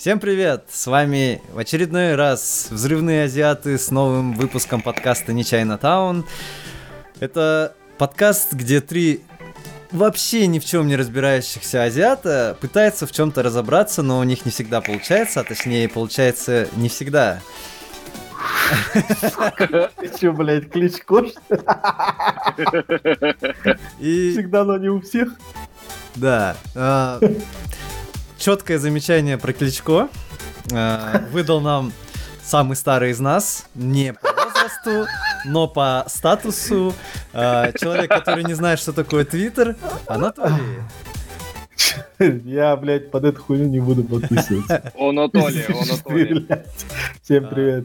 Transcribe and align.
Всем 0.00 0.18
привет! 0.18 0.64
С 0.70 0.86
вами 0.86 1.42
в 1.52 1.58
очередной 1.58 2.14
раз 2.14 2.68
Взрывные 2.70 3.24
Азиаты 3.24 3.76
с 3.76 3.90
новым 3.90 4.32
выпуском 4.32 4.80
подкаста 4.80 5.34
Нечаянно 5.34 5.76
Таун. 5.76 6.24
Это 7.18 7.74
подкаст, 7.98 8.54
где 8.54 8.80
три 8.80 9.22
вообще 9.92 10.46
ни 10.46 10.58
в 10.58 10.64
чем 10.64 10.86
не 10.86 10.96
разбирающихся 10.96 11.84
азиата 11.84 12.56
пытаются 12.62 13.06
в 13.06 13.12
чем-то 13.12 13.42
разобраться, 13.42 14.00
но 14.00 14.20
у 14.20 14.22
них 14.22 14.46
не 14.46 14.50
всегда 14.50 14.80
получается, 14.80 15.40
а 15.40 15.44
точнее 15.44 15.86
получается 15.86 16.66
не 16.76 16.88
всегда. 16.88 17.42
Ты 18.94 20.16
что, 20.16 20.32
блядь, 20.32 20.70
кличко? 20.70 21.26
И... 23.98 24.32
Всегда, 24.32 24.64
но 24.64 24.78
не 24.78 24.88
у 24.88 25.02
всех. 25.02 25.34
Да. 26.16 26.56
А, 28.40 28.42
четкое 28.42 28.78
замечание 28.78 29.36
про 29.36 29.52
Кличко. 29.52 30.08
Э, 30.72 31.20
выдал 31.30 31.60
нам 31.60 31.92
самый 32.42 32.74
старый 32.74 33.10
из 33.10 33.20
нас, 33.20 33.66
не 33.74 34.14
по 34.14 34.32
возрасту, 34.32 35.06
но 35.44 35.68
по 35.68 36.04
статусу. 36.08 36.94
Э, 37.32 37.72
человек, 37.78 38.08
который 38.08 38.44
не 38.44 38.54
знает, 38.54 38.78
что 38.78 38.92
такое 38.92 39.24
Твиттер, 39.24 39.76
Анатолий. 40.06 40.80
Я, 42.18 42.76
блядь, 42.76 43.10
под 43.10 43.24
эту 43.24 43.42
хуйню 43.42 43.66
не 43.66 43.80
буду 43.80 44.04
подписываться. 44.04 44.92
Он 44.94 45.18
Анатолий, 45.18 45.64
он 45.68 45.90
Анатолий. 45.90 46.48
Всем 47.22 47.48
привет. 47.48 47.84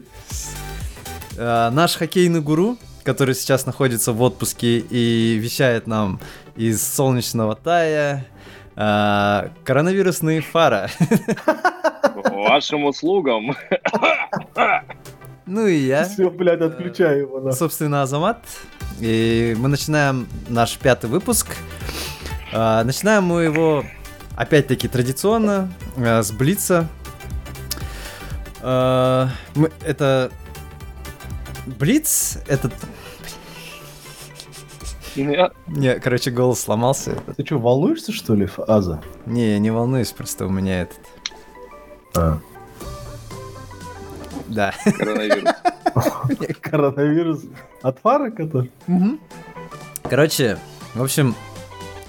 Э, 1.36 1.68
наш 1.70 1.96
хоккейный 1.96 2.40
гуру, 2.40 2.78
который 3.04 3.34
сейчас 3.34 3.66
находится 3.66 4.12
в 4.12 4.22
отпуске 4.22 4.78
и 4.78 5.38
вещает 5.38 5.86
нам 5.86 6.18
из 6.56 6.82
солнечного 6.82 7.56
Тая, 7.56 8.26
а, 8.76 9.48
коронавирусные 9.64 10.40
фара. 10.42 10.90
Вашим 12.14 12.84
услугам. 12.84 13.56
Ну 15.46 15.66
и 15.66 15.76
я. 15.76 16.04
Все, 16.04 16.28
блядь, 16.28 16.60
отключаю 16.60 17.20
его. 17.20 17.40
Да. 17.40 17.52
Собственно, 17.52 18.02
Азамат. 18.02 18.44
И 19.00 19.54
мы 19.58 19.68
начинаем 19.68 20.26
наш 20.48 20.76
пятый 20.76 21.08
выпуск. 21.08 21.56
А, 22.52 22.82
начинаем 22.84 23.24
мы 23.24 23.44
его, 23.44 23.84
опять-таки, 24.36 24.88
традиционно, 24.88 25.72
а, 25.96 26.22
с 26.22 26.32
Блица. 26.32 26.88
А, 28.60 29.28
мы, 29.54 29.70
это... 29.84 30.30
Блиц, 31.66 32.38
не, 35.16 35.98
короче, 36.00 36.30
голос 36.30 36.60
сломался. 36.60 37.18
Ты 37.36 37.44
что, 37.44 37.58
волнуешься, 37.58 38.12
что 38.12 38.34
ли, 38.34 38.48
Аза? 38.66 39.02
Не, 39.24 39.52
я 39.52 39.58
не 39.58 39.70
волнуюсь, 39.70 40.12
просто 40.12 40.46
у 40.46 40.50
меня 40.50 40.82
этот... 40.82 40.98
А. 42.14 42.38
Да. 44.48 44.72
Коронавирус. 44.84 45.50
Коронавирус 46.60 47.42
от 47.82 47.98
фары, 47.98 48.30
который? 48.30 48.70
Короче, 50.08 50.58
в 50.94 51.02
общем, 51.02 51.34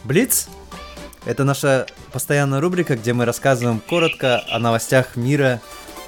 Блиц— 0.03 0.47
это 1.25 1.43
наша 1.43 1.87
постоянная 2.13 2.61
рубрика, 2.61 2.95
где 2.95 3.13
мы 3.13 3.25
рассказываем 3.25 3.81
коротко 3.81 4.43
о 4.49 4.59
новостях 4.59 5.15
мира 5.15 5.61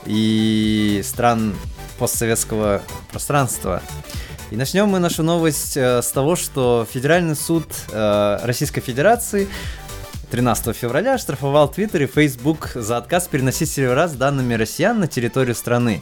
и 0.06 1.02
стран 1.04 1.54
постсоветского 1.98 2.82
пространства. 3.12 3.82
И 4.52 4.56
начнем 4.56 4.90
мы 4.90 4.98
нашу 4.98 5.22
новость 5.22 5.78
э, 5.78 6.02
с 6.02 6.08
того, 6.08 6.36
что 6.36 6.88
Федеральный 6.92 7.36
суд 7.36 7.68
э, 7.92 8.40
Российской 8.42 8.82
Федерации 8.82 9.48
13 10.32 10.76
февраля 10.76 11.20
штрафовал 11.20 11.70
Твиттер 11.70 12.02
и 12.04 12.08
Facebook 12.08 12.72
за 12.74 12.98
отказ 12.98 13.28
переносить 13.28 13.70
сервера 13.70 14.08
с 14.08 14.14
данными 14.14 14.56
россиян 14.56 15.00
на 15.00 15.08
территорию 15.08 15.54
страны. 15.54 16.02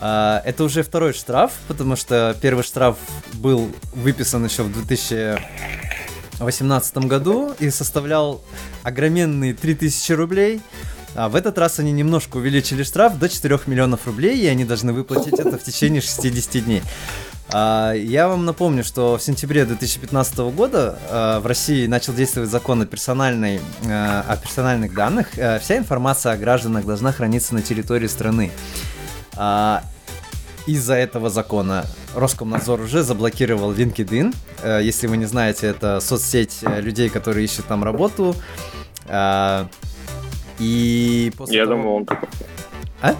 Э, 0.00 0.40
это 0.46 0.64
уже 0.64 0.82
второй 0.82 1.12
штраф, 1.12 1.52
потому 1.68 1.96
что 1.96 2.34
первый 2.40 2.64
штраф 2.64 2.96
был 3.34 3.70
выписан 3.94 4.46
еще 4.46 4.62
в 4.62 4.72
2018 4.72 6.98
году 6.98 7.52
и 7.58 7.68
составлял 7.68 8.40
огроменные 8.82 9.52
3000 9.52 10.12
рублей. 10.12 10.62
А 11.14 11.28
в 11.28 11.36
этот 11.36 11.58
раз 11.58 11.78
они 11.80 11.92
немножко 11.92 12.38
увеличили 12.38 12.82
штраф 12.82 13.18
до 13.18 13.28
4 13.28 13.60
миллионов 13.66 14.06
рублей, 14.06 14.38
и 14.38 14.46
они 14.46 14.64
должны 14.64 14.94
выплатить 14.94 15.38
это 15.38 15.58
в 15.58 15.62
течение 15.62 16.00
60 16.00 16.64
дней. 16.64 16.82
А, 17.50 17.92
я 17.94 18.28
вам 18.28 18.44
напомню, 18.44 18.84
что 18.84 19.16
в 19.16 19.22
сентябре 19.22 19.64
2015 19.64 20.38
года 20.38 20.98
а, 21.10 21.40
в 21.40 21.46
России 21.46 21.86
начал 21.86 22.12
действовать 22.12 22.50
закон 22.50 22.82
о, 22.82 22.86
персональной, 22.86 23.60
а, 23.88 24.24
о 24.28 24.36
персональных 24.36 24.94
данных. 24.94 25.30
Вся 25.32 25.78
информация 25.78 26.32
о 26.32 26.36
гражданах 26.36 26.84
должна 26.84 27.12
храниться 27.12 27.54
на 27.54 27.62
территории 27.62 28.06
страны. 28.06 28.50
Из-за 30.66 30.94
этого 30.94 31.30
закона 31.30 31.86
Роскомнадзор 32.14 32.82
уже 32.82 33.02
заблокировал 33.02 33.72
LinkedIn. 33.72 34.82
Если 34.82 35.06
вы 35.06 35.16
не 35.16 35.24
знаете, 35.24 35.68
это 35.68 36.00
соцсеть 36.00 36.58
людей, 36.62 37.08
которые 37.08 37.46
ищут 37.46 37.66
там 37.66 37.82
работу. 37.84 38.34
И 40.58 41.32
после 41.38 41.56
Я 41.56 41.64
того... 41.64 41.76
думал, 41.76 41.94
он 41.94 42.04
только... 42.04 42.28
А? 43.00 43.14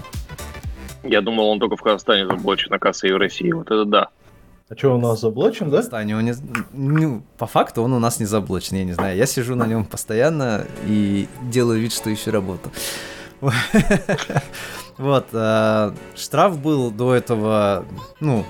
Я 1.03 1.21
думал, 1.21 1.47
он 1.49 1.59
только 1.59 1.75
в 1.75 1.81
Казахстане 1.81 2.27
заблочен, 2.27 2.71
оказывается, 2.73 3.07
и 3.07 3.11
в 3.13 3.17
России. 3.17 3.51
Вот 3.51 3.67
это 3.67 3.85
да. 3.85 4.09
А 4.71 4.77
что, 4.77 4.95
у 4.95 4.99
нас 4.99 5.21
заблочен, 5.21 5.71
да? 5.71 5.81
Кстати, 5.81 6.11
он 6.11 6.25
не... 6.25 6.35
ну, 6.73 7.23
по 7.39 7.47
факту 7.47 7.81
он 7.81 7.91
у 7.93 7.99
нас 7.99 8.19
не 8.19 8.27
заблочен, 8.27 8.77
я 8.77 8.83
не 8.83 8.93
знаю. 8.93 9.17
Я 9.17 9.25
сижу 9.25 9.55
на 9.55 9.65
нем 9.65 9.83
постоянно 9.83 10.67
и 10.85 11.27
делаю 11.41 11.81
вид, 11.81 11.91
что 11.91 12.13
ищу 12.13 12.31
работу. 12.31 12.71
Вот, 14.97 15.27
э, 15.31 15.93
штраф 16.17 16.59
был 16.59 16.91
до 16.91 17.15
этого, 17.15 17.85
ну, 18.19 18.45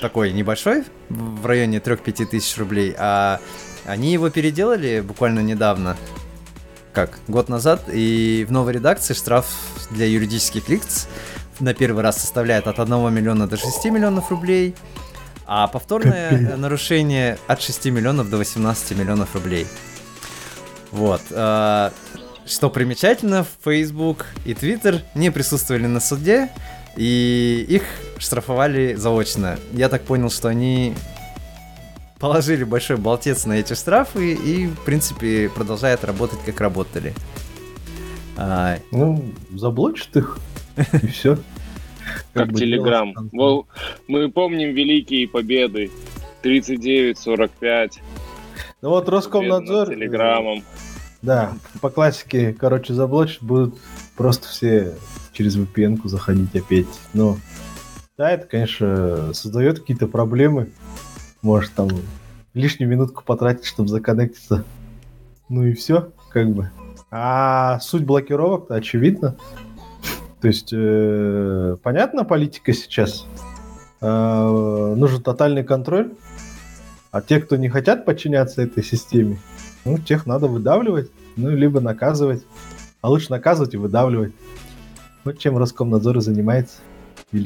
такой 0.00 0.32
небольшой, 0.32 0.84
в 1.10 1.44
районе 1.44 1.76
3-5 1.76 2.24
тысяч 2.24 2.56
рублей, 2.56 2.94
а 2.96 3.38
они 3.84 4.14
его 4.14 4.30
переделали 4.30 5.00
буквально 5.00 5.40
недавно, 5.40 5.98
как, 6.94 7.18
год 7.28 7.50
назад, 7.50 7.82
и 7.92 8.46
в 8.48 8.50
новой 8.50 8.72
редакции 8.72 9.12
штраф 9.12 9.46
для 9.90 10.06
юридических 10.06 10.70
лиц 10.70 11.06
на 11.60 11.74
первый 11.74 12.02
раз 12.02 12.16
составляет 12.16 12.66
от 12.66 12.80
1 12.80 13.12
миллиона 13.12 13.46
до 13.46 13.58
6 13.58 13.84
миллионов 13.84 14.30
рублей, 14.30 14.74
а 15.52 15.66
повторное 15.66 16.30
Капец. 16.30 16.56
нарушение 16.58 17.36
от 17.48 17.60
6 17.60 17.86
миллионов 17.86 18.30
до 18.30 18.36
18 18.36 18.96
миллионов 18.96 19.34
рублей. 19.34 19.66
Вот. 20.92 21.22
Э, 21.30 21.90
что 22.46 22.70
примечательно, 22.70 23.44
Facebook 23.64 24.26
и 24.44 24.52
Twitter 24.52 25.00
не 25.16 25.30
присутствовали 25.30 25.88
на 25.88 25.98
суде, 25.98 26.50
и 26.96 27.66
их 27.68 27.82
штрафовали 28.18 28.94
заочно. 28.94 29.58
Я 29.72 29.88
так 29.88 30.02
понял, 30.02 30.30
что 30.30 30.46
они 30.46 30.94
положили 32.20 32.62
большой 32.62 32.98
болтец 32.98 33.44
на 33.44 33.54
эти 33.54 33.74
штрафы 33.74 34.34
и, 34.34 34.68
в 34.68 34.84
принципе, 34.84 35.48
продолжают 35.48 36.04
работать, 36.04 36.38
как 36.46 36.60
работали. 36.60 37.12
А... 38.36 38.78
Ну, 38.92 39.24
заблочат 39.52 40.16
их, 40.16 40.38
и 41.02 41.08
все. 41.08 41.38
Как, 42.32 42.54
Телеграм. 42.54 43.14
Мы 43.32 44.30
помним 44.30 44.74
великие 44.74 45.28
победы. 45.28 45.90
39-45. 46.42 47.92
Ну 48.82 48.88
вот 48.88 49.08
Роскомнадзор... 49.08 49.88
Телеграммом. 49.88 50.62
Да, 51.22 51.52
по 51.82 51.90
классике, 51.90 52.54
короче, 52.58 52.94
заблочат, 52.94 53.42
будут 53.42 53.74
просто 54.16 54.48
все 54.48 54.94
через 55.32 55.56
VPN-ку 55.58 56.08
заходить 56.08 56.54
опять. 56.56 56.86
Но 57.12 57.36
да, 58.16 58.30
это, 58.30 58.46
конечно, 58.46 59.34
создает 59.34 59.80
какие-то 59.80 60.06
проблемы. 60.06 60.70
Может, 61.42 61.72
там 61.72 61.88
лишнюю 62.54 62.90
минутку 62.90 63.22
потратить, 63.24 63.66
чтобы 63.66 63.88
законнектиться. 63.90 64.64
Ну 65.50 65.64
и 65.64 65.74
все, 65.74 66.12
как 66.30 66.50
бы. 66.50 66.70
А 67.10 67.80
суть 67.80 68.04
блокировок-то 68.04 68.74
очевидно. 68.74 69.36
То 70.40 70.48
есть, 70.48 70.70
э, 70.72 71.76
понятна 71.82 72.24
политика 72.24 72.72
сейчас? 72.72 73.26
Э, 74.00 74.94
нужен 74.96 75.22
тотальный 75.22 75.64
контроль. 75.64 76.12
А 77.10 77.20
те, 77.20 77.40
кто 77.40 77.56
не 77.56 77.68
хотят 77.68 78.04
подчиняться 78.04 78.62
этой 78.62 78.84
системе, 78.84 79.38
ну, 79.84 79.98
тех 79.98 80.26
надо 80.26 80.46
выдавливать, 80.46 81.10
ну, 81.36 81.50
либо 81.50 81.80
наказывать. 81.80 82.44
А 83.00 83.10
лучше 83.10 83.30
наказывать 83.30 83.74
и 83.74 83.76
выдавливать. 83.76 84.32
Вот 85.24 85.38
чем 85.38 85.58
Роскомнадзор 85.58 86.18
и 86.18 86.20
занимается. 86.20 86.78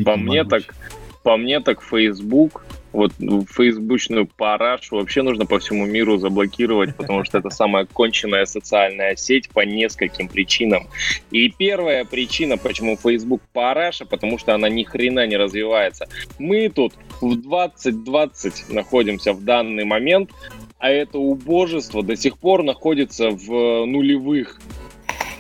По 0.05 0.17
мне 0.17 0.45
так, 0.45 0.75
по 1.23 1.37
мне 1.37 1.61
так 1.61 1.83
Facebook 1.83 2.65
вот 2.95 3.13
фейсбучную 3.51 4.27
парашу 4.27 4.97
вообще 4.97 5.23
нужно 5.23 5.47
по 5.47 5.59
всему 5.59 5.85
миру 5.85 6.17
заблокировать, 6.17 6.97
потому 6.97 7.25
что 7.25 7.39
это 7.39 7.51
самая 7.51 7.87
конченная 7.87 8.47
социальная 8.47 9.17
сеть 9.17 9.51
по 9.51 9.61
нескольким 9.61 10.29
причинам. 10.29 10.87
И 11.31 11.49
первая 11.51 12.05
причина, 12.05 12.57
почему 12.57 12.97
Facebook 12.97 13.43
параша, 13.53 14.07
потому 14.07 14.39
что 14.39 14.55
она 14.55 14.69
ни 14.69 14.85
хрена 14.85 15.27
не 15.27 15.37
развивается. 15.37 16.07
Мы 16.39 16.69
тут 16.69 16.95
в 17.21 17.35
2020 17.35 18.71
находимся 18.71 19.33
в 19.33 19.45
данный 19.45 19.85
момент, 19.85 20.31
а 20.79 20.89
это 20.89 21.19
убожество 21.19 22.03
до 22.03 22.17
сих 22.17 22.39
пор 22.39 22.63
находится 22.63 23.31
в 23.31 23.87
нулевых. 23.87 24.61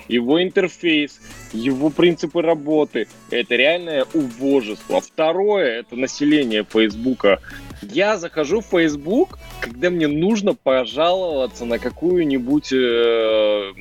Его 0.09 0.43
интерфейс, 0.43 1.21
его 1.53 1.91
принципы 1.91 2.43
работы. 2.43 3.09
Это 3.31 3.57
реальное 3.57 4.07
убожество. 4.15 5.01
Второе, 5.01 5.81
это 5.81 5.97
население 5.97 6.65
Фейсбука. 6.69 7.41
Я 7.83 8.17
захожу 8.17 8.61
в 8.61 8.67
Facebook, 8.67 9.39
когда 9.61 9.91
мне 9.91 10.09
нужно 10.09 10.55
пожаловаться 10.55 11.65
на 11.65 11.79
какую-нибудь 11.79 12.73
э, 12.73 13.73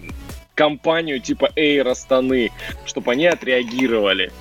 компанию 0.56 1.20
типа 1.20 1.52
Эйр 1.56 1.88
Астаны, 1.88 2.52
чтобы 2.86 3.12
они 3.12 3.26
отреагировали. 3.28 4.32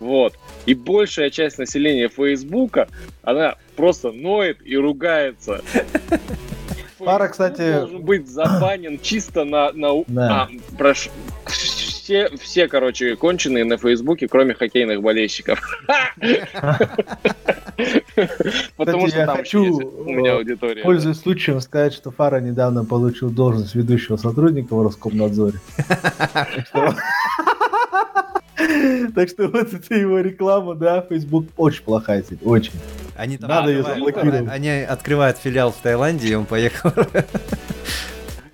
Вот. 0.00 0.34
И 0.66 0.74
большая 0.74 1.30
часть 1.30 1.58
населения 1.58 2.08
Фейсбука, 2.08 2.88
она 3.22 3.56
просто 3.76 4.10
ноет 4.10 4.58
и 4.64 4.76
ругается. 4.76 5.62
Пара, 7.04 7.28
кстати... 7.28 7.72
должен 7.72 8.02
быть 8.02 8.28
забанен 8.28 8.98
чисто 9.02 9.44
на... 9.44 9.72
на... 9.72 10.04
Да. 10.06 10.42
А, 10.42 10.48
прошу. 10.76 11.10
Все, 11.46 12.28
все, 12.36 12.68
короче, 12.68 13.16
конченые 13.16 13.64
на 13.64 13.78
Фейсбуке, 13.78 14.28
кроме 14.28 14.54
хоккейных 14.54 15.02
болельщиков. 15.02 15.60
Потому 18.76 19.08
что 19.08 19.24
там 19.24 19.38
у 19.38 20.12
меня 20.12 20.32
э, 20.32 20.36
аудитория. 20.36 20.82
Пользуясь 20.82 21.18
случаем, 21.18 21.60
сказать, 21.60 21.94
что 21.94 22.10
Фара 22.10 22.40
недавно 22.40 22.84
получил 22.84 23.30
должность 23.30 23.74
ведущего 23.74 24.16
сотрудника 24.16 24.74
в 24.74 24.82
Роскомнадзоре. 24.82 25.58
Так 29.14 29.28
что- 29.28 29.48
вот 29.48 29.72
это 29.72 29.94
его 29.94 30.18
реклама, 30.20 30.74
да, 30.74 31.02
Facebook 31.02 31.46
очень 31.56 31.82
плохая 31.84 32.22
сеть, 32.22 32.40
очень. 32.44 32.72
Они 33.16 33.36
там 33.38 33.48
Надо 33.50 33.70
открывают- 33.70 33.98
заблокировать. 33.98 34.48
Они 34.52 34.70
открывают 34.70 35.38
филиал 35.38 35.72
в 35.72 35.76
Таиланде, 35.76 36.28
и 36.28 36.34
он 36.34 36.44
поехал 36.46 36.92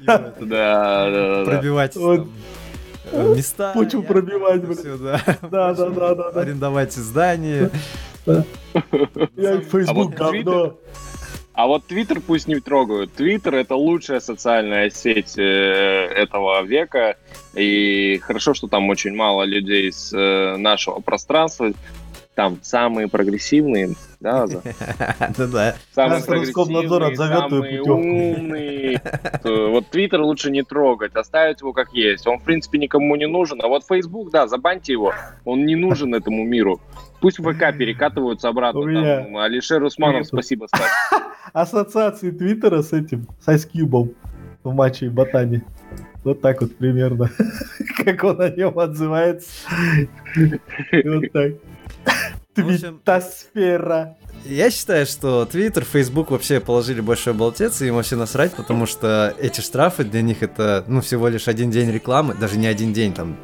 Да, 0.00 0.32
да, 0.40 1.42
пробивать 1.44 1.96
э, 1.96 3.34
места. 3.34 3.72
Почву 3.74 4.02
я- 4.02 4.06
пробивать, 4.08 4.62
да. 5.00 5.20
Да, 5.50 5.74
да, 5.74 6.14
да. 6.14 6.40
Арендовать 6.40 6.92
здание. 6.92 7.70
Я 9.36 9.60
Facebook 9.60 9.88
А 9.88 9.92
вот 9.92 10.14
говно. 10.14 10.78
А 11.58 11.66
вот 11.66 11.88
Твиттер 11.88 12.20
пусть 12.20 12.46
не 12.46 12.60
трогают. 12.60 13.14
Твиттер 13.14 13.56
это 13.56 13.74
лучшая 13.74 14.20
социальная 14.20 14.90
сеть 14.90 15.36
э, 15.36 15.42
этого 15.42 16.62
века. 16.62 17.16
И 17.52 18.18
хорошо, 18.18 18.54
что 18.54 18.68
там 18.68 18.88
очень 18.88 19.12
мало 19.12 19.42
людей 19.42 19.90
с 19.90 20.12
э, 20.16 20.56
нашего 20.56 21.00
пространства. 21.00 21.72
Там 22.36 22.60
самые 22.62 23.08
прогрессивные, 23.08 23.96
да, 24.20 24.46
за- 24.46 24.62
Да-да. 25.36 25.74
самые 25.92 26.20
Сейчас 26.20 26.28
Роскомнадзор 26.28 27.00
прогрессивные, 27.00 27.38
самые 27.50 27.82
умные. 27.82 29.02
Вот 29.42 29.88
Твиттер 29.90 30.20
лучше 30.20 30.52
не 30.52 30.62
трогать, 30.62 31.16
оставить 31.16 31.60
его 31.62 31.72
как 31.72 31.92
есть. 31.92 32.24
Он, 32.28 32.38
в 32.38 32.44
принципе, 32.44 32.78
никому 32.78 33.16
не 33.16 33.26
нужен. 33.26 33.60
А 33.64 33.66
вот 33.66 33.82
Facebook, 33.84 34.30
да, 34.30 34.46
забаньте 34.46 34.92
его. 34.92 35.12
Он 35.44 35.66
не 35.66 35.74
нужен 35.74 36.14
этому 36.14 36.44
миру. 36.44 36.80
Пусть 37.20 37.38
в 37.38 37.52
ВК 37.52 37.76
перекатываются 37.76 38.48
обратно. 38.48 38.80
Меня- 38.80 39.24
Там, 39.24 39.36
Алишер 39.38 39.82
Усманов, 39.82 40.20
Нет. 40.20 40.26
спасибо, 40.28 40.66
Стас. 40.66 40.88
Ассоциации 41.52 42.30
Твиттера 42.30 42.82
с 42.82 42.92
этим, 42.92 43.26
с 43.40 43.48
Айскьюбом 43.48 44.12
в 44.62 44.72
матче 44.74 45.06
и 45.06 45.08
Ботане. 45.08 45.64
Вот 46.24 46.40
так 46.40 46.60
вот 46.60 46.76
примерно. 46.76 47.30
Как 48.04 48.22
он 48.24 48.40
о 48.40 48.50
нем 48.50 48.78
отзывается. 48.78 49.48
Вот 51.04 51.32
так. 51.32 51.52
Твитосфера. 52.54 54.16
Я 54.44 54.70
считаю, 54.70 55.06
что 55.06 55.48
Twitter, 55.50 55.84
Facebook 55.84 56.30
вообще 56.30 56.60
положили 56.60 57.00
большой 57.00 57.34
болтец, 57.34 57.82
и 57.82 57.86
им 57.88 57.96
вообще 57.96 58.16
насрать, 58.16 58.52
потому 58.54 58.86
что 58.86 59.34
эти 59.38 59.60
штрафы 59.60 60.04
для 60.04 60.22
них 60.22 60.42
это, 60.42 60.84
ну, 60.86 61.00
всего 61.00 61.28
лишь 61.28 61.48
один 61.48 61.70
день 61.70 61.90
рекламы, 61.90 62.34
даже 62.34 62.56
не 62.58 62.66
один 62.66 62.92
день, 62.92 63.12
там, 63.12 63.36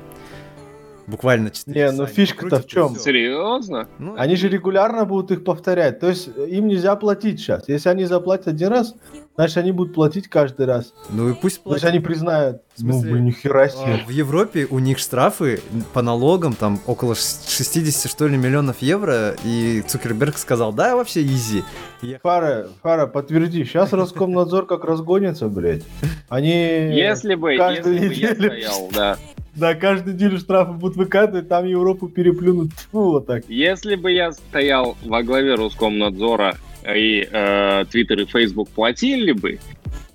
буквально 1.06 1.50
4 1.50 1.74
Не, 1.80 1.92
ну 1.92 2.06
фишка-то 2.06 2.60
в 2.60 2.66
чём? 2.66 2.96
Серьезно? 2.96 3.88
Ну, 3.98 4.14
Они 4.16 4.36
же 4.36 4.48
регулярно 4.48 5.04
будут 5.04 5.30
их 5.30 5.44
повторять. 5.44 6.00
То 6.00 6.08
есть 6.08 6.28
им 6.48 6.66
нельзя 6.68 6.96
платить 6.96 7.40
сейчас. 7.40 7.68
Если 7.68 7.88
они 7.88 8.04
заплатят 8.04 8.48
один 8.48 8.68
раз, 8.68 8.94
значит 9.36 9.56
они 9.58 9.72
будут 9.72 9.94
платить 9.94 10.28
каждый 10.28 10.66
раз. 10.66 10.92
Ну 11.10 11.28
и 11.30 11.34
пусть 11.34 11.56
Значит 11.62 11.62
платят. 11.64 11.84
они 11.90 12.00
признают. 12.00 12.62
В 12.76 12.82
Ну, 12.84 12.92
смысле, 12.94 13.12
блин, 13.12 13.24
нихера 13.26 13.62
А, 13.62 13.68
себе. 13.68 14.00
В 14.06 14.10
Европе 14.10 14.66
у 14.68 14.80
них 14.80 14.98
штрафы 14.98 15.60
по 15.92 16.02
налогам 16.02 16.54
там 16.54 16.80
около 16.86 17.14
ш- 17.14 17.22
60 17.48 18.10
что 18.10 18.26
ли 18.26 18.36
миллионов 18.36 18.82
евро, 18.82 19.36
и 19.44 19.82
Цукерберг 19.86 20.36
сказал, 20.38 20.72
да, 20.72 20.96
вообще 20.96 21.22
изи. 21.22 21.62
И 22.02 22.08
я- 22.08 22.18
Фара, 22.20 22.66
Фара, 22.82 23.06
подтверди. 23.06 23.64
Сейчас 23.64 23.92
Роскомнадзор 23.92 24.66
как 24.66 24.84
разгонится, 24.84 25.48
блядь. 25.48 25.84
Они... 26.28 26.50
Если 26.50 27.34
бы, 27.36 27.52
если 27.54 28.08
бы 28.08 28.12
я 28.14 28.34
стоял, 28.34 28.90
да. 28.92 29.16
Да, 29.56 29.74
каждую 29.74 30.14
неделю 30.14 30.38
штрафы 30.38 30.72
будут 30.72 30.96
выкатывать, 30.96 31.48
там 31.48 31.64
Европу 31.66 32.08
переплюнут. 32.08 32.72
Фу, 32.90 33.12
вот 33.12 33.26
так. 33.26 33.44
Если 33.48 33.94
бы 33.94 34.10
я 34.10 34.32
стоял 34.32 34.96
во 35.04 35.22
главе 35.22 35.54
Роскомнадзора 35.54 36.56
и 36.84 37.28
э, 37.30 37.84
Твиттер 37.90 38.20
и 38.20 38.24
Фейсбук 38.26 38.68
платили 38.70 39.32
бы, 39.32 39.60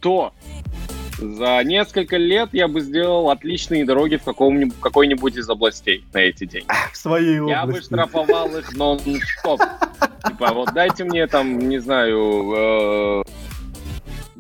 то 0.01 0.33
за 1.17 1.61
несколько 1.63 2.17
лет 2.17 2.49
я 2.53 2.67
бы 2.67 2.81
сделал 2.81 3.29
отличные 3.29 3.85
дороги 3.85 4.17
в 4.17 4.23
каком-нибудь, 4.23 4.75
какой-нибудь 4.79 5.35
из 5.37 5.49
областей 5.49 6.03
на 6.13 6.19
эти 6.19 6.45
деньги. 6.45 6.67
В 6.93 6.97
своей 6.97 7.35
Я 7.35 7.63
бы 7.63 7.71
области. 7.71 7.85
штрафовал 7.85 8.57
их 8.57 8.75
нон-стоп. 8.75 9.61
Типа, 10.27 10.53
вот 10.53 10.73
дайте 10.73 11.03
мне 11.05 11.27
там, 11.27 11.59
не 11.59 11.79
знаю, 11.79 13.23
э, 13.23 13.23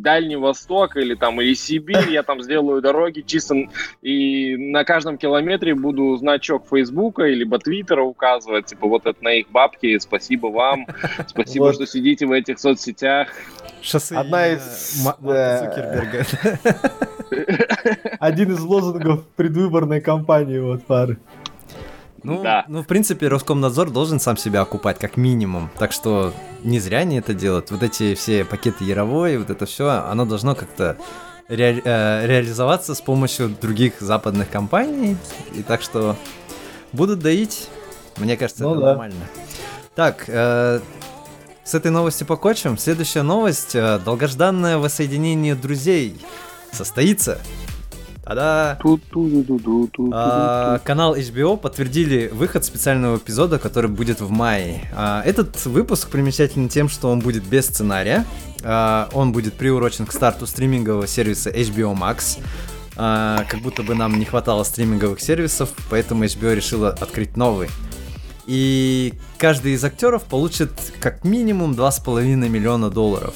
Дальний 0.01 0.35
Восток 0.35 0.97
или 0.97 1.15
там 1.15 1.41
или 1.41 1.53
Сибирь, 1.53 2.09
я 2.09 2.23
там 2.23 2.41
сделаю 2.41 2.81
дороги 2.81 3.21
чисто 3.21 3.55
и 4.01 4.55
на 4.57 4.83
каждом 4.83 5.17
километре 5.17 5.75
буду 5.75 6.15
значок 6.17 6.67
Фейсбука 6.69 7.23
или 7.23 7.43
Твиттера 7.59 8.01
указывать, 8.03 8.67
типа 8.67 8.87
вот 8.87 9.05
это 9.05 9.23
на 9.23 9.33
их 9.33 9.49
бабки, 9.49 9.97
спасибо 9.99 10.47
вам, 10.47 10.87
спасибо, 11.27 11.63
Вот. 11.63 11.75
что 11.75 11.85
сидите 11.85 12.25
в 12.25 12.31
этих 12.31 12.59
соцсетях. 12.59 13.29
Шоссе 13.81 14.15
Одна 14.15 14.47
из, 14.47 15.03
Марка 15.03 15.73
э. 16.11 16.23
Один 18.19 18.51
из 18.51 18.59
лозунгов 18.59 19.25
предвыборной 19.35 20.01
кампании 20.01 20.59
вот 20.59 20.81
Фары. 20.87 21.17
Ну, 22.23 22.41
Да. 22.43 22.65
ну, 22.67 22.83
в 22.83 22.87
принципе, 22.87 23.27
Роскомнадзор 23.27 23.89
должен 23.91 24.19
сам 24.19 24.37
себя 24.37 24.61
окупать, 24.61 24.99
как 24.99 25.17
минимум. 25.17 25.69
Так 25.77 25.91
что 25.91 26.33
не 26.63 26.79
зря 26.79 26.99
они 26.99 27.17
это 27.17 27.33
делают. 27.33 27.71
Вот 27.71 27.83
эти 27.83 28.15
все 28.15 28.43
пакеты 28.45 28.83
Яровой, 28.83 29.37
вот 29.37 29.49
это 29.49 29.65
все, 29.65 29.87
оно 29.89 30.25
должно 30.25 30.55
как-то 30.55 30.97
ре- 31.47 31.81
э, 31.83 32.25
реализоваться 32.27 32.95
с 32.95 33.01
помощью 33.01 33.49
других 33.49 34.01
западных 34.01 34.49
компаний. 34.49 35.17
И 35.53 35.63
так 35.63 35.81
что 35.81 36.15
будут 36.93 37.19
доить. 37.19 37.67
Мне 38.17 38.35
кажется, 38.37 38.63
Ну 38.63 38.71
это 38.71 38.79
да. 38.81 38.85
нормально. 38.87 39.25
Так, 39.95 40.25
э, 40.27 40.79
с 41.63 41.73
этой 41.75 41.91
новости 41.91 42.23
покончим. 42.23 42.77
Следующая 42.77 43.21
новость. 43.21 43.75
э, 43.75 43.99
долгожданное 44.03 44.77
воссоединение 44.77 45.55
друзей 45.55 46.19
состоится. 46.71 47.39
А, 50.13 50.79
канал 50.83 51.15
HBO 51.15 51.57
подтвердили 51.57 52.29
выход 52.31 52.63
специального 52.63 53.17
эпизода, 53.17 53.57
который 53.57 53.89
будет 53.89 54.21
в 54.21 54.29
мае. 54.29 54.87
А, 54.95 55.23
этот 55.25 55.65
выпуск 55.65 56.09
примечателен 56.09 56.69
тем, 56.69 56.89
что 56.89 57.09
он 57.09 57.21
будет 57.21 57.43
без 57.43 57.65
сценария. 57.65 58.25
А, 58.63 59.09
он 59.13 59.31
будет 59.31 59.55
приурочен 59.55 60.05
к 60.05 60.11
старту 60.11 60.45
стримингового 60.45 61.07
сервиса 61.07 61.49
HBO 61.49 61.97
Max. 61.97 62.39
А, 62.95 63.45
как 63.49 63.61
будто 63.61 63.81
бы 63.81 63.95
нам 63.95 64.19
не 64.19 64.25
хватало 64.25 64.63
стриминговых 64.63 65.19
сервисов, 65.21 65.69
поэтому 65.89 66.25
HBO 66.25 66.53
решила 66.53 66.89
открыть 66.89 67.35
новый. 67.35 67.69
И 68.45 69.13
каждый 69.37 69.73
из 69.73 69.83
актеров 69.83 70.23
получит 70.23 70.71
как 70.99 71.23
минимум 71.23 71.73
2,5 71.73 72.49
миллиона 72.49 72.89
долларов. 72.89 73.35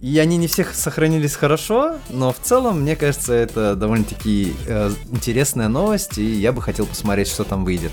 И 0.00 0.16
они 0.18 0.36
не 0.36 0.46
всех 0.46 0.74
сохранились 0.74 1.34
хорошо, 1.34 1.96
но 2.08 2.32
в 2.32 2.38
целом, 2.38 2.82
мне 2.82 2.94
кажется, 2.94 3.34
это 3.34 3.74
довольно-таки 3.74 4.54
э, 4.68 4.90
интересная 5.10 5.68
новость, 5.68 6.18
и 6.18 6.24
я 6.24 6.52
бы 6.52 6.62
хотел 6.62 6.86
посмотреть, 6.86 7.26
что 7.28 7.42
там 7.42 7.64
выйдет. 7.64 7.90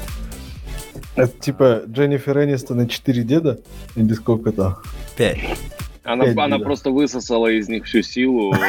Это 1.16 1.32
типа 1.40 1.84
Дженнифер 1.88 2.44
Энистон 2.44 2.82
и 2.82 2.90
четыре 2.90 3.24
деда? 3.24 3.60
Или 3.96 4.14
сколько 4.14 4.52
там? 4.52 4.78
5. 5.18 5.38
Она, 6.04 6.26
Пять 6.26 6.38
она 6.38 6.58
видов. 6.58 6.64
просто 6.64 6.92
высосала 6.92 7.48
из 7.48 7.68
них 7.70 7.86
всю 7.86 8.02
силу. 8.04 8.54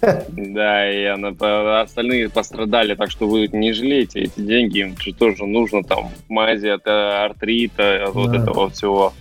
Да, 0.00 0.90
и 0.90 1.04
она, 1.04 1.82
остальные 1.82 2.30
пострадали, 2.30 2.94
так 2.94 3.10
что 3.10 3.28
вы 3.28 3.48
не 3.52 3.74
жалейте 3.74 4.20
эти 4.20 4.40
деньги, 4.40 4.78
им 4.78 4.98
же 4.98 5.12
тоже 5.12 5.44
нужно 5.44 5.84
там 5.84 6.08
мази 6.26 6.68
от 6.68 6.86
э, 6.86 6.90
артрита, 6.90 8.06
от 8.06 8.14
вот 8.14 8.34
этого 8.34 8.70
всего. 8.70 9.12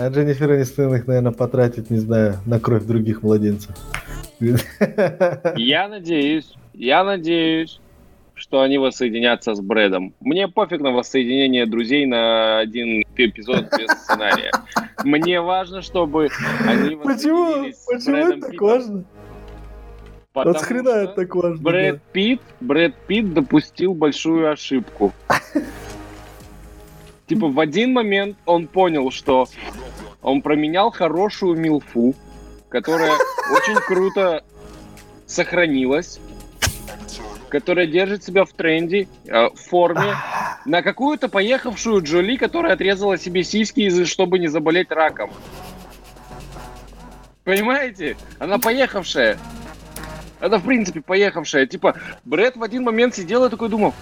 А 0.00 0.08
Дженнифер 0.10 0.54
Энистон 0.54 0.94
их, 0.94 1.06
наверное, 1.08 1.32
потратит, 1.32 1.90
не 1.90 1.98
знаю, 1.98 2.36
на 2.46 2.60
кровь 2.60 2.84
других 2.84 3.22
младенцев. 3.22 3.74
Я 5.56 5.88
надеюсь, 5.88 6.54
я 6.72 7.02
надеюсь, 7.02 7.80
что 8.34 8.60
они 8.60 8.78
воссоединятся 8.78 9.54
с 9.54 9.60
Брэдом. 9.60 10.14
Мне 10.20 10.46
пофиг 10.46 10.80
на 10.80 10.92
воссоединение 10.92 11.66
друзей 11.66 12.06
на 12.06 12.58
один 12.58 13.02
эпизод 13.16 13.66
без 13.76 13.90
сценария. 14.02 14.52
Мне 15.02 15.40
важно, 15.40 15.82
чтобы 15.82 16.28
они 16.64 16.94
Почему? 16.94 17.72
с 17.72 17.84
Почему 17.86 18.12
Брэдом 18.12 18.38
это 18.38 18.50
так 18.50 18.60
важно? 18.60 19.04
Потому 20.32 20.54
Вот 20.54 20.62
хрена 20.62 20.88
это 20.90 21.12
так 21.14 21.34
важно. 21.34 21.62
Брэд 21.62 22.02
Питт, 22.12 22.40
Брэд 22.60 22.94
Питт 23.08 23.34
допустил 23.34 23.94
большую 23.94 24.52
ошибку. 24.52 25.12
Типа 27.28 27.48
в 27.48 27.60
один 27.60 27.92
момент 27.92 28.38
он 28.46 28.66
понял, 28.66 29.10
что 29.10 29.46
он 30.22 30.40
променял 30.40 30.90
хорошую 30.90 31.58
милфу, 31.58 32.14
которая 32.70 33.12
очень 33.52 33.76
круто 33.86 34.42
сохранилась, 35.26 36.20
которая 37.50 37.86
держит 37.86 38.24
себя 38.24 38.46
в 38.46 38.52
тренде, 38.52 39.08
э, 39.26 39.48
в 39.50 39.56
форме, 39.56 40.14
на 40.64 40.82
какую-то 40.82 41.28
поехавшую 41.28 42.02
Джоли, 42.02 42.36
которая 42.36 42.72
отрезала 42.72 43.18
себе 43.18 43.44
сиськи, 43.44 44.04
чтобы 44.04 44.38
не 44.38 44.48
заболеть 44.48 44.90
раком. 44.90 45.30
Понимаете? 47.44 48.16
Она 48.38 48.58
поехавшая. 48.58 49.38
Она, 50.40 50.58
в 50.58 50.64
принципе, 50.64 51.02
поехавшая. 51.02 51.66
Типа, 51.66 51.94
Брэд 52.24 52.56
в 52.56 52.62
один 52.62 52.84
момент 52.84 53.14
сидел 53.14 53.44
и 53.44 53.50
такой 53.50 53.68
думал, 53.68 53.92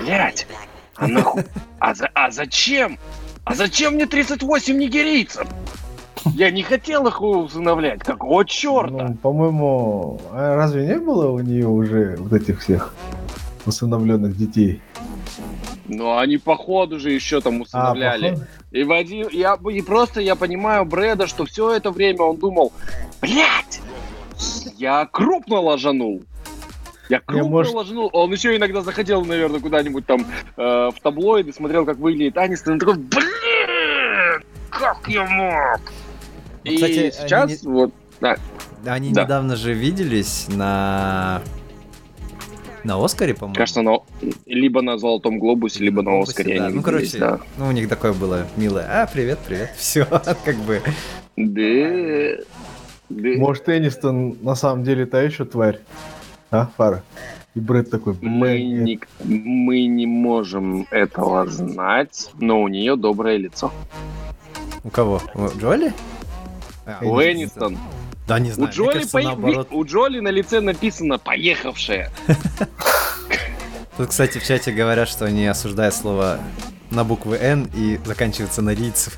блять, 0.00 0.46
а, 0.96 1.06
нахуй- 1.08 1.44
а, 1.78 1.94
за- 1.94 2.10
а 2.14 2.30
зачем? 2.30 2.98
А 3.44 3.54
зачем 3.54 3.94
мне 3.94 4.06
38 4.06 4.76
нигерийцев? 4.78 5.46
Я 6.34 6.50
не 6.50 6.62
хотел 6.62 7.06
их 7.06 7.20
усыновлять. 7.22 8.00
Какого 8.00 8.44
черта? 8.44 9.08
Ну, 9.08 9.14
по-моему, 9.14 10.20
а 10.32 10.56
разве 10.56 10.86
не 10.86 10.98
было 10.98 11.30
у 11.30 11.38
нее 11.38 11.68
уже 11.68 12.16
вот 12.18 12.32
этих 12.32 12.60
всех 12.62 12.92
усыновленных 13.64 14.36
детей? 14.36 14.80
Но 15.88 16.18
они 16.18 16.36
походу 16.38 16.98
же 16.98 17.12
еще 17.12 17.40
там 17.40 17.58
А, 17.58 17.62
усыновляли. 17.62 18.30
походу. 18.30 18.46
И, 18.72 18.82
в 18.82 18.92
один, 18.92 19.28
я, 19.30 19.56
и 19.72 19.82
просто 19.82 20.20
я 20.20 20.34
понимаю 20.34 20.84
Брэда, 20.84 21.28
что 21.28 21.44
все 21.44 21.72
это 21.76 21.92
время 21.92 22.22
он 22.22 22.36
думал, 22.38 22.72
блядь, 23.20 23.80
я 24.76 25.06
крупно 25.06 25.60
ложанул. 25.60 26.22
Я 27.08 27.20
крупно 27.20 27.48
может- 27.48 27.74
ложанул. 27.74 28.10
Он 28.12 28.32
еще 28.32 28.56
иногда 28.56 28.82
заходил, 28.82 29.24
наверное, 29.24 29.60
куда-нибудь 29.60 30.06
там 30.06 30.26
э, 30.56 30.62
в 30.62 30.94
таблоиды, 31.02 31.52
смотрел, 31.52 31.84
как 31.86 31.98
выглядит 31.98 32.36
Анистон, 32.36 32.76
и 32.76 32.78
такой, 32.80 32.96
блин, 32.96 34.42
как 34.70 34.98
я 35.08 35.24
мог? 35.24 35.80
Ну, 36.64 36.72
И 36.72 36.74
кстати, 36.76 36.98
они 36.98 37.10
сейчас 37.12 37.62
не- 37.62 37.68
вот, 37.72 37.92
да, 38.20 38.36
Они 38.84 39.12
Да. 39.12 39.22
недавно 39.24 39.56
же 39.56 39.72
виделись 39.72 40.46
на... 40.48 41.42
На 42.84 43.04
Оскаре, 43.04 43.34
по-моему. 43.34 43.56
кажется, 43.56 43.82
на, 43.82 43.98
либо 44.46 44.80
на 44.80 44.96
Золотом 44.96 45.40
Глобусе, 45.40 45.82
либо 45.82 46.02
на 46.02 46.10
Глобусе, 46.10 46.30
Оскаре 46.30 46.58
да. 46.60 46.66
они 46.66 46.76
Ну, 46.76 46.82
короче, 46.82 47.18
да. 47.18 47.40
ну, 47.58 47.66
у 47.66 47.72
них 47.72 47.88
такое 47.88 48.12
было 48.12 48.46
милое. 48.56 48.86
А, 48.88 49.06
привет, 49.12 49.40
привет. 49.44 49.70
Все, 49.76 50.04
как 50.04 50.54
бы. 50.58 50.80
Да. 51.36 52.42
Да. 53.08 53.28
Может, 53.38 53.68
Энистон 53.68 54.36
на 54.40 54.54
самом 54.54 54.84
деле 54.84 55.04
та 55.06 55.20
еще 55.22 55.44
тварь? 55.44 55.80
А, 56.56 56.70
Фара? 56.76 57.02
И 57.54 57.60
Брэд 57.60 57.90
такой, 57.90 58.16
Мы 58.20 58.62
не, 58.62 58.98
мы 59.24 59.86
не 59.86 60.06
можем 60.06 60.86
этого 60.90 61.46
знать, 61.46 62.30
но 62.38 62.62
у 62.62 62.68
нее 62.68 62.96
доброе 62.96 63.36
лицо. 63.38 63.72
У 64.84 64.90
кого? 64.90 65.20
У 65.34 65.48
Джоли? 65.58 65.92
А, 66.86 66.98
У 67.02 67.20
Энистон. 67.20 67.78
Да, 68.28 68.38
не 68.38 68.50
У 68.50 68.54
знаю. 68.54 68.68
мне 68.68 68.76
Джоли, 68.76 68.92
кажется, 68.94 69.18
наоборот. 69.20 69.68
ви- 69.70 69.76
у 69.76 69.84
Джоли 69.84 70.20
на 70.20 70.28
лице 70.28 70.60
написано 70.60 71.18
«поехавшая». 71.18 72.10
Тут, 73.96 74.08
кстати, 74.08 74.38
в 74.38 74.44
чате 74.44 74.72
говорят, 74.72 75.08
что 75.08 75.24
они 75.24 75.46
осуждают 75.46 75.94
слово 75.94 76.38
на 76.90 77.04
букву 77.04 77.32
Н 77.34 77.68
и 77.74 77.98
заканчивается 78.04 78.60
на 78.62 78.70
рийцев. 78.74 79.16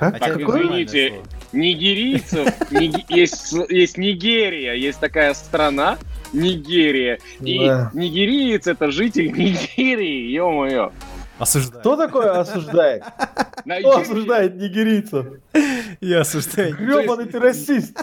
Как? 0.00 0.14
Хотя 0.14 0.26
Так, 0.28 0.38
нормальное 0.38 0.84
извините. 0.84 1.20
Нигерийцев, 1.52 2.70
Ниги- 2.70 3.04
есть, 3.10 3.52
есть 3.68 3.98
Нигерия, 3.98 4.72
есть 4.72 4.98
такая 4.98 5.34
страна, 5.34 5.98
Нигерия. 6.32 7.18
И 7.40 7.58
Да. 7.58 7.90
нигериец 7.92 8.66
это 8.66 8.90
житель 8.90 9.26
Нигерии, 9.32 10.32
ё-моё. 10.32 10.90
Осуждаю. 11.38 11.80
Кто 11.80 11.96
такое 11.96 12.38
осуждает? 12.40 13.02
Кто 13.64 13.98
осуждает 13.98 14.56
нигерийцев? 14.56 15.26
Я 16.00 16.20
осуждаю. 16.20 16.76
Гребаный 16.76 17.26
ты 17.26 17.38
расист. 17.38 17.98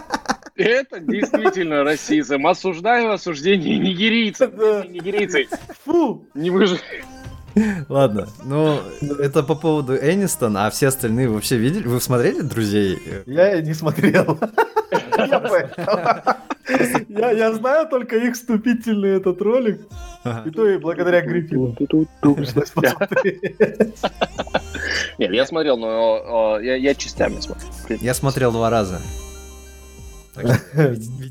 Это 0.54 0.98
действительно 1.00 1.84
расизм. 1.84 2.46
Осуждаю 2.46 3.12
осуждение 3.12 3.78
нигерийцев. 3.78 4.52
Нигерийцы 4.88 5.46
Фу! 5.84 6.26
не 6.34 6.50
выжили. 6.50 6.80
Ладно, 7.88 8.28
ну, 8.44 8.80
это 9.18 9.42
по 9.42 9.54
поводу 9.54 9.96
Энистона, 9.96 10.66
а 10.66 10.70
все 10.70 10.88
остальные 10.88 11.28
вообще 11.28 11.56
видели? 11.56 11.86
Вы 11.86 12.00
смотрели 12.00 12.40
«Друзей»? 12.40 12.98
Я 13.26 13.60
не 13.60 13.74
смотрел. 13.74 14.38
Я 15.18 15.40
понял. 15.40 15.68
Я, 17.08 17.52
знаю 17.54 17.88
только 17.88 18.16
их 18.16 18.34
вступительный 18.34 19.16
этот 19.16 19.40
ролик, 19.42 19.80
Ага. 20.22 20.48
и 20.48 20.52
то 20.52 20.68
и 20.68 20.78
благодаря 20.78 21.22
Гриффину. 21.22 21.74
Нет, 25.18 25.32
я 25.32 25.46
смотрел, 25.46 25.76
но 25.76 26.58
я, 26.60 26.76
я 26.76 26.94
частями 26.94 27.40
смотрел. 27.40 27.68
Я 28.00 28.14
смотрел 28.14 28.52
два 28.52 28.70
раза. 28.70 29.00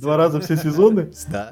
Два 0.01 0.17
раза 0.17 0.41
все 0.41 0.57
сезоны? 0.57 1.09
Да. 1.29 1.49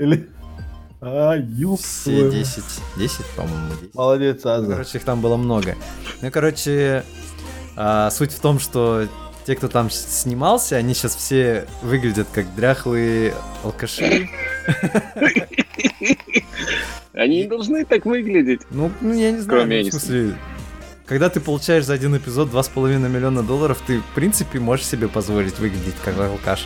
А, 1.08 1.36
ёб 1.36 1.80
Все 1.80 2.04
твою. 2.04 2.32
10. 2.32 2.64
10, 2.98 3.26
по-моему, 3.36 3.70
10. 3.80 3.94
Молодец, 3.94 4.44
Ну, 4.44 4.50
Аза. 4.52 4.72
короче, 4.72 4.98
их 4.98 5.04
там 5.04 5.22
было 5.22 5.38
много. 5.38 5.76
Ну, 6.22 6.32
короче, 6.32 7.04
а, 7.76 8.10
суть 8.10 8.32
в 8.32 8.40
том, 8.40 8.60
что 8.60 9.08
те, 9.46 9.56
кто 9.56 9.68
там 9.68 9.92
снимался, 9.92 10.78
они 10.78 10.96
сейчас 10.96 11.16
все 11.16 11.68
выглядят 11.84 12.28
как 12.34 12.54
дряхлые 12.56 13.36
алкаши. 13.64 14.28
Они 17.14 17.44
не 17.44 17.48
должны 17.48 17.86
так 17.86 18.06
выглядеть. 18.06 18.62
Ну, 18.72 18.92
ну, 19.00 19.14
я 19.14 19.32
не 19.32 19.38
знаю, 19.38 19.62
Кроме 19.62 19.84
ну, 19.84 19.90
в 19.90 19.92
смысле... 19.92 20.36
Когда 21.06 21.30
ты 21.30 21.40
получаешь 21.40 21.86
за 21.86 21.94
один 21.94 22.18
эпизод 22.18 22.50
2,5 22.50 22.98
миллиона 23.08 23.44
долларов, 23.44 23.80
ты, 23.86 24.00
в 24.00 24.16
принципе, 24.16 24.60
можешь 24.60 24.88
себе 24.88 25.08
позволить 25.08 25.60
выглядеть 25.60 25.94
как 26.04 26.18
алкаш. 26.18 26.66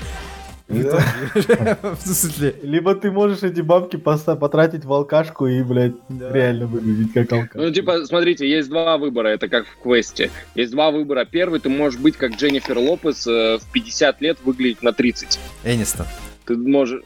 В 0.70 0.84
Да. 0.84 1.04
итоге, 1.36 1.78
в 1.96 2.00
смысле... 2.08 2.56
Либо 2.62 2.94
ты 2.94 3.12
можешь 3.12 3.42
эти 3.42 3.62
бабки 3.62 3.98
потратить 3.98 4.86
в 4.86 4.94
алкашку 4.94 5.48
и, 5.48 5.64
блядь, 5.64 5.96
реально 6.10 6.68
выглядеть 6.68 7.12
как 7.12 7.32
алкаш. 7.34 7.56
Ну, 7.56 7.72
типа, 7.72 8.06
смотрите, 8.06 8.48
есть 8.48 8.70
два 8.70 8.98
выбора, 9.00 9.30
это 9.30 9.50
как 9.50 9.66
в 9.66 9.82
квесте. 9.82 10.30
Есть 10.54 10.72
два 10.72 10.92
выбора. 10.92 11.26
Первый, 11.26 11.60
ты 11.60 11.70
можешь 11.70 12.00
быть 12.00 12.18
как 12.18 12.36
Дженнифер 12.36 12.78
Лопес, 12.78 13.26
э, 13.26 13.58
в 13.58 13.72
50 13.72 14.22
лет 14.22 14.38
выглядеть 14.46 14.84
на 14.84 14.94
30. 14.94 15.40
Энистон. 15.64 16.06
Ты 16.46 16.56
можешь... 16.56 17.02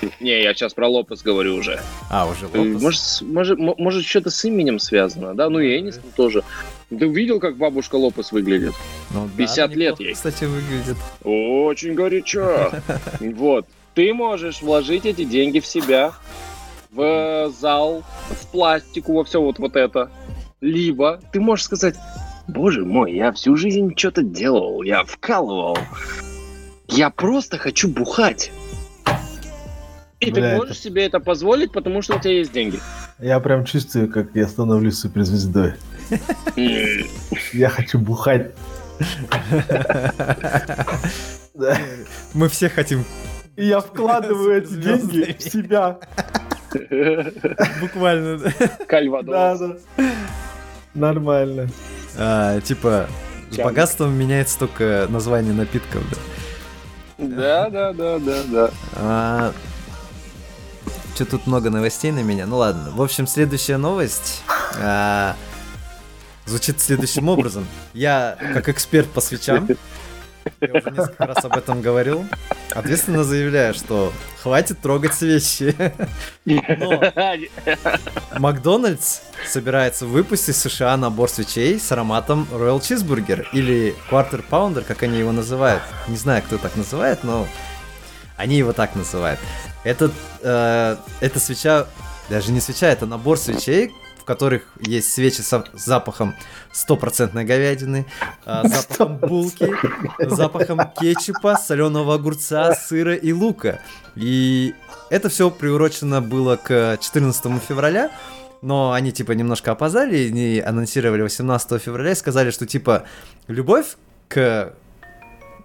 Не, 0.20 0.42
я 0.42 0.54
сейчас 0.54 0.74
про 0.74 0.88
Лопес 0.88 1.22
говорю 1.22 1.56
уже. 1.56 1.80
А, 2.10 2.26
уже 2.26 2.48
Ты- 2.48 2.58
Лопес. 2.58 3.22
Может, 3.22 3.58
может, 3.58 3.78
может 3.78 4.04
что-то 4.04 4.30
с 4.30 4.44
именем 4.44 4.78
связано, 4.78 5.34
да? 5.34 5.48
Ну 5.48 5.58
и 5.58 5.78
Энистон 5.78 6.10
тоже. 6.16 6.42
Ты 6.88 7.06
видел, 7.06 7.38
как 7.38 7.56
бабушка 7.56 7.96
Лопес 7.96 8.32
выглядит? 8.32 8.74
Ну, 9.10 9.26
да, 9.26 9.30
50 9.36 9.76
лет 9.76 9.78
неплохо, 9.92 10.02
ей. 10.02 10.14
Кстати, 10.14 10.44
выглядит. 10.44 10.96
Очень 11.22 11.94
горячо. 11.94 12.72
Вот. 13.20 13.66
Ты 13.94 14.14
можешь 14.14 14.62
вложить 14.62 15.04
эти 15.04 15.24
деньги 15.24 15.58
в 15.60 15.66
себя, 15.66 16.12
в 16.90 17.50
зал, 17.60 18.04
в 18.30 18.46
пластику, 18.50 19.14
во 19.14 19.24
все 19.24 19.40
вот, 19.40 19.58
вот 19.58 19.76
это. 19.76 20.10
Либо 20.60 21.20
ты 21.32 21.40
можешь 21.40 21.64
сказать, 21.66 21.96
боже 22.46 22.84
мой, 22.84 23.14
я 23.14 23.32
всю 23.32 23.56
жизнь 23.56 23.92
что-то 23.96 24.22
делал, 24.22 24.82
я 24.82 25.04
вкалывал. 25.04 25.78
Я 26.88 27.10
просто 27.10 27.58
хочу 27.58 27.88
бухать. 27.88 28.52
И 30.20 30.30
Бля, 30.30 30.34
ты 30.34 30.40
это- 30.48 30.56
можешь 30.58 30.78
себе 30.78 31.06
это 31.06 31.18
позволить, 31.18 31.72
потому 31.72 32.02
что 32.02 32.16
у 32.16 32.20
тебя 32.20 32.34
есть 32.34 32.52
деньги. 32.52 32.78
Я 33.18 33.40
прям 33.40 33.64
чувствую, 33.64 34.10
как 34.10 34.28
я 34.34 34.46
становлюсь 34.46 34.98
суперзвездой. 34.98 35.74
Я 36.56 37.68
хочу 37.70 37.98
бухать. 37.98 38.52
Мы 42.34 42.48
все 42.48 42.68
хотим 42.68 43.04
И 43.56 43.66
я 43.66 43.80
вкладываю 43.80 44.58
эти 44.62 44.74
деньги 44.74 45.36
в 45.38 45.42
себя. 45.42 45.98
буквально... 47.80 48.38
Да, 48.38 48.52
Кальвадос. 48.86 49.58
да. 49.96 50.04
Нормально. 50.94 51.68
А, 52.16 52.60
типа, 52.60 53.06
с 53.50 53.56
богатством 53.56 54.12
меняется 54.14 54.58
только 54.58 55.06
название 55.08 55.52
напитков, 55.54 56.02
да. 56.10 56.16
Да, 57.18 57.70
да, 57.70 57.92
да, 57.92 58.18
да, 58.18 58.70
да. 58.96 59.52
Че 61.16 61.24
тут 61.24 61.46
много 61.46 61.70
новостей 61.70 62.12
на 62.12 62.20
меня? 62.22 62.46
Ну 62.46 62.56
ладно. 62.58 62.90
В 62.92 63.02
общем, 63.02 63.26
следующая 63.26 63.76
новость 63.76 64.42
а, 64.78 65.36
звучит 66.46 66.80
следующим 66.80 67.28
образом. 67.28 67.66
Я, 67.92 68.36
как 68.54 68.68
эксперт 68.68 69.08
по 69.10 69.20
свечам, 69.20 69.68
я 70.60 70.72
уже 70.72 70.90
несколько 70.90 71.26
раз 71.26 71.44
об 71.44 71.56
этом 71.56 71.82
говорил, 71.82 72.24
ответственно 72.74 73.24
заявляю, 73.24 73.74
что 73.74 74.12
хватит 74.42 74.80
трогать 74.80 75.12
свечи. 75.14 75.74
Но 76.46 77.02
Макдональдс 78.38 79.20
собирается 79.46 80.06
выпустить 80.06 80.56
в 80.56 80.58
США 80.58 80.96
набор 80.96 81.28
свечей 81.28 81.78
с 81.78 81.92
ароматом 81.92 82.48
Royal 82.50 82.80
Cheeseburger 82.80 83.46
или 83.52 83.94
Quarter 84.10 84.42
Pounder, 84.48 84.82
как 84.82 85.02
они 85.02 85.18
его 85.18 85.32
называют. 85.32 85.82
Не 86.08 86.16
знаю, 86.16 86.42
кто 86.42 86.56
так 86.56 86.76
называет, 86.76 87.24
но 87.24 87.46
Они 88.36 88.56
его 88.56 88.72
так 88.72 88.94
называют. 88.96 89.38
Этот, 89.84 90.12
э, 90.42 90.96
эта 91.20 91.40
свеча, 91.40 91.86
даже 92.28 92.52
не 92.52 92.60
свеча, 92.60 92.88
это 92.88 93.06
набор 93.06 93.38
свечей, 93.38 93.92
в 94.18 94.24
которых 94.24 94.64
есть 94.80 95.12
свечи 95.12 95.40
с 95.40 95.64
запахом 95.72 96.34
стопроцентной 96.72 97.44
говядины, 97.44 98.06
э, 98.44 98.62
запахом 98.68 99.16
булки, 99.16 99.68
запахом 100.18 100.80
кетчупа, 101.00 101.56
соленого 101.56 102.14
огурца, 102.14 102.74
сыра 102.74 103.14
и 103.14 103.32
лука. 103.32 103.80
И 104.16 104.74
это 105.08 105.30
все 105.30 105.50
приурочено 105.50 106.20
было 106.20 106.56
к 106.56 106.98
14 107.00 107.62
февраля, 107.62 108.10
но 108.60 108.92
они 108.92 109.12
типа 109.12 109.32
немножко 109.32 109.72
опоздали, 109.72 110.28
они 110.28 110.60
анонсировали 110.60 111.22
18 111.22 111.80
февраля 111.82 112.12
и 112.12 112.14
сказали, 112.14 112.50
что 112.50 112.66
типа 112.66 113.04
любовь 113.48 113.96
к 114.28 114.74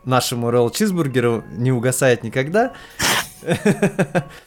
нашему 0.05 0.49
Royal 0.49 0.71
Чизбургеру 0.73 1.43
не 1.51 1.71
угасает 1.71 2.23
никогда. 2.23 2.73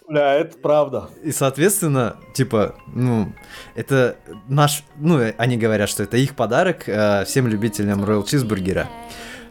Да, 0.09 0.35
это 0.35 0.59
правда. 0.59 1.11
И, 1.23 1.31
соответственно, 1.31 2.17
типа, 2.35 2.75
ну, 2.89 3.33
это 3.77 4.17
наш, 4.49 4.83
ну, 4.97 5.21
они 5.37 5.57
говорят, 5.57 5.89
что 5.89 6.03
это 6.03 6.17
их 6.17 6.35
подарок 6.35 6.89
э, 6.89 7.25
всем 7.25 7.47
любителям 7.47 8.03
Royal 8.03 8.27
Чизбургера. 8.27 8.89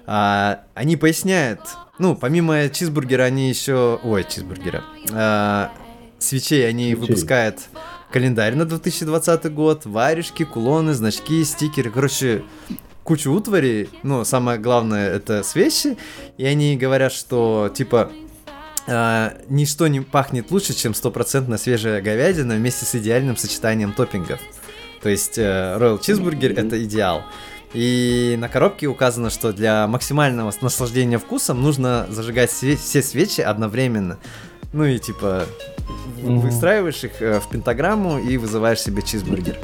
А, 0.09 0.61
они 0.73 0.95
поясняют, 0.95 1.59
ну, 1.99 2.15
помимо 2.15 2.69
чизбургера, 2.69 3.23
они 3.23 3.49
еще, 3.49 3.99
ой, 4.03 4.23
чизбургера, 4.23 4.83
а, 5.13 5.71
свечей 6.17 6.67
они 6.67 6.85
свечей. 6.85 6.95
выпускают 6.95 7.59
календарь 8.09 8.55
на 8.55 8.63
2020 8.63 9.53
год, 9.53 9.85
варежки, 9.85 10.45
кулоны, 10.45 10.93
значки, 10.93 11.43
стикеры, 11.43 11.91
короче, 11.91 12.43
кучу 13.07 13.31
утвари, 13.31 13.89
ну, 14.03 14.25
самое 14.25 14.59
главное, 14.59 15.09
это 15.09 15.41
свечи, 15.41 15.97
и 16.37 16.45
они 16.45 16.75
говорят, 16.75 17.13
что, 17.13 17.71
типа, 17.73 18.11
э, 18.85 19.29
ничто 19.47 19.87
не 19.87 20.01
пахнет 20.01 20.51
лучше, 20.51 20.73
чем 20.73 20.93
стопроцентно 20.93 21.57
свежая 21.57 22.01
говядина 22.01 22.55
вместе 22.55 22.83
с 22.83 22.93
идеальным 22.95 23.37
сочетанием 23.37 23.93
топпингов. 23.93 24.41
То 25.01 25.07
есть 25.07 25.37
э, 25.37 25.77
Royal 25.79 26.01
Cheeseburger 26.01 26.53
mm-hmm. 26.53 26.67
это 26.67 26.83
идеал. 26.83 27.23
И 27.73 28.35
на 28.39 28.49
коробке 28.49 28.87
указано, 28.87 29.29
что 29.29 29.53
для 29.53 29.87
максимального 29.87 30.51
наслаждения 30.59 31.17
вкусом 31.17 31.61
нужно 31.61 32.07
зажигать 32.09 32.51
все 32.51 33.01
свечи 33.01 33.39
одновременно. 33.39 34.17
Ну 34.73 34.83
и 34.83 34.99
типа 34.99 35.45
mm-hmm. 36.17 36.39
выстраиваешь 36.39 37.05
их 37.05 37.21
э, 37.21 37.39
в 37.39 37.49
пентаграмму 37.49 38.19
и 38.19 38.35
вызываешь 38.35 38.81
себе 38.81 39.01
чизбургер. 39.01 39.57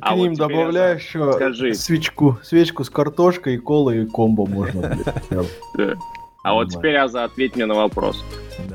А 0.00 0.14
К 0.14 0.16
ним 0.16 0.30
вот 0.30 0.38
добавляю 0.38 0.96
еще 0.96 1.32
скажи. 1.32 1.74
свечку, 1.74 2.38
свечку 2.42 2.84
с 2.84 2.90
картошкой, 2.90 3.54
и 3.54 3.58
колой 3.58 4.04
и 4.04 4.06
комбо 4.06 4.46
можно. 4.46 4.98
А 6.42 6.54
вот 6.54 6.70
теперь, 6.70 6.96
Аза, 6.96 7.24
ответь 7.24 7.54
мне 7.54 7.66
на 7.66 7.74
вопрос. 7.74 8.24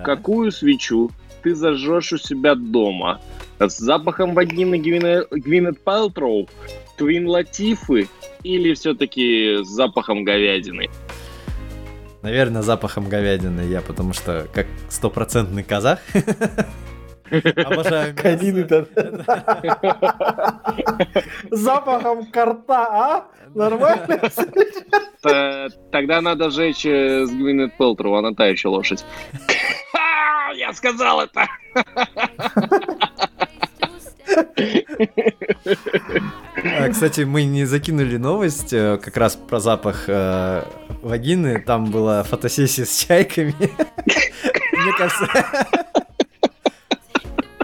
Какую 0.03 0.51
свечу 0.51 1.09
ты 1.41 1.55
зажжешь 1.55 2.13
у 2.13 2.17
себя 2.17 2.53
дома? 2.53 3.21
С 3.57 3.79
запахом 3.79 4.35
вагины 4.35 4.77
Гвинет 4.77 5.81
Пэлтроу, 5.83 6.47
Твин 6.97 7.27
Латифы 7.27 8.07
или 8.43 8.73
все-таки 8.75 9.63
с 9.63 9.67
запахом 9.67 10.23
говядины? 10.23 10.89
Наверное, 12.21 12.61
запахом 12.61 13.07
говядины 13.07 13.61
я, 13.61 13.81
потому 13.81 14.13
что 14.13 14.47
как 14.53 14.67
стопроцентный 14.89 15.63
казах 15.63 15.99
Обожаю 17.31 18.15
Конины-то. 18.15 18.87
Запахом 21.51 22.25
карта, 22.27 22.87
а? 22.91 23.25
Нормально? 23.53 24.21
Тогда 25.91 26.21
надо 26.21 26.49
жечь 26.49 26.85
э, 26.85 27.25
с 27.25 27.31
Гвинет 27.31 27.77
Пелтру, 27.77 28.15
она 28.15 28.33
та 28.33 28.47
еще 28.47 28.67
лошадь. 28.67 29.05
Я 30.55 30.73
сказал 30.73 31.21
это! 31.21 31.47
А, 36.77 36.89
кстати, 36.89 37.21
мы 37.21 37.43
не 37.43 37.65
закинули 37.65 38.17
новость 38.17 38.73
э, 38.73 38.97
как 39.01 39.17
раз 39.17 39.35
про 39.35 39.59
запах 39.59 40.05
э, 40.07 40.63
вагины. 41.01 41.61
Там 41.61 41.91
была 41.91 42.23
фотосессия 42.23 42.85
с 42.85 43.05
чайками. 43.05 43.53
Мне 44.73 44.93
кажется, 44.97 45.27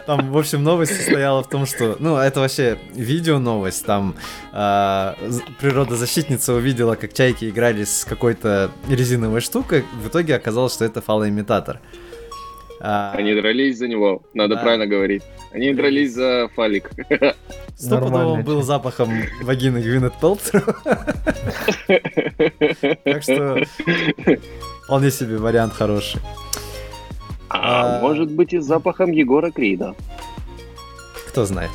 там, 0.06 0.32
в 0.32 0.38
общем, 0.38 0.64
новость 0.64 0.96
состояла 0.96 1.44
в 1.44 1.50
том, 1.50 1.66
что, 1.66 1.96
ну, 2.00 2.18
это 2.18 2.40
вообще 2.40 2.78
видео 2.94 3.40
новость. 3.40 3.86
Там 3.86 4.16
э, 4.54 5.14
природозащитница 5.60 6.54
увидела, 6.54 6.96
как 6.96 7.14
чайки 7.14 7.50
играли 7.50 7.84
с 7.84 8.06
какой-то 8.06 8.72
резиновой 8.90 9.42
штукой. 9.42 9.86
В 10.04 10.08
итоге 10.08 10.36
оказалось, 10.36 10.74
что 10.74 10.86
это 10.86 11.02
фалоимитатор. 11.02 11.80
А... 12.84 13.14
Они 13.16 13.36
дрались 13.36 13.78
за 13.78 13.88
него, 13.88 14.24
надо 14.34 14.56
да. 14.56 14.62
правильно 14.62 14.88
говорить. 14.88 15.22
Они 15.54 15.74
дрались 15.74 16.14
за 16.14 16.50
фалик. 16.56 16.90
Стопудово 17.76 18.42
был 18.42 18.64
запахом 18.64 19.10
вагины 19.42 19.80
Гвинет 19.80 20.14
Пелтер. 20.20 20.76
Так 23.04 23.24
что 23.24 23.64
вполне 24.84 25.12
себе 25.12 25.38
вариант 25.38 25.74
хороший. 25.74 26.22
А, 27.54 27.98
а 27.98 28.02
может 28.02 28.32
быть 28.32 28.54
и 28.54 28.60
с 28.60 28.66
запахом 28.66 29.12
Егора 29.12 29.52
Крида. 29.52 29.96
Кто 31.28 31.46
знает. 31.46 31.72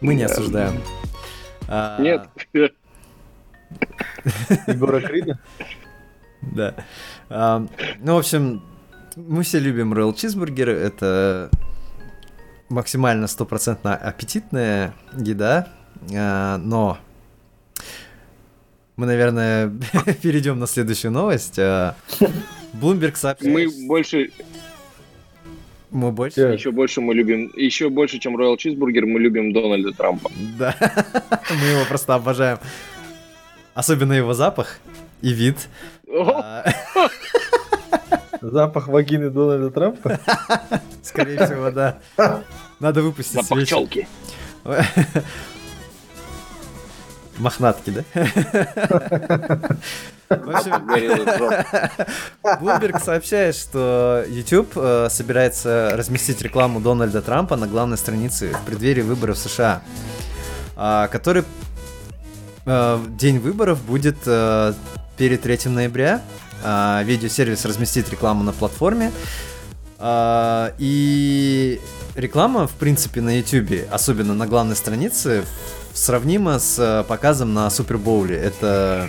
Мы 0.00 0.14
не 0.14 0.24
осуждаем. 0.24 0.80
А... 1.68 2.00
Нет. 2.00 2.28
Егора 4.66 5.00
Крида? 5.00 5.38
Да. 6.42 6.74
А, 7.30 7.66
ну, 8.00 8.14
в 8.14 8.18
общем, 8.18 8.62
мы 9.16 9.42
все 9.42 9.58
любим 9.58 9.94
Royal 9.94 10.14
Cheeseburger. 10.14 10.70
Это 10.70 11.50
максимально 12.68 13.26
стопроцентно 13.26 13.94
аппетитная 13.96 14.94
еда, 15.16 15.68
а, 16.14 16.58
но 16.58 16.98
мы, 18.96 19.06
наверное, 19.06 19.72
перейдем 20.22 20.58
на 20.58 20.66
следующую 20.66 21.12
новость. 21.12 21.58
А, 21.58 21.94
Bloomberg 22.72 23.16
сообщает... 23.16 23.52
Мы 23.52 23.86
больше... 23.86 24.30
Мы 25.90 26.10
больше? 26.10 26.40
Еще 26.40 26.70
больше 26.70 27.00
мы 27.00 27.14
любим... 27.14 27.52
Еще 27.54 27.90
больше, 27.90 28.18
чем 28.18 28.36
Royal 28.36 28.56
Cheeseburger, 28.56 29.06
мы 29.06 29.20
любим 29.20 29.52
Дональда 29.52 29.92
Трампа. 29.92 30.30
Да, 30.58 30.74
мы 31.50 31.66
его 31.66 31.84
просто 31.86 32.14
обожаем. 32.14 32.58
Особенно 33.74 34.12
его 34.12 34.34
запах 34.34 34.78
и 35.20 35.32
вид. 35.32 35.68
А. 36.08 36.64
Запах 38.40 38.88
вагины 38.88 39.30
Дональда 39.30 39.70
Трампа? 39.70 40.18
Скорее 41.02 41.44
всего, 41.46 41.70
да. 41.70 42.00
Надо 42.80 43.02
выпустить 43.02 43.34
Запах 43.34 43.66
челки. 43.66 44.08
Мохнатки, 47.42 47.90
да? 47.90 48.04
Bloomberg 52.60 53.02
сообщает, 53.04 53.56
что 53.56 54.24
YouTube 54.28 54.72
э, 54.76 55.08
собирается 55.10 55.90
разместить 55.94 56.40
рекламу 56.40 56.80
Дональда 56.80 57.20
Трампа 57.20 57.56
на 57.56 57.66
главной 57.66 57.98
странице 57.98 58.52
в 58.52 58.64
преддверии 58.64 59.02
выборов 59.02 59.38
США, 59.38 59.82
э, 60.76 61.08
который 61.10 61.42
э, 62.64 63.04
день 63.08 63.40
выборов 63.40 63.82
будет 63.82 64.18
э, 64.26 64.72
перед 65.16 65.42
3 65.42 65.58
ноября. 65.70 66.22
Э, 66.62 67.02
видеосервис 67.04 67.64
разместит 67.64 68.08
рекламу 68.10 68.44
на 68.44 68.52
платформе. 68.52 69.10
Э, 69.98 70.70
и 70.78 71.80
реклама, 72.14 72.68
в 72.68 72.72
принципе, 72.72 73.20
на 73.20 73.36
YouTube, 73.38 73.88
особенно 73.90 74.34
на 74.34 74.46
главной 74.46 74.76
странице, 74.76 75.44
сравнима 75.94 76.58
с 76.58 76.78
э, 76.78 77.04
показом 77.04 77.54
на 77.54 77.70
Супербоуле. 77.70 78.36
Это 78.36 79.08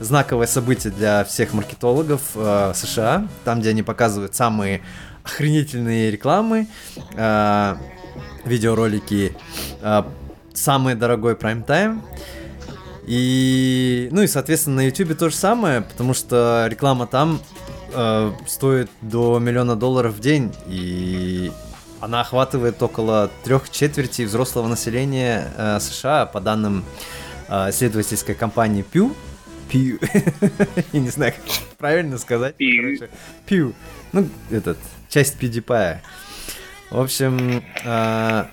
знаковое 0.00 0.46
событие 0.46 0.92
для 0.92 1.24
всех 1.24 1.52
маркетологов 1.52 2.20
э, 2.34 2.72
США, 2.74 3.28
там, 3.44 3.60
где 3.60 3.70
они 3.70 3.82
показывают 3.82 4.34
самые 4.34 4.82
охренительные 5.24 6.10
рекламы, 6.10 6.66
э, 7.14 7.76
видеоролики, 8.44 9.36
э, 9.80 10.02
самый 10.54 10.94
дорогой 10.94 11.36
прайм-тайм. 11.36 12.02
И, 13.06 14.08
ну 14.12 14.22
и, 14.22 14.26
соответственно, 14.26 14.76
на 14.76 14.86
YouTube 14.86 15.16
то 15.16 15.28
же 15.28 15.34
самое, 15.34 15.82
потому 15.82 16.14
что 16.14 16.66
реклама 16.68 17.06
там 17.06 17.40
э, 17.92 18.32
стоит 18.46 18.90
до 19.00 19.38
миллиона 19.38 19.76
долларов 19.76 20.14
в 20.14 20.20
день, 20.20 20.52
и 20.66 21.50
она 22.02 22.20
охватывает 22.20 22.82
около 22.82 23.30
трех 23.44 23.70
четверти 23.70 24.22
взрослого 24.22 24.66
населения 24.66 25.52
э, 25.56 25.78
США, 25.80 26.26
по 26.26 26.40
данным 26.40 26.84
э, 27.48 27.70
исследовательской 27.70 28.34
компании 28.34 28.84
Pew. 28.92 29.14
Pew. 29.70 29.98
Я 30.92 31.00
не 31.00 31.10
знаю, 31.10 31.32
как 31.32 31.76
правильно 31.78 32.18
сказать. 32.18 32.56
Pew. 32.58 33.08
Pew. 33.46 33.72
Ну, 34.12 34.28
этот, 34.50 34.78
часть 35.08 35.36
PewDiePie. 35.40 35.98
В 36.90 37.00
общем, 37.00 37.62
э, 37.84 38.44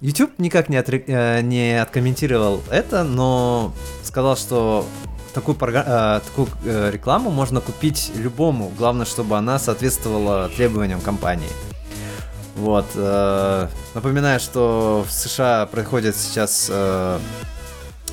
YouTube 0.00 0.38
никак 0.38 0.70
не, 0.70 0.78
отре- 0.78 1.04
э, 1.06 1.42
не 1.42 1.80
откомментировал 1.80 2.62
это, 2.70 3.04
но 3.04 3.74
сказал, 4.04 4.38
что 4.38 4.86
такую, 5.34 5.54
програ- 5.54 6.16
э, 6.16 6.20
такую 6.24 6.48
э, 6.64 6.90
рекламу 6.92 7.30
можно 7.30 7.60
купить 7.60 8.10
любому. 8.16 8.72
Главное, 8.78 9.04
чтобы 9.04 9.36
она 9.36 9.58
соответствовала 9.58 10.48
требованиям 10.48 11.02
компании. 11.02 11.50
Вот. 12.56 12.86
Э, 12.94 13.68
напоминаю, 13.94 14.40
что 14.40 15.04
в 15.06 15.12
США 15.12 15.66
происходят 15.66 16.16
сейчас 16.16 16.68
э, 16.72 17.18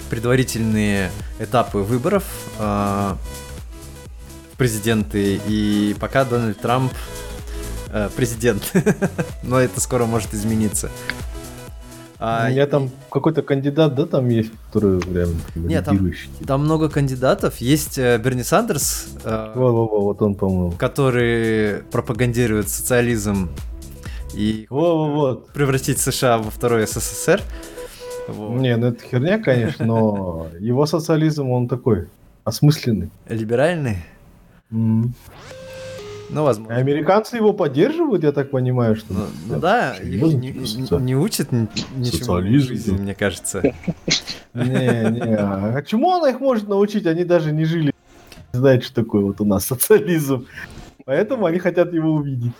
предварительные 0.09 1.11
этапы 1.39 1.79
выборов 1.79 2.25
э, 2.59 3.15
президенты, 4.57 5.39
и 5.47 5.95
пока 5.99 6.25
Дональд 6.25 6.59
Трамп 6.59 6.91
э, 7.89 8.09
президент. 8.15 8.71
Но 9.43 9.59
это 9.59 9.79
скоро 9.79 10.05
может 10.05 10.33
измениться. 10.33 10.89
А, 12.19 12.47
У 12.47 12.51
меня 12.51 12.67
там 12.67 12.89
какой-то 13.09 13.41
кандидат, 13.41 13.95
да, 13.95 14.05
там 14.05 14.29
есть, 14.29 14.51
который 14.67 14.99
прям 15.01 15.29
Нет, 15.55 15.83
там, 15.83 16.11
там 16.45 16.63
много 16.63 16.89
кандидатов. 16.89 17.57
Есть 17.57 17.97
э, 17.97 18.17
Берни 18.17 18.43
Сандерс, 18.43 19.07
э, 19.23 19.51
во, 19.55 19.71
во, 19.71 19.87
во, 19.87 20.01
вот 20.01 20.21
он, 20.21 20.35
по-моему. 20.35 20.71
который 20.71 21.83
пропагандирует 21.91 22.69
социализм 22.69 23.49
и 24.33 24.67
во, 24.69 24.97
во, 24.97 25.11
вот. 25.11 25.53
превратить 25.53 25.99
США 25.99 26.37
во 26.37 26.49
второй 26.49 26.87
СССР. 26.87 27.41
Вот. 28.27 28.59
Не, 28.59 28.77
ну 28.77 28.87
это 28.87 29.03
херня, 29.03 29.39
конечно, 29.39 29.85
но 29.85 30.47
его 30.59 30.85
социализм, 30.85 31.49
он 31.49 31.67
такой 31.67 32.07
осмысленный. 32.43 33.09
Либеральный? 33.27 33.97
Mm. 34.71 35.09
Ну, 36.29 36.43
возможно. 36.43 36.75
Американцы 36.75 37.37
его 37.37 37.53
поддерживают, 37.53 38.23
я 38.23 38.31
так 38.31 38.49
понимаю, 38.49 38.95
что... 38.95 39.13
Ну, 39.13 39.25
ну 39.47 39.59
да, 39.59 39.95
их 39.97 40.21
не, 40.21 40.51
не, 40.51 41.01
не 41.01 41.15
учат 41.15 41.51
ничего 41.51 42.37
в 42.37 42.43
жизни, 42.43 42.97
мне 42.97 43.13
кажется. 43.13 43.61
Не, 44.53 45.11
не, 45.11 45.35
а 45.37 45.81
чему 45.83 46.11
она 46.11 46.31
их 46.31 46.39
может 46.39 46.67
научить? 46.67 47.05
Они 47.05 47.23
даже 47.23 47.51
не 47.51 47.65
жили, 47.65 47.93
не 48.53 48.59
знают, 48.59 48.83
что 48.83 49.03
такое 49.03 49.23
вот 49.23 49.41
у 49.41 49.45
нас 49.45 49.65
социализм. 49.65 50.47
Поэтому 51.05 51.45
они 51.45 51.59
хотят 51.59 51.93
его 51.93 52.13
увидеть. 52.13 52.53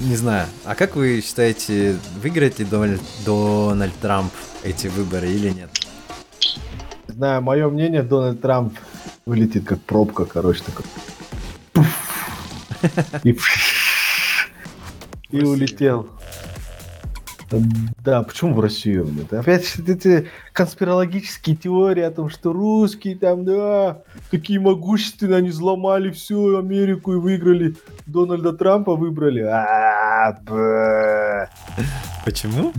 Не 0.00 0.16
знаю. 0.16 0.48
А 0.64 0.74
как 0.74 0.96
вы 0.96 1.22
считаете, 1.24 1.96
выиграет 2.20 2.58
ли 2.58 2.64
Дональд, 2.64 3.00
Дональд 3.24 3.94
Трамп 4.00 4.32
эти 4.62 4.88
выборы 4.88 5.28
или 5.28 5.50
нет? 5.50 5.70
Не 7.08 7.14
знаю, 7.14 7.42
мое 7.42 7.68
мнение, 7.68 8.02
Дональд 8.02 8.40
Трамп 8.40 8.76
вылетит 9.24 9.64
как 9.64 9.80
пробка, 9.80 10.24
короче, 10.24 10.62
такой. 10.64 10.84
И, 13.22 13.38
и 15.30 15.42
улетел. 15.42 16.08
Да, 18.04 18.22
почему 18.22 18.54
в 18.54 18.60
Россию? 18.60 19.08
Это 19.22 19.40
опять 19.40 19.78
эти 19.86 20.28
конспирологические 20.52 21.56
теории 21.56 22.02
о 22.02 22.10
том, 22.10 22.28
что 22.28 22.52
русские 22.52 23.16
там, 23.16 23.44
да, 23.44 24.02
какие 24.30 24.58
могущественные, 24.58 25.38
они 25.38 25.48
взломали 25.50 26.10
всю 26.10 26.56
Америку 26.56 27.12
и 27.14 27.16
выиграли. 27.16 27.76
Дональда 28.06 28.52
Трампа 28.52 28.94
выбрали. 28.94 29.40
А, 29.40 30.36
Почему? 32.24 32.72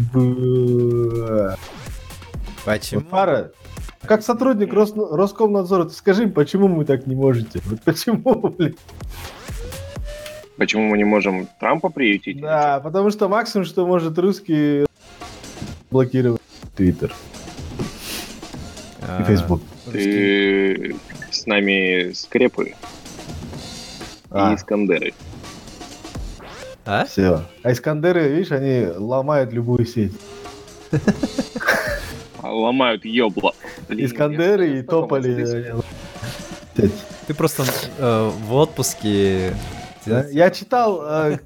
Почему? 2.66 3.02
Фара, 3.02 3.52
как 4.02 4.24
сотрудник 4.24 4.74
Рос... 4.74 4.94
Роскомнадзора, 4.96 5.86
ты 5.86 5.94
скажи, 5.94 6.28
почему 6.28 6.68
мы 6.68 6.86
так 6.86 7.08
не 7.08 7.16
можете? 7.16 7.62
Вот 7.66 7.82
почему, 7.84 8.50
блин? 8.58 8.76
Почему 10.58 10.84
мы 10.84 10.98
не 10.98 11.04
можем 11.04 11.48
Трампа 11.60 11.90
приютить? 11.90 12.40
Да, 12.40 12.80
потому 12.80 13.10
что 13.10 13.28
максимум, 13.28 13.66
что 13.66 13.86
может 13.86 14.18
русский 14.18 14.86
блокировать 15.92 16.42
Твиттер. 16.76 17.14
И 19.20 19.24
Фейсбук. 19.24 19.62
Ты 19.92 20.96
с 21.30 21.46
нами 21.46 22.12
скрепы 22.14 22.74
а. 24.32 24.52
и 24.52 24.56
Искандеры. 24.56 25.14
А? 26.86 27.06
Все. 27.06 27.44
А 27.64 27.72
Искандеры, 27.72 28.30
видишь, 28.30 28.52
они 28.52 28.88
ломают 28.96 29.52
любую 29.52 29.86
сеть. 29.86 30.14
Ломают 32.42 33.04
ёбло. 33.06 33.54
Искандеры 33.90 34.80
и 34.80 34.82
тополи. 34.82 35.74
Ты 36.76 37.34
просто 37.34 37.64
э, 37.98 38.32
в 38.48 38.54
отпуске 38.54 39.56
да? 40.06 40.26
Я 40.30 40.50
читал, 40.52 41.04
э, 41.04 41.38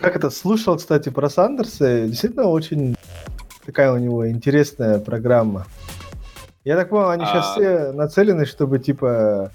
как 0.00 0.16
это, 0.16 0.30
слушал, 0.30 0.76
кстати, 0.76 1.08
про 1.08 1.28
Сандерса. 1.28 2.06
Действительно, 2.06 2.44
очень 2.44 2.96
такая 3.64 3.92
у 3.92 3.98
него 3.98 4.28
интересная 4.28 4.98
программа. 4.98 5.66
Я 6.64 6.76
так 6.76 6.90
понял, 6.90 7.10
они 7.10 7.24
сейчас 7.24 7.46
а. 7.46 7.52
все 7.52 7.92
нацелены, 7.92 8.46
чтобы, 8.46 8.78
типа, 8.78 9.50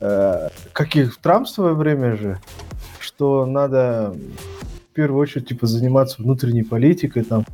э, 0.00 0.48
как 0.72 0.96
и 0.96 1.04
в 1.04 1.16
Трамп 1.18 1.46
в 1.46 1.50
свое 1.50 1.74
время 1.74 2.16
же, 2.16 2.40
что 3.00 3.44
надо 3.44 4.14
в 4.90 4.94
первую 4.94 5.20
очередь, 5.20 5.48
типа, 5.48 5.66
заниматься 5.66 6.22
внутренней 6.22 6.62
политикой, 6.62 7.24
там, 7.24 7.44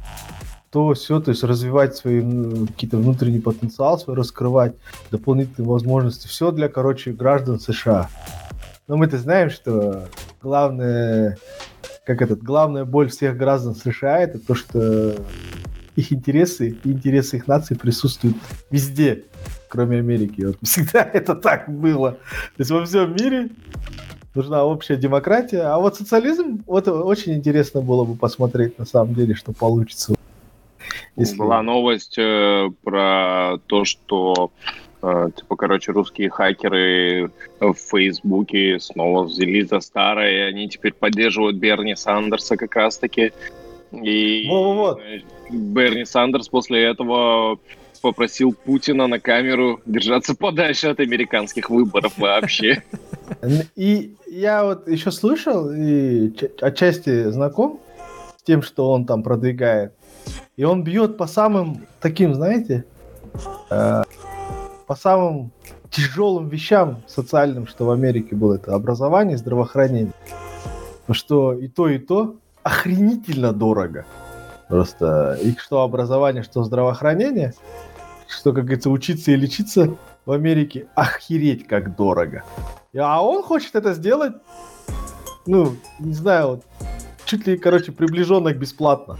то 0.71 0.93
все, 0.93 1.21
то 1.21 1.31
есть 1.31 1.43
развивать 1.43 1.97
свои 1.97 2.21
какие-то 2.67 2.99
внутренний 2.99 3.41
потенциал 3.41 3.99
свой, 3.99 4.17
раскрывать 4.17 4.75
дополнительные 5.11 5.69
возможности. 5.69 6.29
Все 6.29 6.53
для, 6.53 6.69
короче, 6.69 7.13
граждан 7.13 7.59
США. 7.59 8.09
Но 8.91 8.97
мы-то 8.97 9.19
знаем, 9.19 9.51
что 9.51 10.09
главное, 10.43 11.39
как 12.05 12.23
этот, 12.23 12.43
главная 12.43 12.85
боль 12.85 13.09
всех 13.09 13.37
граждан 13.37 13.77
США 13.77 14.19
это 14.19 14.41
то, 14.41 14.57
что 14.57 15.15
их 15.95 16.13
интересы 16.13 16.77
и 16.83 16.91
интересы 16.91 17.37
их 17.37 17.47
нации 17.47 17.77
присутствуют 17.77 18.37
везде, 18.69 19.23
кроме 19.69 19.99
Америки. 19.99 20.43
Вот 20.43 20.57
всегда 20.65 21.05
это 21.05 21.37
так 21.37 21.69
было. 21.69 22.15
То 22.57 22.59
есть 22.59 22.73
во 22.73 22.85
всем 22.85 23.15
мире 23.15 23.51
нужна 24.35 24.65
общая 24.65 24.97
демократия, 24.97 25.61
а 25.61 25.79
вот 25.79 25.95
социализм, 25.95 26.65
вот 26.67 26.89
очень 26.89 27.35
интересно 27.35 27.83
было 27.83 28.03
бы 28.03 28.17
посмотреть 28.17 28.77
на 28.77 28.87
самом 28.87 29.15
деле, 29.15 29.37
что 29.37 29.53
получится. 29.53 30.17
Если... 31.15 31.37
Была 31.37 31.63
новость 31.63 32.19
э, 32.19 32.69
про 32.83 33.59
то, 33.69 33.85
что 33.85 34.51
типа, 35.01 35.57
короче, 35.57 35.93
русские 35.93 36.31
хакеры 36.31 37.31
в 37.59 37.75
Фейсбуке 37.75 38.79
снова 38.81 39.25
взялись 39.25 39.69
за 39.69 39.81
старое, 39.81 40.31
и 40.31 40.51
они 40.51 40.69
теперь 40.69 40.93
поддерживают 40.93 41.57
Берни 41.57 41.97
Сандерса 41.97 42.57
как 42.57 42.77
раз-таки. 42.77 43.33
И 43.93 44.47
вот. 44.49 45.01
Берни 45.51 46.05
Сандерс 46.05 46.49
после 46.49 46.85
этого 46.85 47.59
попросил 48.03 48.53
Путина 48.53 49.07
на 49.07 49.21
камеру 49.21 49.81
держаться 49.87 50.35
подальше 50.35 50.89
от 50.89 51.01
американских 51.01 51.71
выборов 51.71 52.17
вообще. 52.19 52.83
И 53.77 54.15
я 54.27 54.65
вот 54.65 54.89
еще 54.89 55.11
слышал 55.11 55.71
и 55.71 56.33
отчасти 56.61 57.31
знаком 57.31 57.81
с 58.39 58.43
тем, 58.43 58.63
что 58.63 58.91
он 58.91 59.07
там 59.07 59.23
продвигает. 59.23 59.93
И 60.57 60.65
он 60.65 60.83
бьет 60.83 61.17
по 61.17 61.27
самым 61.27 61.87
таким, 62.01 62.35
знаете, 62.35 62.85
э, 63.71 64.03
по 64.91 64.97
самым 64.97 65.53
тяжелым 65.89 66.49
вещам 66.49 67.05
социальным, 67.07 67.69
что 67.69 67.85
в 67.85 67.91
Америке 67.93 68.35
было, 68.35 68.55
это 68.55 68.75
образование, 68.75 69.39
здравоохранение. 69.39 70.13
Потому 71.03 71.15
что 71.15 71.53
и 71.53 71.69
то, 71.69 71.89
и 71.89 72.01
то 72.01 72.35
охренительно 72.65 73.53
дорого. 73.53 74.05
Просто 74.69 75.39
и 75.41 75.55
что 75.57 75.83
образование, 75.83 76.43
что 76.43 76.65
здравоохранение, 76.65 77.55
что, 78.27 78.53
как 78.53 78.65
говорится, 78.65 78.91
учиться 78.91 79.31
и 79.31 79.37
лечиться 79.37 79.95
в 80.27 80.33
Америке 80.33 80.89
охереть 80.97 81.69
как 81.69 81.95
дорого. 81.95 82.43
А 82.99 83.25
он 83.25 83.45
хочет 83.45 83.77
это 83.77 83.95
сделать, 83.95 84.33
ну, 85.47 85.77
не 86.01 86.15
знаю, 86.15 86.65
чуть 87.27 87.47
ли, 87.47 87.57
короче, 87.57 87.93
приближенно 87.93 88.53
бесплатно. 88.53 89.19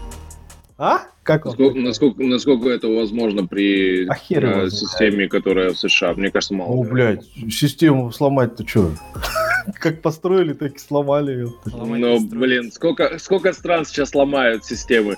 А? 0.81 1.01
Как 1.21 1.45
насколько, 1.45 1.77
насколько, 1.77 2.23
насколько 2.23 2.69
это 2.69 2.87
возможно 2.87 3.45
при 3.45 4.07
а 4.07 4.15
э, 4.15 4.69
системе, 4.71 5.27
которая 5.27 5.73
в 5.73 5.77
США? 5.77 6.15
Мне 6.15 6.31
кажется, 6.31 6.55
мало. 6.55 6.73
Ну, 6.73 6.83
блядь, 6.83 7.23
систему 7.51 8.11
сломать-то 8.11 8.67
что? 8.67 8.89
Как 9.75 10.01
построили, 10.01 10.53
так 10.53 10.73
и 10.73 10.79
сломали. 10.79 11.45
Ну, 11.65 12.19
блин, 12.19 12.71
сколько, 12.71 13.19
сколько 13.19 13.53
стран 13.53 13.85
сейчас 13.85 14.15
ломают 14.15 14.65
системы? 14.65 15.17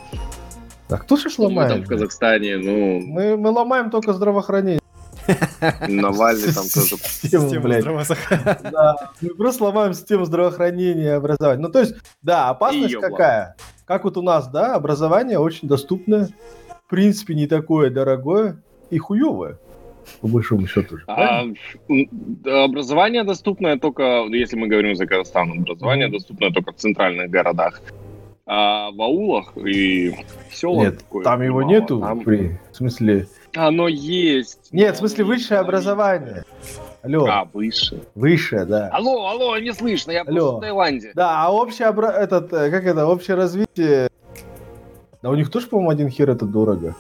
А 0.90 0.98
кто 0.98 1.16
же 1.16 1.30
ломает? 1.38 1.72
там 1.72 1.84
в 1.84 1.88
Казахстане, 1.88 2.58
ну... 2.58 3.00
Мы, 3.00 3.38
мы 3.38 3.50
ломаем 3.52 3.90
только 3.90 4.12
здравоохранение. 4.12 4.82
Навальный 5.88 6.54
там 6.54 6.66
тоже. 6.68 6.98
Систему, 7.04 7.62
блядь. 7.62 7.86
Да, 7.86 9.12
мы 9.22 9.30
просто 9.30 9.64
ломаем 9.64 9.94
систему 9.94 10.26
здравоохранения 10.26 11.06
и 11.06 11.08
образования. 11.08 11.62
Ну, 11.62 11.70
то 11.70 11.80
есть, 11.80 11.96
да, 12.22 12.50
опасность 12.50 12.96
какая? 13.00 13.56
Как 13.86 14.04
вот 14.06 14.18
у 14.18 14.22
нас, 14.22 14.48
да, 14.48 14.76
образование 14.76 15.40
очень 15.40 15.68
доступное, 15.68 16.30
в 16.86 16.90
принципе, 16.90 17.36
не 17.36 17.48
такое 17.48 17.90
дорогое 17.90 18.62
и 18.90 18.98
хуевое 18.98 19.58
по 20.22 20.28
большому 20.28 20.68
счету. 20.68 20.98
А, 21.08 21.44
образование 22.46 23.24
доступное 23.24 23.78
только, 23.78 24.26
если 24.30 24.58
мы 24.58 24.68
говорим 24.68 24.96
за 24.96 25.06
Казахстан, 25.06 25.52
образование 25.52 26.10
доступное 26.10 26.52
только 26.52 26.72
в 26.72 26.76
центральных 26.76 27.30
городах. 27.30 27.82
А 28.46 28.92
в 28.92 29.02
аулах 29.02 29.58
и 29.58 30.14
селах... 30.52 30.86
Нет, 30.86 31.24
там 31.24 31.42
его 31.42 31.62
мало. 31.62 31.70
нету, 31.70 32.00
там... 32.02 32.20
в 32.20 32.76
смысле, 32.76 33.28
Оно 33.56 33.88
есть. 33.88 34.68
Нет, 34.74 34.96
в 34.96 35.00
смысле 35.00 35.24
высшее 35.24 35.62
образование. 35.62 36.44
Алло. 37.04 37.26
А, 37.26 37.50
выше. 37.52 38.02
Выше, 38.16 38.66
да. 38.66 38.88
Алло, 38.88 39.28
алло, 39.28 39.58
не 39.58 39.74
слышно, 39.74 40.12
я 40.12 40.24
просто 40.24 40.52
в 40.52 40.62
Таиланде. 40.62 41.12
Да, 41.14 41.46
а 41.46 41.52
общее 41.52 41.90
обра... 41.90 42.10
этот, 42.14 42.54
э, 42.54 42.72
как 42.72 42.86
это, 42.86 43.06
общее 43.06 43.36
развитие... 43.36 44.08
Да 45.22 45.30
у 45.30 45.36
них 45.36 45.52
тоже, 45.52 45.68
по-моему, 45.68 45.90
один 45.90 46.10
хер 46.10 46.30
это 46.30 46.46
дорого. 46.46 46.96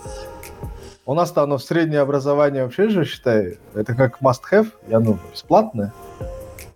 У 1.05 1.13
нас-то 1.13 1.41
оно 1.41 1.57
в 1.57 1.63
среднее 1.63 2.01
образование 2.01 2.63
вообще 2.63 2.89
же, 2.89 3.05
считай, 3.05 3.59
это 3.73 3.95
как 3.95 4.21
must-have, 4.21 4.67
и 4.89 4.93
оно 4.93 5.17
бесплатное. 5.31 5.93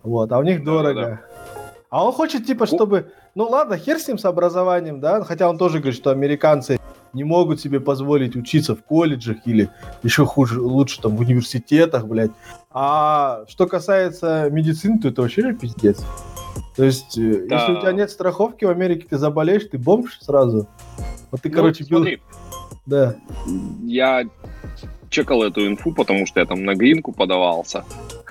Вот, 0.03 0.31
а 0.31 0.39
у 0.39 0.43
них 0.43 0.63
Да-да-да. 0.63 0.93
дорого. 0.93 1.21
А 1.89 2.05
он 2.05 2.13
хочет, 2.13 2.45
типа, 2.45 2.65
чтобы... 2.65 3.11
Ну 3.35 3.43
ладно, 3.49 3.77
хер 3.77 3.99
с 3.99 4.07
ним 4.07 4.17
с 4.17 4.25
образованием, 4.25 5.01
да, 5.01 5.21
хотя 5.23 5.49
он 5.49 5.57
тоже 5.57 5.79
говорит, 5.79 5.99
что 5.99 6.11
американцы 6.11 6.79
не 7.13 7.23
могут 7.23 7.59
себе 7.59 7.79
позволить 7.79 8.35
учиться 8.35 8.75
в 8.75 8.83
колледжах 8.83 9.37
или 9.45 9.69
еще 10.03 10.25
хуже, 10.25 10.61
лучше 10.61 11.01
там 11.01 11.15
в 11.15 11.19
университетах, 11.19 12.05
блядь. 12.05 12.31
А 12.79 13.43
что 13.47 13.65
касается 13.65 14.49
медицины, 14.51 14.99
то 14.99 15.07
это 15.07 15.23
вообще 15.23 15.41
же 15.41 15.53
пиздец. 15.55 16.05
То 16.75 16.83
есть, 16.83 17.17
э, 17.17 17.47
Да. 17.49 17.55
если 17.55 17.71
у 17.71 17.81
тебя 17.81 17.91
нет 17.91 18.11
страховки 18.11 18.65
в 18.65 18.69
Америке, 18.69 19.07
ты 19.09 19.17
заболеешь, 19.17 19.63
ты 19.65 19.79
бомж 19.79 20.19
сразу. 20.21 20.67
Вот 21.31 21.41
ты, 21.41 21.49
Ну, 21.49 21.55
короче, 21.55 21.83
бил- 21.85 21.97
смотри, 21.97 22.21
Да. 22.85 23.15
я 23.83 24.25
чекал 25.09 25.41
эту 25.41 25.65
инфу, 25.65 25.91
потому 25.91 26.27
что 26.27 26.39
я 26.39 26.45
там 26.45 26.65
на 26.65 26.75
гринку 26.75 27.13
подавался. 27.13 27.83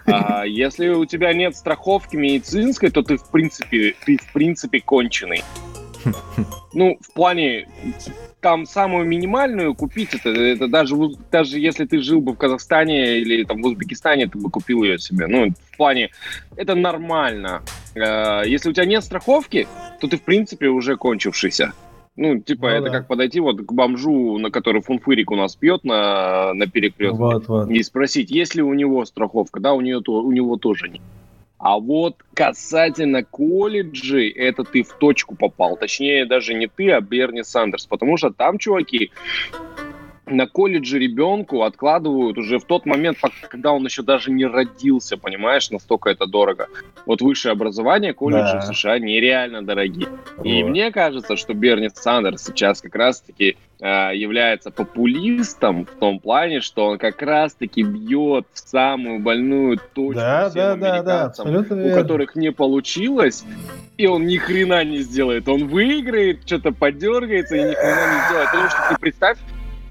А 0.06 0.44
если 0.46 0.90
у 0.90 1.04
тебя 1.06 1.34
нет 1.34 1.56
страховки 1.56 2.14
медицинской, 2.14 2.90
то 2.92 3.02
ты 3.02 3.16
в 3.16 3.28
принципе, 3.28 3.96
ты 4.06 4.16
в 4.16 4.32
принципе 4.32 4.80
конченый. 4.80 5.42
Ну, 6.74 6.98
в 7.00 7.12
плане, 7.14 7.68
там 8.40 8.66
самую 8.66 9.06
минимальную 9.06 9.74
купить, 9.74 10.14
это, 10.14 10.30
это 10.30 10.68
даже, 10.68 10.94
даже 11.30 11.58
если 11.58 11.84
ты 11.86 12.00
жил 12.00 12.20
бы 12.20 12.32
в 12.32 12.36
Казахстане 12.36 13.18
или 13.18 13.44
там 13.44 13.62
в 13.62 13.66
Узбекистане, 13.66 14.28
ты 14.28 14.38
бы 14.38 14.50
купил 14.50 14.82
ее 14.82 14.98
себе. 14.98 15.26
Ну, 15.26 15.48
в 15.72 15.76
плане, 15.76 16.10
это 16.56 16.74
нормально. 16.74 17.62
Э, 17.94 18.42
Если 18.46 18.70
у 18.70 18.72
тебя 18.72 18.84
нет 18.84 19.04
страховки, 19.04 19.66
то 20.00 20.08
ты 20.08 20.16
в 20.16 20.22
принципе 20.22 20.68
уже 20.68 20.96
кончившийся. 20.96 21.72
Ну, 22.16 22.40
типа, 22.40 22.68
Ну 22.68 22.74
это 22.74 22.86
да. 22.86 22.90
как 22.90 23.08
подойти 23.08 23.40
вот 23.40 23.60
к 23.60 23.72
бомжу, 23.72 24.38
на 24.38 24.50
который 24.50 24.80
фунфырик 24.80 25.30
у 25.30 25.36
нас 25.36 25.54
пьет 25.54 25.84
на, 25.84 26.54
на 26.54 26.66
перекрестке, 26.66 27.16
Вот, 27.16 27.46
вот. 27.48 27.70
и 27.70 27.82
спросить, 27.82 28.30
есть 28.30 28.54
ли 28.54 28.62
у 28.62 28.72
него 28.72 29.04
страховка. 29.04 29.60
Да, 29.60 29.74
у, 29.74 29.82
нее, 29.82 30.00
у 30.06 30.32
него 30.32 30.56
тоже 30.56 30.88
нет. 30.88 31.02
А 31.58 31.78
вот 31.78 32.16
касательно 32.34 33.24
колледжей, 33.24 34.28
это 34.30 34.62
ты 34.64 34.82
в 34.82 34.92
точку 34.92 35.34
попал. 35.34 35.76
Точнее, 35.76 36.26
даже 36.26 36.52
не 36.54 36.66
ты, 36.66 36.90
а 36.90 37.00
Берни 37.00 37.42
Сандерс. 37.42 37.86
Потому 37.86 38.16
что 38.18 38.30
там, 38.30 38.58
чуваки, 38.58 39.10
на 40.26 40.46
колледже 40.46 40.98
ребенку 40.98 41.62
откладывают 41.62 42.36
уже 42.36 42.58
в 42.58 42.64
тот 42.64 42.84
момент, 42.84 43.18
когда 43.48 43.72
он 43.72 43.84
еще 43.84 44.02
даже 44.02 44.32
не 44.32 44.44
родился, 44.44 45.16
понимаешь, 45.16 45.70
настолько 45.70 46.10
это 46.10 46.26
дорого. 46.26 46.66
Вот 47.06 47.22
высшее 47.22 47.52
образование, 47.52 48.12
колледжи 48.12 48.52
Да. 48.54 48.60
в 48.60 48.64
США 48.66 48.98
нереально 48.98 49.64
дорогие. 49.64 50.08
И 50.42 50.62
Вот. 50.62 50.70
мне 50.70 50.90
кажется, 50.90 51.36
что 51.36 51.54
Берни 51.54 51.88
Сандерс 51.94 52.42
сейчас 52.44 52.80
как 52.80 52.96
раз-таки 52.96 53.56
является 53.80 54.70
популистом 54.70 55.84
в 55.86 55.98
том 55.98 56.18
плане, 56.20 56.60
что 56.60 56.86
он 56.86 56.98
как 56.98 57.20
раз-таки 57.22 57.82
бьет 57.82 58.46
в 58.52 58.58
самую 58.58 59.20
больную 59.20 59.78
точку 59.94 60.14
Да, 60.20 60.48
всем 60.50 60.60
да, 60.60 60.74
да, 60.74 60.76
да, 60.76 60.92
американцам, 60.94 61.46
абсолютно 61.48 61.76
у 61.76 61.78
верно. 61.80 62.02
которых 62.02 62.36
не 62.36 62.52
получилось, 62.52 63.44
и 63.98 64.06
он 64.06 64.26
ни 64.26 64.36
хрена 64.38 64.82
не 64.84 64.98
сделает. 64.98 65.48
Он 65.48 65.66
выиграет, 65.68 66.46
что-то 66.46 66.72
подергается 66.72 67.56
и 67.56 67.60
ни 67.60 67.74
хрена 67.74 68.14
не 68.14 68.26
сделает. 68.28 68.50
Потому 68.50 68.68
что 68.70 68.78
ты 68.88 68.96
представь, 69.00 69.38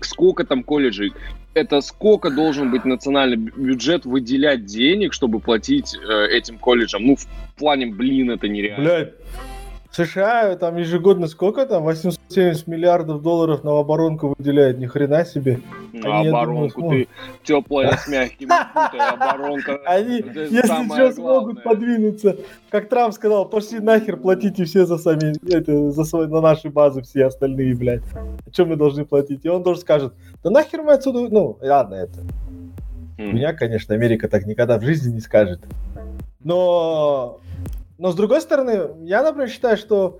сколько 0.02 0.43
там 0.45 0.63
колледжей. 0.63 1.13
Это 1.54 1.80
сколько 1.80 2.30
должен 2.32 2.69
быть 2.71 2.84
национальный 2.84 3.38
бю- 3.38 3.58
бюджет 3.58 4.06
выделять 4.06 4.65
денег, 4.65 5.13
чтобы 5.13 5.39
платить 5.39 5.95
э, 5.95 6.28
этим 6.28 6.58
колледжам? 6.58 7.06
Ну, 7.06 7.15
в 7.15 7.26
плане, 7.58 7.86
блин, 7.88 8.30
это 8.32 8.50
нереально. 8.50 8.84
Блядь, 8.84 9.13
США 9.95 10.55
там 10.58 10.75
ежегодно 10.75 11.27
сколько 11.27 11.65
там? 11.65 11.84
870 11.84 12.67
миллиардов 12.67 13.21
долларов 13.21 13.63
на 13.63 13.79
оборонку 13.79 14.36
выделяют, 14.38 14.77
ни 14.77 14.88
хрена 14.88 15.23
себе. 15.23 15.62
На 15.93 16.19
Они, 16.19 16.27
оборонку 16.27 16.81
думаю, 16.81 17.05
ты 17.05 17.12
теплая 17.43 17.95
с 17.95 18.08
мягким 18.08 18.49
укутай, 18.49 19.10
оборонка. 19.10 19.79
Они, 19.86 20.15
если 20.17 20.86
что, 20.86 21.12
смогут 21.13 21.63
подвинуться. 21.63 22.36
Как 22.69 22.89
Трамп 22.89 23.13
сказал, 23.13 23.47
пошли 23.47 23.79
нахер, 23.79 24.17
платите 24.17 24.65
все 24.65 24.86
за 24.86 24.97
сами, 24.97 25.34
это, 25.49 25.91
за 25.91 26.03
свои, 26.03 26.27
на 26.27 26.41
наши 26.41 26.69
базы 26.69 27.01
все 27.01 27.25
остальные, 27.25 27.75
блядь. 27.75 28.03
Чем 28.51 28.69
мы 28.69 28.75
должны 28.75 29.05
платить? 29.05 29.45
И 29.45 29.49
он 29.49 29.63
тоже 29.63 29.79
скажет, 29.79 30.13
да 30.43 30.49
нахер 30.49 30.81
мы 30.81 30.93
отсюда, 30.93 31.29
ну, 31.29 31.58
ладно 31.62 31.95
это. 31.95 32.19
М. 33.17 33.34
Меня, 33.34 33.53
конечно, 33.53 33.95
Америка 33.95 34.27
так 34.27 34.45
никогда 34.45 34.77
в 34.77 34.84
жизни 34.84 35.13
не 35.13 35.21
скажет. 35.21 35.62
Но, 36.43 37.39
но 37.97 38.12
с 38.12 38.15
другой 38.15 38.41
стороны, 38.41 38.89
я, 39.03 39.23
например, 39.23 39.49
считаю, 39.49 39.77
что 39.77 40.19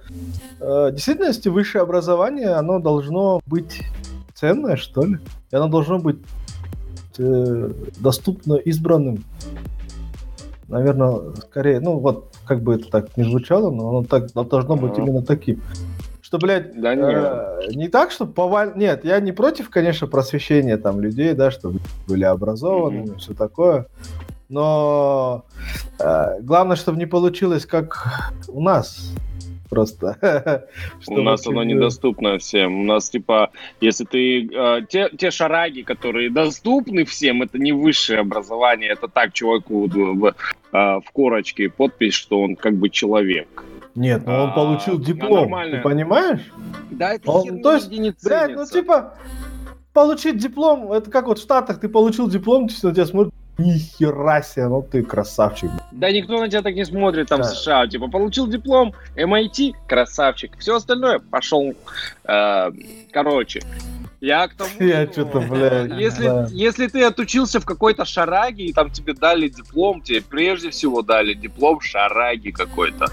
э, 0.60 0.90
в 0.90 0.92
действительности 0.92 1.50
высшее 1.50 1.82
образование, 1.82 2.52
оно 2.52 2.80
должно 2.80 3.42
быть 3.46 3.82
ценное, 4.34 4.78
что 4.78 5.04
ли. 5.04 5.18
И 5.52 5.56
оно 5.56 5.68
должно 5.68 6.00
быть 6.00 6.20
э, 7.18 7.70
доступно 8.00 8.56
избранным. 8.56 9.26
Наверное, 10.68 11.34
скорее, 11.42 11.80
ну 11.80 12.00
вот, 12.00 12.34
как 12.46 12.62
бы 12.62 12.76
это 12.76 12.90
так 12.90 13.16
не 13.18 13.24
звучало, 13.24 13.72
но 13.72 13.90
оно 13.90 14.04
так 14.04 14.32
должно 14.34 14.76
быть 14.76 14.98
именно 14.98 15.22
таким. 15.22 15.62
Что, 16.22 16.40
блядь, 16.40 16.80
Да. 16.80 17.58
Э, 17.62 17.72
не 17.74 17.88
так, 17.88 18.12
что 18.12 18.26
поваль... 18.26 18.74
Нет, 18.76 19.06
я 19.06 19.20
не 19.20 19.32
против, 19.32 19.70
конечно, 19.70 20.08
просвещения 20.08 20.78
там 20.78 21.02
людей, 21.02 21.34
да, 21.34 21.52
чтобы 21.52 21.80
были 22.08 22.24
образованными, 22.24 23.18
все 23.18 23.34
такое. 23.34 23.88
Но 24.50 25.46
э, 26.00 26.42
главное, 26.42 26.76
чтобы 26.76 26.98
не 26.98 27.06
получилось, 27.06 27.66
как 27.66 28.32
у 28.48 28.62
нас. 28.62 29.14
Просто. 29.70 30.68
У 31.08 31.22
нас 31.22 31.46
оно 31.48 31.64
недоступно 31.64 32.38
всем. 32.38 32.82
У 32.82 32.84
нас, 32.84 33.10
типа, 33.10 33.50
если 33.82 34.06
ты... 34.06 34.48
э, 34.48 34.82
те, 34.88 35.10
те 35.18 35.32
шараги, 35.32 35.82
которые 35.82 36.30
доступны 36.30 37.04
всем, 37.04 37.42
это 37.42 37.58
не 37.58 37.72
высшее 37.72 38.20
образование, 38.20 38.92
это 38.92 39.08
так, 39.08 39.34
чуваку 39.34 39.88
в, 39.88 39.90
в, 39.90 40.26
э, 40.28 40.34
в 40.72 41.12
корочке 41.12 41.70
подпись, 41.70 42.14
что 42.14 42.42
он 42.42 42.56
как 42.56 42.76
бы 42.76 42.90
человек. 42.90 43.64
Нет, 43.96 44.26
но 44.26 44.44
он 44.44 44.50
А, 44.50 44.54
получил 44.54 45.00
ну, 45.00 45.04
диплом. 45.04 45.54
Ты 45.72 45.82
понимаешь? 45.82 46.42
Да, 46.92 47.14
это 47.14 47.32
Он- 47.32 47.62
то 47.62 47.74
есть, 47.74 47.90
не 47.90 48.14
Блядь, 48.24 48.56
ну 48.56 48.66
типа, 48.66 49.16
получить 49.94 50.38
диплом, 50.38 50.92
это 50.92 51.10
как 51.10 51.28
вот 51.28 51.40
в 51.40 51.42
Штатах, 51.42 51.80
ты 51.80 51.90
получил 51.90 52.30
диплом, 52.30 52.68
ты 52.68 52.76
на 52.88 52.94
тебя 52.94 53.06
смотрят, 53.06 53.34
нихера 53.58 54.42
себе, 54.42 54.68
ну 54.68 54.82
ты 54.82 55.04
красавчик. 55.04 55.70
Да 55.92 56.12
никто 56.12 56.40
на 56.40 56.50
тебя 56.50 56.62
так 56.62 56.76
не 56.76 56.86
смотрит 56.86 57.28
там 57.30 57.42
Да. 57.42 57.48
в 57.48 57.56
США. 57.56 57.88
Типа, 57.88 58.08
получил 58.10 58.48
диплом, 58.48 58.94
MIT, 59.16 59.74
красавчик. 59.88 60.52
Все 60.60 60.76
остальное 60.76 61.20
пошел. 61.20 61.74
э, 62.28 62.72
короче, 63.12 63.62
я 64.22 64.48
к 64.48 64.56
тому... 64.56 64.70
Я 64.80 65.04
что, 65.06 65.14
что-то, 65.14 65.40
э, 65.40 65.48
блядь, 65.48 66.00
Если, 66.00 66.26
да. 66.26 66.48
если 66.52 66.88
ты 66.88 67.04
отучился 67.04 67.60
в 67.60 67.66
какой-то 67.66 68.06
шараге, 68.06 68.66
и 68.66 68.74
там 68.74 68.90
тебе 68.90 69.14
дали 69.14 69.48
диплом, 69.50 70.02
тебе 70.02 70.22
прежде 70.22 70.70
всего 70.72 71.02
дали 71.02 71.34
диплом 71.34 71.80
шараги 71.82 72.52
какой-то. 72.52 73.08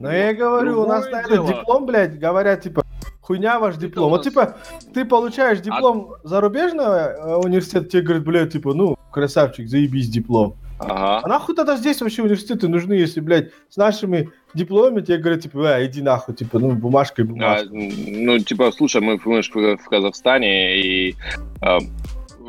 Ну 0.00 0.10
я 0.10 0.32
говорю, 0.34 0.82
у 0.82 0.86
нас 0.86 1.02
Другое 1.04 1.22
на 1.22 1.26
этот 1.26 1.32
дело. 1.46 1.48
диплом, 1.60 1.86
блядь, 1.86 2.18
говорят, 2.18 2.62
типа, 2.62 2.82
хуйня 3.20 3.58
ваш 3.60 3.76
диплом. 3.76 4.08
Вот, 4.10 4.22
типа, 4.24 4.56
ты 4.94 5.04
получаешь 5.04 5.60
диплом 5.60 6.14
зарубежного 6.24 6.96
э, 6.96 7.34
университета, 7.36 7.84
тебе 7.86 8.02
говорят, 8.02 8.24
блядь, 8.24 8.52
типа, 8.52 8.72
ну, 8.72 8.96
красавчик, 9.12 9.68
заебись 9.68 10.08
диплом. 10.08 10.56
А 10.78 11.18
Ага. 11.18 11.28
нахуй 11.28 11.54
тогда 11.54 11.76
здесь 11.76 12.00
вообще 12.00 12.22
университеты 12.22 12.66
нужны, 12.66 12.94
если, 12.94 13.20
блядь, 13.20 13.50
с 13.68 13.76
нашими 13.76 14.30
дипломами 14.54 15.02
тебе 15.02 15.18
говорят, 15.18 15.42
типа, 15.42 15.74
а, 15.76 15.84
иди 15.84 16.00
нахуй, 16.00 16.34
типа, 16.34 16.58
ну, 16.58 16.70
бумажкой 16.70 17.26
А, 17.26 17.28
бумажкой. 17.28 17.92
ну, 18.08 18.38
типа, 18.38 18.72
слушай, 18.72 19.02
мы, 19.02 19.20
мы 19.22 19.42
в 19.42 19.88
Казахстане, 19.90 20.80
и 20.80 21.14
а, 21.60 21.80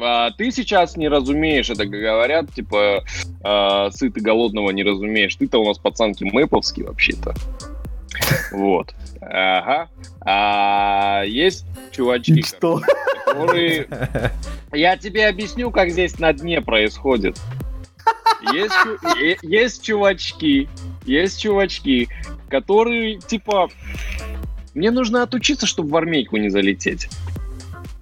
а 0.01 0.31
ты 0.31 0.51
сейчас 0.51 0.97
не 0.97 1.07
разумеешь, 1.07 1.69
это 1.69 1.83
как 1.83 1.91
говорят, 1.91 2.53
типа, 2.53 3.03
а, 3.43 3.91
сыт 3.91 4.17
и 4.17 4.21
голодного 4.21 4.71
не 4.71 4.83
разумеешь. 4.83 5.35
Ты-то 5.35 5.59
у 5.59 5.67
нас 5.67 5.77
пацанки 5.77 6.23
мэповский 6.23 6.83
вообще-то. 6.83 7.33
Вот. 8.51 8.93
Ага. 9.21 9.89
А 10.21 11.23
есть 11.25 11.65
чувачки, 11.91 12.41
что? 12.41 12.81
которые... 13.25 13.87
Я 14.73 14.97
тебе 14.97 15.27
объясню, 15.27 15.71
как 15.71 15.89
здесь 15.89 16.19
на 16.19 16.33
дне 16.33 16.61
происходит. 16.61 17.39
Есть, 18.53 19.43
есть 19.43 19.83
чувачки, 19.83 20.67
есть 21.05 21.39
чувачки, 21.39 22.09
которые, 22.49 23.19
типа, 23.19 23.69
мне 24.73 24.91
нужно 24.91 25.23
отучиться, 25.23 25.65
чтобы 25.65 25.89
в 25.89 25.95
армейку 25.95 26.37
не 26.37 26.49
залететь. 26.49 27.09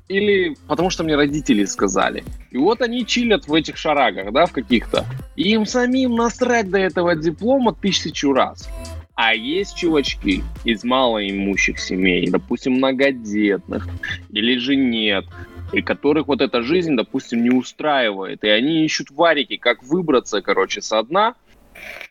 Или 0.09 0.55
потому 0.67 0.89
что 0.89 1.03
мне 1.03 1.15
родители 1.15 1.65
сказали. 1.65 2.23
И 2.51 2.57
вот 2.57 2.81
они 2.81 3.05
чилят 3.05 3.47
в 3.47 3.53
этих 3.53 3.77
шарагах, 3.77 4.33
да, 4.33 4.47
в 4.47 4.51
каких-то. 4.51 5.05
И 5.35 5.51
им 5.51 5.65
самим 5.65 6.15
насрать 6.15 6.69
до 6.69 6.79
этого 6.79 7.15
диплома 7.15 7.73
тысячу 7.73 8.33
раз. 8.33 8.67
А 9.13 9.35
есть 9.35 9.77
чувачки 9.77 10.43
из 10.63 10.83
малоимущих 10.83 11.79
семей, 11.79 12.29
допустим, 12.29 12.73
многодетных, 12.73 13.87
или 14.31 14.57
же 14.57 14.75
нет, 14.75 15.25
и 15.73 15.81
которых 15.81 16.27
вот 16.27 16.41
эта 16.41 16.63
жизнь, 16.63 16.95
допустим, 16.95 17.43
не 17.43 17.51
устраивает. 17.51 18.43
И 18.43 18.47
они 18.47 18.85
ищут 18.85 19.11
варики, 19.11 19.57
как 19.57 19.83
выбраться, 19.83 20.41
короче, 20.41 20.81
со 20.81 21.03
дна, 21.03 21.35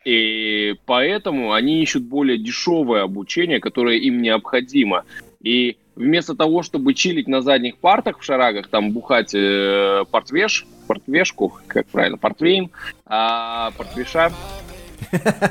и 0.05 0.75
поэтому 0.85 1.53
они 1.53 1.81
ищут 1.81 2.03
более 2.03 2.37
дешевое 2.37 3.03
обучение, 3.03 3.59
которое 3.59 3.97
им 3.97 4.21
необходимо. 4.21 5.03
И 5.41 5.77
вместо 5.99 6.33
того, 6.33 6.63
чтобы 6.63 6.93
чилить 6.93 7.27
на 7.27 7.41
задних 7.41 7.77
партах 7.77 8.19
в 8.19 8.23
шарагах, 8.23 8.67
там 8.67 8.91
бухать 8.91 9.35
э, 9.35 10.05
портвеш, 10.09 10.65
портвешку, 10.87 11.59
как 11.67 11.85
правильно, 11.87 12.17
портвейн, 12.17 12.71
а 13.05 13.71
портвеша, 13.71 14.31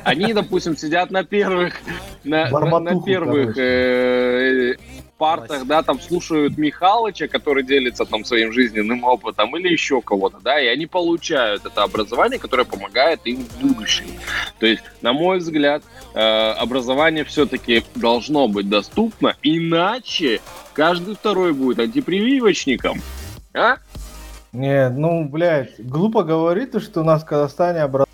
они, 0.04 0.32
допустим, 0.32 0.76
сидят 0.76 1.10
на 1.10 1.22
первых, 1.22 1.74
на, 2.24 2.48
на, 2.48 2.80
на 2.80 3.02
первых 3.02 3.58
э, 3.58 4.76
партах, 5.18 5.66
да, 5.66 5.82
там 5.82 6.00
слушают 6.00 6.56
Михалыча, 6.56 7.28
который 7.28 7.64
делится 7.64 8.04
там 8.04 8.24
своим 8.24 8.52
жизненным 8.52 9.04
опытом, 9.04 9.56
или 9.56 9.68
еще 9.68 10.00
кого-то, 10.00 10.38
да, 10.40 10.58
и 10.60 10.66
они 10.66 10.86
получают 10.86 11.66
это 11.66 11.82
образование, 11.82 12.38
которое 12.38 12.64
помогает 12.64 13.20
им 13.24 13.44
в 13.44 13.60
будущем. 13.60 14.06
То 14.58 14.66
есть, 14.66 14.82
на 15.02 15.12
мой 15.12 15.38
взгляд, 15.38 15.82
э, 16.14 16.20
образование 16.20 17.24
все-таки 17.24 17.84
должно 17.94 18.48
быть 18.48 18.68
доступно, 18.68 19.36
иначе 19.42 20.40
каждый 20.72 21.16
второй 21.16 21.52
будет 21.52 21.80
антипрививочником. 21.80 23.02
А? 23.52 23.76
Не, 24.52 24.88
ну, 24.88 25.28
блядь, 25.28 25.74
глупо 25.78 26.22
говорить, 26.22 26.80
что 26.82 27.02
у 27.02 27.04
нас 27.04 27.22
в 27.22 27.26
Казахстане 27.26 27.82
образование 27.82 28.08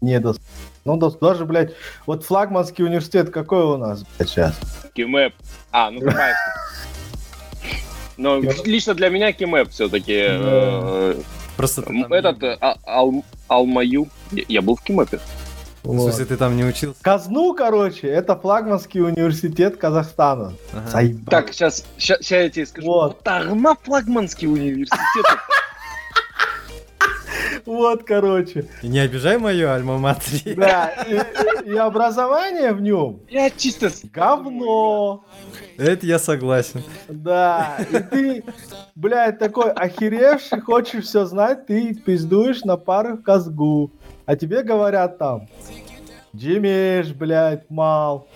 недоступно. 0.00 0.65
Ну, 0.86 0.96
даже, 0.96 1.44
блядь, 1.44 1.72
вот 2.06 2.24
флагманский 2.24 2.84
университет 2.84 3.30
какой 3.30 3.64
у 3.64 3.76
нас, 3.76 4.04
блядь, 4.16 4.28
сейчас? 4.30 4.58
Кимэп. 4.94 5.34
А, 5.72 5.90
ну, 5.90 6.00
конечно. 6.04 6.36
Но 8.16 8.40
лично 8.64 8.94
для 8.94 9.10
меня 9.10 9.32
Кимэп 9.32 9.70
все-таки... 9.70 10.14
Э, 10.16 11.20
Просто 11.56 11.82
этот 12.10 12.42
а, 12.60 12.76
Алмаю. 13.48 14.08
Я 14.30 14.62
был 14.62 14.76
в 14.76 14.82
Кимэпе. 14.82 15.20
В 15.82 16.00
смысле, 16.00 16.24
ты 16.24 16.36
там 16.36 16.56
не 16.56 16.64
учился? 16.64 17.00
Казну, 17.00 17.54
короче, 17.54 18.08
это 18.08 18.36
флагманский 18.36 19.00
университет 19.00 19.76
Казахстана. 19.76 20.52
Ага. 20.72 21.10
Так, 21.30 21.52
сейчас, 21.52 21.84
сейчас 21.96 22.20
я 22.30 22.50
тебе 22.50 22.66
скажу. 22.66 22.86
Вот. 22.86 23.22
Тарма 23.22 23.76
флагманский 23.82 24.48
университет. 24.48 25.24
Вот, 27.64 28.04
короче. 28.04 28.66
Не 28.82 29.00
обижай 29.00 29.38
мою 29.38 29.70
альма-матри. 29.70 30.54
Да, 30.54 30.90
и, 31.06 31.70
и 31.70 31.76
образование 31.76 32.72
в 32.72 32.80
нем. 32.80 33.20
Я 33.28 33.50
чисто... 33.50 33.90
Говно. 34.12 35.24
Это 35.76 36.06
я 36.06 36.18
согласен. 36.18 36.82
Да, 37.08 37.76
и 37.90 37.98
ты, 37.98 38.44
блядь, 38.94 39.38
такой 39.38 39.70
охеревший, 39.72 40.60
хочешь 40.60 41.04
все 41.04 41.26
знать, 41.26 41.66
ты 41.66 41.94
пиздуешь 41.94 42.64
на 42.64 42.76
пару 42.76 43.16
в 43.16 43.22
казгу. 43.22 43.90
А 44.24 44.36
тебе 44.36 44.62
говорят 44.62 45.18
там, 45.18 45.48
Джимеш, 46.34 47.12
блядь, 47.12 47.68
мал. 47.70 48.28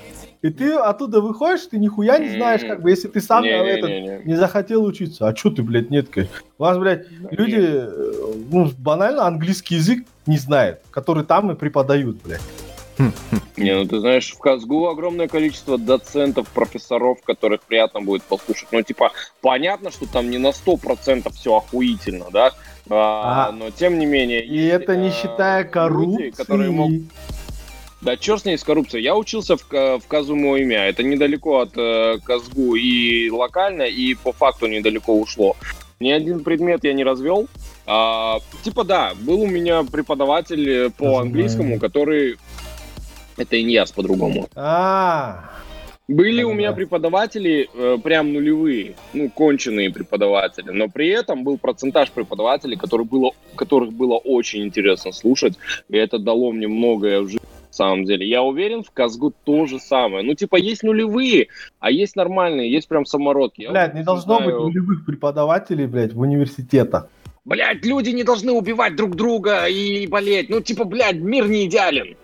И 0.43 0.49
ты 0.49 0.73
оттуда 0.73 1.21
выходишь, 1.21 1.67
ты 1.67 1.79
нихуя 1.79 2.19
не 2.19 2.31
знаешь, 2.31 2.63
как 2.63 2.81
бы, 2.81 2.91
если 2.91 3.09
ты 3.09 3.21
сам 3.21 3.43
не, 3.43 3.51
этот, 3.51 3.91
не, 3.91 4.01
не. 4.01 4.23
не 4.25 4.35
захотел 4.37 4.85
учиться. 4.85 5.29
А 5.29 5.37
что 5.37 5.51
ты, 5.51 5.63
блядь, 5.63 5.91
нет, 5.91 6.09
конечно. 6.09 6.35
У 6.59 6.65
нас, 6.65 6.79
блядь, 6.79 7.07
люди, 7.31 7.61
э, 7.61 8.35
ну, 8.51 8.71
банально 8.79 9.27
английский 9.27 9.75
язык 9.75 10.07
не 10.27 10.39
знают, 10.39 10.81
который 10.91 11.25
там 11.25 11.51
и 11.51 11.55
преподают, 11.55 12.23
блядь. 12.25 12.41
Не, 13.57 13.75
ну 13.75 13.87
ты 13.87 14.01
знаешь, 14.01 14.33
в 14.33 14.39
Казгу 14.39 14.89
огромное 14.89 15.29
количество 15.29 15.79
доцентов, 15.79 16.49
профессоров, 16.49 17.23
которых 17.23 17.63
приятно 17.63 18.01
будет 18.01 18.23
послушать. 18.23 18.69
Ну, 18.73 18.83
типа, 18.83 19.13
понятно, 19.41 19.91
что 19.91 20.07
там 20.07 20.31
не 20.31 20.39
на 20.39 20.49
100% 20.49 21.33
все 21.35 21.57
охуительно, 21.57 22.27
да? 22.33 22.53
А, 22.89 23.49
а, 23.49 23.53
но 23.53 23.71
тем 23.71 23.99
не 23.99 24.07
менее... 24.07 24.45
И 24.45 24.57
есть, 24.57 24.83
это 24.83 24.97
не 24.97 25.09
а, 25.09 25.13
считая 25.13 25.65
коррупции. 25.65 26.25
Люди, 26.25 26.37
которые 26.37 26.71
могут 26.71 27.03
да 28.01 28.17
черт 28.17 28.43
с 28.43 28.45
ней 28.45 28.57
с 28.57 28.65
коррупцией. 28.65 29.05
Я 29.05 29.17
учился 29.17 29.57
в, 29.57 29.65
в 29.69 30.03
Казуму 30.09 30.57
имя. 30.57 30.87
Это 30.87 31.03
недалеко 31.03 31.61
от 31.61 31.77
э, 31.77 32.19
Казгу 32.25 32.75
и 32.75 33.31
локально, 33.31 33.83
и 33.83 34.15
по 34.15 34.33
факту 34.33 34.67
недалеко 34.67 35.19
ушло. 35.19 35.57
Ни 36.01 36.11
один 36.11 36.43
предмет 36.43 36.83
я 36.85 36.95
не 36.95 37.05
развел. 37.05 37.47
А, 37.87 38.39
типа 38.63 38.85
да, 38.85 39.13
был 39.21 39.43
у 39.43 39.47
меня 39.47 39.83
преподаватель 39.83 40.91
по 40.93 41.19
английскому, 41.19 41.79
который... 41.79 42.37
Это 43.37 43.61
Иньяс 43.61 43.91
по-другому. 43.93 44.49
А, 44.55 45.51
были 46.09 46.43
у 46.43 46.53
меня 46.53 46.73
преподаватели 46.73 47.71
э, 47.73 47.99
прям 48.03 48.33
нулевые, 48.33 48.97
ну, 49.15 49.31
конченые 49.31 49.91
преподаватели, 49.91 50.71
но 50.71 50.89
при 50.89 51.09
этом 51.09 51.45
был 51.45 51.57
процентаж 51.57 52.11
преподавателей, 52.11 52.77
который 52.77 53.07
было, 53.07 53.33
которых 53.55 53.93
было 53.93 54.17
очень 54.17 54.65
интересно 54.65 55.13
слушать, 55.13 55.55
и 55.89 55.97
это 55.97 56.19
дало 56.19 56.53
мне 56.53 56.69
многое 56.69 57.21
в 57.21 57.29
жизни 57.29 57.41
самом 57.75 58.05
деле. 58.05 58.29
Я 58.29 58.43
уверен, 58.43 58.83
в 58.83 58.91
Казгу 58.91 59.33
то 59.45 59.67
же 59.67 59.79
самое. 59.79 60.25
Ну, 60.25 60.35
типа, 60.35 60.57
есть 60.57 60.83
нулевые, 60.83 61.49
а 61.79 61.91
есть 61.91 62.17
нормальные, 62.17 62.71
есть 62.71 62.89
прям 62.89 63.07
самородки. 63.07 63.67
Блядь, 63.71 63.95
не 63.95 64.03
должно 64.03 64.37
знаю... 64.37 64.51
быть 64.51 64.61
нулевых 64.61 65.07
преподавателей, 65.07 65.87
блядь, 65.87 66.13
в 66.13 66.21
университетах. 66.21 67.09
Блядь, 67.45 67.85
люди 67.85 68.11
не 68.11 68.23
должны 68.23 68.53
убивать 68.53 68.97
друг 68.97 69.17
друга 69.17 69.67
и 69.67 70.07
болеть. 70.07 70.51
Ну, 70.51 70.61
типа, 70.61 70.85
блядь, 70.85 71.17
мир 71.17 71.49
не 71.49 71.67
идеален. 71.67 72.17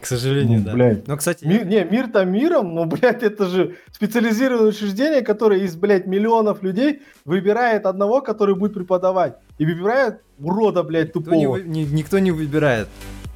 К 0.00 0.06
сожалению, 0.06 0.58
ну, 0.58 0.64
да. 0.66 0.72
Блядь. 0.74 1.08
Но, 1.08 1.16
кстати... 1.16 1.46
Мир, 1.46 1.64
не, 1.64 1.82
мир-то 1.84 2.26
миром, 2.26 2.74
но, 2.74 2.84
блядь, 2.84 3.22
это 3.22 3.46
же 3.46 3.76
специализированное 3.90 4.68
учреждение, 4.68 5.22
которое 5.22 5.60
из, 5.60 5.76
блядь, 5.76 6.06
миллионов 6.06 6.62
людей 6.62 7.00
выбирает 7.24 7.86
одного, 7.86 8.20
который 8.20 8.54
будет 8.54 8.74
преподавать. 8.74 9.36
И 9.56 9.64
выбирает 9.64 10.20
урода, 10.38 10.82
блядь, 10.82 11.14
тупого. 11.14 11.56
Никто 11.56 11.68
не, 11.70 11.84
никто 11.86 12.18
не 12.18 12.32
выбирает. 12.32 12.88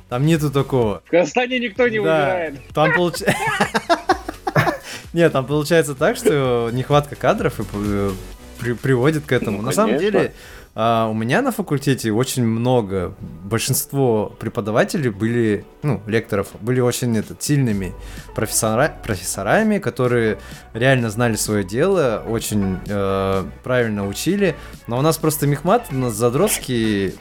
Там 0.08 0.24
нету 0.24 0.50
такого. 0.50 1.02
В 1.06 1.10
Казахстане 1.10 1.58
никто 1.58 1.86
не 1.88 1.98
да, 1.98 2.02
выбирает. 2.02 2.60
Там 2.72 2.94
получается... 2.94 3.36
Нет, 5.12 5.32
там 5.32 5.46
получается 5.46 5.94
так, 5.94 6.16
что 6.16 6.70
нехватка 6.72 7.16
кадров 7.16 7.60
и 7.60 8.12
при, 8.58 8.72
приводит 8.74 9.24
к 9.24 9.32
этому. 9.32 9.58
Ну, 9.58 9.62
на 9.64 9.72
самом 9.72 9.98
деле, 9.98 10.32
а, 10.74 11.08
у 11.08 11.14
меня 11.14 11.42
на 11.42 11.50
факультете 11.50 12.12
очень 12.12 12.44
много, 12.44 13.14
большинство 13.44 14.34
преподавателей 14.38 15.10
были, 15.10 15.64
ну, 15.82 16.02
лекторов, 16.06 16.48
были 16.60 16.80
очень 16.80 17.16
этот, 17.16 17.42
сильными 17.42 17.94
профессора, 18.34 18.94
профессорами, 19.02 19.78
которые 19.78 20.38
реально 20.74 21.10
знали 21.10 21.36
свое 21.36 21.64
дело, 21.64 22.22
очень 22.28 22.78
э, 22.86 23.44
правильно 23.64 24.06
учили. 24.06 24.54
Но 24.86 24.98
у 24.98 25.02
нас 25.02 25.18
просто 25.18 25.46
мехмат, 25.46 25.86
у 25.90 25.96
нас 25.96 26.14
задротский 26.14 27.14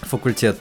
факультет. 0.00 0.58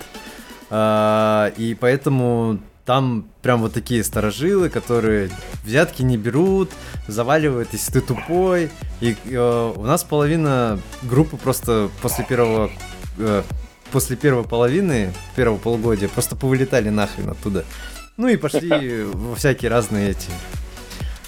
А, 0.72 1.52
и 1.58 1.76
поэтому 1.76 2.60
там 2.86 3.26
прям 3.42 3.62
вот 3.62 3.74
такие 3.74 4.04
сторожилы, 4.04 4.70
которые 4.70 5.30
взятки 5.64 6.02
не 6.02 6.18
берут, 6.18 6.72
заваливают, 7.08 7.70
если 7.74 7.94
ты 7.94 8.02
тупой. 8.02 8.72
И 9.02 9.16
э, 9.26 9.74
у 9.76 9.84
нас 9.84 10.04
половина 10.04 10.80
группы 11.04 11.38
просто 11.38 11.90
после 12.02 12.26
первого 12.26 12.72
э, 13.18 13.44
после 13.92 14.16
первой 14.16 14.44
половины, 14.44 15.14
первого 15.36 15.58
полугодия, 15.58 16.08
просто 16.08 16.36
повылетали 16.36 16.90
нахрен 16.90 17.30
оттуда. 17.30 17.66
Ну 18.18 18.28
и 18.28 18.38
пошли 18.38 19.04
во 19.14 19.36
всякие 19.36 19.70
разные 19.70 20.12
эти 20.12 20.30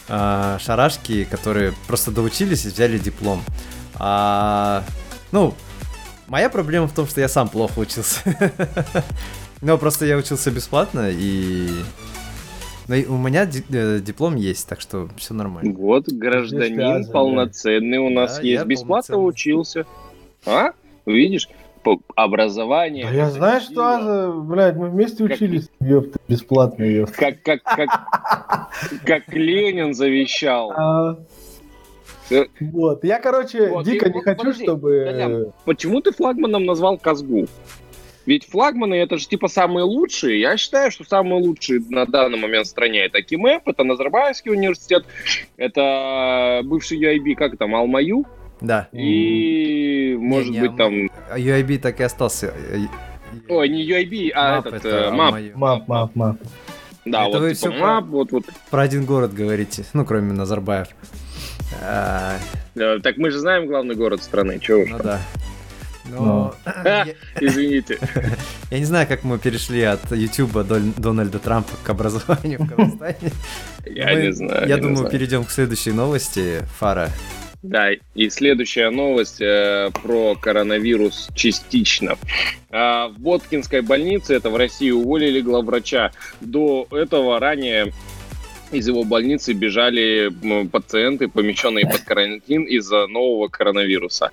э, 0.07 0.57
шарашки, 0.59 1.25
которые 1.25 1.73
просто 1.87 2.11
доучились 2.11 2.65
и 2.65 2.69
взяли 2.69 2.97
диплом. 2.97 3.43
А, 3.95 4.83
ну, 5.31 5.53
Моя 6.27 6.49
проблема 6.49 6.87
в 6.87 6.93
том, 6.93 7.07
что 7.07 7.21
я 7.21 7.27
сам 7.27 7.49
плохо 7.49 7.79
учился. 7.79 8.21
Но 9.61 9.77
просто 9.77 10.05
я 10.05 10.17
учился 10.17 10.51
бесплатно, 10.51 11.09
и 11.11 11.69
но 12.87 12.95
у 12.95 13.17
меня 13.17 13.49
э, 13.69 13.99
диплом 14.01 14.35
есть, 14.35 14.67
так 14.67 14.81
что 14.81 15.07
все 15.15 15.33
нормально. 15.33 15.73
Вот, 15.73 16.09
гражданин 16.09 17.09
полноценный 17.09 17.99
у 17.99 18.09
нас 18.09 18.37
да, 18.37 18.41
есть. 18.41 18.65
Бесплатно 18.65 19.17
учился. 19.17 19.85
А? 20.45 20.71
Видишь? 21.05 21.47
образование. 22.15 23.05
А 23.05 23.13
я 23.13 23.29
знаю, 23.29 23.59
что, 23.59 24.41
блядь, 24.47 24.77
мы 24.77 24.89
вместе 24.89 25.21
учились, 25.21 25.69
ёпта, 25.81 26.17
бесплатно, 26.29 26.83
ёпта. 26.83 27.13
Как, 27.13 27.41
как, 27.43 27.61
как, 27.63 28.69
как 29.05 29.27
Ленин 29.33 29.93
завещал. 29.93 31.17
А, 32.31 32.45
вот, 32.59 33.03
я, 33.03 33.19
короче, 33.19 33.69
вот, 33.69 33.85
дико 33.85 34.07
не 34.07 34.13
вот, 34.13 34.23
хочу, 34.23 34.37
подожди, 34.37 34.63
чтобы... 34.63 35.05
Колян, 35.05 35.53
почему 35.65 36.01
ты 36.01 36.11
флагманом 36.11 36.65
назвал 36.65 36.97
Казгу? 36.97 37.47
Ведь 38.25 38.47
флагманы 38.47 38.95
это 38.95 39.17
же 39.17 39.27
типа 39.27 39.49
самые 39.49 39.83
лучшие. 39.83 40.39
Я 40.39 40.55
считаю, 40.55 40.91
что 40.91 41.03
самые 41.03 41.41
лучшие 41.41 41.81
на 41.89 42.05
данный 42.05 42.39
момент 42.39 42.67
в 42.67 42.69
стране 42.69 43.01
это 43.01 43.21
Кимэп, 43.21 43.67
это 43.67 43.83
Назарбаевский 43.83 44.51
университет, 44.51 45.05
это 45.57 46.61
бывший 46.63 47.01
UIB, 47.01 47.35
как 47.35 47.57
там, 47.57 47.75
Алмаю. 47.75 48.25
Да. 48.61 48.87
И, 48.93 50.15
не, 50.17 50.17
может 50.17 50.51
не, 50.51 50.61
быть, 50.61 50.77
там... 50.77 51.09
UIB 51.35 51.79
так 51.79 51.99
и 51.99 52.03
остался. 52.03 52.53
Ой, 53.49 53.67
не 53.67 53.85
UIB, 53.85 54.31
а 54.33 54.59
Map 54.59 54.67
этот... 54.67 54.85
Это, 54.85 55.09
Map. 55.13 55.53
Map, 55.55 55.85
Map, 55.87 56.09
Map. 56.15 56.37
Да, 57.05 57.27
Это 57.27 57.39
вот 57.39 57.41
вы 57.41 57.53
типа 57.53 57.71
всё 57.71 57.81
мап, 57.81 58.05
вот, 58.05 58.31
вот. 58.31 58.45
Про 58.69 58.83
один 58.83 59.03
город 59.05 59.33
говорите, 59.33 59.83
ну, 59.91 60.05
кроме 60.05 60.31
Назарбаев. 60.31 60.87
А, 61.81 62.37
Э, 62.75 62.99
Так 63.03 63.17
мы 63.17 63.29
же 63.29 63.39
знаем 63.39 63.67
главный 63.67 63.95
город 63.95 64.23
страны, 64.23 64.59
чего 64.59 64.81
уж. 64.81 64.89
ну 64.89 64.97
там. 64.97 65.05
да. 65.05 65.21
Но 66.09 66.53
я, 66.83 67.07
Извините. 67.39 67.97
я 68.71 68.79
не 68.79 68.85
знаю, 68.85 69.07
как 69.07 69.23
мы 69.23 69.37
перешли 69.39 69.83
от 69.83 70.11
Ютуба 70.11 70.63
до 70.63 70.79
Дональда 70.79 71.39
Трампа 71.39 71.71
к 71.83 71.89
образованию 71.89 72.59
в 72.63 72.67
Казахстане. 72.67 73.31
Я 73.85 74.13
Мы, 74.13 74.21
не 74.21 74.33
знаю. 74.33 74.67
Я 74.67 74.75
не 74.75 74.81
думаю, 74.81 74.97
знаю. 74.97 75.11
перейдем 75.11 75.45
к 75.45 75.51
следующей 75.51 75.91
новости. 75.91 76.63
Фара. 76.77 77.09
Да, 77.61 77.91
и 78.15 78.29
следующая 78.29 78.89
новость 78.89 79.39
э, 79.39 79.89
про 80.03 80.35
коронавирус 80.35 81.29
частично. 81.33 82.17
А, 82.69 83.07
в 83.07 83.19
Боткинской 83.19 83.79
больнице, 83.81 84.35
это 84.35 84.49
в 84.49 84.57
России, 84.57 84.91
уволили 84.91 85.39
главврача. 85.39 86.11
До 86.41 86.85
этого 86.91 87.39
ранее 87.39 87.93
из 88.73 88.87
его 88.87 89.03
больницы 89.03 89.53
бежали 89.53 90.31
пациенты, 90.71 91.27
помещенные 91.27 91.85
под 91.85 92.01
карантин 92.01 92.63
из-за 92.63 93.07
нового 93.07 93.47
коронавируса. 93.47 94.31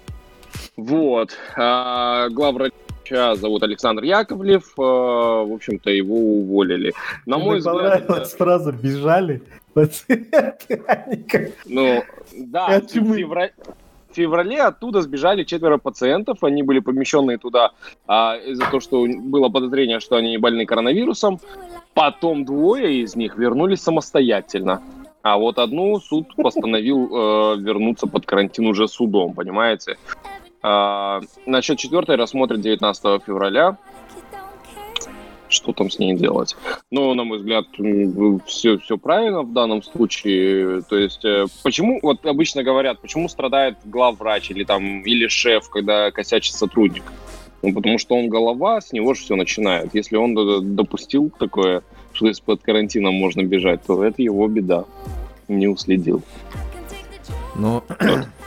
Вот. 0.77 1.31
А, 1.57 2.29
главврача 2.31 3.35
зовут 3.37 3.63
Александр 3.63 4.03
Яковлев. 4.05 4.73
а, 4.79 5.45
в 5.45 5.53
общем-то, 5.53 5.91
его 5.91 6.17
уволили. 6.17 6.93
На 7.27 7.37
Мне 7.37 7.45
мой 7.47 7.59
взгляд, 7.59 8.07
понравилась 8.07 8.33
фраза 8.33 8.73
«бежали 8.73 9.43
пациенты». 9.75 10.77
Как- 11.29 11.51
Ну, 11.67 12.03
да, 12.37 12.81
в 12.81 12.85
февра- 12.87 13.51
в 14.11 14.15
феврале 14.15 14.61
оттуда 14.63 15.03
сбежали 15.03 15.45
четверо 15.45 15.79
пациентов, 15.79 16.43
они 16.43 16.63
были 16.65 16.81
помещены 16.81 17.39
туда 17.39 17.71
а, 18.09 18.37
из-за 18.37 18.65
того, 18.65 18.81
что 18.81 19.07
было 19.07 19.49
подозрение, 19.51 20.01
что 20.01 20.17
они 20.17 20.37
больны 20.39 20.67
коронавирусом. 20.67 21.39
Потом 21.95 22.45
двое 22.45 23.03
из 23.03 23.17
них 23.17 23.37
вернулись 23.37 23.83
самостоятельно. 23.83 24.83
А 25.23 25.37
вот 25.37 25.59
одну 25.59 25.99
суд 26.01 26.35
постановил 26.37 27.07
э, 27.07 27.57
вернуться 27.59 28.07
под 28.07 28.25
карантин 28.25 28.67
уже 28.67 28.89
судом, 28.89 29.35
понимаете? 29.35 29.99
А, 30.63 31.21
насчет 31.47 31.79
четвертой 31.79 32.17
рассмотрят 32.17 32.61
19 32.61 33.23
февраля. 33.25 33.77
Что 35.49 35.73
там 35.73 35.91
с 35.91 35.99
ней 35.99 36.15
делать? 36.15 36.57
Ну, 36.93 37.13
на 37.15 37.25
мой 37.25 37.39
взгляд, 37.39 37.67
все, 38.47 38.79
все 38.79 38.97
правильно 38.97 39.43
в 39.43 39.53
данном 39.53 39.83
случае. 39.83 40.83
То 40.83 40.97
есть, 40.97 41.25
э, 41.25 41.47
почему, 41.65 41.99
вот 42.03 42.25
обычно 42.25 42.63
говорят, 42.63 43.01
почему 43.01 43.29
страдает 43.29 43.77
главврач 43.85 44.51
или 44.53 44.63
там, 44.63 45.03
или 45.03 45.27
шеф, 45.27 45.69
когда 45.69 46.13
косячит 46.13 46.55
сотрудник? 46.55 47.03
Ну, 47.63 47.75
потому 47.75 47.99
что 47.99 48.17
он 48.17 48.29
голова, 48.29 48.81
с 48.81 48.93
него 48.93 49.15
же 49.15 49.21
все 49.21 49.37
начинает. 49.37 49.95
Если 49.95 50.17
он 50.17 50.35
д- 50.35 50.61
допустил 50.63 51.31
такое, 51.39 51.83
что 52.13 52.29
из-под 52.29 52.63
карантина 52.63 53.11
можно 53.11 53.43
бежать, 53.43 53.83
то 53.85 54.03
это 54.03 54.23
его 54.23 54.49
беда. 54.49 54.85
Не 55.49 55.69
уследил. 55.69 56.23
Ну, 57.57 57.83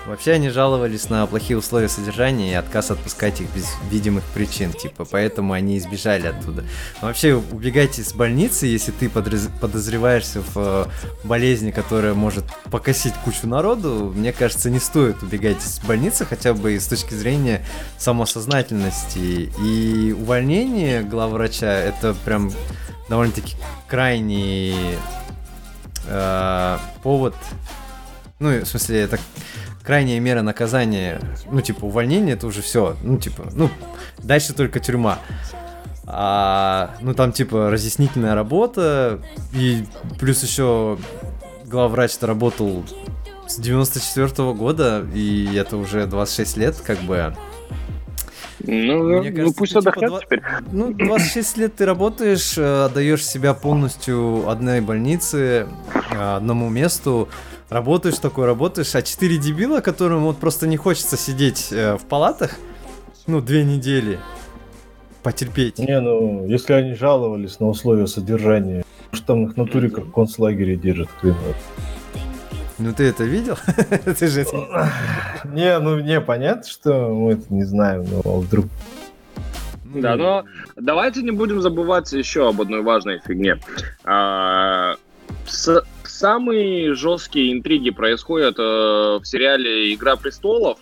вообще 0.05 0.33
они 0.33 0.49
жаловались 0.49 1.09
на 1.09 1.25
плохие 1.27 1.57
условия 1.57 1.89
содержания 1.89 2.51
и 2.51 2.55
отказ 2.55 2.91
отпускать 2.91 3.41
их 3.41 3.47
без 3.55 3.67
видимых 3.89 4.23
причин, 4.33 4.73
типа, 4.73 5.05
поэтому 5.05 5.53
они 5.53 5.77
избежали 5.77 6.27
оттуда. 6.27 6.63
Но 7.01 7.07
вообще 7.07 7.35
убегать 7.35 7.99
из 7.99 8.13
больницы, 8.13 8.65
если 8.65 8.91
ты 8.91 9.07
подраз- 9.07 9.49
подозреваешься 9.59 10.41
в 10.41 10.51
э, 10.55 10.85
болезни, 11.23 11.71
которая 11.71 12.13
может 12.13 12.45
покосить 12.69 13.13
кучу 13.23 13.47
народу, 13.47 14.11
мне 14.15 14.33
кажется, 14.33 14.69
не 14.69 14.79
стоит 14.79 15.23
убегать 15.23 15.63
из 15.63 15.79
больницы, 15.79 16.25
хотя 16.25 16.53
бы 16.53 16.79
с 16.79 16.87
точки 16.87 17.13
зрения 17.13 17.65
самосознательности. 17.97 19.51
И 19.61 20.15
увольнение 20.17 21.03
главврача 21.03 21.67
это 21.67 22.15
прям 22.25 22.51
довольно-таки 23.09 23.55
крайний 23.87 24.97
э, 26.07 26.77
повод 27.01 27.35
ну, 28.43 28.49
в 28.59 28.65
смысле, 28.65 29.03
это 29.03 29.19
крайняя 29.83 30.19
мера 30.19 30.41
наказания, 30.41 31.19
ну, 31.51 31.61
типа, 31.61 31.85
увольнение, 31.85 32.35
это 32.35 32.47
уже 32.47 32.61
все, 32.61 32.95
ну, 33.03 33.17
типа, 33.17 33.49
ну, 33.53 33.69
дальше 34.19 34.53
только 34.53 34.79
тюрьма. 34.79 35.19
А, 36.05 36.95
ну, 37.01 37.13
там, 37.13 37.31
типа, 37.31 37.69
разъяснительная 37.69 38.35
работа, 38.35 39.19
и 39.53 39.85
плюс 40.19 40.43
еще 40.43 40.97
главврач-то 41.65 42.27
работал 42.27 42.83
с 43.47 43.57
94 43.57 44.53
года, 44.53 45.05
и 45.13 45.53
это 45.55 45.77
уже 45.77 46.05
26 46.05 46.57
лет, 46.57 46.75
как 46.77 46.99
бы. 46.99 47.35
Ну, 48.65 49.19
Мне 49.19 49.29
ну 49.29 49.35
кажется, 49.35 49.57
пусть 49.57 49.73
ты, 49.73 49.79
типа, 49.79 49.91
отдохнет 49.91 50.09
два- 50.09 50.19
теперь. 50.21 50.41
Ну, 50.71 50.93
26 50.93 51.57
лет 51.57 51.75
ты 51.75 51.85
работаешь, 51.85 52.57
э, 52.57 52.85
отдаешь 52.85 53.25
себя 53.25 53.53
полностью 53.53 54.49
одной 54.49 54.79
больнице, 54.79 55.67
э, 56.11 56.35
одному 56.37 56.69
месту, 56.69 57.27
работаешь 57.69 58.17
такой, 58.19 58.45
работаешь, 58.45 58.95
а 58.95 59.01
4 59.01 59.37
дебила, 59.37 59.81
которым 59.81 60.23
вот 60.23 60.37
просто 60.37 60.67
не 60.67 60.77
хочется 60.77 61.17
сидеть 61.17 61.69
э, 61.71 61.97
в 61.97 62.03
палатах, 62.05 62.57
ну, 63.27 63.41
две 63.41 63.65
недели, 63.65 64.19
потерпеть. 65.23 65.79
Не, 65.79 65.99
ну, 65.99 66.47
если 66.47 66.73
они 66.73 66.93
жаловались 66.93 67.59
на 67.59 67.67
условия 67.67 68.07
содержания, 68.07 68.83
что 69.11 69.25
там 69.27 69.45
их 69.45 69.53
в 69.53 69.57
натуре 69.57 69.89
как 69.89 70.11
концлагере 70.11 70.75
держат, 70.77 71.09
хрен. 71.19 71.35
Ну, 72.83 72.93
ты 72.93 73.03
это 73.05 73.23
видел? 73.23 73.57
Ты 74.19 74.27
же 74.27 74.41
это... 74.41 74.91
Не, 75.45 75.79
ну, 75.79 75.99
не, 76.01 76.19
понятно, 76.19 76.69
что 76.69 76.91
мы 77.13 77.31
это 77.31 77.45
не 77.49 77.63
знаем, 77.63 78.05
но 78.11 78.39
вдруг... 78.39 78.65
Да, 79.95 80.17
но 80.17 80.43
давайте 80.75 81.21
не 81.21 81.31
будем 81.31 81.61
забывать 81.61 82.11
еще 82.11 82.49
об 82.49 82.59
одной 82.59 82.81
важной 82.81 83.21
фигне. 83.25 83.57
А, 84.03 84.95
с- 85.47 85.85
самые 86.03 86.93
жесткие 86.93 87.53
интриги 87.53 87.91
происходят 87.91 88.59
э, 88.59 88.61
в 88.61 89.23
сериале 89.23 89.93
«Игра 89.93 90.17
престолов», 90.17 90.77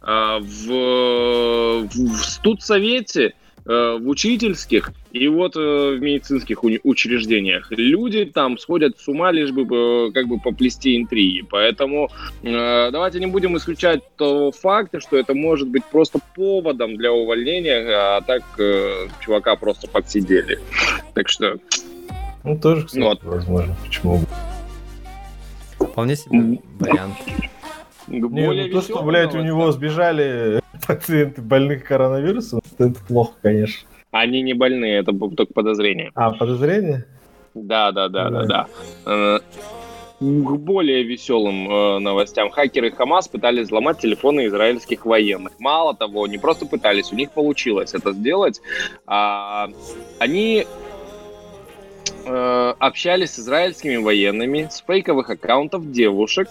а, 0.00 0.40
в, 0.40 1.86
в 1.86 2.16
студсовете, 2.24 3.26
э, 3.26 3.32
в 4.00 4.08
учительских 4.08 4.92
и 5.12 5.28
вот 5.28 5.56
э, 5.56 5.96
в 5.96 6.00
медицинских 6.00 6.64
учреждениях. 6.64 7.66
Люди 7.70 8.24
там 8.24 8.58
сходят 8.58 8.98
с 8.98 9.08
ума, 9.08 9.32
лишь 9.32 9.50
бы 9.52 9.62
э, 9.62 10.12
как 10.12 10.28
бы 10.28 10.38
поплести 10.38 10.96
интриги. 10.96 11.42
Поэтому 11.48 12.08
Э, 12.42 12.90
Давайте 12.90 13.20
не 13.20 13.26
будем 13.26 13.56
исключать 13.56 14.02
того 14.16 14.52
факта, 14.52 15.00
что 15.00 15.16
это 15.16 15.34
может 15.34 15.68
быть 15.68 15.84
просто 15.84 16.18
поводом 16.34 16.96
для 16.96 17.12
увольнения, 17.12 17.86
а 17.90 18.20
так 18.22 18.42
э, 18.58 19.08
чувака 19.20 19.56
просто 19.56 19.88
подсидели. 19.88 20.58
Так 21.14 21.28
что, 21.28 21.56
Ну, 22.44 22.58
тоже, 22.58 22.86
кстати, 22.86 23.02
вот. 23.02 23.22
возможно. 23.22 23.76
Почему 23.84 24.18
бы. 24.18 24.26
Вполне 25.86 26.16
себе 26.16 26.60
вариант. 26.78 27.16
Не, 28.10 28.20
ну, 28.20 28.72
то, 28.72 28.80
что, 28.82 29.02
блядь, 29.02 29.34
у 29.34 29.40
него 29.40 29.70
сбежали 29.70 30.60
пациенты 30.86 31.40
больных 31.40 31.84
коронавирусом, 31.84 32.60
это 32.78 32.94
плохо, 33.06 33.32
конечно. 33.40 33.88
Они 34.10 34.42
не 34.42 34.54
больные, 34.54 34.98
это 34.98 35.12
только 35.12 35.52
подозрение. 35.52 36.10
А, 36.14 36.32
подозрение? 36.32 37.06
Да, 37.54 37.92
да, 37.92 38.08
да, 38.08 38.30
да, 38.30 38.44
да. 38.44 38.66
Э, 39.06 39.38
К 40.18 40.56
более 40.56 41.04
веселым 41.04 41.70
э, 41.70 41.98
новостям. 42.00 42.50
Хакеры 42.50 42.90
Хамас 42.90 43.28
пытались 43.28 43.66
взломать 43.66 43.98
телефоны 43.98 44.46
израильских 44.46 45.06
военных. 45.06 45.52
Мало 45.60 45.94
того, 45.94 46.26
не 46.26 46.38
просто 46.38 46.66
пытались, 46.66 47.12
у 47.12 47.16
них 47.16 47.30
получилось 47.30 47.94
это 47.94 48.12
сделать. 48.12 48.60
А, 49.06 49.68
они 50.18 50.66
э, 52.24 52.74
общались 52.78 53.34
с 53.34 53.38
израильскими 53.40 53.96
военными 53.96 54.68
с 54.70 54.82
фейковых 54.86 55.30
аккаунтов 55.30 55.90
девушек. 55.90 56.48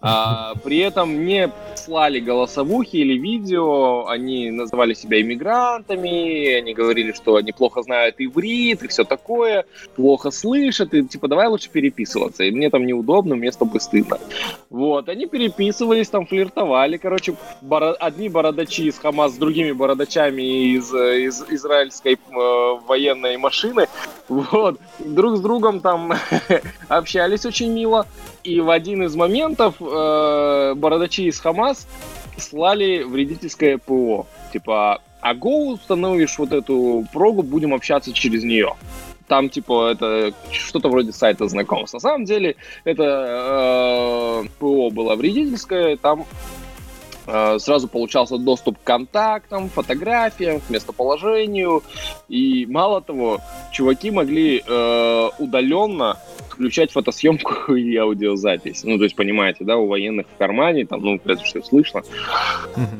А, 0.00 0.54
при 0.62 0.78
этом 0.78 1.26
не 1.26 1.50
слали 1.74 2.20
голосовухи 2.20 2.96
или 2.96 3.18
видео, 3.18 4.06
они 4.06 4.50
называли 4.50 4.94
себя 4.94 5.20
иммигрантами, 5.20 6.52
они 6.52 6.72
говорили, 6.72 7.12
что 7.12 7.34
они 7.34 7.50
плохо 7.50 7.82
знают 7.82 8.14
иврит 8.18 8.84
и 8.84 8.88
все 8.88 9.02
такое, 9.02 9.64
плохо 9.96 10.30
слышат, 10.30 10.94
и 10.94 11.02
типа 11.02 11.26
давай 11.26 11.48
лучше 11.48 11.68
переписываться, 11.70 12.44
и 12.44 12.52
мне 12.52 12.70
там 12.70 12.86
неудобно, 12.86 13.34
мне 13.34 13.50
с 13.50 13.56
тобой 13.56 13.80
стыдно. 13.80 14.18
Вот, 14.70 15.08
они 15.08 15.26
переписывались, 15.26 16.08
там 16.08 16.26
флиртовали, 16.26 16.96
короче, 16.96 17.34
боро- 17.60 17.96
одни 17.98 18.28
бородачи 18.28 18.82
из 18.82 18.98
Хамас 18.98 19.32
с 19.32 19.36
другими 19.36 19.72
бородачами 19.72 20.74
из, 20.76 20.94
э, 20.94 21.22
из 21.22 21.42
израильской 21.48 22.14
э, 22.14 22.78
военной 22.86 23.36
машины, 23.36 23.88
вот, 24.28 24.78
друг 25.14 25.36
с 25.36 25.40
другом 25.40 25.80
там 25.80 26.12
общались 26.88 27.46
очень 27.46 27.72
мило, 27.72 28.06
и 28.44 28.60
в 28.60 28.70
один 28.70 29.02
из 29.02 29.14
моментов 29.14 29.74
э, 29.80 30.74
бородачи 30.74 31.22
из 31.22 31.38
Хамас 31.40 31.86
слали 32.36 33.02
вредительское 33.02 33.78
ПО. 33.78 34.26
Типа, 34.52 35.00
а 35.20 35.34
Go 35.34 35.72
установишь 35.72 36.38
вот 36.38 36.52
эту 36.52 37.06
прогу, 37.12 37.42
будем 37.42 37.74
общаться 37.74 38.12
через 38.12 38.44
нее. 38.44 38.74
Там, 39.26 39.50
типа, 39.50 39.90
это 39.90 40.32
что-то 40.50 40.88
вроде 40.88 41.12
сайта 41.12 41.48
знакомств. 41.48 41.92
На 41.94 42.00
самом 42.00 42.24
деле, 42.24 42.56
это 42.84 44.44
э, 44.44 44.48
ПО 44.58 44.90
было 44.90 45.16
вредительское, 45.16 45.96
там 45.96 46.24
сразу 47.58 47.88
получался 47.88 48.38
доступ 48.38 48.78
к 48.78 48.84
контактам, 48.84 49.68
фотографиям, 49.68 50.60
к 50.60 50.70
местоположению. 50.70 51.82
И 52.28 52.66
мало 52.66 53.00
того, 53.00 53.40
чуваки 53.72 54.10
могли 54.10 54.62
э, 54.66 55.28
удаленно 55.38 56.16
включать 56.58 56.90
фотосъемку 56.90 57.74
и 57.76 57.96
аудиозапись. 57.96 58.82
Ну, 58.82 58.98
то 58.98 59.04
есть, 59.04 59.14
понимаете, 59.14 59.64
да, 59.64 59.76
у 59.76 59.86
военных 59.86 60.26
в 60.26 60.36
кармане, 60.36 60.86
там, 60.86 61.02
ну, 61.02 61.20
это 61.24 61.42
все 61.42 61.62
слышно. 61.62 62.02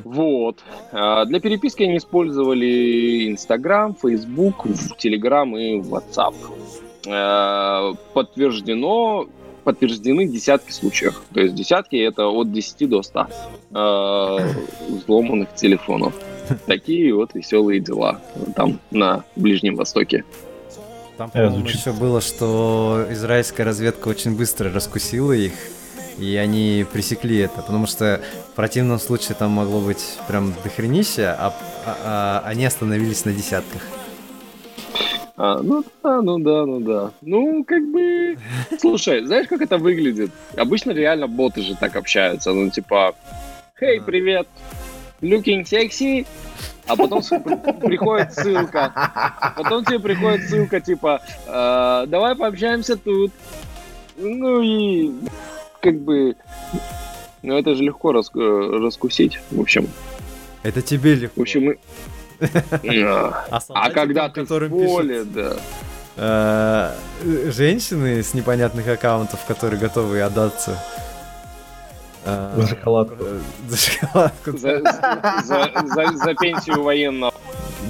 Вот. 0.05 0.59
А 0.93 1.25
для 1.25 1.41
переписки 1.41 1.83
они 1.83 1.97
использовали 1.97 3.29
Инстаграм, 3.29 3.95
Фейсбук, 3.95 4.67
Телеграм 4.99 5.57
и 5.57 5.79
WhatsApp. 5.81 6.35
А, 7.09 7.95
подтверждено 8.13 9.27
подтверждены 9.65 10.27
десятки 10.27 10.73
случаев. 10.73 11.23
То 11.33 11.41
есть 11.41 11.55
десятки 11.55 11.97
это 11.97 12.27
от 12.29 12.53
10 12.53 12.89
до 12.89 13.03
100 13.03 13.27
э, 13.71 14.39
взломанных 14.89 15.55
телефонов. 15.55 16.15
Такие 16.67 17.15
вот 17.15 17.35
веселые 17.35 17.81
дела 17.81 18.21
там 18.57 18.81
на 18.91 19.25
Ближнем 19.37 19.77
Востоке. 19.77 20.25
Там, 21.19 21.31
по-моему, 21.31 21.67
еще 21.67 21.93
было, 21.93 22.21
что 22.21 23.05
израильская 23.11 23.65
разведка 23.65 24.07
очень 24.09 24.37
быстро 24.37 24.73
раскусила 24.73 25.33
их, 25.33 25.53
и 26.17 26.37
они 26.37 26.87
пресекли 26.93 27.39
это, 27.39 27.61
потому 27.61 27.89
что 27.89 28.21
в 28.53 28.55
противном 28.55 29.01
случае 29.01 29.35
там 29.35 29.51
могло 29.51 29.81
быть 29.81 30.17
прям 30.29 30.55
дохренища, 30.63 31.35
а, 31.37 31.55
а, 31.85 32.43
а 32.45 32.49
они 32.49 32.65
остановились 32.65 33.25
на 33.25 33.33
десятках. 33.33 33.83
А, 35.41 35.63
ну 35.63 35.85
да, 36.03 36.21
ну 36.21 36.39
да, 36.41 36.67
ну 36.67 36.81
да. 36.81 37.13
Ну, 37.23 37.65
как 37.65 37.81
бы... 37.93 38.37
Слушай, 38.81 39.25
знаешь, 39.25 39.47
как 39.47 39.63
это 39.63 39.79
выглядит? 39.79 40.33
Обычно 40.57 40.91
реально 40.91 41.29
боты 41.29 41.63
же 41.63 41.77
так 41.77 41.95
общаются. 41.95 42.53
Ну, 42.53 42.69
типа, 42.71 43.15
«Хей, 43.79 44.01
привет! 44.01 44.49
Looking 45.23 45.63
sexy?» 45.63 46.27
А 46.89 46.97
потом 46.97 47.23
приходит 47.23 48.33
ссылка. 48.33 48.93
Потом 49.57 49.85
тебе 49.85 50.01
приходит 50.01 50.49
ссылка, 50.49 50.81
типа, 50.81 51.21
э, 51.47 52.07
давай 52.09 52.35
пообщаемся 52.35 52.97
тут. 52.97 53.31
Ну 54.17 54.63
и 54.63 55.13
как 55.81 56.01
бы... 56.01 56.35
Ну 57.43 57.57
это 57.59 57.75
же 57.75 57.85
легко 57.85 58.13
рас, 58.13 58.31
раскусить, 58.35 59.39
в 59.51 59.61
общем. 59.61 59.87
Это 60.63 60.83
тебе 60.83 61.15
легко. 61.15 61.41
В 61.41 61.43
общем, 61.43 61.65
мы... 61.67 61.79
А, 62.41 63.61
а 63.69 63.91
когда 63.91 64.29
ты 64.29 64.45
в 64.45 64.69
поле, 64.69 65.25
да. 65.25 65.57
Э, 66.17 66.93
женщины 67.51 68.23
с 68.23 68.35
непонятных 68.35 68.89
аккаунтов, 68.89 69.45
которые 69.47 69.81
готовы 69.81 70.21
отдаться. 70.21 70.77
Э, 72.25 72.55
за 72.57 72.67
шоколадку. 72.67 73.17
Э, 73.21 73.41
за 73.69 73.77
шоколадку. 73.77 74.59
За 74.59 76.35
пенсию 76.35 76.83
военного. 76.83 77.33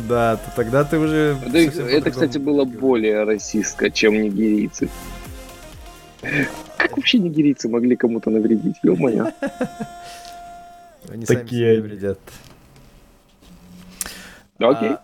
Да, 0.09 0.37
то 0.37 0.53
тогда 0.57 0.85
ты 0.85 0.99
уже... 0.99 1.39
Это, 1.91 2.11
кстати, 2.11 2.39
было 2.39 2.65
более 2.65 3.25
расистско, 3.25 3.91
чем 3.91 4.23
нигерийцы. 4.23 4.89
Как 6.77 6.97
вообще 6.97 7.19
нигерийцы 7.19 7.69
могли 7.69 7.97
кому-то 7.97 8.31
навредить? 8.31 8.77
Ё-моё. 8.83 9.33
Они 11.11 11.25
Такие... 11.25 11.77
сами 11.77 11.87
вредят. 11.87 12.19
Окей. 14.59 14.91
А, 14.91 15.01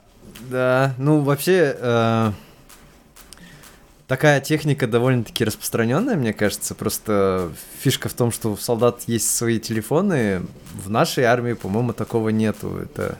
да, 0.50 0.94
ну 0.98 1.20
вообще 1.20 1.76
э, 1.78 2.32
такая 4.06 4.40
техника 4.40 4.86
довольно-таки 4.86 5.44
распространенная, 5.44 6.16
мне 6.16 6.32
кажется. 6.32 6.74
Просто 6.74 7.50
фишка 7.80 8.08
в 8.08 8.14
том, 8.14 8.32
что 8.32 8.52
у 8.52 8.56
солдат 8.56 9.02
есть 9.06 9.34
свои 9.34 9.60
телефоны. 9.60 10.42
В 10.74 10.90
нашей 10.90 11.24
армии, 11.24 11.52
по-моему, 11.52 11.92
такого 11.92 12.30
нету. 12.30 12.76
Это 12.78 13.18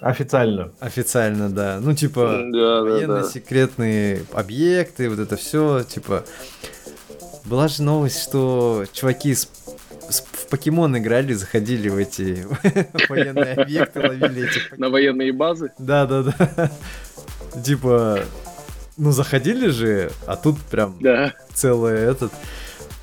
Официально. 0.00 0.72
Официально, 0.80 1.50
да. 1.50 1.78
Ну, 1.80 1.94
типа, 1.94 2.40
да, 2.50 2.80
военно-секретные 2.82 4.16
да, 4.16 4.22
да. 4.32 4.40
объекты, 4.40 5.10
вот 5.10 5.18
это 5.18 5.36
все, 5.36 5.82
типа. 5.82 6.24
Была 7.44 7.68
же 7.68 7.82
новость, 7.82 8.22
что 8.22 8.84
чуваки 8.92 9.34
с 9.34 9.48
в 10.10 10.48
покемон 10.48 10.96
играли, 10.98 11.32
заходили 11.32 11.88
в 11.88 11.96
эти 11.96 12.46
военные 13.08 13.54
объекты, 13.54 14.00
ловили 14.00 14.48
этих 14.48 14.78
На 14.78 14.88
военные 14.88 15.32
базы? 15.32 15.72
Да, 15.78 16.06
да, 16.06 16.22
да. 16.22 16.70
Типа, 17.62 18.20
ну 18.96 19.12
заходили 19.12 19.68
же, 19.68 20.10
а 20.26 20.36
тут 20.36 20.58
прям 20.58 20.96
да. 21.00 21.32
целая 21.54 22.10
этот 22.10 22.32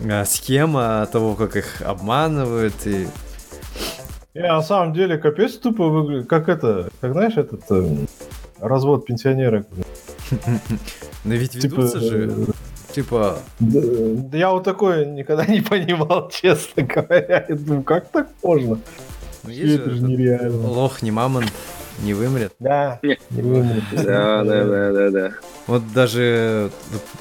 а, 0.08 0.26
схема 0.26 1.08
того, 1.12 1.36
как 1.36 1.56
их 1.56 1.82
обманывают 1.82 2.76
и 2.86 3.08
не, 4.38 4.44
на 4.44 4.62
самом 4.62 4.94
деле, 4.94 5.18
капец 5.18 5.54
тупо 5.58 5.88
выглядит. 5.88 6.30
Как 6.30 6.48
это, 6.48 6.92
как 7.02 7.14
знаешь, 7.14 7.38
этот 7.38 7.62
э, 7.72 8.06
развод 8.60 9.08
пенсионера. 9.08 9.66
Но 11.24 11.34
ведь 11.34 11.54
типа, 11.54 11.74
ведутся 11.74 12.00
же 12.00 12.30
э, 12.30 12.46
типа... 12.98 13.38
Да, 13.60 14.38
я 14.38 14.52
вот 14.52 14.64
такое 14.64 15.06
никогда 15.06 15.46
не 15.46 15.62
понимал, 15.62 16.30
честно 16.34 16.82
говоря. 16.82 17.46
Я 17.48 17.56
думаю, 17.56 17.84
как 17.84 18.10
так 18.10 18.28
можно? 18.42 18.80
Ну, 19.44 19.52
это 19.52 19.92
же 19.92 20.02
нереально. 20.02 20.68
Лох, 20.68 21.04
не 21.04 21.12
мамонт, 21.12 21.54
не 22.00 22.16
вымрет. 22.16 22.54
Да, 22.58 23.00
не 23.04 23.42
вымрет. 23.42 23.84
Да, 23.92 24.44
да, 24.44 24.64
да, 24.66 24.92
да, 24.92 25.10
да. 25.12 25.32
Вот 25.68 25.84
даже 25.94 26.72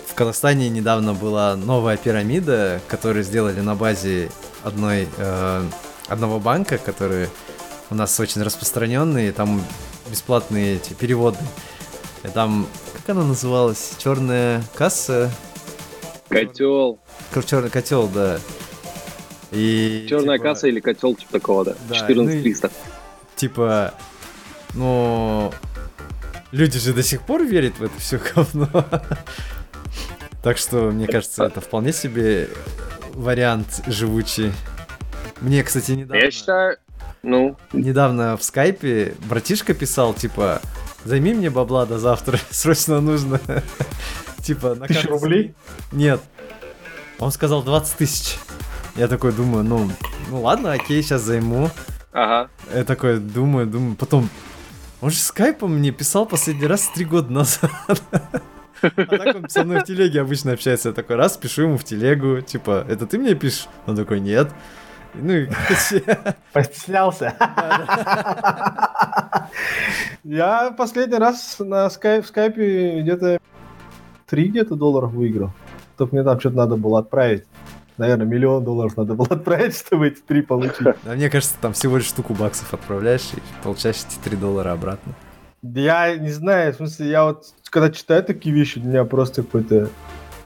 в 0.07 0.15
Казахстане 0.15 0.71
недавно 0.71 1.13
была 1.13 1.57
новая 1.57 1.99
пирамида, 1.99 2.81
которую 2.89 3.23
сделали 3.23 3.61
на 3.61 3.75
базе 3.75 4.31
одной, 4.65 5.09
э, 5.19 5.63
одного 6.09 6.41
банка, 6.41 6.79
который 6.79 7.29
у 7.91 7.95
нас 7.95 8.19
очень 8.19 8.43
распространенный, 8.43 9.31
там 9.31 9.63
бесплатные 10.11 10.77
эти 10.77 10.95
переводы. 10.95 11.39
И 12.25 12.29
там, 12.29 12.67
как 12.95 13.11
она 13.11 13.25
называлась? 13.25 13.93
Черная 13.99 14.63
касса 14.75 15.31
Котел. 16.29 16.99
Черный 17.47 17.71
котел, 17.71 18.09
да. 18.09 18.39
И, 19.53 20.07
Черная 20.09 20.39
типа... 20.39 20.51
касса 20.51 20.69
или 20.69 20.81
котел, 20.81 21.15
типа 21.15 21.33
такого, 21.33 21.65
да. 21.65 21.75
да 21.89 21.95
14300. 21.95 22.71
Ну, 22.73 23.01
типа, 23.37 23.95
ну, 24.75 25.53
люди 26.51 26.79
же 26.79 26.93
до 26.93 27.03
сих 27.03 27.23
пор 27.23 27.45
верят 27.45 27.79
в 27.79 27.83
это 27.85 27.99
все 27.99 28.19
говно. 28.19 28.69
Так 30.43 30.59
что, 30.59 30.93
мне 30.93 31.09
кажется, 31.09 31.47
это 31.47 31.61
вполне 31.61 31.93
себе 31.93 32.49
вариант 33.15 33.83
живучий. 33.89 34.53
Мне, 35.41 35.65
кстати, 35.65 35.91
недавно... 35.91 36.23
Я 36.23 36.31
считаю, 36.31 36.77
ну... 37.25 37.57
Недавно 37.73 38.37
в 38.37 38.45
скайпе 38.45 39.15
братишка 39.29 39.75
писал, 39.75 40.15
типа, 40.15 40.63
займи 41.05 41.35
мне 41.35 41.51
бабла 41.51 41.85
до 41.85 41.99
завтра, 41.99 42.39
срочно 42.51 43.01
нужно. 43.01 43.41
Типа 44.47 44.77
на 44.77 44.87
Тысячу 44.87 45.09
рублей? 45.09 45.57
Нет. 45.91 46.21
Он 47.19 47.33
сказал 47.33 47.65
20 47.65 47.97
тысяч. 47.97 48.39
Я 48.95 49.09
такой 49.09 49.33
думаю, 49.33 49.65
ну, 49.65 49.91
ну 50.31 50.41
ладно, 50.41 50.73
окей, 50.73 51.03
сейчас 51.03 51.23
займу. 51.23 51.69
Ага. 52.13 52.49
Я 52.73 52.85
такой 52.85 53.19
думаю, 53.19 53.67
думаю, 53.67 53.97
потом... 53.97 54.31
Он 55.01 55.11
же 55.11 55.17
скайпом 55.17 55.77
мне 55.77 55.91
писал 55.91 56.27
последний 56.27 56.69
раз 56.69 56.89
три 56.95 57.05
года 57.05 57.33
назад. 57.33 57.71
А 58.83 58.91
так 58.91 59.35
он 59.35 59.49
со 59.49 59.65
мной 59.65 59.81
в 59.81 59.85
телеге 59.85 60.21
обычно 60.21 60.53
общается. 60.53 60.91
Я 60.91 60.95
такой, 60.95 61.17
раз, 61.17 61.37
пишу 61.39 61.63
ему 61.63 61.79
в 61.79 61.83
телегу, 61.83 62.43
типа, 62.43 62.85
это 62.89 63.07
ты 63.07 63.19
мне 63.19 63.35
пишешь? 63.35 63.69
Он 63.87 63.97
такой, 63.97 64.21
нет. 64.21 64.53
Ну 65.15 65.33
и, 65.33 65.49
Постеснялся. 66.53 67.35
Я 70.23 70.71
последний 70.77 71.17
раз 71.17 71.57
на 71.59 71.89
скайп, 71.89 72.27
в 72.27 72.29
скайпе 72.29 73.01
где-то 73.01 73.41
3 74.27 74.49
где-то 74.49 74.77
долларов 74.77 75.13
выиграл. 75.13 75.51
Только 75.97 76.15
мне 76.15 76.25
там 76.25 76.39
что-то 76.41 76.57
надо 76.57 76.77
было 76.77 77.01
отправить. 77.01 77.45
Наверное, 77.99 78.27
миллион 78.27 78.65
долларов 78.65 78.97
надо 78.97 79.15
было 79.15 79.29
отправить, 79.31 79.77
чтобы 79.77 80.09
эти 80.09 80.21
три 80.21 80.43
получить. 80.43 80.87
А 81.05 81.15
мне 81.15 81.31
кажется, 81.31 81.57
там 81.61 81.73
всего 81.73 81.97
лишь 81.97 82.07
штуку 82.07 82.35
баксов 82.35 82.73
отправляешь 82.75 83.31
и 83.35 83.41
получаешь 83.63 84.05
эти 84.09 84.19
3 84.29 84.37
доллара 84.37 84.73
обратно. 84.73 85.15
Я 85.63 86.17
не 86.17 86.31
знаю, 86.31 86.73
в 86.73 86.77
смысле, 86.77 87.09
я 87.09 87.25
вот 87.25 87.47
когда 87.71 87.91
читаю 87.91 88.23
такие 88.23 88.55
вещи, 88.55 88.81
для 88.81 88.89
меня 88.89 89.05
просто 89.05 89.43
какой-то 89.43 89.89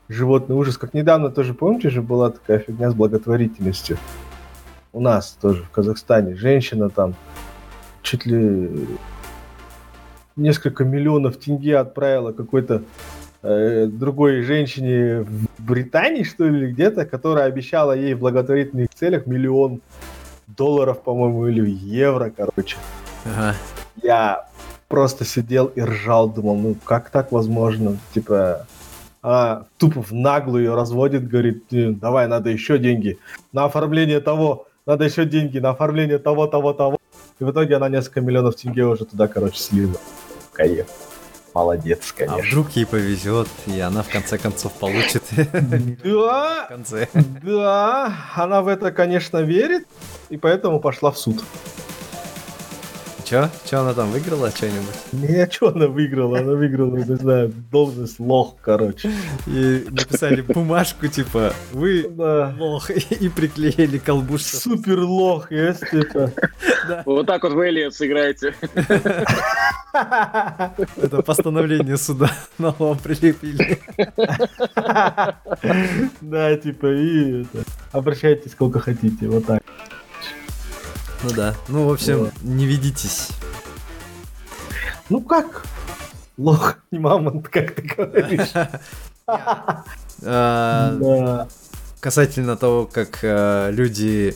животный 0.09 0.57
ужас. 0.57 0.79
Как 0.79 0.95
недавно 0.95 1.31
тоже, 1.31 1.55
помните 1.55 1.91
же, 1.91 2.03
была 2.03 2.31
такая 2.31 2.59
фигня 2.59 2.91
с 2.91 2.95
благотворительностью. 2.95 3.99
У 4.93 5.01
нас 5.01 5.37
тоже, 5.41 5.63
в 5.63 5.71
Казахстане. 5.71 6.35
Женщина 6.35 6.91
там 6.91 7.15
чуть 8.03 8.27
ли 8.27 8.87
несколько 10.37 10.85
миллионов 10.85 11.37
тенге 11.37 11.79
отправила 11.79 12.33
какой-то 12.33 12.83
Э, 13.43 13.87
другой 13.87 14.43
женщине 14.43 15.21
в 15.23 15.47
Британии, 15.59 16.25
что 16.25 16.45
ли, 16.45 16.73
где-то, 16.73 17.07
которая 17.07 17.47
обещала 17.47 17.93
ей 17.93 18.13
в 18.15 18.19
благотворительных 18.19 18.91
целях 18.95 19.27
миллион 19.27 19.81
долларов, 20.47 21.03
по-моему, 21.03 21.47
или 21.47 21.71
евро, 21.71 22.31
короче. 22.37 22.77
Ага. 23.25 23.55
Я 24.03 24.49
просто 24.89 25.25
сидел 25.25 25.67
и 25.67 25.81
ржал, 25.81 26.29
думал, 26.29 26.57
ну 26.57 26.77
как 26.85 27.09
так 27.09 27.33
возможно? 27.33 27.97
Типа, 28.13 28.67
а 29.23 29.65
тупо 29.79 30.03
в 30.03 30.13
наглую 30.13 30.65
ее 30.65 30.75
разводит, 30.75 31.29
говорит, 31.29 31.65
давай, 31.71 32.29
надо 32.29 32.51
еще 32.51 32.79
деньги 32.79 33.19
на 33.53 33.65
оформление 33.65 34.21
того, 34.21 34.67
надо 34.85 35.05
еще 35.05 35.25
деньги 35.25 35.59
на 35.59 35.71
оформление 35.71 36.19
того, 36.19 36.47
того, 36.47 36.75
того. 36.75 36.99
И 37.39 37.45
в 37.45 37.51
итоге 37.51 37.77
она 37.77 37.89
несколько 37.89 38.21
миллионов 38.21 38.57
тенге 38.57 38.85
уже 38.85 39.07
туда, 39.07 39.29
короче, 39.29 39.59
слила. 39.59 39.97
Кайф. 40.53 41.10
Молодец, 41.55 42.13
А 42.15 42.19
конечно. 42.19 42.49
вдруг 42.49 42.71
ей 42.71 42.87
повезет, 42.87 43.49
и 43.67 43.81
она 43.81 44.03
в 44.03 44.09
конце 44.09 44.39
концов 44.39 44.73
получит 44.75 45.23
в 45.31 45.97
Да, 46.05 46.67
конце. 46.69 47.09
да, 47.43 48.15
она 48.37 48.63
в 48.63 48.69
это, 48.69 48.93
конечно, 48.93 49.39
верит, 49.39 49.87
и 50.29 50.37
поэтому 50.37 50.79
пошла 50.81 51.11
в 51.11 51.19
суд. 51.19 51.43
Чё? 53.31 53.49
Чё 53.65 53.83
она 53.83 53.95
там 53.95 54.11
выиграла 54.11 54.51
что-нибудь? 54.51 54.97
Не, 55.13 55.45
а 55.45 55.49
что 55.49 55.69
она 55.69 55.87
выиграла? 55.87 56.41
Она 56.41 56.55
выиграла, 56.55 56.97
не 56.97 57.15
знаю, 57.17 57.53
должность 57.71 58.19
лох, 58.19 58.57
короче. 58.61 59.09
И 59.47 59.87
написали 59.89 60.41
бумажку, 60.41 61.07
типа, 61.07 61.53
вы 61.71 62.09
Да. 62.11 62.53
лох, 62.59 62.91
и 62.91 63.29
приклеили 63.29 63.99
колбу, 63.99 64.37
что 64.37 64.57
Супер 64.57 64.99
лох, 64.99 65.53
есть 65.53 65.85
это. 65.93 66.33
Вот 67.07 67.29
так 67.29 67.45
вот 67.45 67.53
в 67.53 67.61
Элиот 67.69 67.95
сыграете. 67.95 68.53
это 69.93 71.23
постановление 71.25 71.99
суда 71.99 72.33
на 72.59 72.75
лом 72.77 72.99
прилепили. 72.99 73.79
Да, 76.21 76.57
типа, 76.57 76.87
и 76.87 77.45
обращайтесь 77.93 78.53
сколько 78.53 78.81
хотите, 78.81 79.29
вот 79.29 79.47
так. 79.47 79.63
Ну 81.23 81.31
да. 81.37 81.55
Ну, 81.69 81.89
в 81.89 81.93
общем, 81.93 82.19
Вот. 82.19 82.33
не 82.43 82.67
ведитесь. 82.67 83.29
Ну 85.09 85.21
как? 85.21 85.65
Лох, 86.39 86.77
не 86.91 86.99
мамонт, 87.01 87.49
как 87.49 87.75
ты 87.75 87.83
говоришь. 87.83 88.49
А. 90.23 91.47
Касательно 92.01 92.57
того, 92.57 92.85
как 92.87 93.21
э, 93.23 93.71
люди 93.73 94.35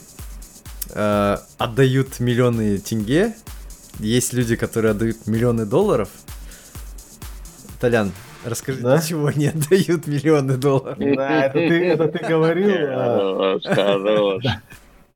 э, 0.94 1.36
отдают 1.58 2.20
миллионы 2.20 2.78
тенге, 2.78 3.34
есть 3.98 4.32
люди, 4.32 4.56
которые 4.56 4.92
отдают 4.92 5.26
миллионы 5.26 5.66
долларов. 5.66 6.08
Толян, 7.80 8.12
расскажи, 8.44 8.80
Да? 8.80 8.98
чего 9.06 9.26
они 9.26 9.46
отдают 9.48 10.06
миллионы 10.06 10.56
долларов? 10.56 10.96
Да, 10.98 11.44
это 11.46 11.52
ты, 11.58 11.86
это 11.88 12.08
ты 12.08 12.18
говорил. 12.26 12.76
а, 12.90 13.58
Хорош, 13.62 13.76
хорош. 13.76 14.44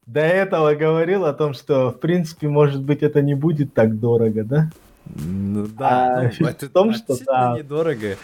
До 0.08 0.20
этого 0.20 0.74
говорил 0.74 1.26
о 1.26 1.34
том, 1.34 1.52
что, 1.52 1.90
в 1.90 2.00
принципе, 2.00 2.48
может 2.48 2.82
быть, 2.82 3.02
это 3.02 3.20
не 3.20 3.34
будет 3.34 3.74
так 3.74 4.00
дорого, 4.00 4.42
да? 4.42 4.70
Ну 5.04 5.66
да, 5.66 6.20
А, 6.20 6.30
ну, 6.40 6.48
это 6.48 6.66
в 6.66 6.70
том, 6.70 6.92
что 6.94 7.12
относительно 7.12 7.52
да. 7.52 7.58
недорого. 7.58 8.16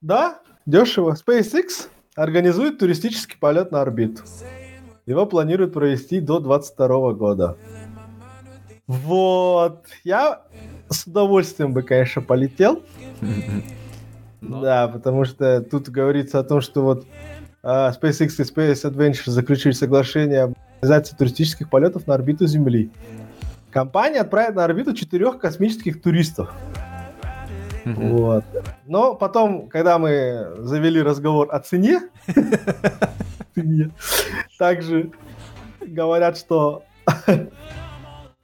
Да, 0.00 0.38
дешево. 0.66 1.14
SpaceX 1.14 1.86
организует 2.16 2.78
туристический 2.78 3.36
полет 3.38 3.70
на 3.70 3.82
орбиту. 3.82 4.22
Его 5.06 5.24
планируют 5.26 5.72
провести 5.72 6.18
до 6.20 6.40
22 6.40 7.12
года. 7.12 7.56
Вот. 8.88 9.84
Я 10.02 10.42
с 10.88 11.06
удовольствием 11.06 11.72
бы, 11.72 11.82
конечно, 11.84 12.20
полетел. 12.20 12.82
Но- 14.40 14.60
Да, 14.60 14.88
потому 14.88 15.24
что 15.24 15.60
тут 15.62 15.88
говорится 15.88 16.40
о 16.40 16.44
том, 16.44 16.60
что 16.60 16.82
вот 16.82 17.04
а, 17.04 17.31
SpaceX 17.64 18.28
и 18.38 18.42
Space 18.42 18.90
Adventure 18.90 19.30
заключили 19.30 19.72
соглашение 19.72 20.42
об 20.42 20.54
организации 20.80 21.16
туристических 21.16 21.70
полетов 21.70 22.06
на 22.06 22.14
орбиту 22.14 22.46
Земли. 22.46 22.90
Компания 23.70 24.20
отправит 24.20 24.56
на 24.56 24.64
орбиту 24.64 24.92
четырех 24.94 25.38
космических 25.38 26.02
туристов. 26.02 26.52
Мгм. 27.84 28.16
Вот. 28.16 28.44
Но 28.86 29.14
потом, 29.14 29.68
когда 29.68 29.98
мы 29.98 30.52
завели 30.58 31.02
разговор 31.02 31.48
о 31.50 31.58
цене, 31.60 32.02
цене, 33.54 33.90
также 34.58 35.10
говорят, 35.80 36.36
что 36.36 36.84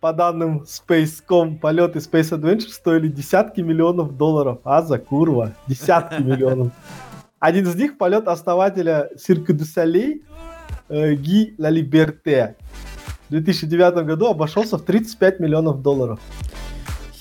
по 0.01 0.13
данным 0.13 0.63
Space.com 0.63 1.59
полеты 1.59 1.99
Space 1.99 2.33
Adventure 2.33 2.69
стоили 2.69 3.09
десятки 3.09 3.61
миллионов 3.61 4.17
долларов. 4.17 4.61
А 4.65 4.83
за 4.83 4.99
курва, 4.99 5.53
десятки 5.67 6.23
миллионов. 6.23 6.73
Один 7.41 7.67
из 7.69 7.75
них 7.77 7.99
полет 7.99 8.27
основателя 8.29 9.11
Cirque 9.17 9.53
du 9.53 9.65
Soleil 9.65 10.23
э, 10.89 11.15
Ги 11.15 11.55
Ла 11.59 11.71
Либерте. 11.71 12.57
В 13.29 13.31
2009 13.33 14.05
году 14.07 14.27
обошелся 14.27 14.77
в 14.79 14.83
35 14.83 15.39
миллионов 15.41 15.83
долларов. 15.83 16.19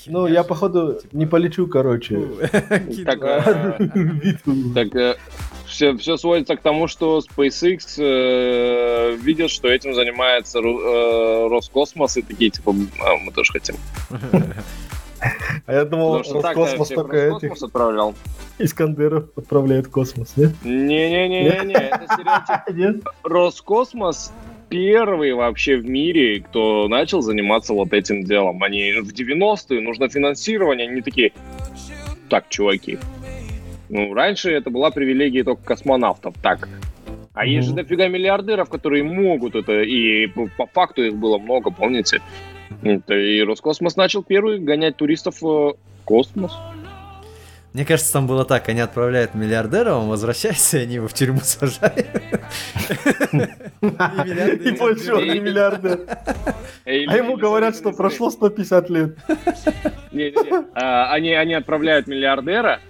Ну, 0.06 0.26
я, 0.26 0.42
походу, 0.42 0.98
не 1.12 1.26
полечу, 1.26 1.66
короче. 1.66 2.16
Так, 3.04 3.18
э, 3.22 3.78
Так 4.74 5.18
все, 5.66 5.96
все 5.98 6.16
сводится 6.16 6.56
к 6.56 6.62
тому, 6.62 6.88
что 6.88 7.18
SpaceX 7.20 7.98
э, 7.98 9.16
видят, 9.16 9.50
что 9.50 9.68
этим 9.68 9.94
занимается 9.94 10.60
Ру- 10.60 10.80
э, 10.80 11.48
Роскосмос, 11.48 12.16
и 12.16 12.22
такие, 12.22 12.50
типа, 12.50 12.74
«А, 13.04 13.16
мы 13.18 13.32
тоже 13.32 13.52
хотим. 13.52 13.76
А 15.66 15.72
я 15.72 15.84
думал, 15.84 16.24
что 16.24 16.40
Роскосмос 16.40 16.86
всех 16.86 16.96
только 16.96 17.36
этих 17.36 17.62
отправлял. 17.62 18.14
Искандеров 18.58 19.26
отправляет 19.36 19.86
в 19.86 19.90
космос, 19.90 20.34
нет? 20.36 20.52
Не-не-не-не, 20.64 21.74
это 21.74 22.06
стереотип. 22.12 23.08
Роскосмос 23.22 24.32
первый 24.68 25.32
вообще 25.32 25.76
в 25.76 25.88
мире, 25.88 26.40
кто 26.40 26.88
начал 26.88 27.22
заниматься 27.22 27.72
вот 27.72 27.92
этим 27.92 28.24
делом. 28.24 28.62
Они 28.62 28.92
в 29.00 29.12
90-е, 29.12 29.80
нужно 29.80 30.08
финансирование, 30.08 30.88
они 30.88 31.00
такие, 31.00 31.32
так, 32.28 32.48
чуваки, 32.48 32.98
ну, 33.88 34.12
раньше 34.12 34.50
это 34.50 34.70
была 34.70 34.90
привилегия 34.90 35.44
только 35.44 35.62
космонавтов, 35.62 36.34
так. 36.42 36.68
А 37.32 37.46
есть 37.46 37.68
же 37.68 37.74
Мгм. 37.74 37.82
дофига 37.82 38.08
миллиардеров, 38.08 38.68
которые 38.68 39.04
могут 39.04 39.54
это, 39.54 39.82
и 39.82 40.26
по 40.26 40.66
факту 40.66 41.04
их 41.04 41.14
было 41.14 41.38
много, 41.38 41.70
помните? 41.70 42.20
Это 42.82 43.14
И 43.14 43.42
Роскосмос 43.42 43.96
начал 43.96 44.22
первый 44.22 44.58
гонять 44.58 44.96
туристов 44.96 45.40
в 45.40 45.76
космос. 46.04 46.52
Мне 47.74 47.84
кажется, 47.84 48.12
там 48.12 48.26
было 48.26 48.44
так, 48.44 48.68
они 48.70 48.80
отправляют 48.80 49.34
миллиардера, 49.34 49.94
он 49.94 50.08
возвращается, 50.08 50.78
и 50.78 50.82
они 50.82 50.94
его 50.94 51.06
в 51.06 51.12
тюрьму 51.12 51.40
сажают. 51.42 52.08
И 53.82 54.70
больше 54.72 55.14
он 55.14 55.24
не 55.24 55.38
миллиардер. 55.38 56.00
А 56.86 56.90
ему 56.90 57.36
говорят, 57.36 57.76
что 57.76 57.92
прошло 57.92 58.30
150 58.30 58.90
лет. 58.90 59.18
А, 60.74 61.12
Они, 61.12 61.32
они 61.34 61.54
отправляют 61.54 62.06
миллиардера, 62.06 62.80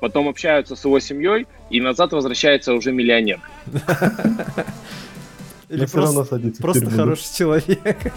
потом 0.00 0.28
общаются 0.28 0.74
с 0.74 0.84
его 0.84 0.98
семьей, 0.98 1.46
и 1.70 1.80
назад 1.80 2.12
возвращается 2.12 2.74
уже 2.74 2.90
миллионер. 2.92 3.40
Или 5.70 5.86
все 5.86 5.98
равно 5.98 6.14
просто, 6.24 6.34
садится 6.36 6.62
просто 6.62 6.90
хороший 6.90 7.36
человек. 7.36 8.12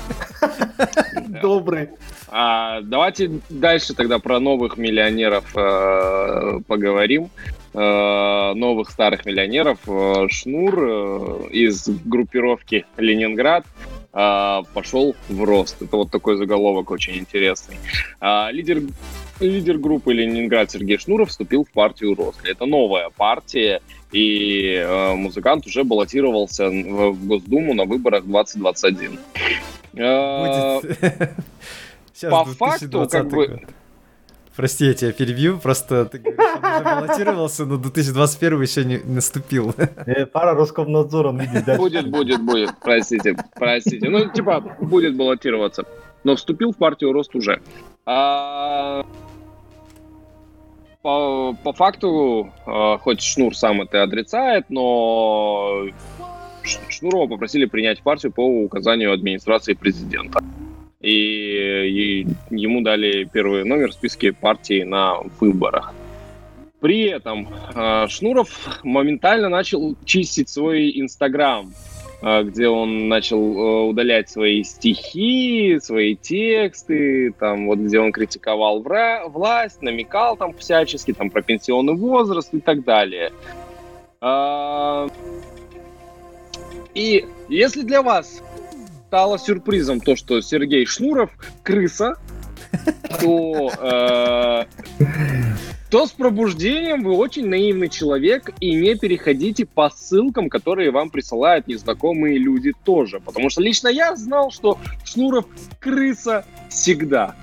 Добрый. 1.41 1.89
А, 2.29 2.81
давайте 2.81 3.41
дальше 3.49 3.93
тогда 3.93 4.17
про 4.17 4.39
новых 4.39 4.77
миллионеров 4.77 5.55
э, 5.55 6.61
поговорим. 6.65 7.29
Э, 7.75 8.53
новых 8.55 8.89
старых 8.89 9.27
миллионеров. 9.27 9.77
Э, 9.85 10.27
Шнур 10.29 11.47
из 11.51 11.87
группировки 11.87 12.85
Ленинград 12.97 13.65
пошел 14.13 15.15
в 15.27 15.43
рост. 15.43 15.81
Это 15.81 15.97
вот 15.97 16.11
такой 16.11 16.37
заголовок 16.37 16.91
очень 16.91 17.17
интересный. 17.17 17.77
А, 18.19 18.51
лидер, 18.51 18.81
лидер 19.39 19.79
группы 19.79 20.13
Ленинград 20.13 20.69
Сергей 20.69 20.99
Шнуров 20.99 21.29
вступил 21.29 21.65
в 21.65 21.71
партию 21.71 22.15
Рост. 22.15 22.39
Это 22.45 22.65
новая 22.65 23.09
партия, 23.09 23.81
и 24.11 24.75
э, 24.75 25.15
музыкант 25.15 25.65
уже 25.65 25.83
баллотировался 25.83 26.69
в, 26.69 27.25
Госдуму 27.25 27.73
на 27.73 27.85
выборах 27.85 28.25
2021. 28.25 29.19
Э, 29.95 30.79
Будет. 30.79 30.99
Сейчас 32.13 32.31
по 32.31 32.45
2020 32.45 32.57
факту, 32.57 33.09
как 33.09 33.27
бы- 33.29 33.47
год. 33.47 33.59
Прости, 34.55 34.85
я 34.85 34.93
тебя 34.93 35.11
перебью, 35.11 35.57
просто 35.57 36.05
ты 36.05 36.19
говоришь, 36.19 36.83
баллотировался, 36.83 37.65
но 37.65 37.77
2021 37.77 38.61
еще 38.61 38.85
не 38.85 38.97
наступил. 38.99 39.73
Э, 40.05 40.25
Пара 40.27 40.53
Роскомнадзором 40.53 41.37
дальше. 41.37 41.77
Будет, 41.77 42.09
будет, 42.09 42.41
будет. 42.41 42.69
Простите, 42.81 43.35
простите. 43.55 44.09
Ну, 44.09 44.29
типа, 44.29 44.61
будет 44.79 45.17
баллотироваться. 45.17 45.85
Но 46.23 46.35
вступил 46.35 46.71
в 46.71 46.77
партию 46.77 47.13
Рост 47.13 47.35
уже. 47.35 47.61
А, 48.05 49.03
По, 51.01 51.53
по 51.63 51.73
факту, 51.73 52.51
а, 52.65 52.97
хоть 52.97 53.21
Шнур 53.21 53.55
сам 53.55 53.81
это 53.81 54.03
отрицает, 54.03 54.65
но 54.69 55.85
Шнурова 56.89 57.27
попросили 57.27 57.65
принять 57.65 57.99
в 57.99 58.03
партию 58.03 58.31
по 58.31 58.45
указанию 58.45 59.11
администрации 59.11 59.73
президента. 59.73 60.41
И, 61.03 62.23
и 62.23 62.27
ему 62.49 62.81
дали 62.81 63.25
первый 63.25 63.65
номер 63.65 63.91
в 63.91 63.93
списке 63.93 64.31
партии 64.31 64.83
на 64.83 65.19
выборах. 65.39 65.93
При 66.79 67.03
этом 67.03 67.47
э, 67.75 68.07
Шнуров 68.09 68.49
моментально 68.83 69.49
начал 69.49 69.95
чистить 70.05 70.49
свой 70.49 70.91
Инстаграм, 70.99 71.73
э, 72.21 72.43
где 72.43 72.67
он 72.67 73.07
начал 73.07 73.37
э, 73.37 73.89
удалять 73.89 74.29
свои 74.29 74.63
стихи, 74.63 75.77
свои 75.81 76.15
тексты, 76.15 77.31
там 77.39 77.67
вот 77.67 77.79
где 77.79 77.99
он 77.99 78.11
критиковал 78.11 78.81
вра- 78.81 79.29
власть, 79.29 79.81
намекал 79.81 80.35
там 80.35 80.53
всячески 80.53 81.13
там 81.13 81.29
про 81.29 81.41
пенсионный 81.41 81.95
возраст 81.95 82.53
и 82.53 82.59
так 82.59 82.83
далее. 82.83 83.31
А, 84.19 85.07
И 86.93 87.25
если 87.49 87.81
для 87.81 88.01
вас 88.01 88.41
стало 89.13 89.37
сюрпризом 89.37 89.99
то, 89.99 90.15
что 90.15 90.41
Сергей 90.41 90.87
Шнуров 90.87 91.29
крыса, 91.61 92.15
то, 93.21 93.69
э, 93.79 94.65
то 95.91 96.07
с 96.07 96.11
пробуждением 96.13 97.03
вы 97.03 97.15
очень 97.15 97.47
наивный 97.47 97.89
человек 97.89 98.49
и 98.59 98.73
не 98.73 98.95
переходите 98.95 99.67
по 99.67 99.91
ссылкам, 99.91 100.49
которые 100.49 100.89
вам 100.89 101.11
присылают 101.11 101.67
незнакомые 101.67 102.39
люди 102.39 102.71
тоже. 102.83 103.19
Потому 103.19 103.51
что 103.51 103.61
лично 103.61 103.87
я 103.89 104.15
знал, 104.15 104.49
что 104.49 104.79
Шнуров 105.05 105.45
крыса 105.79 106.43
всегда. 106.69 107.35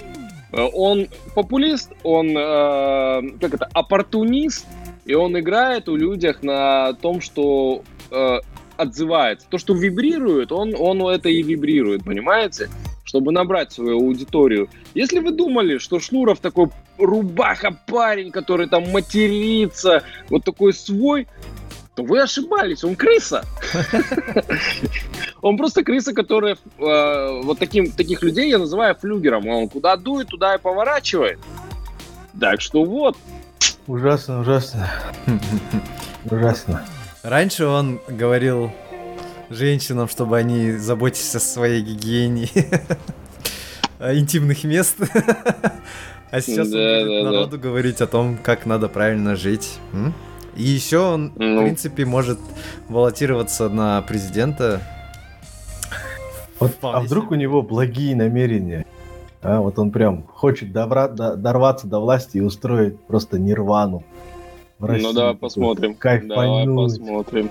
Э, 0.51 0.66
он 0.75 1.07
популист, 1.37 1.93
он 2.03 2.31
э, 2.31 3.39
как 3.41 3.55
это, 3.55 3.68
оппортунист, 3.73 4.66
и 5.05 5.14
он 5.14 5.39
играет 5.39 5.89
у 5.89 5.95
людях 5.95 6.43
на 6.43 6.95
том, 6.95 7.21
что 7.21 7.85
э, 8.11 8.39
отзывается. 8.81 9.47
То, 9.49 9.59
что 9.59 9.74
вибрирует, 9.74 10.53
он, 10.53 10.74
он 10.78 11.03
это 11.09 11.28
и 11.28 11.43
вибрирует, 11.43 12.05
понимаете? 12.05 12.68
Чтобы 13.05 13.33
набрать 13.33 13.72
свою 13.72 13.99
аудиторию. 13.99 14.68
Если 14.95 15.18
вы 15.18 15.33
думали, 15.33 15.78
что 15.78 15.99
Шнуров 15.99 16.39
такой 16.41 16.70
рубаха 16.99 17.76
парень, 17.87 18.31
который 18.31 18.68
там 18.68 18.91
матерится, 18.91 20.05
вот 20.28 20.45
такой 20.45 20.72
свой, 20.72 21.26
то 21.97 22.05
вы 22.05 22.22
ошибались, 22.22 22.85
он 22.85 22.95
крыса. 22.95 23.45
Он 25.43 25.57
просто 25.57 25.83
крыса, 25.83 26.12
которая 26.12 26.55
э, 26.55 27.41
вот 27.43 27.59
таким, 27.59 27.91
таких 27.93 28.22
людей 28.22 28.51
я 28.51 28.59
называю 28.59 28.95
флюгером. 28.95 29.49
Он 29.49 29.68
куда 29.70 29.97
дует, 29.97 30.28
туда 30.28 30.55
и 30.55 30.59
поворачивает. 30.59 31.39
Так 32.39 32.61
что 32.61 32.85
вот. 32.85 33.16
Ужасно, 33.87 34.41
ужасно. 34.41 34.87
Ужасно. 36.31 36.85
Раньше 37.23 37.66
он 37.66 38.01
говорил 38.09 38.73
женщинам, 39.51 40.09
чтобы 40.09 40.39
они 40.39 40.73
заботились 40.73 41.35
о 41.35 41.41
своей 41.41 41.83
гигиене 41.83 42.49
интимных 44.01 44.64
мест. 44.64 44.97
А 46.31 46.41
сейчас 46.41 46.68
он 46.68 46.73
будет 46.73 47.25
народу 47.25 47.59
говорить 47.59 48.01
о 48.01 48.07
том, 48.07 48.39
как 48.43 48.64
надо 48.64 48.89
правильно 48.89 49.37
жить. 49.37 49.79
И 50.57 50.62
еще 50.62 50.99
он, 50.99 51.33
ну. 51.37 51.61
в 51.61 51.62
принципе, 51.62 52.05
может 52.07 52.39
баллотироваться 52.89 53.68
на 53.68 54.01
президента. 54.03 54.81
Вот, 56.59 56.77
а 56.83 57.01
вдруг 57.01 57.31
у 57.33 57.35
него 57.35 57.62
благие 57.62 58.16
намерения? 58.16 58.87
А, 59.43 59.61
вот 59.61 59.79
он 59.79 59.91
прям 59.91 60.25
хочет 60.25 60.73
добра, 60.73 61.09
до, 61.09 61.37
дорваться 61.37 61.87
до 61.87 61.99
власти 61.99 62.39
и 62.39 62.41
устроить 62.41 63.01
просто 63.01 63.39
нирвану. 63.39 64.05
В 64.81 64.87
России. 64.87 65.05
Ну 65.05 65.12
давай 65.12 65.35
посмотрим. 65.35 65.95
Кайф 65.95 66.26
давай 66.26 66.66
посмотрим. 66.66 67.51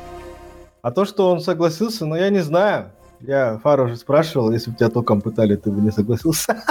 А 0.82 0.92
то, 0.92 1.06
что 1.06 1.30
он 1.32 1.42
согласился, 1.42 2.06
ну 2.06 2.16
я 2.16 2.30
не 2.30 2.40
знаю. 2.40 2.92
Я 3.22 3.60
Фару 3.64 3.86
уже 3.86 3.98
спрашивал, 3.98 4.52
если 4.52 4.72
бы 4.72 4.78
тебя 4.78 4.90
током 4.90 5.22
пытали, 5.22 5.56
ты 5.56 5.72
бы 5.72 5.82
не 5.82 5.92
согласился. 5.92 6.64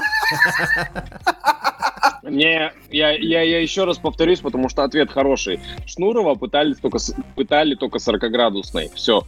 Не, 2.25 2.73
я, 2.91 3.13
я, 3.13 3.43
я 3.43 3.61
еще 3.61 3.85
раз 3.85 3.99
повторюсь, 3.99 4.41
потому 4.41 4.69
что 4.69 4.83
ответ 4.83 5.11
хороший. 5.11 5.61
Шнурова 5.87 6.35
пытались 6.35 6.77
только, 6.79 6.99
пытали 7.37 7.75
только 7.75 7.99
40-градусной. 7.99 8.91
Все. 8.95 9.23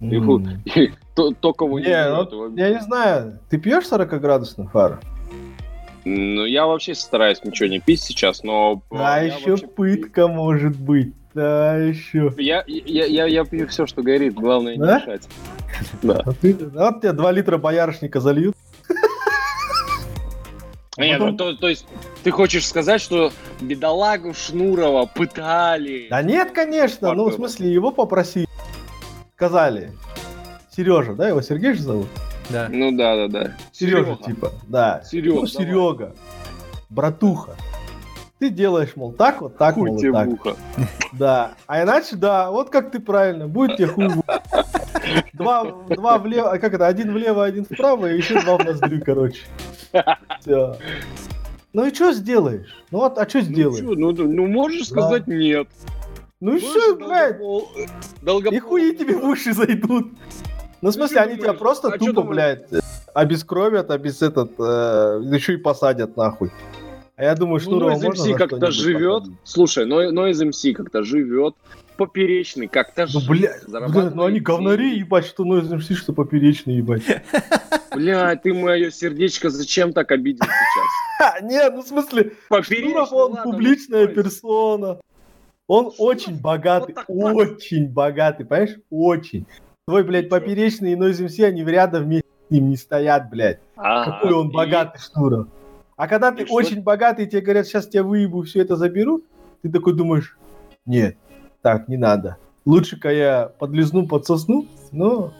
Mm. 0.00 0.92
Только 1.40 1.64
не, 1.64 2.26
ну, 2.30 2.56
Я 2.56 2.70
не 2.70 2.80
знаю, 2.80 3.40
ты 3.50 3.58
пьешь 3.58 3.84
40-градусный 3.90 4.68
фар? 4.68 5.00
Ну, 6.04 6.44
я 6.44 6.66
вообще 6.66 6.94
стараюсь 6.94 7.42
ничего 7.44 7.68
не 7.68 7.80
пить 7.80 8.02
сейчас, 8.02 8.42
но... 8.42 8.82
А 8.90 9.22
еще 9.22 9.50
вообще... 9.50 9.66
пытка 9.66 10.28
может 10.28 10.76
быть. 10.76 11.14
Да, 11.34 11.76
еще. 11.76 12.32
Я, 12.38 12.64
я, 12.66 13.04
я, 13.04 13.26
я 13.26 13.44
пью 13.44 13.68
все, 13.68 13.86
что 13.86 14.02
горит, 14.02 14.34
главное 14.34 14.76
да? 14.76 14.98
не 14.98 15.06
мешать. 15.06 15.28
Да. 16.02 16.22
А 16.24 16.32
ты, 16.32 16.54
вот 16.54 17.00
тебе 17.00 17.12
2 17.12 17.32
литра 17.32 17.58
боярышника 17.58 18.20
зальют. 18.20 18.56
Нет, 20.96 21.20
ну, 21.20 21.32
то, 21.36 21.54
то 21.54 21.68
есть 21.68 21.86
ты 22.24 22.32
хочешь 22.32 22.66
сказать, 22.66 23.00
что 23.00 23.30
бедолагу 23.60 24.34
Шнурова 24.34 25.06
пытали? 25.06 26.08
Да 26.10 26.22
нет, 26.22 26.50
конечно, 26.50 27.14
ну 27.14 27.28
в 27.28 27.34
смысле 27.34 27.72
его 27.72 27.92
попросили. 27.92 28.48
Сказали. 29.36 29.92
Сережа, 30.76 31.14
да, 31.14 31.28
его 31.28 31.40
Сергей 31.40 31.74
же 31.74 31.82
зовут? 31.82 32.08
Да. 32.50 32.68
Ну 32.70 32.96
да, 32.96 33.16
да, 33.16 33.28
да. 33.28 33.56
Сережа, 33.72 34.04
Серега. 34.04 34.24
типа, 34.24 34.52
да. 34.66 35.02
Серега. 35.04 35.40
Ну, 35.40 35.46
Серега. 35.46 36.14
Братуха. 36.88 37.56
Ты 38.38 38.50
делаешь, 38.50 38.92
мол, 38.94 39.12
так 39.12 39.40
вот, 39.40 39.56
так, 39.56 39.74
хуй 39.74 39.90
мол, 39.90 39.98
тебе 39.98 40.12
так. 40.12 40.28
Буха. 40.28 40.56
Да. 41.12 41.52
А 41.66 41.82
иначе, 41.82 42.14
да, 42.14 42.50
вот 42.50 42.70
как 42.70 42.92
ты 42.92 43.00
правильно, 43.00 43.48
будет 43.48 43.76
тебе 43.76 43.88
хуй 43.88 44.08
Два, 45.32 45.64
два 45.88 46.18
влево, 46.18 46.52
а 46.52 46.58
как 46.58 46.74
это, 46.74 46.86
один 46.86 47.12
влево, 47.12 47.44
один 47.44 47.64
вправо, 47.64 48.12
и 48.12 48.16
еще 48.16 48.40
два 48.42 48.58
в 48.58 48.64
ноздрю, 48.64 49.02
короче. 49.04 49.40
Все. 50.40 50.76
Ну 51.72 51.86
и 51.86 51.94
что 51.94 52.12
сделаешь? 52.12 52.84
Ну 52.90 52.98
вот, 52.98 53.18
а 53.18 53.28
что 53.28 53.40
сделаешь? 53.40 53.82
Ну, 53.82 53.94
ну, 53.94 54.12
ну 54.12 54.46
можешь 54.46 54.88
да. 54.88 55.02
сказать 55.02 55.26
нет. 55.26 55.68
Ну 56.40 56.56
и 56.56 56.60
все, 56.60 56.94
блядь. 56.96 57.38
Долгопол... 58.22 58.56
И 58.56 58.58
хуи 58.60 58.94
тебе 58.94 59.16
в 59.16 59.24
уши 59.24 59.52
зайдут. 59.52 60.12
Ну, 60.80 60.90
в 60.90 60.92
смысле, 60.92 61.20
они 61.20 61.36
тебя 61.36 61.54
просто 61.54 61.88
а 61.88 61.98
тупо, 61.98 62.22
блядь, 62.22 62.66
обескровят, 63.14 63.90
а 63.90 63.98
без 63.98 64.22
этот, 64.22 64.52
э, 64.58 65.22
еще 65.32 65.54
и 65.54 65.56
посадят 65.56 66.16
нахуй. 66.16 66.52
А 67.16 67.24
я 67.24 67.34
думаю, 67.34 67.58
что 67.58 67.72
ну, 67.72 67.90
Noise 67.90 68.12
MC 68.12 68.34
как-то 68.34 68.70
живет. 68.70 69.22
Посадить. 69.22 69.38
Слушай, 69.42 69.86
но 69.86 70.04
Noise 70.04 70.50
MC 70.50 70.72
как-то 70.72 71.02
живет. 71.02 71.54
Поперечный 71.96 72.68
как-то 72.68 73.08
ну, 73.12 73.20
бля, 73.26 73.56
бля, 73.66 74.10
ну 74.14 74.24
они 74.24 74.38
говнари, 74.38 74.96
ебать, 74.96 75.26
что 75.26 75.44
Noise 75.44 75.78
MC, 75.78 75.94
что 75.94 76.12
поперечный, 76.12 76.76
ебать. 76.76 77.02
Бля, 77.92 78.36
ты 78.36 78.54
мое 78.54 78.92
сердечко 78.92 79.50
зачем 79.50 79.92
так 79.92 80.12
обидел 80.12 80.44
сейчас? 80.44 81.42
Нет, 81.42 81.72
ну 81.74 81.82
в 81.82 81.88
смысле, 81.88 82.34
Шнуров, 82.62 83.12
он 83.12 83.42
публичная 83.42 84.06
персона. 84.06 85.00
Он 85.66 85.92
очень 85.98 86.40
богатый, 86.40 86.94
очень 87.08 87.88
богатый, 87.88 88.46
понимаешь? 88.46 88.76
Очень. 88.90 89.44
Твой, 89.88 90.04
блядь, 90.04 90.28
поперечный 90.28 90.92
и 90.92 90.96
Noise 90.96 91.28
MC, 91.28 91.46
они 91.46 91.64
в 91.64 91.68
рядом 91.70 92.04
вместе 92.04 92.28
с 92.46 92.50
ним 92.50 92.68
не 92.68 92.76
стоят, 92.76 93.30
блядь. 93.30 93.58
Какой 93.74 94.34
он 94.34 94.50
богатый, 94.50 95.00
Шнуров. 95.00 95.46
А 95.96 96.06
когда 96.06 96.30
ты 96.30 96.44
очень 96.44 96.82
богатый, 96.82 97.24
тебе 97.26 97.40
говорят, 97.40 97.66
сейчас 97.66 97.86
тебя 97.88 98.02
выебу, 98.02 98.42
все 98.42 98.60
это 98.60 98.76
заберу, 98.76 99.22
ты 99.62 99.70
такой 99.70 99.94
думаешь, 99.94 100.36
нет, 100.84 101.16
так, 101.62 101.88
не 101.88 101.96
надо. 101.96 102.36
Лучше-ка 102.66 103.10
я 103.10 103.50
подлизну, 103.58 104.06
подсосну, 104.06 104.66
но 104.92 105.32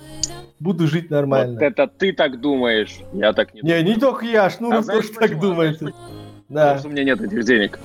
буду 0.61 0.87
жить 0.87 1.11
нормально. 1.11 1.53
Вот 1.53 1.63
это 1.63 1.87
ты 1.87 2.15
так 2.15 2.41
думаешь, 2.41 3.01
я 3.13 3.35
так 3.35 3.53
не, 3.53 3.61
не 3.61 3.69
думаю. 3.69 3.85
Не, 3.85 3.91
не 3.91 4.01
только 4.01 4.25
я, 4.25 4.49
Шнуров 4.49 4.89
а 4.89 4.93
тоже 4.93 5.11
так 5.13 5.31
а 5.31 5.35
думает. 5.35 5.79
Да. 6.49 6.63
Потому 6.63 6.79
что 6.79 6.89
у 6.89 6.91
меня 6.93 7.05
нет 7.05 7.21
этих 7.21 7.45
денег. 7.45 7.79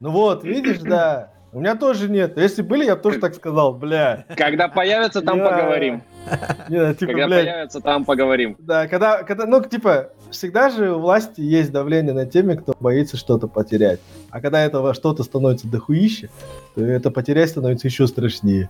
Ну 0.00 0.10
вот, 0.10 0.44
видишь, 0.44 0.80
да. 0.80 1.32
У 1.56 1.60
меня 1.60 1.74
тоже 1.74 2.10
нет. 2.10 2.36
Если 2.36 2.60
были, 2.60 2.84
я 2.84 2.96
бы 2.96 3.00
тоже 3.00 3.18
так 3.18 3.34
сказал, 3.34 3.72
бля. 3.72 4.26
Когда 4.36 4.68
появятся, 4.68 5.22
там 5.22 5.38
поговорим. 5.38 6.02
Не, 6.68 6.94
типа, 6.94 7.12
когда 7.12 7.28
появятся, 7.28 7.80
там 7.80 8.04
поговорим. 8.04 8.56
Да, 8.58 8.86
когда, 8.86 9.22
когда, 9.22 9.46
ну, 9.46 9.64
типа, 9.64 10.10
всегда 10.30 10.68
же 10.68 10.92
у 10.92 10.98
власти 10.98 11.40
есть 11.40 11.72
давление 11.72 12.12
на 12.12 12.26
теми, 12.26 12.56
кто 12.56 12.74
боится 12.78 13.16
что-то 13.16 13.48
потерять. 13.48 14.00
А 14.28 14.42
когда 14.42 14.62
этого 14.62 14.92
что-то 14.92 15.22
становится 15.22 15.66
дохуище, 15.66 16.28
то 16.74 16.84
это 16.84 17.10
потерять 17.10 17.48
становится 17.48 17.88
еще 17.88 18.06
страшнее. 18.06 18.68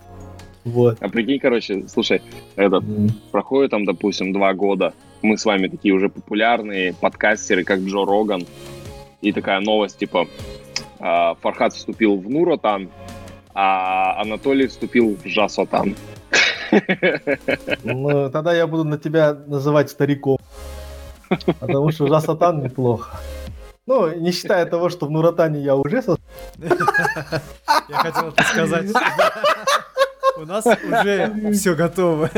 Вот. 0.64 0.96
А 1.00 1.08
прикинь, 1.08 1.40
короче, 1.40 1.88
слушай, 1.88 2.22
этот, 2.54 2.84
mm. 2.84 3.10
проходит 3.32 3.72
там, 3.72 3.84
допустим, 3.84 4.32
два 4.32 4.54
года, 4.54 4.94
мы 5.22 5.36
с 5.36 5.44
вами 5.44 5.66
такие 5.66 5.92
уже 5.92 6.08
популярные 6.08 6.94
подкастеры, 6.94 7.64
как 7.64 7.80
Джо 7.80 8.04
Роган, 8.04 8.46
и 9.22 9.32
такая 9.32 9.58
новость, 9.58 9.98
типа, 9.98 10.28
Фархат 10.98 11.72
вступил 11.74 12.16
в 12.16 12.28
Нуротан, 12.28 12.90
а 13.54 14.20
Анатолий 14.20 14.66
вступил 14.66 15.16
в 15.16 15.26
Жасотан. 15.26 15.94
Ну, 17.84 18.30
тогда 18.30 18.54
я 18.54 18.66
буду 18.66 18.84
на 18.84 18.98
тебя 18.98 19.34
называть 19.46 19.90
стариком. 19.90 20.38
Потому 21.60 21.90
что 21.92 22.06
Жасотан 22.06 22.62
неплохо. 22.62 23.18
Ну, 23.86 24.14
не 24.16 24.32
считая 24.32 24.66
того, 24.66 24.88
что 24.90 25.06
в 25.06 25.10
Нуратане 25.10 25.60
я 25.60 25.76
уже 25.76 26.02
со... 26.02 26.16
Я 26.58 27.96
хотел 27.96 28.28
это 28.28 28.42
сказать. 28.42 28.90
У 30.36 30.44
нас 30.44 30.66
уже 30.66 31.52
все 31.52 31.74
готово. 31.74 32.30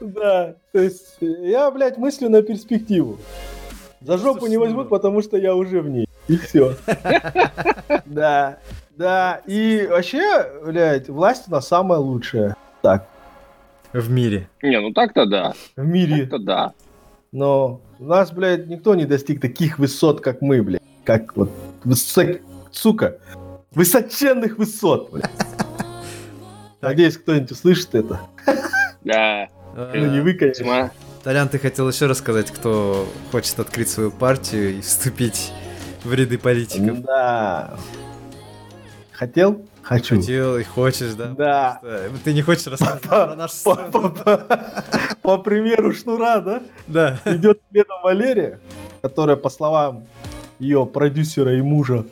Да, 0.00 0.54
то 0.72 0.78
есть 0.78 1.16
я, 1.20 1.70
блядь, 1.70 1.98
мыслю 1.98 2.28
на 2.30 2.42
перспективу. 2.42 3.18
За 4.00 4.16
жопу 4.16 4.46
не 4.46 4.56
возьмут, 4.58 4.88
потому 4.88 5.22
что 5.22 5.36
я 5.36 5.54
уже 5.54 5.80
в 5.80 5.88
ней. 5.88 6.08
И 6.28 6.36
все. 6.36 6.76
Да, 8.06 8.58
да. 8.96 9.40
И 9.46 9.86
вообще, 9.88 10.50
блядь, 10.64 11.08
власть 11.08 11.44
у 11.48 11.50
нас 11.50 11.68
самая 11.68 11.98
лучшая. 11.98 12.56
Так. 12.82 13.08
В 13.92 14.10
мире. 14.10 14.48
Не, 14.62 14.80
ну 14.80 14.92
так-то 14.92 15.26
да. 15.26 15.54
В 15.76 15.84
мире. 15.84 16.22
Так-то 16.22 16.38
да. 16.38 16.72
Но 17.32 17.80
у 17.98 18.04
нас, 18.04 18.30
блядь, 18.32 18.66
никто 18.66 18.94
не 18.94 19.06
достиг 19.06 19.40
таких 19.40 19.78
высот, 19.78 20.20
как 20.20 20.42
мы, 20.42 20.62
блядь. 20.62 20.82
Как 21.04 21.34
вот, 21.36 21.50
высок... 21.84 22.40
сука, 22.70 23.18
высоченных 23.72 24.58
высот, 24.58 25.10
блядь. 25.10 25.30
Надеюсь, 26.80 27.16
кто-нибудь 27.16 27.50
услышит 27.50 27.94
это. 27.94 28.20
Да. 29.04 29.48
Ну, 29.74 30.06
не 30.06 30.20
вы, 30.20 30.34
конечно. 30.34 30.92
Толян, 31.24 31.48
ты 31.48 31.58
хотел 31.58 31.88
еще 31.88 32.06
рассказать, 32.06 32.52
кто 32.52 33.04
хочет 33.32 33.58
открыть 33.58 33.88
свою 33.88 34.12
партию 34.12 34.78
и 34.78 34.80
вступить 34.80 35.52
в 36.04 36.12
ряды 36.12 36.38
политиков. 36.38 37.02
Да. 37.02 37.76
Хотел? 39.12 39.62
Хочу. 39.82 40.16
Хотел 40.16 40.58
и 40.58 40.62
хочешь, 40.62 41.14
да? 41.14 41.28
Да. 41.28 41.80
Ты 42.24 42.34
не 42.34 42.42
хочешь 42.42 42.66
рассказать 42.66 43.02
про 43.02 43.34
нашу 43.34 43.54
По, 45.22 45.38
примеру 45.38 45.92
Шнура, 45.92 46.40
да? 46.40 46.62
Да. 46.86 47.20
Идет 47.24 47.60
следом 47.70 48.02
Валерия, 48.02 48.60
которая, 49.00 49.36
по 49.36 49.50
словам 49.50 50.04
ее 50.58 50.86
продюсера 50.86 51.56
и 51.56 51.62
мужа 51.62 52.04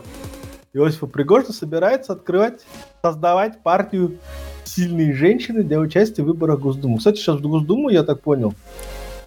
Иосифа 0.73 1.07
Пригожина, 1.07 1.53
собирается 1.53 2.13
открывать, 2.13 2.65
создавать 3.03 3.63
партию 3.63 4.19
сильные 4.65 5.13
женщины 5.15 5.63
для 5.63 5.79
участия 5.81 6.23
в 6.23 6.27
выборах 6.27 6.59
в 6.59 6.63
Госдуму. 6.63 6.99
Кстати, 6.99 7.19
сейчас 7.19 7.39
в 7.39 7.43
Госдуму, 7.43 7.89
я 7.89 8.05
так 8.05 8.21
понял, 8.21 8.55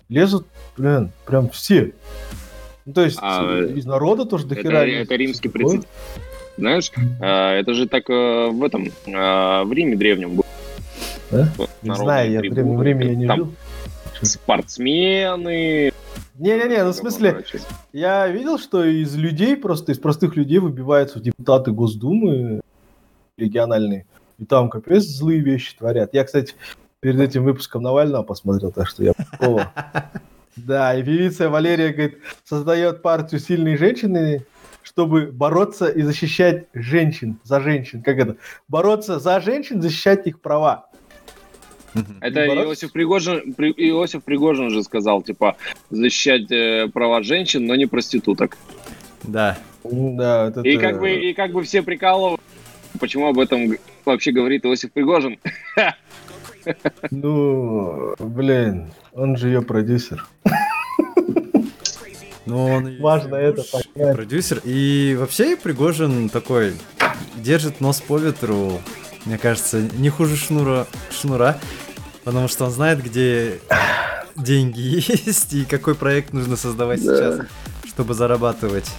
лезут, 0.09 0.47
блин, 0.78 1.11
прям 1.26 1.49
все. 1.49 1.93
Ну, 2.86 2.93
то 2.93 3.01
есть 3.03 3.17
А, 3.21 3.59
из 3.61 3.86
народа 3.86 4.25
тоже 4.25 4.45
Это, 4.45 4.55
дохера. 4.55 4.86
есть. 4.86 5.05
это 5.05 5.15
римский 5.15 5.49
Такое. 5.49 5.63
прецедент. 5.63 5.88
Знаешь, 6.57 6.91
а, 7.21 7.53
это 7.55 7.73
же 7.73 7.88
так 7.88 8.09
э, 8.09 8.49
в 8.49 8.63
этом, 8.63 8.89
а, 9.13 9.63
в 9.63 9.71
Риме 9.73 9.95
древнем 9.95 10.36
было. 10.36 10.45
Да? 11.31 11.49
Не 11.81 11.95
знаю, 11.95 12.31
я 12.31 12.41
трибуны, 12.41 12.77
время, 12.77 12.97
время 12.99 13.05
я 13.05 13.15
не 13.15 13.27
там 13.27 13.38
жил. 13.38 13.53
Спортсмены. 14.21 15.91
Не-не-не, 16.38 16.84
ну 16.84 16.89
в 16.91 16.95
смысле. 16.95 17.43
Я 17.91 18.27
видел, 18.27 18.57
что 18.59 18.84
из 18.84 19.15
людей, 19.15 19.55
просто 19.55 19.91
из 19.91 19.99
простых 19.99 20.36
людей 20.36 20.59
выбиваются 20.59 21.19
в 21.19 21.21
депутаты 21.21 21.71
Госдумы 21.71 22.61
региональные. 23.38 24.05
И 24.38 24.45
там 24.45 24.69
капец 24.69 25.03
злые 25.03 25.39
вещи 25.41 25.75
творят. 25.77 26.13
Я, 26.13 26.23
кстати, 26.23 26.53
перед 26.99 27.19
этим 27.19 27.43
выпуском 27.43 27.81
Навального 27.84 28.23
посмотрел, 28.23 28.71
так 28.71 28.88
что 28.88 29.03
я 29.03 29.13
такого. 29.31 29.71
Да, 30.55 30.95
и 30.95 31.03
певица 31.03 31.49
Валерия, 31.49 31.89
говорит, 31.89 32.19
создает 32.43 33.01
партию 33.01 33.39
«Сильные 33.39 33.77
женщины», 33.77 34.45
чтобы 34.83 35.27
бороться 35.31 35.87
и 35.87 36.01
защищать 36.01 36.65
женщин, 36.73 37.37
за 37.43 37.61
женщин. 37.61 38.03
Как 38.03 38.17
это? 38.19 38.35
Бороться 38.67 39.17
за 39.19 39.39
женщин, 39.39 39.81
защищать 39.81 40.27
их 40.27 40.41
права. 40.41 40.87
Это? 42.21 42.45
Иосиф 42.47 42.91
Пригожин, 42.91 43.53
При- 43.53 43.71
Иосиф 43.89 44.23
Пригожин 44.23 44.69
же 44.71 44.83
сказал, 44.83 45.21
типа, 45.21 45.55
защищать 45.89 46.51
э, 46.51 46.89
права 46.91 47.21
женщин, 47.23 47.65
но 47.65 47.75
не 47.75 47.85
проституток. 47.85 48.57
Да. 49.23 49.57
Да, 49.83 50.51
вот 50.55 50.65
И 50.65 50.71
это- 50.75 50.81
как 50.81 50.99
бы, 50.99 51.11
и 51.13 51.33
как 51.33 51.51
бы 51.51 51.63
все 51.63 51.81
прикалывают, 51.81 52.41
почему 52.99 53.27
об 53.27 53.39
этом 53.39 53.75
вообще 54.05 54.31
говорит 54.31 54.65
Иосиф 54.65 54.91
Пригожин. 54.91 55.37
Ну, 57.11 58.16
блин, 58.20 58.91
он 59.14 59.38
же 59.38 59.47
ее 59.47 59.61
продюсер. 59.61 60.26
Ну, 62.45 62.66
он 62.66 62.97
Важно 62.99 63.36
и 63.38 63.43
это 63.43 63.64
понять. 63.64 64.16
продюсер. 64.16 64.61
И 64.66 65.16
вообще 65.18 65.55
Пригожин 65.55 66.28
такой 66.30 66.74
держит 67.38 67.80
нос 67.80 68.01
по 68.01 68.18
ветру, 68.18 68.82
мне 69.26 69.38
кажется, 69.38 69.82
не 69.82 70.09
хуже 70.09 70.36
шнура, 70.36 70.86
шнура, 71.09 71.57
потому 72.26 72.49
что 72.49 72.66
он 72.66 72.72
знает, 72.72 73.01
где 73.01 73.59
деньги 74.36 74.80
есть 75.26 75.53
и 75.53 75.64
какой 75.64 75.95
проект 75.95 76.34
нужно 76.34 76.57
создавать 76.57 77.03
Да. 77.05 77.16
сейчас, 77.16 77.47
чтобы 77.88 78.14
зарабатывать. 78.14 78.89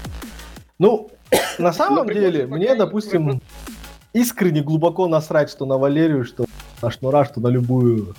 Ну, 0.78 1.10
на 1.58 1.72
самом 1.74 2.06
Ну, 2.06 2.12
деле, 2.14 2.46
мне, 2.46 2.74
допустим, 2.74 3.42
искренне 4.14 4.62
глубоко 4.62 5.06
насрать, 5.06 5.50
что 5.50 5.66
на 5.66 5.76
Валерию, 5.76 6.24
что 6.24 6.46
на 6.84 6.90
Шнура, 6.90 7.24
что 7.24 7.40
на 7.40 7.48
любую 7.48 8.14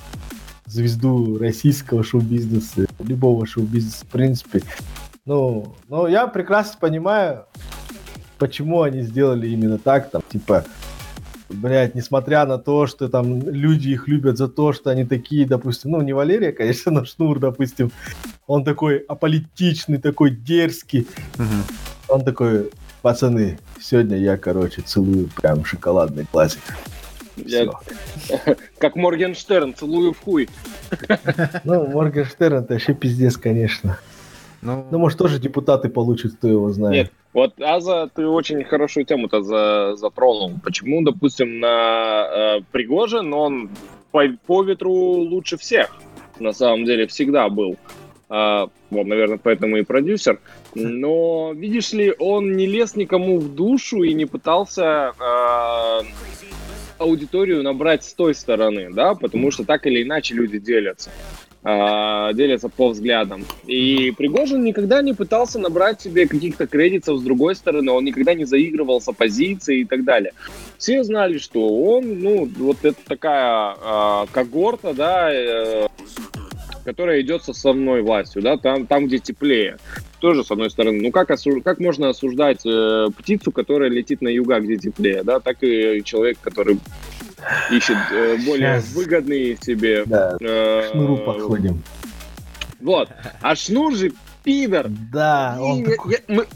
звезду 0.65 1.37
российского 1.37 2.03
шоу-бизнеса, 2.03 2.87
любого 2.99 3.45
шоу-бизнеса, 3.45 4.03
в 4.05 4.07
принципе. 4.07 4.63
Ну, 5.25 5.75
но 5.87 6.07
я 6.07 6.25
прекрасно 6.27 6.77
понимаю, 6.79 7.45
почему 8.39 8.81
они 8.81 9.03
сделали 9.03 9.47
именно 9.47 9.77
так, 9.77 10.09
там, 10.09 10.23
типа, 10.27 10.65
блядь, 11.49 11.93
несмотря 11.93 12.45
на 12.47 12.57
то, 12.57 12.87
что 12.87 13.07
там 13.07 13.47
люди 13.47 13.89
их 13.89 14.07
любят 14.07 14.37
за 14.37 14.47
то, 14.47 14.73
что 14.73 14.89
они 14.89 15.05
такие, 15.05 15.45
допустим, 15.45 15.91
ну, 15.91 16.01
не 16.01 16.13
Валерия, 16.13 16.51
конечно, 16.51 16.91
но 16.91 17.05
Шнур, 17.05 17.39
допустим, 17.39 17.91
он 18.47 18.63
такой 18.63 18.97
аполитичный, 18.97 19.99
такой 19.99 20.31
дерзкий, 20.31 21.07
Мгм. 21.37 21.63
он 22.07 22.23
такой, 22.25 22.71
пацаны, 23.03 23.59
сегодня 23.79 24.17
я, 24.17 24.37
короче, 24.37 24.81
целую 24.81 25.27
прям 25.35 25.63
шоколадный 25.65 26.25
классик. 26.25 26.61
Я-. 27.37 27.69
Как 28.77 28.95
Моргенштерн, 28.95 29.73
целую 29.73 30.13
в 30.13 30.19
хуй. 30.19 30.49
Ну, 31.63 31.87
Моргенштерн 31.87 32.57
это 32.63 32.73
вообще 32.73 32.93
пиздец, 32.93 33.37
конечно. 33.37 33.99
Ну, 34.61 34.85
Ну, 34.89 34.97
может, 34.97 35.17
тоже 35.17 35.39
депутаты 35.39 35.89
получат, 35.89 36.33
кто 36.33 36.47
его 36.47 36.71
знает. 36.71 36.95
Нет, 36.95 37.11
вот 37.33 37.61
Аза, 37.61 38.09
ты 38.13 38.25
очень 38.25 38.63
хорошую 38.63 39.05
тему-то 39.05 39.41
за- 39.41 39.95
затронул. 39.95 40.53
Почему, 40.63 41.03
допустим, 41.03 41.59
на 41.59 42.57
э, 42.57 42.61
Пригожин, 42.71 43.33
он 43.33 43.69
по, 44.11 44.23
по 44.47 44.63
ветру 44.63 44.91
лучше 44.93 45.57
всех, 45.57 45.95
на 46.39 46.53
самом 46.53 46.85
деле, 46.85 47.05
всегда 47.07 47.49
был. 47.49 47.75
А, 48.27 48.69
вот, 48.89 49.05
наверное, 49.05 49.37
поэтому 49.41 49.77
и 49.77 49.83
продюсер. 49.83 50.39
Но, 50.73 51.53
видишь 51.53 51.93
ли, 51.93 52.13
он 52.17 52.55
не 52.57 52.65
лез 52.65 52.95
никому 52.95 53.39
в 53.39 53.53
душу 53.53 54.01
и 54.01 54.13
не 54.13 54.25
пытался 54.25 55.11
а, 55.19 56.01
аудиторию 56.97 57.63
набрать 57.63 58.03
с 58.03 58.13
той 58.13 58.33
стороны, 58.35 58.89
да, 58.93 59.15
потому 59.15 59.51
что 59.51 59.63
так 59.63 59.85
или 59.87 60.03
иначе 60.03 60.33
люди 60.33 60.59
делятся. 60.59 61.09
а, 61.67 62.31
делятся 62.33 62.69
по 62.69 62.89
взглядам. 62.89 63.43
И 63.65 64.13
Пригожин 64.15 64.63
никогда 64.63 65.01
не 65.01 65.13
пытался 65.13 65.57
набрать 65.57 65.99
себе 65.99 66.27
каких-то 66.27 66.67
кредитов 66.67 67.19
с 67.19 67.23
другой 67.23 67.55
стороны, 67.55 67.91
он 67.91 68.05
никогда 68.05 68.35
не 68.35 68.45
заигрывал 68.45 69.01
с 69.01 69.07
оппозицией 69.07 69.81
и 69.81 69.85
так 69.85 70.03
далее. 70.03 70.33
Все 70.77 71.03
знали, 71.03 71.39
что 71.39 71.67
он, 71.67 72.19
ну, 72.19 72.47
вот 72.57 72.77
это 72.83 72.99
такая 73.07 73.75
а, 73.81 74.25
когорта, 74.31 74.93
да, 74.93 75.33
э, 75.33 75.87
которая 76.85 77.19
идет 77.21 77.43
с 77.43 77.49
основной 77.49 78.01
властью, 78.03 78.41
да, 78.41 78.57
там, 78.57 78.85
там 78.85 79.07
где 79.07 79.17
теплее. 79.19 79.77
Тоже, 80.19 80.43
с 80.43 80.51
одной 80.51 80.69
стороны, 80.69 81.01
ну 81.01 81.11
как, 81.11 81.31
осу- 81.31 81.61
как 81.61 81.79
можно 81.79 82.09
осуждать 82.09 82.61
э, 82.65 83.07
птицу, 83.17 83.51
которая 83.51 83.89
летит 83.89 84.21
на 84.21 84.29
юга, 84.29 84.59
где 84.59 84.77
теплее, 84.77 85.23
да, 85.23 85.39
так 85.39 85.57
и 85.61 86.01
человек, 86.05 86.37
который 86.41 86.79
ищет 87.71 87.97
э, 88.13 88.37
более 88.45 88.75
Щас. 88.81 88.93
выгодные 88.93 89.57
себе... 89.57 90.03
Да, 90.05 90.37
э, 90.39 90.89
шнуру 90.91 91.17
подходим. 91.17 91.81
Вот. 92.79 93.09
А 93.41 93.55
Шнур 93.55 93.95
же 93.95 94.11
пидор. 94.43 94.87
Да, 95.11 95.55
И 95.57 95.61
он 95.61 95.79
я- 95.79 95.85
такой, 95.85 96.13
я- 96.13 96.35
мы- 96.35 96.47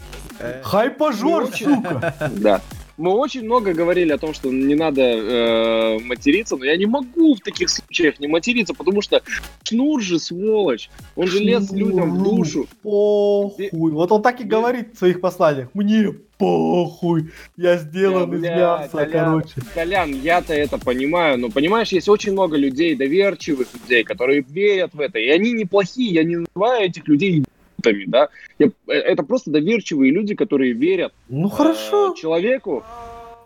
хайпажор, 0.63 1.47
сука! 1.55 2.13
Да. 2.37 2.61
Мы 2.99 3.11
очень 3.11 3.45
много 3.45 3.73
говорили 3.73 4.11
о 4.11 4.17
том, 4.17 4.33
что 4.33 4.51
не 4.51 4.75
надо 4.75 5.01
э, 5.01 5.99
материться, 5.99 6.57
но 6.57 6.65
я 6.65 6.75
не 6.75 6.85
могу 6.85 7.33
в 7.33 7.39
таких 7.39 7.69
случаях 7.69 8.19
не 8.19 8.27
материться, 8.27 8.73
потому 8.73 9.01
что 9.01 9.23
Шнур 9.63 10.01
же 10.01 10.19
сволочь. 10.19 10.89
Он 11.15 11.25
же 11.25 11.39
лез 11.39 11.71
людям 11.71 12.15
в 12.15 12.23
душу. 12.23 12.67
Похуй. 12.83 13.69
Вот 13.71 14.11
он 14.11 14.21
так 14.21 14.41
и 14.41 14.43
говорит 14.43 14.95
в 14.95 14.97
своих 14.97 15.21
посланиях. 15.21 15.69
Мне 15.73 16.13
похуй. 16.37 17.29
Я 17.55 17.77
сделан 17.77 18.31
Да, 18.31 18.35
из 18.37 18.41
мяса, 18.41 18.89
Толян. 18.91 19.11
короче. 19.11 19.53
Колян, 19.73 20.11
я-то 20.21 20.53
это 20.53 20.77
понимаю, 20.77 21.37
но 21.37 21.49
понимаешь, 21.49 21.93
есть 21.93 22.09
очень 22.09 22.33
много 22.33 22.57
людей, 22.57 22.95
доверчивых 22.95 23.67
людей, 23.81 24.03
которые 24.03 24.41
верят 24.41 24.93
в 24.93 24.99
это, 24.99 25.19
и 25.19 25.29
они 25.29 25.53
неплохие, 25.53 26.13
я 26.13 26.23
не 26.25 26.35
называю 26.37 26.85
этих 26.87 27.07
людей 27.07 27.45
идиотами, 27.79 28.05
да, 28.07 28.29
Я- 28.59 28.67
э, 28.87 28.93
это 28.93 29.23
просто 29.23 29.51
доверчивые 29.51 30.11
люди, 30.11 30.35
которые 30.35 30.73
верят 30.73 31.13
Ну 31.29 31.47
э, 31.47 31.51
хорошо. 31.51 32.13
человеку. 32.17 32.83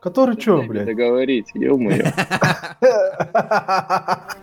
Который 0.02 0.36
мне 0.36 0.68
блядь? 0.68 0.86
Договорить, 0.86 1.48
ё-моё. 1.54 2.06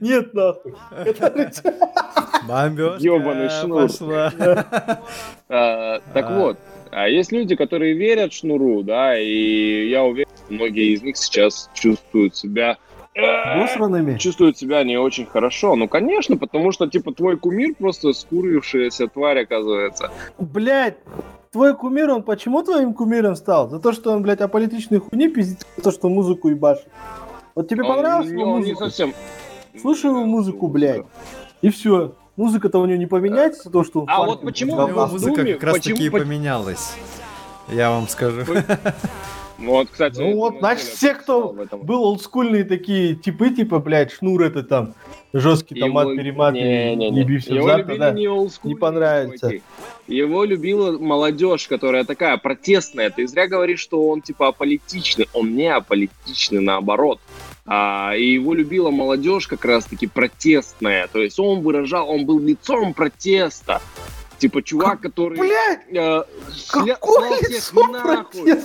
Нет, 0.00 0.32
нахуй. 0.34 0.72
Бомбёжка 2.48 3.02
Ёбаный 3.04 3.48
шнур. 3.50 3.82
пошла. 3.88 4.32
А, 5.48 6.00
Так 6.14 6.26
А. 6.30 6.38
вот, 6.38 6.58
а 6.90 7.08
есть 7.08 7.32
люди, 7.32 7.54
которые 7.54 7.94
верят 7.94 8.32
шнуру, 8.32 8.82
да, 8.82 9.18
и 9.18 9.88
я 9.88 10.02
уверен, 10.04 10.28
что 10.36 10.54
многие 10.54 10.94
из 10.94 11.02
них 11.02 11.16
сейчас 11.18 11.68
чувствуют 11.74 12.34
себя 12.36 12.78
Мусорными? 13.14 14.18
чувствуют 14.18 14.58
себя 14.58 14.82
не 14.84 14.96
очень 14.96 15.26
хорошо. 15.26 15.76
Ну, 15.76 15.88
конечно, 15.88 16.36
потому 16.36 16.72
что, 16.72 16.86
типа, 16.88 17.12
твой 17.12 17.36
кумир 17.36 17.74
просто 17.78 18.12
скурившаяся 18.12 19.06
тварь, 19.08 19.42
оказывается. 19.42 20.10
Блядь, 20.38 20.96
твой 21.52 21.76
кумир, 21.76 22.10
он 22.10 22.22
почему 22.22 22.62
твоим 22.62 22.92
кумиром 22.94 23.36
стал? 23.36 23.68
За 23.70 23.78
то, 23.78 23.92
что 23.92 24.10
он, 24.12 24.22
блядь, 24.22 24.40
аполитичной 24.40 24.98
хуйни 24.98 25.28
пиздит, 25.28 25.64
за 25.76 25.82
то, 25.84 25.90
что 25.92 26.08
музыку 26.08 26.48
ебашит. 26.48 26.86
Вот 27.54 27.68
тебе 27.68 27.84
Он- 27.84 27.94
понравилась 27.94 28.30
не- 28.30 28.40
его 28.40 28.50
он 28.52 28.60
не 28.62 28.72
музыка? 28.72 28.84
совсем... 28.86 29.14
Слушай 29.80 30.10
его 30.10 30.24
музыку, 30.24 30.66
блядь. 30.68 31.04
И 31.62 31.70
все. 31.70 32.14
Музыка-то 32.36 32.78
у 32.80 32.86
него 32.86 32.98
не 32.98 33.06
поменяется, 33.06 33.70
то, 33.70 33.84
что 33.84 34.00
он 34.00 34.06
А 34.08 34.24
вот 34.24 34.42
почему 34.42 34.76
музыка 34.88 35.44
как 35.44 35.62
раз 35.62 35.76
почему- 35.76 35.96
таки 35.96 36.06
и 36.06 36.10
по- 36.10 36.18
поменялась. 36.18 36.94
Я 37.68 37.90
вам 37.90 38.08
скажу. 38.08 38.42
Ну 39.58 39.70
вот, 39.70 39.88
кстати... 39.90 40.18
Ну 40.18 40.36
вот, 40.36 40.58
значит, 40.58 40.86
все, 40.86 41.14
кто 41.14 41.52
был 41.52 42.02
олдскульные 42.02 42.64
такие 42.64 43.14
типы, 43.14 43.50
типа, 43.50 43.78
блядь, 43.78 44.12
шнур 44.12 44.42
это 44.42 44.62
там, 44.62 44.94
жесткий 45.32 45.78
там 45.78 45.92
мат, 45.92 46.08
перемат, 46.16 46.54
не, 46.54 46.96
не, 46.96 47.10
не 47.10 47.24
бився 47.24 47.54
Его 47.54 47.66
взад, 47.66 47.78
любили 47.80 47.98
да, 47.98 48.10
не 48.12 48.68
не 48.68 48.74
понравится. 48.74 49.48
чуваки. 49.50 49.62
Его 50.06 50.44
любила 50.44 50.98
молодежь, 50.98 51.66
которая 51.66 52.04
такая 52.04 52.36
протестная. 52.36 53.10
Ты 53.10 53.26
зря 53.26 53.46
говоришь, 53.46 53.80
что 53.80 54.08
он 54.08 54.20
типа 54.20 54.48
аполитичный. 54.48 55.28
Он 55.32 55.54
не 55.54 55.72
аполитичный, 55.72 56.60
наоборот. 56.60 57.20
А, 57.66 58.12
и 58.14 58.32
его 58.32 58.52
любила 58.54 58.90
молодежь 58.90 59.46
как 59.46 59.64
раз-таки 59.64 60.06
протестная. 60.06 61.08
То 61.08 61.22
есть 61.22 61.38
он 61.38 61.62
выражал, 61.62 62.10
он 62.10 62.26
был 62.26 62.38
лицом 62.38 62.92
протеста. 62.92 63.80
Типа 64.38 64.62
чувак, 64.62 65.00
который... 65.00 65.38
Блядь, 65.38 65.80
э, 65.90 66.24
какое 66.68 67.40
лицо 67.40 67.86
нахуй. 67.86 68.60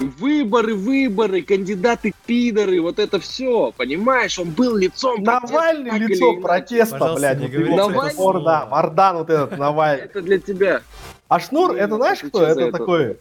Выборы, 0.00 0.74
выборы, 0.74 1.42
кандидаты 1.42 2.12
пидоры, 2.26 2.80
вот 2.80 2.98
это 2.98 3.20
все, 3.20 3.72
понимаешь? 3.76 4.38
Он 4.38 4.50
был 4.50 4.76
лицом 4.76 5.22
протеста, 5.22 5.52
Навальный 5.54 5.96
или 5.96 6.06
лицо 6.06 6.36
протеста, 6.40 6.98
Пожалуйста, 6.98 7.20
блядь. 7.20 7.38
не 7.38 7.44
вот 7.46 7.52
говорите 7.52 7.76
его 7.76 7.90
это 7.90 7.94
Мор- 8.00 8.12
слово. 8.12 8.40
да, 8.44 8.66
Мардан 8.66 9.16
вот 9.18 9.30
этот, 9.30 9.58
Навальный. 9.58 10.04
Это 10.04 10.22
для 10.22 10.38
тебя. 10.38 10.80
А 11.28 11.38
Шнур, 11.40 11.72
Блин, 11.72 11.84
это 11.84 11.96
знаешь 11.96 12.18
это 12.18 12.28
кто? 12.28 12.42
Это 12.44 12.72
такой 12.72 13.18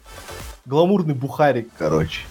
гламурный 0.65 1.13
бухарик, 1.13 1.69
короче. 1.77 2.21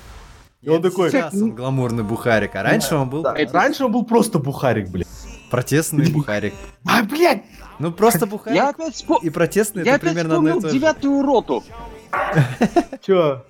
И 0.63 0.69
он 0.69 0.83
такой- 0.83 1.11
Сейчас 1.11 1.33
он 1.35 1.53
гламурный 1.53 2.03
бухарик, 2.03 2.55
а 2.57 2.63
раньше 2.63 2.95
он 2.97 3.09
был 3.09 3.23
Да, 3.23 3.35
Раньше 3.53 3.85
он 3.85 3.93
был 3.93 4.05
просто 4.05 4.39
бухарик, 4.39 4.89
блядь. 4.89 5.07
протестный 5.51 6.11
бухарик. 6.11 6.55
А, 6.87 7.03
блядь! 7.03 7.43
Ну 7.79 7.93
просто 7.93 8.27
бухарик 8.27 8.57
Я 8.57 8.69
опять, 8.71 9.03
спо- 9.07 9.19
и 9.23 9.31
протестный 9.31 9.85
я 9.85 9.95
это 9.95 10.07
опять 10.07 10.11
примерно 10.15 10.37
одно 10.37 10.49
и 10.49 10.51
вспомнил 10.53 10.63
то 10.63 10.69
же. 10.69 10.75
девятую 10.79 11.23
роту. 11.23 11.65
Чё? 13.07 13.43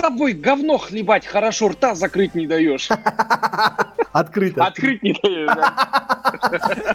С 0.00 0.02
тобой 0.02 0.32
говно 0.32 0.78
хлебать 0.78 1.26
хорошо, 1.26 1.68
рта 1.68 1.94
закрыть 1.94 2.34
не 2.34 2.46
даешь. 2.46 2.88
Открыто. 4.12 4.64
Открыть 4.64 5.02
не 5.02 5.12
даешь. 5.12 5.50
да. 5.54 6.94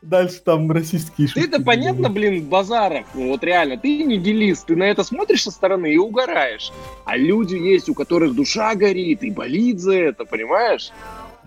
Дальше 0.00 0.40
там 0.44 0.70
расистские 0.70 1.26
шутки. 1.26 1.40
Ты-то 1.40 1.60
понятно, 1.60 2.08
блин, 2.08 2.44
Базаров, 2.44 3.04
ну 3.14 3.30
вот 3.30 3.42
реально, 3.42 3.76
ты 3.76 4.04
не 4.04 4.16
делист, 4.18 4.66
ты 4.66 4.76
на 4.76 4.84
это 4.84 5.02
смотришь 5.02 5.42
со 5.42 5.50
стороны 5.50 5.92
и 5.92 5.96
угораешь. 5.96 6.70
А 7.04 7.16
люди 7.16 7.56
есть, 7.56 7.88
у 7.88 7.94
которых 7.94 8.36
душа 8.36 8.76
горит 8.76 9.24
и 9.24 9.32
болит 9.32 9.80
за 9.80 9.94
это, 9.94 10.24
понимаешь? 10.24 10.92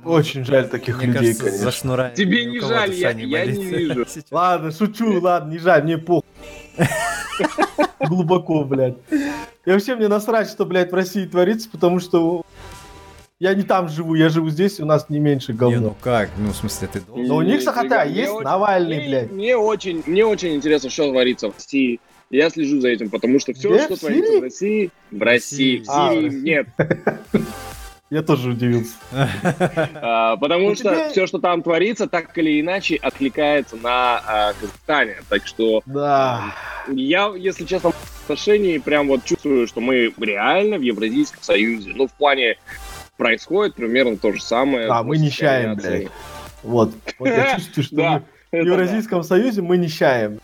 Очень 0.03 0.43
жаль 0.43 0.67
таких 0.67 0.97
Мне 0.97 1.07
людей, 1.13 1.33
кажется, 1.33 1.43
за 1.45 1.49
конечно. 1.51 1.71
шнура 1.71 2.09
Тебе 2.13 2.43
не 2.43 2.59
жаль, 2.59 2.91
я- 2.93 3.11
я 3.11 3.45
не 3.45 3.63
вижу. 3.63 4.05
Ладно, 4.31 4.71
шучу, 4.73 5.21
ладно, 5.21 5.51
не 5.51 5.59
жаль, 5.59 5.83
мне 5.83 5.97
похуй. 5.97 6.27
Глубоко, 7.99 8.63
блядь. 8.63 8.95
И 9.11 9.69
вообще 9.71 9.95
мне 9.95 10.07
насрать, 10.07 10.49
что, 10.49 10.65
блядь, 10.65 10.91
в 10.91 10.95
России 10.95 11.25
творится, 11.25 11.69
потому 11.69 11.99
что 11.99 12.43
я 13.39 13.53
не 13.53 13.63
там 13.63 13.89
живу, 13.89 14.15
я 14.15 14.29
живу 14.29 14.49
здесь, 14.49 14.79
у 14.79 14.85
нас 14.85 15.09
не 15.09 15.19
меньше 15.19 15.51
Не, 15.53 15.57
говно. 15.57 15.79
ну 15.79 15.95
как? 16.01 16.29
Ну, 16.37 16.51
в 16.51 16.55
смысле, 16.55 16.87
ты 16.91 17.01
должен... 17.01 17.27
Но 17.27 17.35
у 17.37 17.41
них, 17.41 17.61
мне 17.61 18.13
есть 18.13 18.31
очень- 18.31 18.43
Навальный, 18.43 18.97
мне, 18.97 19.07
блядь. 19.07 19.31
Мне 19.31 19.55
очень, 19.57 20.03
мне 20.05 20.25
очень 20.25 20.55
интересно, 20.55 20.89
что 20.89 21.09
творится 21.09 21.49
в 21.49 21.55
России. 21.55 21.99
Я 22.29 22.49
слежу 22.49 22.79
за 22.79 22.87
этим, 22.89 23.09
потому 23.09 23.39
что 23.39 23.53
все, 23.53 23.69
Где? 23.69 23.83
что 23.85 23.97
творится 23.99 24.27
Сирии? 24.31 24.39
в 24.39 24.43
России, 24.43 24.91
в 25.11 25.21
России, 25.21 25.83
в 25.83 25.89
А, 25.89 26.09
в 26.09 26.13
Сирии 26.13 26.25
России. 26.25 26.39
нет. 26.41 26.67
Я 28.11 28.21
тоже 28.23 28.49
удивился. 28.51 28.93
А, 29.95 30.35
потому 30.35 30.75
что 30.75 31.09
все, 31.09 31.25
что 31.27 31.39
там 31.39 31.63
творится, 31.63 32.07
так 32.07 32.37
или 32.37 32.59
иначе 32.59 32.97
откликается 32.97 33.77
на 33.77 34.17
а, 34.19 34.53
Казахстане. 34.59 35.15
Так 35.29 35.47
что 35.47 35.81
Да. 35.85 36.53
я, 36.89 37.31
если 37.35 37.63
честно, 37.63 37.91
в 37.91 38.23
отношении 38.23 38.77
прям 38.79 39.07
вот 39.07 39.23
чувствую, 39.23 39.65
что 39.65 39.79
мы 39.79 40.13
реально 40.19 40.77
в 40.77 40.81
Евразийском 40.81 41.41
Союзе. 41.41 41.93
Ну, 41.95 42.07
в 42.07 42.11
плане 42.11 42.57
происходит 43.15 43.75
примерно 43.75 44.17
то 44.17 44.33
же 44.33 44.41
самое. 44.41 44.87
Да, 44.89 45.03
мы 45.03 45.17
нищаем, 45.17 45.75
блядь. 45.75 46.09
Вот. 46.63 46.91
Вот 47.17 47.27
я 47.29 47.55
чувствую, 47.73 47.83
что 47.85 48.23
в 48.51 48.55
Евразийском 48.55 49.23
Союзе 49.23 49.61
мы 49.61 49.77
нищаем. 49.77 50.39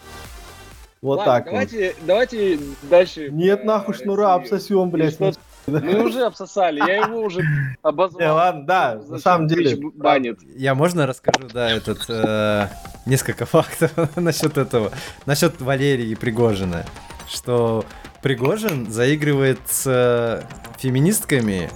Вот 1.02 1.20
Ладно, 1.20 1.34
так 1.34 1.52
вот. 1.52 1.70
давайте, 2.06 2.60
дальше. 2.84 3.28
Нет, 3.30 3.66
нахуй 3.66 3.94
шнура, 3.94 4.38
Россию. 4.38 4.56
обсосем, 4.56 4.90
блядь. 4.90 5.14
что- 5.16 5.34
Мы 5.68 6.06
уже 6.06 6.24
обсосали, 6.24 6.80
я 6.80 7.06
его 7.06 7.22
уже 7.22 7.44
обозвал. 7.82 8.22
Не, 8.22 8.32
ладно, 8.32 8.66
да, 8.66 8.96
на 8.96 9.02
Зачем 9.02 9.20
самом 9.20 9.48
деле. 9.48 9.78
Банит. 9.96 10.40
Я 10.56 10.76
можно 10.76 11.06
расскажу, 11.06 11.50
да, 11.54 11.70
этот 11.70 12.06
э, 12.08 12.68
несколько 13.06 13.46
фактов 13.46 13.92
насчет 14.16 14.58
этого, 14.58 14.92
насчет 15.26 15.60
Валерии 15.60 16.16
Пригожина, 16.16 16.86
что 17.28 17.84
Пригожин 18.22 18.90
заигрывает 18.90 19.60
с 19.68 19.84
э, 19.86 20.44
феминистками 20.80 21.70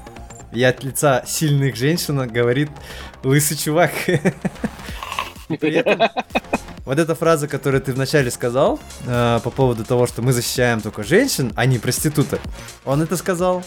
и 0.53 0.63
от 0.63 0.83
лица 0.83 1.23
сильных 1.25 1.75
женщин 1.75 2.27
говорит 2.27 2.69
лысый 3.23 3.57
чувак. 3.57 3.91
При 5.59 5.73
этом 5.73 6.09
вот 6.85 6.99
эта 6.99 7.15
фраза, 7.15 7.47
которую 7.47 7.81
ты 7.81 7.93
вначале 7.93 8.31
сказал 8.31 8.79
э, 9.05 9.39
по 9.43 9.49
поводу 9.49 9.83
того, 9.83 10.07
что 10.07 10.21
мы 10.21 10.33
защищаем 10.33 10.81
только 10.81 11.03
женщин, 11.03 11.53
а 11.55 11.65
не 11.65 11.79
проституток, 11.79 12.41
он 12.85 13.01
это 13.01 13.17
сказал 13.17 13.63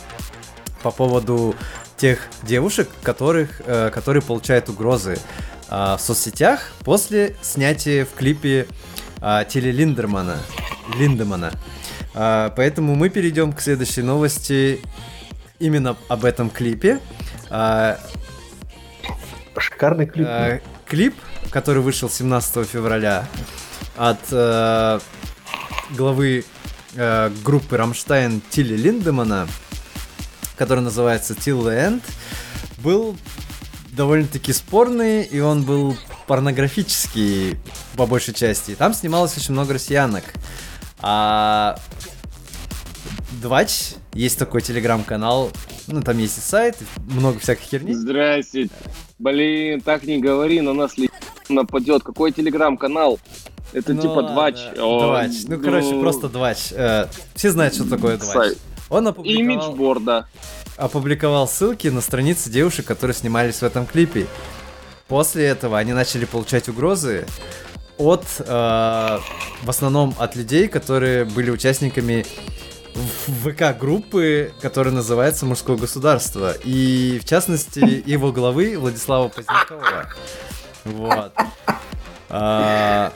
по 0.82 0.90
поводу 0.90 1.54
тех 1.96 2.18
девушек, 2.42 2.88
которых, 3.02 3.62
э, 3.66 3.90
которые 3.90 4.22
получают 4.22 4.68
угрозы 4.68 5.18
э, 5.70 5.96
в 5.96 6.00
соцсетях 6.00 6.72
после 6.80 7.36
снятия 7.40 8.04
в 8.04 8.14
клипе 8.14 8.66
э, 9.20 9.44
Тилли 9.48 9.70
Линдермана. 9.70 10.36
Линдемана. 10.98 11.52
Э, 12.14 12.50
поэтому 12.54 12.94
мы 12.94 13.08
перейдем 13.08 13.52
к 13.52 13.60
следующей 13.60 14.02
новости 14.02 14.80
именно 15.58 15.96
об 16.08 16.24
этом 16.24 16.50
клипе. 16.50 17.00
Э, 17.50 17.96
Шикарный 19.56 20.06
клип. 20.06 20.26
Э, 20.26 20.60
клип, 20.84 21.14
который 21.54 21.82
вышел 21.82 22.10
17 22.10 22.68
февраля 22.68 23.28
от 23.96 24.18
э, 24.32 24.98
главы 25.90 26.44
э, 26.96 27.30
группы 27.44 27.76
Рамштайн 27.76 28.42
Тилли 28.50 28.76
Линдемана, 28.76 29.46
который 30.56 30.80
называется 30.80 31.34
Till 31.34 31.62
the 31.62 31.90
End, 31.90 32.02
был 32.78 33.16
довольно-таки 33.92 34.52
спорный, 34.52 35.22
и 35.22 35.38
он 35.38 35.62
был 35.62 35.96
порнографический 36.26 37.56
по 37.94 38.04
большей 38.04 38.34
части. 38.34 38.74
Там 38.74 38.92
снималось 38.92 39.38
очень 39.38 39.52
много 39.52 39.74
россиянок. 39.74 40.24
А 40.98 41.78
Двач, 43.44 43.92
есть 44.14 44.38
такой 44.38 44.62
телеграм-канал, 44.62 45.50
ну 45.86 46.00
там 46.00 46.16
есть 46.16 46.38
и 46.38 46.40
сайт, 46.40 46.78
много 47.06 47.38
всякой 47.40 47.64
херни. 47.64 47.92
Здрасте. 47.92 48.70
Блин, 49.18 49.82
так 49.82 50.04
не 50.04 50.16
говори, 50.18 50.62
на 50.62 50.72
нас 50.72 50.96
ли 50.96 51.10
нападет. 51.50 52.02
Какой 52.02 52.32
телеграм-канал? 52.32 53.20
Это 53.74 53.92
Ну 53.92 54.00
типа 54.00 54.22
Двач. 54.22 54.56
О, 54.78 54.98
Двач. 55.08 55.32
Ну, 55.46 55.60
короче, 55.60 56.00
просто 56.00 56.30
Двач. 56.30 56.72
Э, 56.72 57.06
все 57.34 57.50
знают, 57.50 57.74
что 57.74 57.84
такое 57.86 58.16
Двач. 58.16 58.32
сайт. 58.32 58.58
Он 58.88 59.08
опубликовал, 59.08 59.42
Имиджборда. 59.42 60.26
опубликовал 60.78 61.46
ссылки 61.46 61.88
на 61.88 62.00
страницы 62.00 62.48
девушек, 62.48 62.86
которые 62.86 63.14
снимались 63.14 63.56
в 63.56 63.62
этом 63.62 63.84
клипе. 63.84 64.26
После 65.06 65.44
этого 65.44 65.76
они 65.78 65.92
начали 65.92 66.24
получать 66.24 66.70
угрозы 66.70 67.26
от, 67.98 68.24
э, 68.38 68.44
в 68.48 69.68
основном 69.68 70.14
от 70.18 70.34
людей, 70.34 70.66
которые 70.66 71.26
были 71.26 71.50
участниками 71.50 72.24
ВК-группы, 73.26 74.52
которая 74.60 74.94
называется 74.94 75.46
«Мужское 75.46 75.76
государство». 75.76 76.52
И, 76.64 77.18
в 77.22 77.24
частности, 77.24 78.02
его 78.08 78.32
главы 78.32 78.78
Владислава 78.78 79.28
Позднякова. 79.28 80.08
Вот. 80.84 81.32
А, 82.28 83.12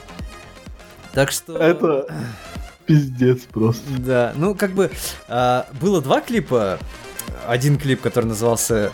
так 1.13 1.31
что... 1.31 1.57
Это 1.57 2.07
пиздец 2.85 3.41
просто. 3.43 3.83
Да, 3.99 4.33
ну 4.35 4.55
как 4.55 4.71
бы 4.71 4.91
а, 5.27 5.67
было 5.79 6.01
два 6.01 6.21
клипа. 6.21 6.79
Один 7.47 7.77
клип, 7.77 8.01
который 8.01 8.25
назывался 8.25 8.91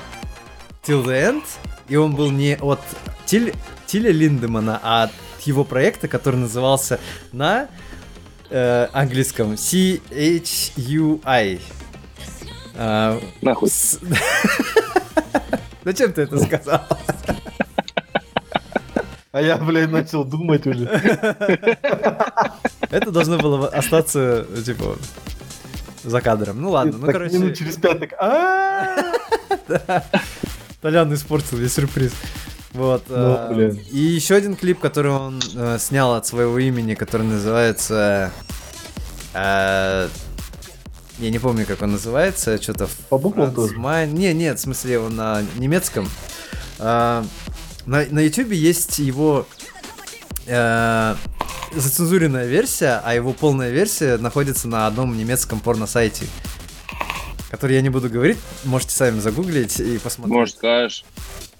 Till 0.85 1.05
the 1.05 1.31
End, 1.31 1.43
и 1.87 1.95
он 1.95 2.15
был 2.15 2.31
не 2.31 2.57
от 2.57 2.81
Тиль, 3.25 3.53
Тиля 3.85 4.11
Линдемана, 4.11 4.79
а 4.83 5.03
от 5.03 5.11
его 5.45 5.63
проекта, 5.63 6.07
который 6.07 6.35
назывался 6.37 6.99
на 7.31 7.69
э, 8.55 8.87
английском 8.93 9.57
C-H-U-I. 9.57 9.99
А, 12.77 13.19
Нахуй. 13.41 13.69
с- 13.69 13.99
Зачем 15.83 16.13
ты 16.13 16.21
это 16.23 16.39
сказал? 16.39 16.81
А 19.31 19.41
я, 19.41 19.57
блядь, 19.57 19.89
начал 19.91 20.23
думать 20.23 20.65
уже. 20.65 20.85
Это 22.89 23.11
должно 23.11 23.37
было 23.37 23.67
остаться, 23.67 24.47
типа, 24.65 24.97
за 26.03 26.21
кадром. 26.21 26.61
Ну 26.61 26.69
ладно, 26.71 26.97
ну 26.97 27.07
короче... 27.11 27.37
минут 27.37 27.57
через 27.57 27.75
пять 27.75 27.99
так... 27.99 28.13
«А-а-а!» 28.17 29.13
Толян 30.81 31.13
испортил 31.13 31.57
весь 31.57 31.73
сюрприз. 31.73 32.13
Вот. 32.75 33.03
Ну, 33.07 33.15
э, 33.15 33.53
блин. 33.53 33.79
И 33.91 33.99
еще 33.99 34.35
один 34.35 34.55
клип, 34.55 34.79
который 34.79 35.11
он 35.11 35.41
э, 35.55 35.77
снял 35.79 36.13
от 36.13 36.25
своего 36.27 36.59
имени, 36.59 36.93
который 36.93 37.25
называется... 37.25 38.31
э, 39.33 40.09
Я 41.19 41.29
не 41.29 41.39
помню, 41.39 41.65
как 41.65 41.81
он 41.81 41.91
называется, 41.93 42.61
что-то... 42.61 42.89
По 43.09 43.17
буквам 43.17 43.53
тоже? 43.53 43.75
Не, 43.77 44.33
нет, 44.33 44.59
в 44.59 44.61
смысле, 44.61 44.99
он 44.99 45.15
на 45.15 45.41
немецком. 45.57 46.09
А, 46.77 47.23
на, 47.85 48.05
на 48.09 48.19
YouTube 48.19 48.51
есть 48.51 48.99
его 48.99 49.47
э, 50.45 51.15
зацензуренная 51.73 52.47
версия, 52.47 53.01
а 53.05 53.15
его 53.15 53.31
полная 53.31 53.71
версия 53.71 54.17
находится 54.17 54.67
на 54.67 54.87
одном 54.87 55.17
немецком 55.17 55.61
порно-сайте. 55.61 56.25
Который 57.49 57.75
я 57.77 57.81
не 57.81 57.89
буду 57.89 58.09
говорить, 58.09 58.37
можете 58.65 58.91
сами 58.93 59.19
загуглить 59.21 59.79
и 59.79 59.97
посмотреть. 59.97 60.35
Может, 60.35 60.55
скажешь. 60.57 61.05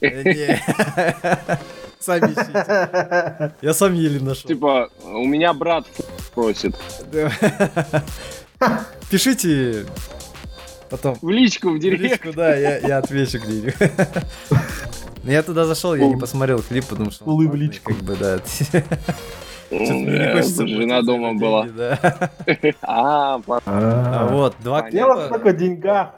Э, 0.01 0.23
не. 0.23 0.61
Сами 1.99 2.27
ищите. 2.33 3.53
Я 3.61 3.73
сам 3.73 3.93
еле 3.93 4.19
нашел. 4.19 4.47
Типа, 4.47 4.89
у 5.03 5.25
меня 5.25 5.53
брат 5.53 5.85
просит. 6.33 6.75
Пишите 9.09 9.85
потом. 10.89 11.17
В 11.21 11.29
личку, 11.29 11.69
в 11.69 11.73
В 11.75 11.79
директ. 11.79 12.01
личку, 12.03 12.33
да, 12.33 12.55
я, 12.55 12.77
я 12.79 12.97
отвечу 12.99 13.39
где-нибудь. 13.39 13.75
Я 15.23 15.41
туда 15.41 15.65
зашел, 15.65 15.95
я 15.95 16.05
не 16.07 16.17
посмотрел 16.17 16.61
клип, 16.61 16.85
потому 16.85 17.09
что... 17.09 17.25
Улы 17.25 17.47
в 17.49 17.55
личку. 17.55 17.95
Как 17.95 18.03
бы, 18.03 18.15
да. 18.15 18.39
Жена 19.71 21.01
дома 21.01 21.33
была. 21.33 21.67
А, 22.83 23.41
А 23.47 23.59
А, 23.65 24.27
Вот, 24.29 24.55
два 24.59 24.83
Понятно. 24.83 24.91
Дело 24.99 25.13
в 25.15 25.19
клипа. 25.21 25.33
только 25.39 25.53
деньгах. 25.53 26.09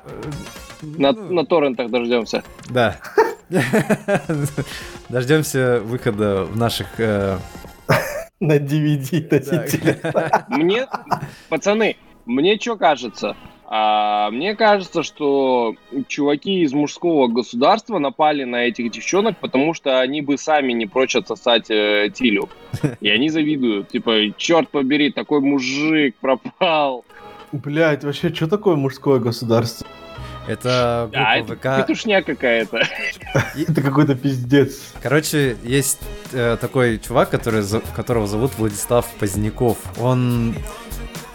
Ну, 0.81 1.13
на 1.13 1.45
торрентах 1.45 1.89
дождемся. 1.89 2.43
Да. 2.69 2.97
Дождемся 5.09 5.79
выхода 5.83 6.45
в 6.45 6.57
наших... 6.57 6.87
э, 6.99 7.37
На 8.39 8.57
DVD 8.57 9.27
да. 9.29 9.61
носителе. 9.61 9.99
Мне, 10.49 10.87
пацаны, 11.49 11.95
мне 12.25 12.59
что 12.59 12.75
кажется? 12.75 13.35
А, 13.69 14.31
мне 14.31 14.55
кажется, 14.55 15.03
что 15.03 15.75
чуваки 16.07 16.61
из 16.61 16.71
мужского 16.71 17.27
государства 17.27 17.99
напали 17.99 18.45
на 18.45 18.65
этих 18.67 18.91
девчонок, 18.91 19.37
потому 19.39 19.73
что 19.73 19.99
они 19.99 20.21
бы 20.21 20.37
сами 20.37 20.71
не 20.71 20.85
прочь 20.85 21.15
отсосать 21.17 21.69
э, 21.69 22.09
Тилю. 22.13 22.47
И 23.01 23.09
они 23.09 23.29
завидуют. 23.29 23.89
Типа, 23.89 24.13
черт 24.37 24.69
побери, 24.69 25.11
такой 25.11 25.41
мужик 25.41 26.15
пропал. 26.21 27.03
Блять, 27.51 28.03
вообще, 28.05 28.33
что 28.33 28.47
такое 28.47 28.75
мужское 28.75 29.19
государство? 29.19 29.85
Это 30.47 31.09
А, 31.13 31.37
группа 31.37 31.53
это 31.53 31.77
ВК. 31.81 31.87
петушня 31.87 32.21
какая-то. 32.23 32.81
Это 33.67 33.81
какой-то 33.81 34.15
пиздец. 34.15 34.79
Короче, 35.01 35.57
есть 35.63 35.99
э, 36.31 36.57
такой 36.59 36.99
чувак, 36.99 37.29
который, 37.29 37.61
за- 37.61 37.81
которого 37.95 38.27
зовут 38.27 38.51
Владислав 38.57 39.05
Поздняков. 39.19 39.77
Он 39.99 40.55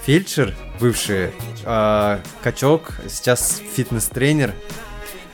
фельдшер 0.07 0.55
бывший, 0.81 1.31
э, 1.65 2.19
качок, 2.43 2.95
сейчас 3.09 3.61
фитнес-тренер. 3.75 4.53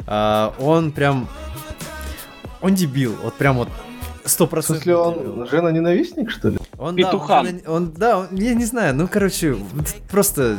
А, 0.07 0.55
он 0.59 0.91
прям... 0.93 1.29
Он 2.61 2.74
дебил, 2.74 3.14
вот 3.22 3.35
прям 3.35 3.59
вот 3.59 3.68
сто 4.24 4.47
В 4.47 4.51
процентов. 4.51 4.83
смысле, 4.83 4.97
он 4.97 5.47
жена-ненавистник, 5.49 6.31
что 6.31 6.49
ли? 6.49 6.59
Он, 6.76 6.97
Петухан. 6.97 7.45
Да, 7.47 7.70
он, 7.70 7.76
он- 7.76 7.93
да, 7.93 8.18
он- 8.18 8.35
я 8.35 8.55
не 8.55 8.64
знаю, 8.64 8.95
ну, 8.97 9.07
короче, 9.07 9.57
просто... 10.11 10.59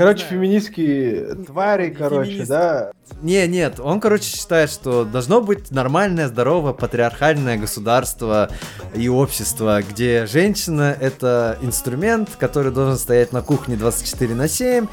Короче, 0.00 0.24
феминистские 0.24 1.34
твари, 1.46 1.90
короче, 1.90 2.30
феминист. 2.30 2.48
да? 2.48 2.90
Не, 3.20 3.46
нет, 3.46 3.78
он, 3.78 4.00
короче, 4.00 4.34
считает, 4.34 4.70
что 4.70 5.04
должно 5.04 5.42
быть 5.42 5.70
нормальное, 5.70 6.26
здоровое, 6.26 6.72
патриархальное 6.72 7.58
государство 7.58 8.48
и 8.94 9.10
общество, 9.10 9.82
где 9.82 10.24
женщина— 10.24 10.96
это 11.00 11.58
инструмент, 11.60 12.30
который 12.38 12.72
должен 12.72 12.96
стоять 12.96 13.34
на 13.34 13.42
кухне 13.42 13.76
24 13.76 14.34
на 14.34 14.48
7, 14.48 14.86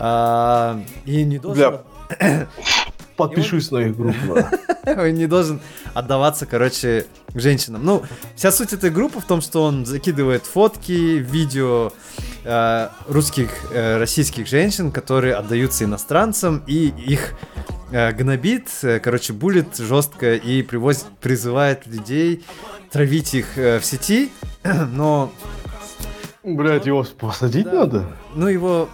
а, 0.00 0.82
и 1.04 1.22
не 1.22 1.38
должен... 1.38 1.78
Подпишусь 3.18 3.70
на 3.70 3.78
их 3.78 3.96
группу. 3.96 4.38
Он 4.86 5.12
не 5.12 5.26
должен 5.26 5.60
отдаваться, 5.92 6.46
короче, 6.46 7.04
к 7.34 7.38
женщинам. 7.40 7.84
Ну, 7.84 8.02
вся 8.36 8.50
суть 8.52 8.72
этой 8.72 8.90
группы 8.90 9.20
в 9.20 9.24
том, 9.24 9.42
что 9.42 9.64
он 9.64 9.84
закидывает 9.84 10.44
фотки, 10.46 10.92
видео 11.18 11.92
э, 12.44 12.88
русских, 13.06 13.50
э, 13.72 13.98
российских 13.98 14.46
женщин, 14.46 14.90
которые 14.90 15.34
отдаются 15.34 15.84
иностранцам, 15.84 16.62
и 16.66 16.86
их 17.06 17.34
э, 17.90 18.12
гнобит, 18.12 18.68
э, 18.82 18.98
короче, 19.00 19.34
булит 19.34 19.76
жестко 19.76 20.34
и 20.34 20.62
привозит, 20.62 21.04
призывает 21.20 21.86
людей 21.86 22.42
травить 22.90 23.34
их 23.34 23.58
э, 23.58 23.80
в 23.80 23.84
сети, 23.84 24.30
но, 24.92 25.30
Блять, 26.44 26.86
его 26.86 27.04
посадить 27.18 27.64
Да. 27.66 27.72
надо? 27.80 28.06
ну, 28.34 28.46
его, 28.48 28.88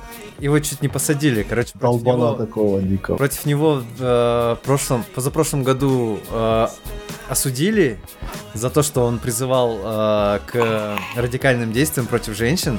его 0.44 0.58
чуть 0.60 0.82
не 0.82 0.88
посадили, 0.88 1.42
короче, 1.42 1.72
против 1.72 2.02
Долбана 2.02 2.16
него- 2.16 2.34
такого 2.34 2.82
дикого. 2.82 3.16
Против 3.16 3.46
него 3.46 3.76
в 3.76 3.82
э, 4.00 4.56
прошлом, 4.62 5.02
позапрошлом 5.14 5.62
году 5.64 6.18
э, 6.30 6.66
осудили 7.30 7.98
за 8.52 8.68
то, 8.68 8.82
что 8.82 9.06
он 9.06 9.18
призывал 9.18 9.78
э, 9.82 10.40
к 10.46 10.98
радикальным 11.16 11.72
действиям 11.72 12.06
против 12.06 12.36
женщин, 12.36 12.78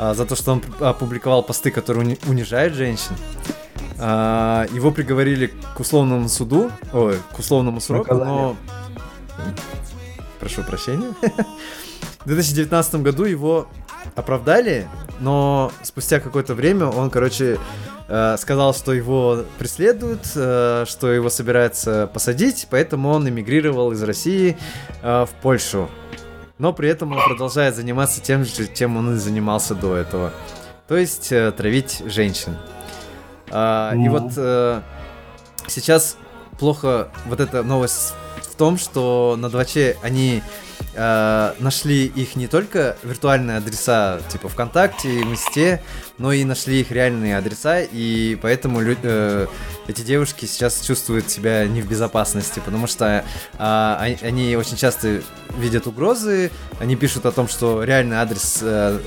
э, 0.00 0.12
за 0.14 0.24
то, 0.26 0.34
что 0.34 0.52
он 0.52 0.62
опубликовал 0.80 1.44
посты, 1.44 1.70
которые 1.70 2.04
уни- 2.04 2.28
унижают 2.28 2.74
женщин. 2.74 3.12
Э, 3.98 4.66
его 4.74 4.90
приговорили 4.90 5.52
к 5.76 5.78
условному 5.80 6.28
суду, 6.28 6.68
ой, 6.92 7.16
к 7.32 7.38
условному 7.38 7.80
сроку, 7.80 8.14
но... 8.14 8.56
Прошу 10.40 10.62
прощения. 10.64 11.14
В 12.24 12.28
2019 12.28 12.96
году 13.02 13.24
его 13.24 13.68
оправдали, 14.14 14.86
но 15.20 15.72
спустя 15.82 16.20
какое-то 16.20 16.54
время 16.54 16.86
он, 16.86 17.10
короче, 17.10 17.58
э, 18.08 18.36
сказал, 18.38 18.74
что 18.74 18.92
его 18.92 19.44
преследуют, 19.58 20.26
э, 20.34 20.84
что 20.88 21.12
его 21.12 21.30
собираются 21.30 22.08
посадить, 22.12 22.66
поэтому 22.70 23.10
он 23.10 23.28
эмигрировал 23.28 23.92
из 23.92 24.02
России 24.02 24.56
э, 25.02 25.26
в 25.26 25.30
Польшу. 25.42 25.88
Но 26.58 26.72
при 26.72 26.88
этом 26.88 27.12
он 27.12 27.22
продолжает 27.22 27.76
заниматься 27.76 28.20
тем 28.20 28.44
же, 28.44 28.66
чем 28.74 28.96
он 28.96 29.14
и 29.14 29.16
занимался 29.18 29.74
до 29.74 29.94
этого. 29.96 30.32
То 30.88 30.96
есть 30.96 31.30
э, 31.30 31.52
травить 31.52 32.02
женщин. 32.06 32.56
А, 33.50 33.92
И 33.94 33.98
Мгм. 33.98 34.10
вот 34.10 34.32
э, 34.36 34.80
сейчас 35.68 36.16
плохо 36.58 37.08
вот 37.26 37.40
эта 37.40 37.62
новость 37.62 38.14
в 38.42 38.56
том, 38.56 38.76
что 38.78 39.36
на 39.38 39.48
2 39.50 39.64
они 40.02 40.42
э, 40.94 41.52
нашли 41.58 42.06
их 42.06 42.36
не 42.36 42.46
только 42.46 42.96
виртуальные 43.02 43.58
адреса, 43.58 44.20
типа 44.28 44.48
ВКонтакте 44.48 45.08
и 45.08 45.22
Инсте, 45.22 45.82
но 46.18 46.32
и 46.32 46.44
нашли 46.44 46.80
их 46.80 46.90
реальные 46.90 47.36
адреса, 47.36 47.80
и 47.80 48.36
поэтому 48.40 48.80
лю- 48.80 48.96
э, 49.02 49.46
эти 49.86 50.02
девушки 50.02 50.44
сейчас 50.46 50.80
чувствуют 50.80 51.30
себя 51.30 51.66
не 51.66 51.82
в 51.82 51.88
безопасности, 51.88 52.60
потому 52.64 52.86
что 52.86 53.24
а, 53.58 53.98
они, 54.00 54.18
они 54.22 54.56
очень 54.56 54.76
часто 54.76 55.22
видят 55.58 55.86
угрозы, 55.86 56.50
они 56.80 56.96
пишут 56.96 57.26
о 57.26 57.32
том, 57.32 57.48
что 57.48 57.82
реальный 57.84 58.16
адрес 58.16 58.58
э, 58.62 59.00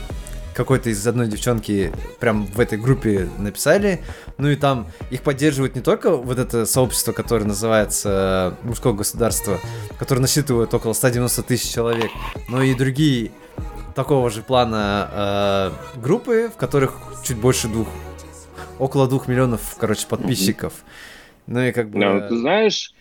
какой-то 0.53 0.89
из 0.89 1.05
одной 1.05 1.27
девчонки 1.27 1.91
прям 2.19 2.45
в 2.45 2.59
этой 2.59 2.77
группе 2.77 3.29
написали. 3.37 4.01
Ну 4.37 4.49
и 4.49 4.55
там 4.55 4.87
их 5.09 5.21
поддерживает 5.21 5.75
не 5.75 5.81
только 5.81 6.15
вот 6.15 6.37
это 6.37 6.65
сообщество, 6.65 7.11
которое 7.11 7.45
называется 7.45 8.57
э, 8.61 8.67
мужское 8.67 8.93
государство, 8.93 9.59
которое 9.99 10.21
насчитывает 10.21 10.73
около 10.73 10.93
190 10.93 11.43
тысяч 11.43 11.71
человек, 11.71 12.11
но 12.49 12.61
и 12.61 12.73
другие 12.73 13.31
такого 13.95 14.29
же 14.29 14.41
плана 14.41 15.09
э, 15.95 15.99
группы, 15.99 16.49
в 16.53 16.57
которых 16.57 16.97
чуть 17.23 17.37
больше 17.37 17.67
двух, 17.67 17.87
около 18.79 19.07
двух 19.07 19.27
миллионов, 19.27 19.75
короче, 19.77 20.07
подписчиков. 20.07 20.73
Ну 21.47 21.61
и 21.61 21.71
как 21.71 21.89
бы... 21.89 21.99
Да, 21.99 22.27
ты 22.27 22.37
знаешь, 22.37 22.93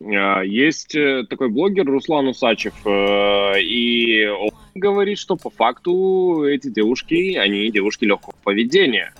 есть 0.00 0.94
э, 0.94 1.24
такой 1.28 1.48
блогер 1.48 1.86
Руслан 1.86 2.28
Усачев, 2.28 2.74
э, 2.86 3.60
и 3.62 4.26
он 4.26 4.50
говорит, 4.74 5.18
что 5.18 5.36
по 5.36 5.50
факту 5.50 6.44
эти 6.44 6.68
девушки, 6.68 7.36
они 7.36 7.70
девушки 7.70 8.04
легкого 8.04 8.34
поведения. 8.42 9.14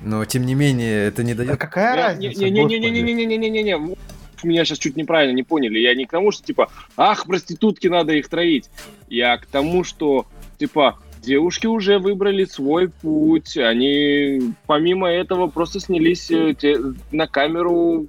Но 0.00 0.24
тем 0.24 0.44
не 0.44 0.54
менее, 0.54 1.06
это 1.08 1.22
не 1.24 1.34
Да 1.34 1.44
дает... 1.44 1.58
какая 1.58 1.96
Я- 1.96 2.06
разница, 2.08 2.44
Не-не-не-не-не-не-не-не-не-не. 2.44 3.96
Меня 4.44 4.64
сейчас 4.64 4.78
чуть 4.78 4.96
неправильно 4.96 5.34
не 5.34 5.42
поняли. 5.42 5.78
Я 5.80 5.94
не 5.96 6.06
к 6.06 6.10
тому, 6.10 6.30
что 6.30 6.44
типа, 6.44 6.70
ах, 6.96 7.26
проститутки, 7.26 7.88
надо 7.88 8.12
их 8.12 8.28
троить. 8.28 8.70
Я 9.08 9.36
к 9.36 9.46
тому, 9.46 9.82
что 9.82 10.26
типа 10.58 10.98
девушки 11.28 11.66
уже 11.66 11.98
выбрали 11.98 12.44
свой 12.44 12.88
путь. 12.88 13.56
Они 13.56 14.54
помимо 14.66 15.08
этого 15.08 15.46
просто 15.46 15.78
снялись 15.80 16.30
э, 16.30 16.54
те- 16.58 16.78
на 17.12 17.26
камеру, 17.26 18.06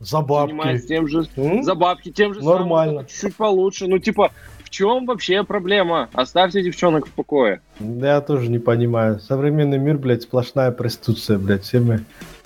За 0.00 0.20
бабки. 0.20 0.86
тем 0.86 1.08
же 1.08 1.26
М? 1.36 1.62
за 1.64 1.74
бабки, 1.74 2.10
тем 2.12 2.34
же 2.34 2.42
Нормально. 2.44 2.92
самым, 2.92 3.06
чуть 3.06 3.36
получше. 3.36 3.86
Ну 3.88 3.98
типа, 3.98 4.30
в 4.62 4.70
чем 4.70 5.06
вообще 5.06 5.42
проблема? 5.44 6.08
Оставьте 6.12 6.62
девчонок 6.62 7.06
в 7.06 7.10
покое. 7.12 7.60
Да 7.80 8.14
я 8.16 8.20
тоже 8.20 8.50
не 8.50 8.58
понимаю. 8.58 9.18
Современный 9.18 9.78
мир, 9.78 9.96
блядь, 9.96 10.22
сплошная 10.22 10.70
проституция, 10.70 11.38
блядь. 11.38 11.64
Все 11.64 11.80
мы... 11.80 12.00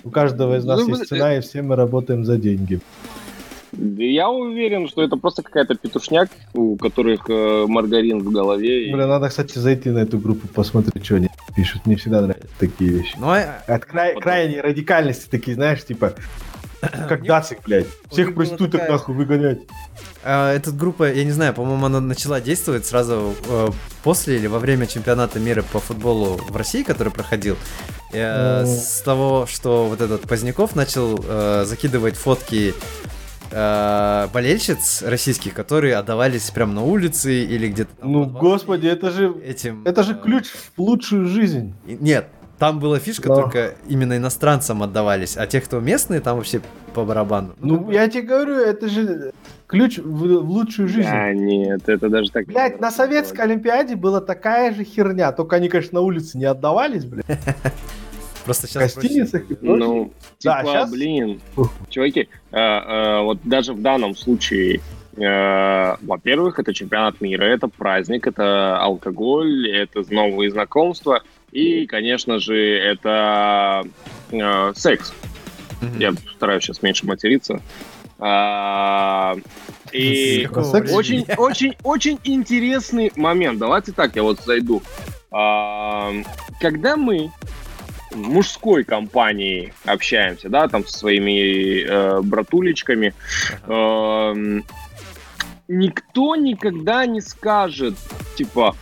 У 0.05 0.09
каждого 0.09 0.57
из 0.57 0.65
нас 0.65 0.81
Ну, 0.81 0.89
есть 0.89 1.07
цена, 1.07 1.37
и 1.37 1.41
все 1.41 1.61
мы 1.61 1.75
работаем 1.75 2.25
за 2.25 2.37
деньги. 2.37 2.79
Да 3.75 4.03
Я 4.03 4.29
уверен, 4.29 4.87
что 4.87 5.01
это 5.03 5.17
просто 5.17 5.41
какая-то 5.41 5.75
петушняк, 5.75 6.29
у 6.53 6.75
которых 6.77 7.21
э, 7.29 7.65
маргарин 7.67 8.19
в 8.19 8.31
голове. 8.31 8.87
и- 8.89 8.93
Бля, 8.93 9.07
надо, 9.07 9.29
кстати, 9.29 9.57
зайти 9.57 9.89
на 9.89 9.99
эту 9.99 10.19
группу, 10.19 10.47
посмотреть, 10.47 11.05
что 11.05 11.15
они. 11.15 11.29
пишут. 11.55 11.85
Мне 11.85 11.95
всегда 11.97 12.21
нравятся 12.21 12.47
такие 12.59 12.91
вещи. 12.91 13.15
Ну, 13.19 13.29
а- 13.29 13.61
От 13.67 13.85
край- 13.85 14.19
крайней 14.19 14.59
радикальности 14.61 15.27
такие, 15.29 15.53
знаешь, 15.55 15.83
типа, 15.85 16.13
как 16.81 17.19
Мне- 17.21 17.27
дацик, 17.29 17.59
блядь. 17.65 17.85
Всех 18.11 18.33
проституток 18.35 18.71
такая- 18.81 18.91
нахуй 18.91 19.15
выгонять. 19.15 19.59
А, 20.23 20.53
Эта 20.53 20.71
группа, 20.71 21.11
я 21.11 21.23
не 21.23 21.31
знаю, 21.31 21.53
по-моему, 21.53 21.85
она 21.85 21.99
начала 21.99 22.39
действовать 22.41 22.85
сразу 22.85 23.33
э, 23.49 23.67
после 24.03 24.37
или 24.37 24.47
во 24.47 24.57
время 24.59 24.87
чемпионата 24.87 25.39
мира 25.39 25.63
по 25.73 25.79
футболу 25.79 26.39
в 26.49 26.55
России, 26.55 26.83
который 26.83 27.11
проходил. 27.11 27.55
Э, 28.13 28.61
Ну. 28.61 28.67
С 28.67 29.01
того, 29.01 29.45
что 29.47 29.85
вот 29.85 30.01
этот 30.01 30.21
Поздняков 30.21 30.75
начал 30.75 31.19
э, 31.27 31.65
закидывать 31.65 32.15
фотки 32.15 32.73
э, 33.53 34.27
болельщиц 34.33 35.03
российских, 35.03 35.53
которые 35.53 35.95
отдавались 35.95 36.49
прямо 36.51 36.73
на 36.73 36.83
улице 36.83 37.43
или 37.43 37.67
где-то 37.69 37.91
Ну, 38.01 38.23
под 38.25 38.33
господи, 38.33 38.87
это 38.87 39.11
же, 39.11 39.33
этим. 39.45 39.83
это 39.85 40.03
же 40.03 40.13
э, 40.13 40.15
ключ 40.15 40.47
в 40.75 40.81
лучшую 40.81 41.27
жизнь. 41.27 41.73
и- 41.85 41.97
Нет, 41.99 42.27
там 42.59 42.79
была 42.79 42.99
фишка, 42.99 43.29
Да. 43.29 43.35
только 43.35 43.75
именно 43.87 44.17
иностранцам 44.17 44.83
отдавались, 44.83 45.37
а 45.37 45.45
те, 45.47 45.61
кто 45.61 45.79
местные, 45.79 46.19
там 46.21 46.37
вообще 46.37 46.61
по 46.93 47.03
барабану. 47.03 47.53
Ну, 47.59 47.89
я 47.91 48.07
тебе 48.07 48.23
говорю, 48.23 48.53
это 48.55 48.87
же 48.87 49.31
ключ 49.67 49.97
в, 49.97 50.03
в 50.03 50.49
лучшую 50.49 50.87
жизнь. 50.87 51.09
А, 51.09 51.33
нет, 51.33 51.81
это 51.89 52.09
даже 52.09 52.29
так... 52.31 52.45
Блять, 52.45 52.79
на 52.79 52.91
советской 52.91 53.41
Олимпиаде 53.41 53.95
была 53.95 54.21
такая 54.21 54.73
же 54.73 54.83
херня, 54.83 55.31
только 55.31 55.55
они, 55.55 55.69
конечно, 55.69 55.99
на 55.99 56.01
улице 56.01 56.37
не 56.37 56.45
отдавались, 56.45 57.05
блядь, 57.05 57.25
Просто 58.45 58.67
сейчас 58.67 58.95
гостиницах 58.95 59.41
и 59.49 59.55
прочее. 59.55 59.75
Ну, 59.77 60.13
Да, 60.43 60.59
типа, 60.59 60.71
щас- 60.73 60.91
блин, 60.91 61.41
Ух. 61.55 61.71
чуваки, 61.89 62.27
э, 62.51 62.57
э, 62.59 63.21
вот 63.21 63.39
даже 63.43 63.73
в 63.73 63.81
данном 63.81 64.15
случае, 64.15 64.81
э, 65.15 65.95
во-первых, 66.01 66.59
это 66.59 66.73
чемпионат 66.73 67.21
мира, 67.21 67.43
это 67.45 67.67
праздник, 67.67 68.27
это 68.27 68.77
алкоголь, 68.79 69.69
это 69.69 70.03
новые 70.13 70.51
знакомства, 70.51 71.21
и, 71.51 71.85
конечно 71.85 72.39
же, 72.39 72.57
это 72.57 73.85
э, 74.31 74.73
секс. 74.75 75.13
Я 75.99 76.13
стараюсь 76.35 76.63
сейчас 76.63 76.81
меньше 76.81 77.05
материться. 77.05 77.61
А, 78.19 79.35
и 79.91 80.47
очень, 80.53 81.25
очень, 81.35 81.75
очень 81.83 82.17
интересный 82.23 83.11
момент. 83.17 83.59
Давайте 83.59 83.91
так, 83.91 84.15
я 84.15 84.23
вот 84.23 84.39
зайду. 84.45 84.81
А, 85.29 86.11
Когда 86.61 86.95
мы 86.95 87.31
мужской 88.13 88.83
компании 88.83 89.73
общаемся, 89.85 90.49
да, 90.49 90.67
там 90.67 90.85
со 90.85 90.97
своими 90.97 91.83
э, 91.83 92.21
братулечками, 92.21 93.13
эм, 93.67 94.63
никто 95.67 96.35
никогда 96.35 97.05
не 97.05 97.21
скажет, 97.21 97.95
типа, 98.35 98.75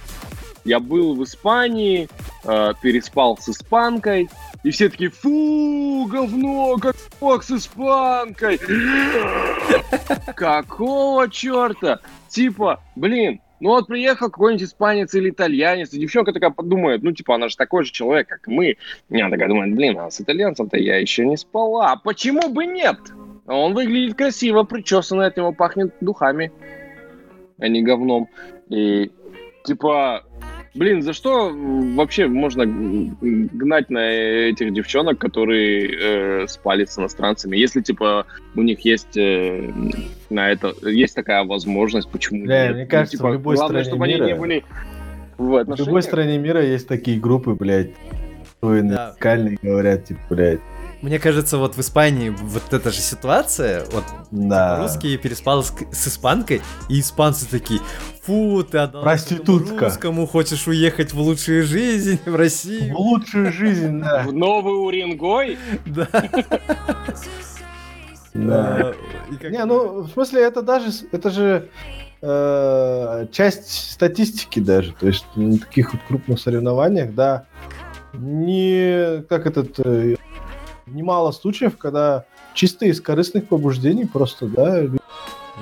я 0.63 0.79
был 0.79 1.15
в 1.15 1.23
Испании, 1.23 2.07
э, 2.43 2.73
переспал 2.81 3.37
с 3.37 3.49
испанкой, 3.49 4.29
и 4.63 4.69
все 4.69 4.89
такие, 4.89 5.09
фу, 5.09 6.05
говно, 6.05 6.77
как 6.77 6.95
мог 7.19 7.43
с 7.43 7.51
испанкой. 7.51 8.59
Какого 10.35 11.27
черта? 11.29 11.99
Типа, 12.29 12.79
блин, 12.95 13.41
ну 13.61 13.69
вот 13.69 13.87
приехал 13.87 14.29
какой-нибудь 14.29 14.67
испанец 14.67 15.13
или 15.13 15.29
итальянец, 15.29 15.93
и 15.93 15.99
девчонка 15.99 16.33
такая 16.33 16.49
подумает, 16.49 17.03
ну 17.03 17.11
типа, 17.11 17.35
она 17.35 17.47
же 17.47 17.55
такой 17.55 17.85
же 17.85 17.91
человек, 17.91 18.27
как 18.27 18.47
мы. 18.47 18.77
И 19.09 19.21
она 19.21 19.29
такая 19.29 19.47
думает, 19.47 19.75
блин, 19.75 19.99
а 19.99 20.09
с 20.09 20.19
итальянцем-то 20.19 20.77
я 20.77 20.97
еще 20.97 21.25
не 21.25 21.37
спала. 21.37 21.91
А 21.91 21.95
почему 21.95 22.49
бы 22.49 22.65
нет? 22.65 22.97
Он 23.45 23.73
выглядит 23.75 24.17
красиво, 24.17 24.63
причесанный, 24.63 25.27
от 25.27 25.37
него 25.37 25.53
пахнет 25.53 25.93
духами, 26.01 26.51
а 27.59 27.67
не 27.67 27.83
говном. 27.83 28.29
И 28.69 29.11
типа, 29.63 30.23
блин, 30.73 31.01
за 31.01 31.13
что 31.13 31.51
вообще 31.53 32.27
можно 32.27 32.65
гнать 32.65 33.89
на 33.89 34.09
этих 34.11 34.73
девчонок, 34.73 35.17
которые 35.17 36.43
э, 36.43 36.47
спали 36.47 36.85
с 36.85 36.97
иностранцами? 36.97 37.57
Если 37.57 37.81
типа 37.81 38.25
у 38.55 38.61
них 38.61 38.79
есть 38.81 39.17
э, 39.17 39.69
на 40.29 40.49
это 40.49 40.73
есть 40.89 41.15
такая 41.15 41.43
возможность, 41.43 42.09
почему 42.09 42.45
Бля, 42.45 42.67
нет? 42.67 42.75
мне 42.75 42.85
кажется, 42.85 43.17
типа, 43.17 43.29
в 43.29 43.33
любой 43.33 43.55
главное, 43.55 43.83
стране 43.83 43.89
чтобы 43.89 44.05
они 44.05 44.13
мира- 44.15 44.25
не 44.25 44.35
были 44.35 44.63
в 45.37 45.63
В 45.65 45.75
любой 45.79 46.03
стране 46.03 46.37
мира 46.37 46.63
есть 46.63 46.87
такие 46.87 47.19
группы, 47.19 47.53
блядь, 47.55 47.91
которые 48.59 48.83
Да. 48.83 49.15
говорят, 49.61 50.05
типа, 50.05 50.21
блядь, 50.29 50.59
Мне 51.01 51.17
кажется, 51.17 51.57
вот 51.57 51.75
в 51.75 51.79
Испании 51.81 52.29
вот 52.29 52.73
эта 52.73 52.91
же 52.91 52.99
ситуация, 53.01 53.85
вот 53.91 54.03
да. 54.29 54.77
русские 54.83 55.17
переспал 55.17 55.63
с, 55.63 55.73
с 55.91 56.07
испанкой, 56.09 56.61
и 56.89 56.99
испанцы 56.99 57.49
такие, 57.49 57.79
фу, 58.23 58.63
ты 58.63 58.77
отдал 58.77 59.01
Проститутка. 59.01 59.85
русскому, 59.85 60.27
хочешь 60.27 60.67
уехать 60.67 61.11
в 61.11 61.19
лучшую 61.19 61.63
жизнь, 61.63 62.19
в 62.23 62.29
В 62.31 62.35
Россию. 62.35 62.95
лучшую 62.95 63.51
жизнь, 63.51 63.99
да. 63.99 64.25
В 64.27 64.33
Новый 64.33 64.73
Уренгой? 64.85 65.57
Да. 65.87 66.07
Да. 68.33 68.93
Как- 69.41 69.51
Не, 69.51 69.65
ну, 69.65 70.01
в 70.03 70.09
смысле, 70.11 70.41
это 70.43 70.61
даже, 70.61 70.91
это 71.11 71.29
же 71.31 71.67
э, 72.21 73.27
часть 73.31 73.91
статистики 73.91 74.59
даже. 74.59 74.93
То 74.93 75.07
есть 75.07 75.25
на 75.35 75.57
таких 75.57 75.93
вот 75.93 76.01
крупных 76.07 76.39
соревнованиях, 76.39 77.13
да, 77.13 77.45
не, 78.13 79.23
как 79.23 79.47
этот, 79.47 79.79
э, 79.79 80.15
немало 80.93 81.31
случаев, 81.31 81.77
когда 81.77 82.25
чисто 82.53 82.85
из 82.85 83.01
корыстных 83.01 83.47
побуждений 83.47 84.05
просто, 84.05 84.47
да, 84.47 84.81
люди 84.81 84.99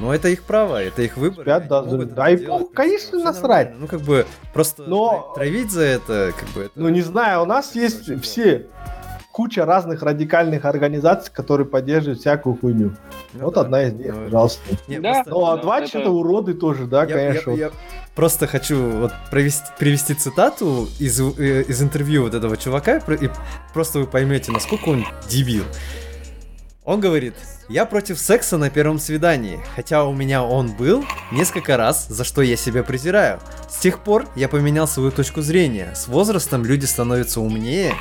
Ну, 0.01 0.11
это 0.11 0.29
их 0.29 0.43
право, 0.43 0.81
это 0.81 1.01
их 1.01 1.17
выбор. 1.17 1.43
Спят, 1.43 1.67
да, 1.67 1.81
да, 1.81 2.29
это 2.29 2.43
и 2.43 2.45
похуй, 2.45 2.69
конечно, 2.73 3.19
насрать. 3.19 3.69
нормально. 3.71 3.79
Ну, 3.81 3.87
как 3.87 4.01
бы, 4.01 4.25
просто 4.53 4.83
Но- 4.83 5.31
тра- 5.35 5.43
травить 5.43 5.71
за 5.71 5.81
это, 5.83 6.31
как 6.39 6.47
бы, 6.49 6.61
это... 6.61 6.71
Ну, 6.75 6.89
не 6.89 7.01
знаю, 7.01 7.41
у 7.41 7.45
нас 7.45 7.75
есть 7.75 8.21
все 8.21 8.67
куча 9.31 9.65
разных 9.65 10.01
радикальных 10.03 10.65
организаций, 10.65 11.31
которые 11.33 11.65
поддерживают 11.67 12.19
всякую 12.19 12.57
хуйню. 12.57 12.95
Ну 13.33 13.45
вот 13.45 13.55
да. 13.55 13.61
одна 13.61 13.83
из 13.83 13.93
них, 13.93 14.13
Ну, 14.15 14.23
пожалуйста. 14.25 14.61
не, 14.87 14.99
Да. 14.99 15.11
просто- 15.13 15.29
Ну, 15.31 15.45
а 15.45 15.55
да, 15.55 15.61
два 15.61 15.77
это- 15.79 15.87
что-то 15.87 16.09
уроды 16.11 16.53
тоже, 16.55 16.85
да, 16.87 17.01
Я- 17.03 17.05
конечно. 17.07 17.51
я- 17.51 17.57
я 17.65 17.71
просто 18.19 18.47
хочу 18.47 18.77
вот 18.77 19.13
провести, 19.31 19.63
привести 19.77 20.13
цитату 20.13 20.89
из, 20.99 21.21
э, 21.21 21.63
из 21.69 21.81
интервью 21.81 22.23
вот 22.23 22.33
этого 22.33 22.57
чувака, 22.57 22.97
и 22.97 23.29
просто 23.73 23.99
вы 23.99 24.07
поймете, 24.07 24.51
насколько 24.51 24.89
он 24.89 25.05
дебил. 25.29 25.63
Он 26.83 26.99
говорит, 26.99 27.35
я 27.69 27.85
против 27.85 28.19
секса 28.19 28.57
на 28.57 28.69
первом 28.69 28.99
свидании, 28.99 29.61
хотя 29.73 30.03
у 30.03 30.13
меня 30.13 30.43
он 30.43 30.75
был 30.75 31.05
несколько 31.31 31.77
раз, 31.77 32.07
за 32.09 32.25
что 32.25 32.41
я 32.41 32.57
себя 32.57 32.83
презираю. 32.83 33.39
С 33.69 33.77
тех 33.77 33.99
пор 33.99 34.27
я 34.35 34.49
поменял 34.49 34.85
свою 34.85 35.11
точку 35.11 35.41
зрения. 35.41 35.93
С 35.95 36.09
возрастом 36.09 36.65
люди 36.65 36.83
становятся 36.83 37.39
умнее. 37.39 37.93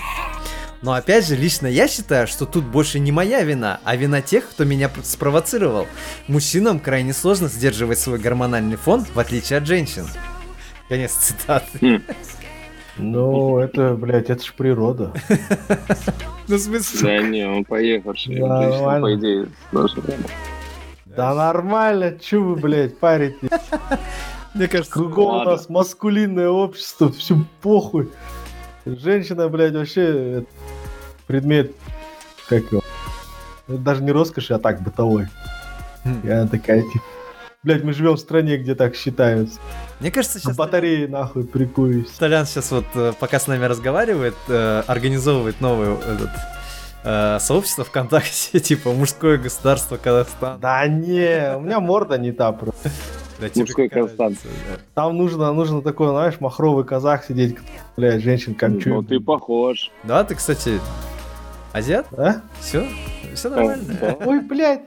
Но 0.81 0.93
опять 0.93 1.27
же, 1.27 1.35
лично 1.35 1.67
я 1.67 1.89
считаю, 1.89 2.27
что 2.29 2.47
тут 2.47 2.65
больше 2.65 3.01
не 3.01 3.11
моя 3.11 3.43
вина, 3.43 3.81
а 3.85 3.97
вина 3.97 4.23
тех, 4.23 4.49
кто 4.49 4.65
меня 4.65 4.91
спровоцировал. 5.03 5.89
Мужчинам 6.29 6.79
крайне 6.79 7.13
сложно 7.13 7.49
сдерживать 7.49 7.99
свой 7.99 8.19
гормональный 8.19 8.77
фон, 8.77 9.05
в 9.13 9.19
отличие 9.19 9.59
от 9.59 9.67
женщин. 9.67 10.07
Конец 10.89 11.13
цитаты. 11.15 12.03
Ну, 12.97 13.59
это, 13.59 13.95
блядь, 13.95 14.31
это 14.31 14.45
ж 14.45 14.53
природа. 14.57 15.13
Ну, 16.51 16.57
в 16.57 16.61
смысле? 16.61 17.01
Да 17.03 17.29
не, 17.29 17.47
он 17.47 17.63
поехавший. 17.63 18.37
Женщина, 18.37 18.71
нормально. 18.71 19.07
по 19.07 19.15
идее. 19.15 19.49
Да 21.05 21.35
нормально, 21.35 22.19
чё 22.19 22.43
вы, 22.43 22.57
блядь, 22.57 22.99
парите? 22.99 23.37
Мне 24.55 24.67
кажется, 24.67 24.91
Кругом 24.93 25.43
у 25.43 25.45
нас 25.45 25.69
маскулинное 25.69 26.49
общество, 26.49 27.13
всю 27.13 27.45
похуй. 27.61 28.09
Женщина, 28.87 29.51
блядь, 29.51 29.75
вообще 29.75 30.47
предмет, 31.29 31.71
как 32.49 32.73
его, 32.73 32.83
это 33.69 33.79
даже 33.79 34.03
не 34.03 34.11
роскоши, 34.11 34.55
а 34.55 34.59
так, 34.59 34.81
бытовой. 34.83 35.29
Хм. 36.05 36.21
И 36.25 36.29
она 36.31 36.47
такая, 36.49 36.83
типа, 36.83 37.05
блядь, 37.63 37.85
мы 37.85 37.93
живем 37.93 38.15
в 38.15 38.19
стране, 38.21 38.57
где 38.57 38.75
так 38.75 38.97
считаются. 38.97 39.61
мне 40.01 40.11
кажется, 40.11 40.41
сейчас 40.41 40.57
батареи, 40.57 41.07
нахуй, 41.07 41.45
прикуюсь. 41.45 42.09
Толян 42.19 42.47
сейчас 42.47 42.71
вот, 42.73 42.87
э, 42.95 43.13
пока 43.21 43.39
с 43.39 43.47
нами 43.47 43.65
разговаривает, 43.67 44.35
э, 44.49 44.83
организовывает 44.87 45.61
новое 45.61 45.95
этот, 45.97 46.31
э, 47.05 47.39
сообщество 47.41 47.85
ВКонтакте, 47.85 48.59
типа 48.61 48.93
мужское 48.93 49.37
государство 49.37 49.97
Казахстан. 49.99 50.59
Да 50.61 50.87
не, 50.89 51.57
у 51.57 51.61
меня 51.61 51.79
морда 51.81 52.17
не 52.17 52.33
та 52.33 52.53
просто. 52.53 52.91
Да, 53.41 53.47
Мужской 53.55 53.89
Казахстан. 53.89 54.33
да. 54.33 54.79
Там 54.95 55.17
нужно, 55.17 55.53
нужно 55.53 55.81
такой, 55.81 56.09
знаешь, 56.09 56.41
махровый 56.41 56.85
казах 56.85 57.25
сидеть, 57.25 57.57
блядь, 57.97 58.21
женщин 58.21 58.53
Ну, 58.53 58.59
камчует. 58.59 59.07
ты 59.09 59.21
похож. 59.21 59.93
Да, 60.03 60.25
ты, 60.25 60.35
кстати, 60.35 60.81
азиат? 61.79 62.07
А? 62.13 62.43
Все? 62.61 62.87
Все 63.35 63.49
нормально. 63.49 63.85
Да. 64.01 64.17
Ой, 64.27 64.41
блядь. 64.41 64.83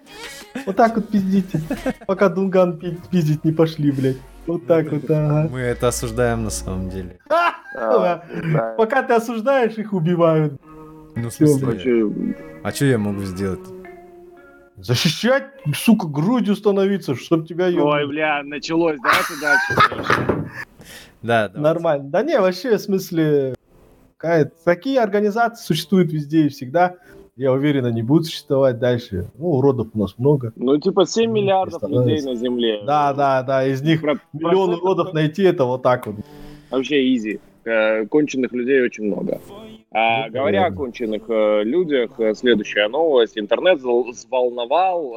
Вот 0.65 0.75
так 0.75 0.95
вот 0.95 1.09
пиздите. 1.09 1.61
Пока 2.05 2.29
Дунган 2.29 2.77
пи- 2.77 2.97
пиздить 3.09 3.43
не 3.45 3.51
пошли, 3.51 3.91
блядь. 3.91 4.17
Вот 4.47 4.65
так 4.65 4.91
вот, 4.91 5.09
ага. 5.09 5.49
Мы 5.51 5.59
это 5.59 5.87
осуждаем 5.89 6.43
на 6.43 6.49
самом 6.49 6.89
деле. 6.89 7.19
А, 7.29 7.53
да. 7.73 8.75
Пока 8.77 9.03
ты 9.03 9.13
осуждаешь, 9.13 9.77
их 9.77 9.93
убивают. 9.93 10.59
Ну, 11.15 11.29
в 11.29 11.33
смысле, 11.33 12.35
а 12.63 12.71
что 12.71 12.85
я 12.85 12.97
могу 12.97 13.23
сделать? 13.23 13.59
Защищать, 14.77 15.43
сука, 15.75 16.07
грудью 16.07 16.55
становиться, 16.55 17.15
чтоб 17.15 17.45
тебя 17.47 17.67
Ой, 17.67 18.07
бля, 18.07 18.41
началось, 18.43 18.97
дальше. 18.99 19.33
Да, 21.21 21.49
да. 21.49 21.59
Нормально. 21.59 22.09
Да 22.09 22.23
не, 22.23 22.39
вообще, 22.39 22.77
в 22.77 22.81
смысле, 22.81 23.53
Такие 24.63 24.99
организации 24.99 25.65
существуют 25.65 26.11
везде 26.11 26.45
и 26.45 26.49
всегда. 26.49 26.95
Я 27.35 27.53
уверен, 27.53 27.85
они 27.85 28.03
будут 28.03 28.27
существовать 28.27 28.77
дальше. 28.77 29.31
Ну, 29.37 29.51
уродов 29.51 29.87
у 29.93 29.99
нас 29.99 30.15
много. 30.17 30.51
Ну, 30.55 30.77
типа 30.77 31.05
7 31.05 31.27
ну, 31.27 31.35
миллиардов 31.35 31.81
людей 31.89 32.21
на 32.21 32.35
Земле. 32.35 32.83
Да, 32.85 33.13
да, 33.13 33.41
да. 33.41 33.65
Из 33.65 33.81
них 33.81 34.01
Про- 34.01 34.19
миллион 34.33 34.73
уродов 34.75 35.13
найти, 35.13 35.43
это 35.43 35.65
вот 35.65 35.81
так 35.81 36.05
вот. 36.07 36.17
Вообще 36.69 37.13
изи. 37.15 37.39
Э, 37.63 38.05
конченых 38.07 38.53
людей 38.53 38.81
очень 38.81 39.03
много. 39.05 39.39
А 39.91 40.29
говоря 40.29 40.65
о 40.65 40.71
конченых 40.71 41.23
э, 41.29 41.63
людях, 41.63 42.19
э, 42.19 42.33
следующая 42.33 42.87
новость. 42.87 43.37
Интернет 43.37 43.79
взволновал 43.79 45.13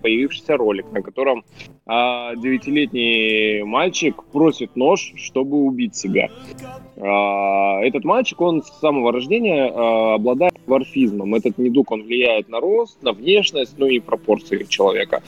появившийся 0.00 0.56
ролик, 0.56 0.90
на 0.92 1.02
котором 1.02 1.44
девятилетний 1.86 3.62
мальчик 3.62 4.24
просит 4.32 4.74
нож, 4.74 5.12
чтобы 5.16 5.58
убить 5.58 5.94
себя. 5.94 6.30
Этот 6.96 8.04
мальчик, 8.04 8.40
он 8.40 8.62
с 8.62 8.80
самого 8.80 9.12
рождения 9.12 9.66
обладает 9.66 10.54
варфизмом. 10.66 11.34
Этот 11.34 11.58
недуг, 11.58 11.92
он 11.92 12.02
влияет 12.02 12.48
на 12.48 12.58
рост, 12.58 13.00
на 13.02 13.12
внешность, 13.12 13.74
ну 13.78 13.86
и 13.86 14.00
пропорции 14.00 14.64
человека. 14.64 15.22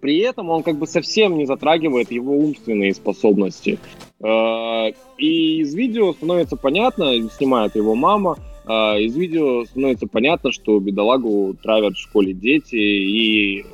При 0.00 0.18
этом 0.18 0.50
он 0.50 0.62
как 0.62 0.76
бы 0.76 0.86
совсем 0.86 1.38
не 1.38 1.46
затрагивает 1.46 2.10
его 2.10 2.36
умственные 2.36 2.92
способности. 2.94 3.78
Э, 4.22 4.92
и 5.16 5.60
из 5.60 5.74
видео 5.74 6.12
становится 6.12 6.56
понятно, 6.56 7.28
снимает 7.30 7.76
его 7.76 7.94
мама, 7.94 8.36
э, 8.66 8.70
из 9.02 9.16
видео 9.16 9.64
становится 9.64 10.06
понятно, 10.06 10.52
что 10.52 10.78
бедолагу 10.80 11.56
травят 11.62 11.94
в 11.94 12.00
школе 12.00 12.32
дети, 12.32 12.76
и 12.76 13.66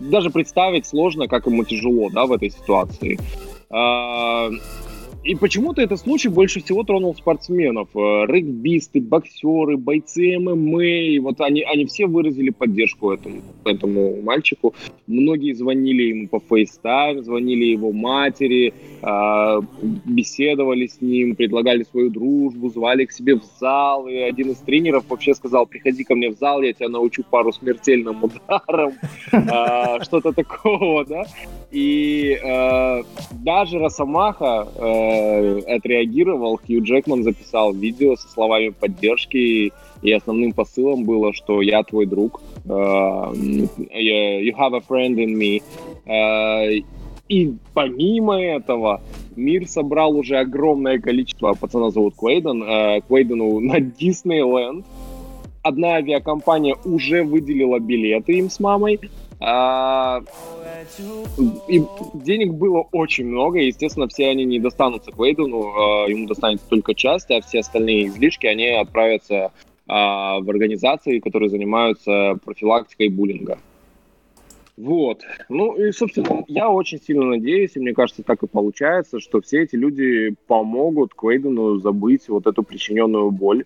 даже 0.00 0.30
представить 0.30 0.86
сложно, 0.86 1.28
как 1.28 1.46
ему 1.46 1.64
тяжело 1.64 2.10
да, 2.10 2.26
в 2.26 2.32
этой 2.32 2.50
ситуации. 2.50 3.18
И 5.24 5.36
почему-то 5.36 5.80
этот 5.80 6.00
случай 6.00 6.28
больше 6.28 6.60
всего 6.60 6.82
тронул 6.82 7.14
спортсменов. 7.14 7.88
Э, 7.94 8.26
регбисты, 8.26 9.00
боксеры, 9.00 9.76
бойцы 9.76 10.36
ММА. 10.38 11.22
Вот 11.22 11.40
они, 11.40 11.62
они 11.62 11.84
все 11.86 12.06
выразили 12.06 12.50
поддержку 12.50 13.12
этому, 13.12 13.40
этому 13.64 14.20
мальчику. 14.20 14.74
Многие 15.06 15.52
звонили 15.52 16.02
ему 16.02 16.28
по 16.28 16.42
FaceTime, 16.50 17.22
звонили 17.22 17.66
его 17.66 17.92
матери, 17.92 18.74
э, 19.00 19.60
беседовали 20.04 20.88
с 20.88 21.00
ним, 21.00 21.36
предлагали 21.36 21.84
свою 21.84 22.10
дружбу, 22.10 22.68
звали 22.70 23.04
к 23.04 23.12
себе 23.12 23.36
в 23.36 23.44
зал. 23.60 24.08
И 24.08 24.16
один 24.16 24.50
из 24.50 24.56
тренеров 24.56 25.04
вообще 25.08 25.34
сказал, 25.34 25.66
приходи 25.66 26.02
ко 26.02 26.16
мне 26.16 26.30
в 26.30 26.38
зал, 26.38 26.62
я 26.62 26.72
тебя 26.72 26.88
научу 26.88 27.22
пару 27.22 27.52
смертельным 27.52 28.24
ударам. 28.24 28.94
Э, 29.30 30.02
что-то 30.02 30.32
такого, 30.32 31.04
да. 31.04 31.26
И 31.70 32.38
даже 33.32 33.78
Росомаха 33.78 34.68
э, 35.12 35.76
отреагировал, 35.76 36.58
Хью 36.58 36.82
Джекман 36.82 37.22
записал 37.22 37.72
видео 37.72 38.16
со 38.16 38.28
словами 38.28 38.70
поддержки, 38.70 39.72
и 40.02 40.12
основным 40.12 40.52
посылом 40.52 41.04
было, 41.04 41.32
что 41.32 41.62
я 41.62 41.82
твой 41.82 42.06
друг, 42.06 42.40
э, 42.64 42.68
you 42.68 44.54
have 44.56 44.74
a 44.74 44.80
friend 44.80 45.16
in 45.16 45.34
me. 45.34 45.62
Э, 46.06 46.82
и 47.28 47.54
помимо 47.72 48.40
этого, 48.42 49.00
мир 49.36 49.66
собрал 49.66 50.16
уже 50.16 50.36
огромное 50.38 50.98
количество, 50.98 51.54
пацана 51.54 51.90
зовут 51.90 52.14
Квейден, 52.16 52.62
э, 52.62 53.00
Квейдену 53.06 53.60
на 53.60 53.80
Диснейленд. 53.80 54.84
Одна 55.62 55.94
авиакомпания 55.94 56.76
уже 56.84 57.22
выделила 57.22 57.78
билеты 57.78 58.32
им 58.32 58.50
с 58.50 58.58
мамой, 58.58 58.98
а, 59.44 60.22
и 61.68 61.82
денег 62.14 62.52
было 62.52 62.86
очень 62.92 63.26
много, 63.26 63.58
и, 63.58 63.66
естественно, 63.66 64.06
все 64.06 64.28
они 64.28 64.44
не 64.44 64.60
достанутся 64.60 65.10
к 65.10 65.18
Вейдену, 65.18 65.72
а, 65.74 66.06
ему 66.08 66.28
достанется 66.28 66.66
только 66.68 66.94
часть, 66.94 67.30
а 67.30 67.40
все 67.40 67.60
остальные 67.60 68.06
излишки, 68.06 68.46
они 68.46 68.68
отправятся 68.68 69.50
а, 69.88 70.38
в 70.40 70.48
организации, 70.48 71.18
которые 71.18 71.50
занимаются 71.50 72.38
профилактикой 72.44 73.08
буллинга. 73.08 73.58
Вот. 74.76 75.22
Ну 75.48 75.74
и, 75.74 75.92
собственно, 75.92 76.44
я 76.48 76.70
очень 76.70 77.00
сильно 77.00 77.24
надеюсь, 77.24 77.72
и 77.74 77.80
мне 77.80 77.92
кажется, 77.92 78.22
так 78.22 78.42
и 78.42 78.46
получается, 78.46 79.20
что 79.20 79.40
все 79.40 79.62
эти 79.62 79.76
люди 79.76 80.34
помогут 80.46 81.14
Квейдену 81.14 81.78
забыть 81.78 82.28
вот 82.28 82.46
эту 82.46 82.62
причиненную 82.62 83.30
боль, 83.30 83.64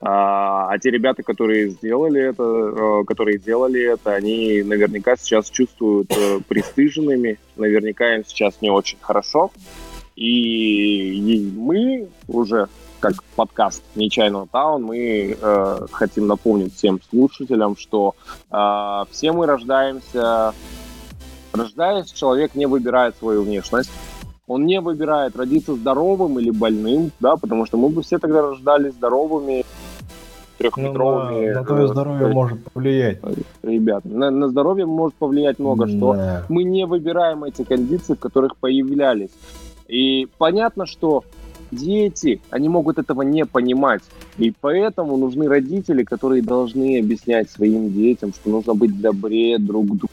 а, 0.00 0.68
а 0.70 0.78
те 0.78 0.90
ребята, 0.90 1.22
которые 1.22 1.70
сделали 1.70 2.20
это, 2.20 2.42
э, 2.42 3.04
которые 3.04 3.38
делали 3.38 3.80
это, 3.82 4.12
они 4.14 4.62
наверняка 4.62 5.16
сейчас 5.16 5.48
чувствуют 5.48 6.10
э, 6.16 6.40
пристыженными, 6.46 7.38
наверняка 7.56 8.14
им 8.14 8.24
сейчас 8.24 8.60
не 8.60 8.70
очень 8.70 8.98
хорошо. 9.00 9.50
И, 10.16 11.52
мы 11.56 12.08
уже 12.28 12.68
как 13.00 13.22
подкаст 13.36 13.82
Нечаянного 13.94 14.48
Таун, 14.48 14.82
мы 14.82 15.36
э, 15.38 15.78
хотим 15.92 16.26
напомнить 16.26 16.74
всем 16.74 17.00
слушателям, 17.10 17.76
что 17.76 18.14
э, 18.50 19.04
все 19.10 19.32
мы 19.32 19.46
рождаемся, 19.46 20.54
рождаясь, 21.52 22.10
человек 22.12 22.54
не 22.54 22.66
выбирает 22.66 23.16
свою 23.16 23.42
внешность, 23.42 23.90
он 24.46 24.64
не 24.64 24.80
выбирает 24.80 25.36
родиться 25.36 25.74
здоровым 25.74 26.38
или 26.38 26.50
больным, 26.50 27.10
да, 27.20 27.36
потому 27.36 27.66
что 27.66 27.76
мы 27.76 27.88
бы 27.88 28.02
все 28.02 28.18
тогда 28.18 28.42
рождались 28.42 28.94
здоровыми, 28.94 29.64
трехметровыми. 30.58 31.46
Ну, 31.48 31.54
на, 31.54 31.60
на 31.60 31.64
твое 31.66 31.88
здоровье 31.88 32.26
э, 32.28 32.32
может 32.32 32.64
повлиять. 32.64 33.18
Ребят, 33.62 34.04
на, 34.04 34.30
на 34.30 34.48
здоровье 34.48 34.86
может 34.86 35.14
повлиять 35.16 35.58
много 35.58 35.86
да. 35.86 35.92
что. 35.92 36.16
Мы 36.48 36.64
не 36.64 36.86
выбираем 36.86 37.44
эти 37.44 37.62
кондиции, 37.62 38.14
в 38.14 38.18
которых 38.18 38.56
появлялись. 38.56 39.30
И 39.88 40.28
понятно, 40.38 40.86
что 40.86 41.24
дети, 41.70 42.40
они 42.50 42.68
могут 42.68 42.98
этого 42.98 43.22
не 43.22 43.44
понимать. 43.44 44.02
И 44.38 44.52
поэтому 44.60 45.16
нужны 45.16 45.48
родители, 45.48 46.04
которые 46.04 46.42
должны 46.42 46.98
объяснять 46.98 47.50
своим 47.50 47.92
детям, 47.92 48.32
что 48.32 48.50
нужно 48.50 48.74
быть 48.74 49.00
добрее 49.00 49.58
друг 49.58 49.86
другу. 49.86 50.12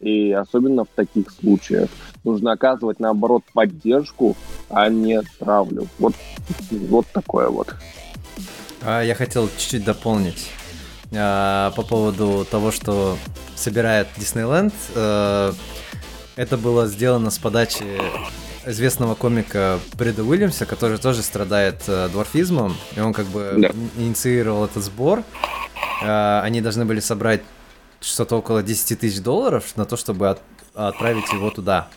И 0.00 0.32
особенно 0.32 0.84
в 0.84 0.88
таких 0.94 1.30
случаях 1.30 1.90
нужно 2.24 2.52
оказывать, 2.52 3.00
наоборот, 3.00 3.42
поддержку, 3.52 4.34
а 4.70 4.88
не 4.88 5.20
травлю. 5.38 5.86
Вот, 5.98 6.14
вот 6.70 7.06
такое 7.12 7.48
вот. 7.50 7.74
А, 8.82 9.02
я 9.02 9.14
хотел 9.14 9.48
чуть-чуть 9.48 9.84
дополнить 9.84 10.50
а, 11.12 11.70
по 11.72 11.82
поводу 11.82 12.46
того, 12.50 12.72
что 12.72 13.18
собирает 13.54 14.08
Диснейленд. 14.16 14.74
А, 14.94 15.52
это 16.36 16.56
было 16.56 16.86
сделано 16.86 17.30
с 17.30 17.38
подачи 17.38 17.84
известного 18.66 19.14
комика 19.14 19.78
Брэда 19.94 20.24
Уильямса, 20.24 20.66
который 20.66 20.98
тоже 20.98 21.22
страдает 21.22 21.82
э, 21.86 22.08
дворфизмом, 22.10 22.76
и 22.94 23.00
он 23.00 23.14
как 23.14 23.24
бы 23.26 23.54
да. 23.56 23.70
инициировал 23.96 24.66
этот 24.66 24.84
сбор. 24.84 25.22
Э, 26.02 26.40
они 26.40 26.60
должны 26.60 26.84
были 26.84 27.00
собрать 27.00 27.40
что-то 28.00 28.36
около 28.36 28.62
10 28.62 29.00
тысяч 29.00 29.20
долларов 29.20 29.76
на 29.76 29.86
то, 29.86 29.96
чтобы 29.96 30.28
от, 30.28 30.42
отправить 30.74 31.32
его 31.32 31.50
туда. 31.50 31.88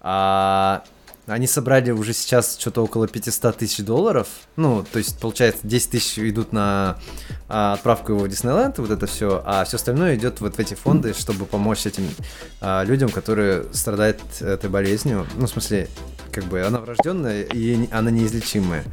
А 0.00 0.84
они 1.28 1.46
собрали 1.46 1.90
уже 1.90 2.12
сейчас 2.12 2.56
что-то 2.58 2.82
около 2.82 3.06
500 3.06 3.56
тысяч 3.56 3.84
долларов. 3.84 4.28
Ну, 4.56 4.84
то 4.90 4.98
есть, 4.98 5.18
получается, 5.20 5.60
10 5.64 5.90
тысяч 5.90 6.18
идут 6.18 6.52
на 6.52 6.98
а, 7.48 7.74
отправку 7.74 8.12
его 8.12 8.24
в 8.24 8.28
Диснейленд, 8.28 8.78
вот 8.78 8.90
это 8.90 9.06
все, 9.06 9.42
а 9.44 9.64
все 9.64 9.76
остальное 9.76 10.16
идет 10.16 10.40
вот 10.40 10.56
в 10.56 10.58
эти 10.58 10.74
фонды, 10.74 11.14
чтобы 11.14 11.44
помочь 11.44 11.86
этим 11.86 12.08
а, 12.60 12.82
людям, 12.84 13.10
которые 13.10 13.64
страдают 13.72 14.20
этой 14.40 14.70
болезнью. 14.70 15.26
Ну, 15.36 15.46
в 15.46 15.50
смысле, 15.50 15.88
как 16.32 16.44
бы 16.44 16.62
она 16.62 16.80
врожденная 16.80 17.42
и 17.42 17.88
она 17.92 18.10
неизлечимая. 18.10 18.84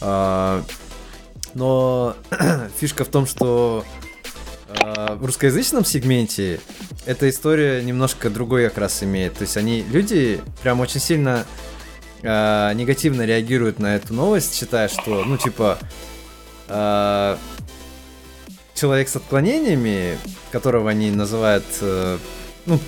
А, 0.00 0.62
но 1.54 2.16
фишка 2.78 3.04
в 3.04 3.08
том, 3.08 3.26
что 3.26 3.84
в 5.16 5.24
русскоязычном 5.24 5.84
сегменте 5.84 6.60
эта 7.06 7.28
история 7.28 7.82
немножко 7.82 8.30
другой 8.30 8.64
как 8.68 8.78
раз 8.78 9.02
имеет. 9.02 9.34
То 9.34 9.42
есть 9.42 9.56
они, 9.56 9.82
люди 9.90 10.40
прям 10.62 10.80
очень 10.80 11.00
сильно 11.00 11.46
э, 12.22 12.72
негативно 12.74 13.24
реагируют 13.24 13.78
на 13.78 13.96
эту 13.96 14.14
новость, 14.14 14.54
считая, 14.54 14.88
что, 14.88 15.24
ну, 15.24 15.36
типа, 15.36 15.78
э, 16.68 17.36
человек 18.74 19.08
с 19.08 19.16
отклонениями, 19.16 20.18
которого 20.52 20.90
они 20.90 21.10
называют, 21.10 21.64
э, 21.80 22.18
ну, 22.66 22.78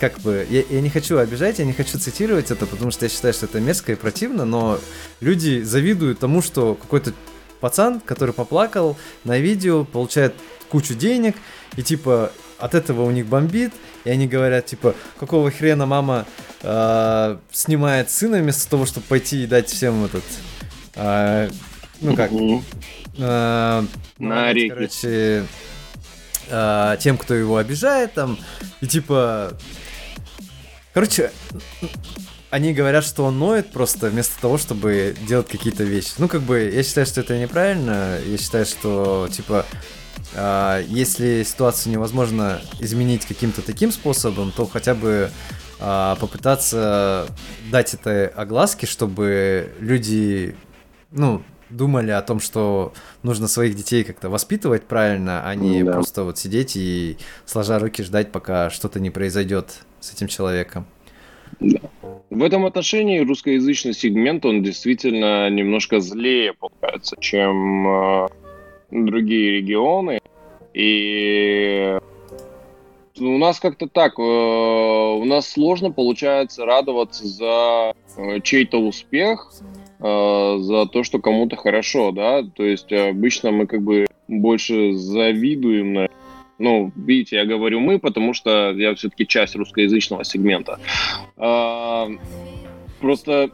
как 0.00 0.18
бы, 0.20 0.46
я, 0.50 0.62
я 0.68 0.80
не 0.80 0.90
хочу 0.90 1.18
обижать, 1.18 1.58
я 1.58 1.64
не 1.64 1.72
хочу 1.72 1.98
цитировать 1.98 2.50
это, 2.50 2.66
потому 2.66 2.90
что 2.90 3.04
я 3.04 3.08
считаю, 3.08 3.34
что 3.34 3.46
это 3.46 3.60
мерзко 3.60 3.92
и 3.92 3.96
противно, 3.96 4.44
но 4.44 4.80
люди 5.20 5.62
завидуют 5.62 6.18
тому, 6.18 6.42
что 6.42 6.74
какой-то 6.74 7.12
пацан, 7.60 8.00
который 8.00 8.34
поплакал 8.34 8.96
на 9.24 9.38
видео, 9.38 9.84
получает 9.84 10.34
кучу 10.68 10.94
денег, 10.94 11.36
и 11.76 11.82
типа 11.82 12.32
от 12.58 12.74
этого 12.74 13.02
у 13.02 13.10
них 13.10 13.26
бомбит, 13.26 13.72
и 14.04 14.10
они 14.10 14.26
говорят, 14.26 14.66
типа, 14.66 14.94
какого 15.18 15.50
хрена 15.50 15.86
мама 15.86 16.26
э, 16.62 17.36
снимает 17.52 18.10
сына 18.10 18.38
вместо 18.38 18.70
того, 18.70 18.86
чтобы 18.86 19.06
пойти 19.06 19.44
и 19.44 19.46
дать 19.46 19.68
всем 19.68 20.04
этот, 20.04 20.24
э, 20.94 21.50
ну 22.00 22.16
как, 22.16 22.30
э, 22.32 23.82
на 24.18 24.52
реке. 24.52 24.74
короче, 24.74 25.46
э, 26.48 26.96
тем, 27.00 27.18
кто 27.18 27.34
его 27.34 27.56
обижает 27.56 28.14
там, 28.14 28.38
и 28.80 28.86
типа, 28.86 29.52
короче, 30.92 31.32
они 32.50 32.72
говорят, 32.72 33.04
что 33.04 33.24
он 33.24 33.38
ноет 33.38 33.72
просто 33.72 34.10
вместо 34.10 34.40
того, 34.40 34.58
чтобы 34.58 35.16
делать 35.26 35.48
какие-то 35.48 35.82
вещи. 35.82 36.12
Ну, 36.18 36.28
как 36.28 36.42
бы, 36.42 36.70
я 36.72 36.84
считаю, 36.84 37.04
что 37.04 37.20
это 37.20 37.36
неправильно. 37.36 38.20
Я 38.24 38.38
считаю, 38.38 38.64
что, 38.64 39.28
типа, 39.28 39.66
если 40.88 41.42
ситуацию 41.44 41.92
невозможно 41.92 42.60
изменить 42.80 43.24
каким-то 43.24 43.62
таким 43.62 43.92
способом, 43.92 44.52
то 44.52 44.66
хотя 44.66 44.94
бы 44.94 45.30
э, 45.80 46.16
попытаться 46.20 47.28
дать 47.70 47.94
это 47.94 48.32
огласки, 48.34 48.86
чтобы 48.86 49.72
люди, 49.78 50.56
ну, 51.10 51.42
думали 51.70 52.10
о 52.10 52.22
том, 52.22 52.40
что 52.40 52.92
нужно 53.22 53.48
своих 53.48 53.74
детей 53.74 54.04
как-то 54.04 54.28
воспитывать 54.28 54.84
правильно, 54.84 55.46
а 55.46 55.54
не 55.54 55.82
да. 55.82 55.92
просто 55.92 56.24
вот 56.24 56.38
сидеть 56.38 56.76
и 56.76 57.16
сложа 57.44 57.78
руки 57.78 58.02
ждать, 58.02 58.32
пока 58.32 58.70
что-то 58.70 59.00
не 59.00 59.10
произойдет 59.10 59.80
с 60.00 60.12
этим 60.12 60.28
человеком. 60.28 60.86
Да. 61.60 61.80
В 62.30 62.42
этом 62.42 62.66
отношении 62.66 63.20
русскоязычный 63.20 63.94
сегмент, 63.94 64.44
он 64.44 64.62
действительно 64.62 65.48
немножко 65.50 66.00
злее 66.00 66.54
получается, 66.54 67.16
чем 67.20 67.86
э, 67.86 68.28
другие 68.94 69.58
регионы. 69.58 70.20
И 70.72 71.98
у 73.20 73.38
нас 73.38 73.60
как-то 73.60 73.88
так, 73.88 74.18
э, 74.18 74.22
у 74.22 75.24
нас 75.24 75.48
сложно 75.48 75.90
получается 75.92 76.64
радоваться 76.64 77.26
за 77.26 77.94
э, 78.16 78.40
чей-то 78.40 78.78
успех, 78.78 79.52
э, 80.00 80.56
за 80.60 80.86
то, 80.86 81.04
что 81.04 81.20
кому-то 81.20 81.56
хорошо, 81.56 82.10
да, 82.10 82.42
то 82.42 82.64
есть 82.64 82.92
обычно 82.92 83.52
мы 83.52 83.66
как 83.66 83.82
бы 83.82 84.06
больше 84.26 84.94
завидуем 84.94 85.92
на 85.92 86.08
ну, 86.56 86.92
видите, 86.94 87.36
я 87.36 87.44
говорю 87.46 87.80
мы, 87.80 87.98
потому 87.98 88.32
что 88.32 88.70
я 88.70 88.94
все-таки 88.94 89.26
часть 89.26 89.56
русскоязычного 89.56 90.22
сегмента. 90.22 90.78
А, 91.36 92.08
просто 93.00 93.50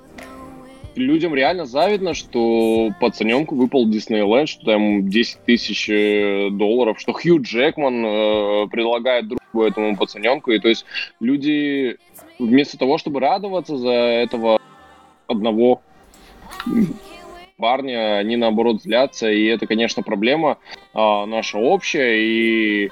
людям 1.00 1.34
реально 1.34 1.66
завидно, 1.66 2.14
что 2.14 2.90
пацаненку 3.00 3.54
выпал 3.54 3.88
Диснейленд, 3.88 4.48
что 4.48 4.64
там 4.64 5.08
10 5.08 5.44
тысяч 5.44 5.88
э, 5.88 6.48
долларов, 6.50 7.00
что 7.00 7.12
Хью 7.12 7.40
Джекман 7.42 8.04
э, 8.04 8.66
предлагает 8.68 9.28
другу 9.28 9.66
этому 9.66 9.96
пацаненку. 9.96 10.52
И 10.52 10.58
то 10.58 10.68
есть 10.68 10.84
люди 11.20 11.98
вместо 12.38 12.78
того, 12.78 12.98
чтобы 12.98 13.20
радоваться 13.20 13.76
за 13.76 13.90
этого 13.90 14.60
одного 15.26 15.80
парня, 17.56 18.16
они 18.18 18.36
наоборот 18.36 18.82
злятся, 18.82 19.30
и 19.30 19.44
это, 19.44 19.66
конечно, 19.66 20.02
проблема 20.02 20.58
а, 20.94 21.26
наша 21.26 21.58
общая, 21.58 22.18
и 22.18 22.90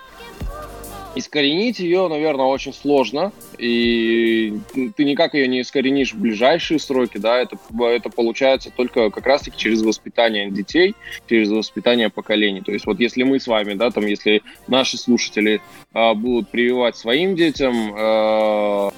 искоренить 1.18 1.80
ее, 1.80 2.08
наверное, 2.08 2.46
очень 2.46 2.72
сложно, 2.72 3.32
и 3.58 4.58
ты 4.96 5.04
никак 5.04 5.34
ее 5.34 5.48
не 5.48 5.62
искоренишь 5.62 6.12
в 6.12 6.20
ближайшие 6.20 6.78
сроки, 6.78 7.18
да, 7.18 7.38
это, 7.38 7.56
это 7.80 8.10
получается 8.10 8.70
только 8.74 9.10
как 9.10 9.26
раз-таки 9.26 9.56
через 9.56 9.82
воспитание 9.82 10.50
детей, 10.50 10.94
через 11.28 11.50
воспитание 11.50 12.08
поколений. 12.08 12.60
То 12.60 12.72
есть 12.72 12.86
вот 12.86 13.00
если 13.00 13.24
мы 13.24 13.40
с 13.40 13.46
вами, 13.46 13.74
да, 13.74 13.90
там, 13.90 14.06
если 14.06 14.42
наши 14.68 14.96
слушатели 14.96 15.60
а, 15.92 16.14
будут 16.14 16.48
прививать 16.50 16.96
своим 16.96 17.34
детям 17.34 17.94
а, 17.96 18.90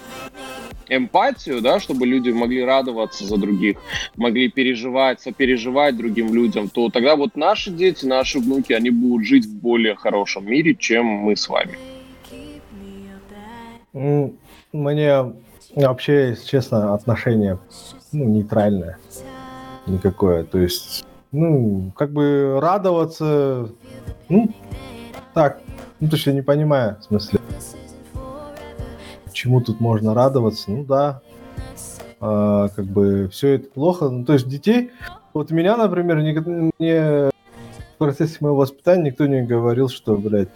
эмпатию, 0.90 1.60
да, 1.60 1.80
чтобы 1.80 2.06
люди 2.06 2.30
могли 2.30 2.62
радоваться 2.62 3.24
за 3.24 3.36
других, 3.36 3.78
могли 4.16 4.50
переживать, 4.50 5.20
сопереживать 5.20 5.96
другим 5.96 6.34
людям, 6.34 6.68
то 6.68 6.90
тогда 6.90 7.16
вот 7.16 7.36
наши 7.36 7.70
дети, 7.70 8.04
наши 8.04 8.38
внуки, 8.38 8.72
они 8.72 8.90
будут 8.90 9.26
жить 9.26 9.46
в 9.46 9.54
более 9.54 9.94
хорошем 9.94 10.46
мире, 10.46 10.74
чем 10.74 11.06
мы 11.06 11.36
с 11.36 11.48
вами. 11.48 11.78
Мне 13.92 15.34
вообще, 15.74 16.30
если 16.30 16.46
честно, 16.46 16.94
отношение 16.94 17.58
ну, 18.12 18.24
нейтральное 18.24 18.98
никакое. 19.86 20.44
То 20.44 20.58
есть, 20.58 21.04
ну, 21.32 21.92
как 21.96 22.12
бы 22.12 22.58
радоваться, 22.60 23.70
ну, 24.28 24.50
так, 25.34 25.60
ну, 26.00 26.08
то 26.08 26.16
есть 26.16 26.26
я 26.26 26.32
не 26.32 26.42
понимаю, 26.42 26.96
в 27.00 27.04
смысле, 27.04 27.40
чему 29.32 29.60
тут 29.60 29.80
можно 29.80 30.14
радоваться? 30.14 30.70
Ну 30.70 30.84
да, 30.84 31.22
а, 32.20 32.68
как 32.68 32.84
бы 32.84 33.28
все 33.32 33.54
это 33.54 33.70
плохо. 33.70 34.08
Ну, 34.10 34.24
то 34.24 34.34
есть 34.34 34.48
детей, 34.48 34.90
вот 35.32 35.50
меня, 35.50 35.76
например, 35.76 36.20
не, 36.20 36.34
не 36.78 37.30
в 37.30 37.98
процессе 37.98 38.38
моего 38.40 38.56
воспитания 38.56 39.04
никто 39.04 39.26
не 39.26 39.42
говорил, 39.42 39.88
что, 39.88 40.16
блядь, 40.16 40.50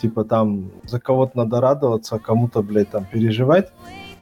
типа 0.00 0.24
там 0.24 0.70
за 0.84 1.00
кого-то 1.00 1.36
надо 1.36 1.60
радоваться, 1.60 2.16
а 2.16 2.18
кому-то, 2.18 2.62
блядь, 2.62 2.90
там 2.90 3.04
переживать. 3.04 3.72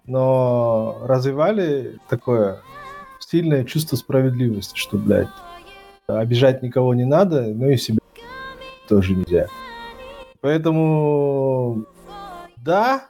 Но 0.07 0.99
развивали 1.03 1.99
такое 2.09 2.61
сильное 3.19 3.65
чувство 3.65 3.97
справедливости, 3.97 4.77
что, 4.77 4.99
блядь, 4.99 5.29
обижать 6.07 6.63
никого 6.63 6.95
не 6.95 7.05
надо, 7.05 7.43
но 7.43 7.69
и 7.69 7.77
себя 7.77 7.99
тоже 8.89 9.15
нельзя. 9.15 9.49
Поэтому, 10.41 11.87
да, 12.57 13.07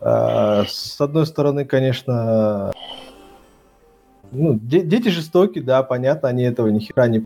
а, 0.00 0.64
с 0.66 1.00
одной 1.00 1.26
стороны, 1.26 1.64
конечно, 1.64 2.72
ну, 4.30 4.54
де- 4.54 4.82
дети 4.82 5.08
жестоки, 5.08 5.58
да, 5.58 5.82
понятно, 5.82 6.28
они 6.28 6.44
этого 6.44 6.68
ни 6.68 6.78
хера 6.78 7.08
не 7.08 7.24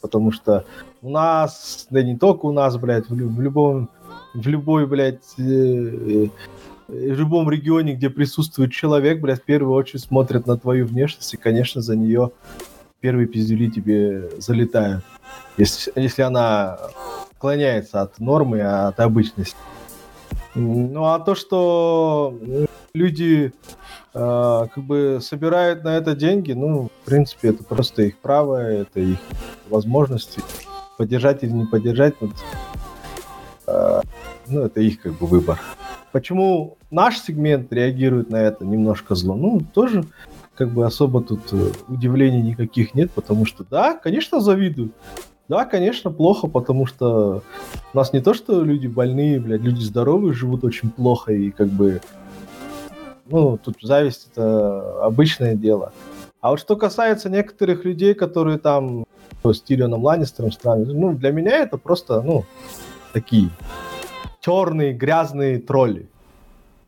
потому 0.00 0.32
что 0.32 0.64
у 1.02 1.10
нас, 1.10 1.86
да 1.90 2.02
не 2.02 2.16
только 2.16 2.46
у 2.46 2.52
нас, 2.52 2.76
блядь, 2.76 3.08
в, 3.08 3.14
в 3.14 3.40
любом, 3.40 3.88
в 4.34 4.46
любой, 4.46 4.86
блядь, 4.86 5.38
э, 5.38 5.42
э, 5.42 6.28
в 6.88 7.18
любом 7.18 7.50
регионе, 7.50 7.94
где 7.94 8.10
присутствует 8.10 8.72
человек, 8.72 9.20
блядь, 9.20 9.42
в 9.42 9.44
первую 9.44 9.74
очередь 9.74 10.02
смотрят 10.02 10.46
на 10.46 10.56
твою 10.56 10.86
внешность, 10.86 11.34
и, 11.34 11.36
конечно, 11.36 11.80
за 11.82 11.96
нее 11.96 12.32
первые 13.00 13.26
пиздюли 13.26 13.70
тебе 13.70 14.30
залетают. 14.38 15.04
Если, 15.56 15.92
если 15.96 16.22
она 16.22 16.78
отклоняется 17.32 18.02
от 18.02 18.18
нормы, 18.18 18.60
от 18.60 19.00
обычности. 19.00 19.56
Ну 20.54 21.04
а 21.04 21.18
то, 21.20 21.34
что 21.34 22.38
люди 22.92 23.52
э, 24.14 24.66
как 24.74 24.84
бы 24.84 25.18
собирают 25.22 25.84
на 25.84 25.96
это 25.96 26.14
деньги, 26.14 26.52
ну, 26.52 26.90
в 27.02 27.06
принципе, 27.06 27.48
это 27.48 27.64
просто 27.64 28.02
их 28.02 28.18
право, 28.18 28.56
это 28.56 29.00
их 29.00 29.18
возможности. 29.68 30.42
Поддержать 30.98 31.42
или 31.42 31.52
не 31.52 31.66
поддержать, 31.66 32.14
вот, 32.20 32.30
э, 33.66 34.00
ну, 34.48 34.60
это 34.62 34.80
их 34.80 35.00
как 35.00 35.18
бы 35.18 35.26
выбор. 35.26 35.60
Почему 36.12 36.76
наш 36.90 37.18
сегмент 37.18 37.72
реагирует 37.72 38.30
на 38.30 38.36
это 38.36 38.64
немножко 38.64 39.14
зло? 39.14 39.34
Ну, 39.34 39.60
тоже 39.72 40.04
как 40.56 40.70
бы 40.70 40.84
особо 40.84 41.22
тут 41.22 41.40
э, 41.52 41.70
удивлений 41.88 42.42
никаких 42.42 42.94
нет, 42.94 43.10
потому 43.12 43.46
что, 43.46 43.64
да, 43.64 43.94
конечно, 43.94 44.40
завидуют. 44.40 44.92
Да, 45.48 45.64
конечно, 45.64 46.10
плохо, 46.10 46.46
потому 46.46 46.86
что 46.86 47.42
у 47.92 47.96
нас 47.96 48.12
не 48.12 48.20
то, 48.20 48.34
что 48.34 48.62
люди 48.62 48.86
больные, 48.86 49.40
блядь, 49.40 49.62
люди 49.62 49.80
здоровые 49.80 50.32
живут 50.32 50.62
очень 50.62 50.90
плохо, 50.90 51.32
и 51.32 51.50
как 51.50 51.68
бы, 51.68 52.00
ну, 53.30 53.58
тут 53.58 53.76
зависть 53.82 54.28
это 54.32 55.04
обычное 55.04 55.54
дело. 55.54 55.92
А 56.40 56.50
вот 56.50 56.60
что 56.60 56.76
касается 56.76 57.28
некоторых 57.28 57.84
людей, 57.84 58.14
которые 58.14 58.58
там 58.58 59.04
ну, 59.42 59.52
с 59.52 59.62
Тирионом 59.62 60.02
Ланнистером 60.04 60.52
страны, 60.52 60.86
ну, 60.86 61.14
для 61.14 61.32
меня 61.32 61.58
это 61.58 61.78
просто, 61.78 62.22
ну, 62.22 62.44
такие 63.12 63.50
черные, 64.40 64.92
грязные 64.92 65.58
тролли. 65.58 66.08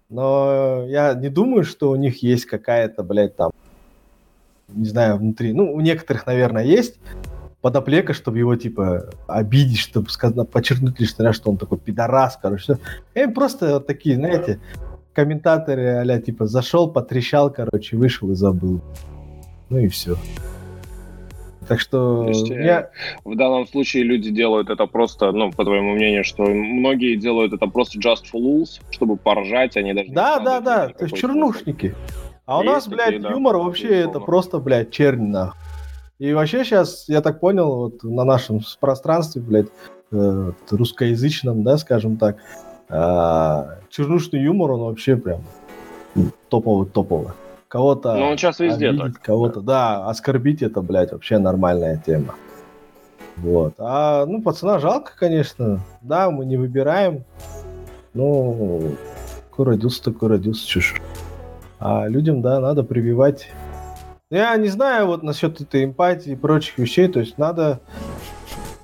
Но 0.08 0.84
я 0.88 1.14
не 1.14 1.28
думаю, 1.28 1.64
что 1.64 1.90
у 1.90 1.96
них 1.96 2.22
есть 2.22 2.46
какая-то, 2.46 3.02
блядь, 3.02 3.36
там, 3.36 3.50
не 4.68 4.86
знаю, 4.86 5.16
внутри. 5.16 5.52
Ну, 5.52 5.72
у 5.72 5.80
некоторых, 5.80 6.26
наверное, 6.26 6.64
есть 6.64 6.98
подоплека, 7.62 8.12
чтобы 8.12 8.38
его, 8.38 8.56
типа, 8.56 9.10
обидеть, 9.26 9.78
чтобы 9.78 10.10
сказать, 10.10 10.50
подчеркнуть 10.50 10.98
лишь 11.00 11.14
раз, 11.18 11.36
что 11.36 11.50
он 11.50 11.56
такой 11.56 11.78
пидорас, 11.78 12.38
короче. 12.40 12.78
И 13.14 13.26
просто 13.26 13.74
вот 13.74 13.86
такие, 13.86 14.16
знаете, 14.16 14.60
комментаторы 15.14 15.88
а 15.88 16.20
типа, 16.20 16.46
зашел, 16.46 16.90
потрещал, 16.90 17.50
короче, 17.52 17.96
вышел 17.96 18.30
и 18.30 18.34
забыл. 18.34 18.80
Ну 19.70 19.78
и 19.78 19.88
все. 19.88 20.16
Так 21.68 21.80
что 21.80 22.26
есть, 22.28 22.48
я... 22.48 22.90
в 23.24 23.36
данном 23.36 23.66
случае 23.66 24.02
люди 24.02 24.30
делают 24.30 24.68
это 24.68 24.86
просто, 24.86 25.30
ну, 25.30 25.52
по 25.52 25.64
твоему 25.64 25.94
мнению, 25.94 26.24
что 26.24 26.42
многие 26.42 27.16
делают 27.16 27.52
это 27.52 27.66
просто 27.66 27.98
just 27.98 28.24
for 28.32 28.40
lulz, 28.40 28.80
чтобы 28.90 29.16
поржать, 29.16 29.76
они 29.76 29.92
даже... 29.92 30.10
Да, 30.10 30.40
да, 30.40 30.60
да, 30.60 30.88
то 30.88 31.04
есть 31.04 31.16
чернушники. 31.16 31.94
А 32.46 32.58
у 32.58 32.62
нас, 32.64 32.88
блядь, 32.88 33.22
такие, 33.22 33.30
юмор 33.30 33.56
да, 33.56 33.62
вообще 33.62 33.88
это 34.00 34.18
просто, 34.18 34.58
блядь, 34.58 34.90
чернь 34.90 35.28
нахуй. 35.28 35.58
И 36.18 36.32
вообще 36.32 36.64
сейчас, 36.64 37.08
я 37.08 37.20
так 37.20 37.40
понял, 37.40 37.76
вот 37.76 38.02
на 38.02 38.24
нашем 38.24 38.60
пространстве, 38.80 39.40
блядь, 39.40 39.68
э, 40.10 40.52
русскоязычном, 40.70 41.62
да, 41.62 41.78
скажем 41.78 42.16
так, 42.16 42.36
э, 42.92 43.64
чернушный 43.90 44.42
юмор, 44.42 44.72
он 44.72 44.80
вообще 44.82 45.16
прям 45.16 45.40
топовый-топовый. 46.48 47.32
Кого-то 47.68 48.14
Ну, 48.14 48.26
он 48.26 48.36
сейчас 48.36 48.60
везде 48.60 48.90
обидеть, 48.90 49.14
так. 49.14 49.22
Кого-то, 49.22 49.60
да, 49.62 50.06
оскорбить 50.06 50.60
это, 50.60 50.82
блядь, 50.82 51.12
вообще 51.12 51.38
нормальная 51.38 52.02
тема. 52.04 52.34
Вот. 53.38 53.74
А, 53.78 54.26
ну, 54.26 54.42
пацана 54.42 54.78
жалко, 54.78 55.12
конечно. 55.18 55.80
Да, 56.02 56.30
мы 56.30 56.44
не 56.44 56.58
выбираем. 56.58 57.24
Ну, 58.12 58.94
кто 59.50 59.64
родился, 59.64 60.04
такой 60.04 60.28
родился, 60.28 60.66
чушь. 60.66 61.00
А 61.78 62.06
людям, 62.08 62.42
да, 62.42 62.60
надо 62.60 62.84
прививать. 62.84 63.48
Я 64.30 64.54
не 64.56 64.68
знаю 64.68 65.06
вот 65.06 65.22
насчет 65.22 65.60
этой 65.60 65.84
эмпатии 65.84 66.32
и 66.32 66.36
прочих 66.36 66.78
вещей, 66.78 67.08
то 67.08 67.20
есть 67.20 67.38
надо, 67.38 67.80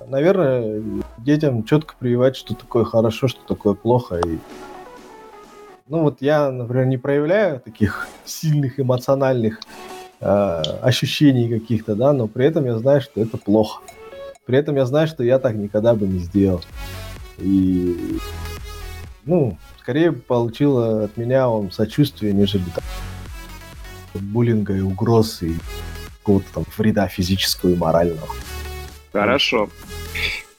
наверное, 0.09 0.81
детям 1.17 1.63
четко 1.63 1.95
прививать, 1.97 2.35
что 2.35 2.55
такое 2.55 2.83
хорошо, 2.83 3.27
что 3.27 3.41
такое 3.47 3.73
плохо. 3.73 4.19
И... 4.19 4.39
Ну 5.87 6.03
вот 6.03 6.17
я, 6.21 6.51
например, 6.51 6.85
не 6.87 6.97
проявляю 6.97 7.59
таких 7.59 8.07
сильных 8.25 8.79
эмоциональных 8.79 9.59
э, 10.19 10.25
ощущений 10.81 11.49
каких-то, 11.49 11.95
да, 11.95 12.13
но 12.13 12.27
при 12.27 12.45
этом 12.45 12.65
я 12.65 12.77
знаю, 12.77 13.01
что 13.01 13.21
это 13.21 13.37
плохо. 13.37 13.81
При 14.45 14.57
этом 14.57 14.75
я 14.75 14.85
знаю, 14.85 15.07
что 15.07 15.23
я 15.23 15.37
так 15.37 15.55
никогда 15.55 15.93
бы 15.93 16.07
не 16.07 16.19
сделал. 16.19 16.61
И, 17.37 18.17
ну, 19.23 19.57
скорее 19.79 20.11
получил 20.11 21.03
от 21.03 21.15
меня 21.17 21.47
он 21.47 21.71
сочувствие, 21.71 22.33
нежели 22.33 22.63
там, 22.73 22.83
буллинга 24.13 24.75
и 24.75 24.81
угроз 24.81 25.43
и 25.43 25.55
какого-то 26.17 26.47
там 26.53 26.63
вреда 26.77 27.07
физического 27.07 27.69
и 27.69 27.75
морального. 27.75 28.27
Хорошо. 29.11 29.69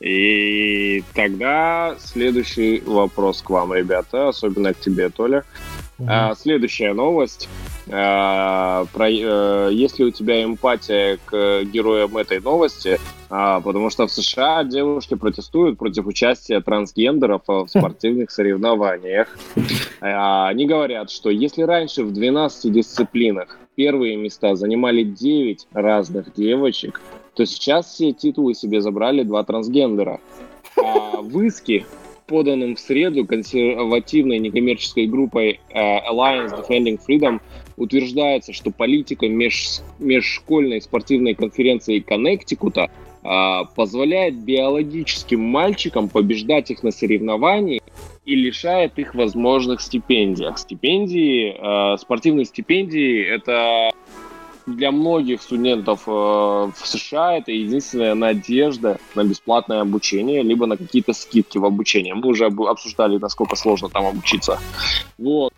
И 0.01 1.05
тогда 1.15 1.95
следующий 1.99 2.83
вопрос 2.87 3.43
к 3.43 3.51
вам, 3.51 3.75
ребята, 3.75 4.29
особенно 4.29 4.73
к 4.73 4.81
тебе, 4.81 5.11
Толя. 5.11 5.45
Угу. 5.99 6.09
А, 6.11 6.35
следующая 6.35 6.95
новость. 6.95 7.51
А, 7.91 8.87
про, 8.95 9.09
а, 9.11 9.69
есть 9.69 9.99
ли 9.99 10.07
у 10.07 10.11
тебя 10.11 10.43
эмпатия 10.43 11.19
к 11.27 11.65
героям 11.65 12.17
этой 12.17 12.41
новости? 12.41 12.99
А, 13.29 13.61
потому 13.61 13.91
что 13.91 14.07
в 14.07 14.11
США 14.11 14.65
девушки 14.65 15.15
протестуют 15.15 15.79
против 15.79 16.07
участия 16.07 16.61
трансгендеров 16.61 17.43
в 17.47 17.67
спортивных 17.69 18.31
соревнованиях. 18.31 19.29
А, 20.01 20.49
они 20.49 20.67
говорят, 20.67 21.11
что 21.11 21.29
если 21.29 21.63
раньше 21.63 22.05
в 22.05 22.13
12 22.13 22.73
дисциплинах 22.73 23.59
первые 23.75 24.17
места 24.17 24.55
занимали 24.57 25.03
9 25.03 25.69
разных 25.75 26.33
девочек, 26.33 27.03
то 27.35 27.47
сейчас 27.47 27.93
все 27.93 28.13
титулы 28.13 28.55
себе 28.55 28.81
забрали 28.81 29.23
два 29.23 29.45
трансгендера. 29.45 30.21
А 30.77 31.21
в 31.21 31.41
иске, 31.43 31.85
поданном 32.27 32.77
в 32.77 32.81
среду 32.81 33.27
консервативной 33.27 34.39
некоммерческой 34.39 35.07
группой 35.07 35.61
э, 35.71 36.11
Alliance 36.11 36.57
Defending 36.57 37.01
Freedom, 37.07 37.41
утверждается, 37.77 38.53
что 38.53 38.71
политика 38.71 39.29
меж, 39.29 39.81
межшкольной 39.99 40.81
спортивной 40.81 41.35
конференции 41.35 41.99
Коннектикута 41.99 42.91
э, 43.23 43.61
позволяет 43.75 44.37
биологическим 44.45 45.41
мальчикам 45.41 46.09
побеждать 46.09 46.71
их 46.71 46.83
на 46.83 46.93
соревновании 46.93 47.83
и 48.25 48.37
лишает 48.37 48.99
их 48.99 49.15
возможных 49.15 49.81
стипендий. 49.81 50.47
Стипендии, 50.57 51.55
э, 51.57 51.97
спортивные 51.99 52.45
стипендии, 52.45 53.25
это 53.27 53.91
для 54.77 54.91
многих 54.91 55.43
студентов 55.43 56.03
э, 56.07 56.11
в 56.11 56.75
США 56.85 57.39
это 57.39 57.53
единственная 57.53 58.15
надежда 58.15 58.99
на 59.15 59.25
бесплатное 59.25 59.81
обучение, 59.81 60.43
либо 60.43 60.67
на 60.67 60.77
какие-то 60.77 61.13
скидки 61.13 61.59
в 61.59 61.65
обучении. 61.65 62.13
Мы 62.13 62.29
уже 62.29 62.47
обсуждали, 62.47 63.19
насколько 63.19 63.57
сложно 63.57 63.89
там 63.89 64.07
обучиться. 64.07 64.59
Вот 65.19 65.53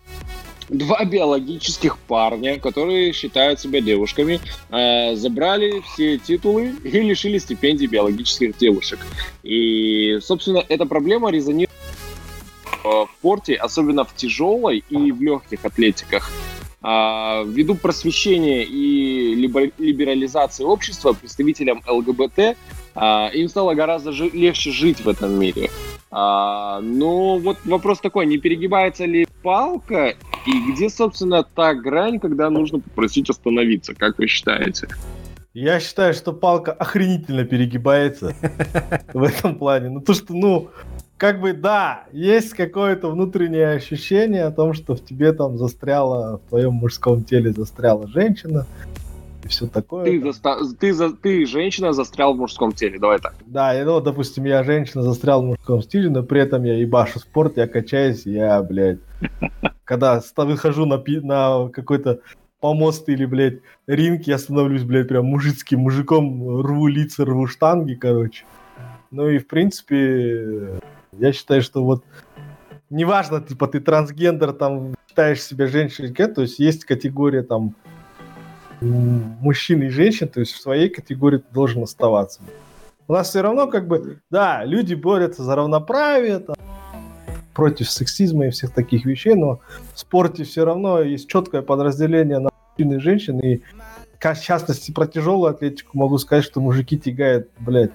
два 0.69 1.05
биологических 1.05 1.99
парня, 1.99 2.59
которые 2.59 3.13
считают 3.13 3.61
себя 3.61 3.81
девушками, 3.81 4.41
э, 4.71 5.15
забрали 5.15 5.83
все 5.93 6.19
титулы 6.19 6.75
и 6.83 7.01
лишили 7.01 7.39
стипендий 7.39 7.87
биологических 7.87 8.57
девушек. 8.57 8.99
И, 9.43 10.19
собственно, 10.23 10.65
эта 10.69 10.87
проблема 10.87 11.31
резонирует 11.31 11.71
в 12.85 13.09
спорте, 13.19 13.55
особенно 13.55 14.05
в 14.05 14.15
тяжелой 14.15 14.83
и 14.89 15.13
в 15.13 15.23
легких 15.23 15.65
атлетиках. 15.65 16.31
А, 16.83 17.45
ввиду 17.45 17.77
просвещения 17.77 18.65
и 18.65 19.35
либерализации 19.37 20.65
общества 20.65 21.13
представителям 21.13 21.83
ЛГБТ 21.87 22.57
а, 22.95 23.29
им 23.33 23.49
стало 23.49 23.75
гораздо 23.75 24.11
легче 24.11 24.73
жить 24.73 25.01
в 25.01 25.09
этом 25.09 25.39
мире. 25.39 25.71
А, 26.11 26.81
но 26.81 27.39
вот 27.39 27.59
вопрос 27.65 28.01
такой, 28.01 28.27
не 28.27 28.39
перегибается 28.39 29.05
ли 29.05 29.27
палка 29.43 30.15
и 30.47 30.73
где, 30.73 30.91
собственно, 30.91 31.45
та 31.45 31.75
грань, 31.75 32.19
когда 32.19 32.51
нужно 32.51 32.81
попросить 32.81 33.31
остановиться, 33.31 33.95
как 33.95 34.19
вы 34.19 34.27
считаете? 34.27 34.89
Я 35.55 35.81
считаю, 35.81 36.15
что 36.15 36.33
палка 36.33 36.73
охренительно 36.73 37.45
перегибается 37.45 38.35
в 39.13 39.23
этом 39.23 39.57
плане. 39.57 39.91
Ну, 39.91 40.01
то, 40.01 40.15
что, 40.15 40.35
ну, 40.35 40.71
как 41.23 41.41
бы, 41.41 41.53
да, 41.53 42.07
есть 42.11 42.53
какое-то 42.53 43.09
внутреннее 43.09 43.69
ощущение 43.69 44.43
о 44.43 44.51
том, 44.51 44.75
что 44.75 44.97
в 44.97 45.05
тебе 45.05 45.33
там 45.33 45.57
застряла, 45.57 46.39
в 46.39 46.49
твоем 46.49 46.73
мужском 46.73 47.23
теле 47.23 47.53
застряла 47.53 48.09
женщина, 48.09 48.67
и 49.45 49.47
все 49.47 49.69
такое. 49.69 50.05
Ты, 50.05 50.21
заста... 50.21 50.59
ты, 50.81 50.93
за... 50.93 51.13
ты 51.13 51.47
женщина 51.47 51.93
застрял 51.93 52.35
в 52.35 52.39
мужском 52.39 52.73
теле, 52.73 52.99
давай 52.99 53.21
так. 53.21 53.37
Да, 53.47 53.73
ну, 53.85 54.01
допустим, 54.01 54.47
я 54.47 54.65
женщина 54.65 55.05
застрял 55.05 55.43
в 55.43 55.47
мужском 55.47 55.81
стиле, 55.81 56.11
но 56.11 56.25
при 56.25 56.41
этом 56.41 56.65
я 56.65 56.75
ебашу 56.75 57.21
спорт, 57.21 57.57
я 57.57 57.69
качаюсь, 57.69 58.27
я, 58.27 58.61
блядь, 58.61 58.99
когда 59.85 60.21
выхожу 60.39 60.87
на, 60.87 60.99
пи... 60.99 61.21
на 61.21 61.69
какой-то 61.69 62.19
помост 62.59 63.09
или, 63.09 63.27
блядь, 63.27 63.61
ринг, 63.87 64.23
я 64.23 64.39
становлюсь, 64.39 64.83
блядь, 64.83 65.07
прям 65.07 65.27
мужицким 65.27 65.79
мужиком, 65.79 66.63
рву 66.63 66.89
лица, 66.89 67.25
рву 67.25 67.47
штанги, 67.47 67.95
короче. 67.95 68.45
Ну 69.13 69.29
и, 69.29 69.39
в 69.39 69.47
принципе, 69.47 70.81
я 71.19 71.33
считаю, 71.33 71.63
что 71.63 71.85
вот 71.85 72.05
неважно, 72.91 73.41
типа, 73.41 73.69
ты 73.69 73.81
трансгендер, 73.81 74.53
там, 74.53 74.95
считаешь 75.09 75.43
себя 75.43 75.67
женщиной, 75.67 76.13
то 76.13 76.43
есть 76.43 76.59
есть 76.59 76.85
категория, 76.85 77.43
там, 77.43 77.75
мужчин 78.81 79.83
и 79.83 79.89
женщин, 79.89 80.29
то 80.29 80.41
есть 80.41 80.53
в 80.53 80.61
своей 80.61 80.89
категории 80.89 81.39
ты 81.39 81.53
должен 81.53 81.83
оставаться. 81.83 82.41
У 83.09 83.13
нас 83.13 83.29
все 83.29 83.43
равно, 83.43 83.67
как 83.67 83.87
бы, 83.87 84.21
да, 84.31 84.65
люди 84.65 84.95
борются 84.95 85.43
за 85.43 85.55
равноправие, 85.55 86.41
там, 86.41 86.57
против 87.55 87.91
сексизма 87.91 88.47
и 88.47 88.51
всех 88.51 88.73
таких 88.73 89.05
вещей, 89.05 89.35
но 89.35 89.61
в 89.95 89.99
спорте 89.99 90.45
все 90.45 90.65
равно 90.65 91.01
есть 91.01 91.29
четкое 91.29 91.63
подразделение 91.63 92.39
на 92.39 92.51
мужчин 92.71 92.97
и 92.97 92.99
женщин, 92.99 93.39
и 93.41 93.63
в 94.19 94.41
частности 94.41 94.93
про 94.93 95.07
тяжелую 95.07 95.51
атлетику 95.51 95.99
могу 95.99 96.17
сказать, 96.19 96.45
что 96.45 96.61
мужики 96.61 96.99
тягают, 96.99 97.51
блядь, 97.59 97.91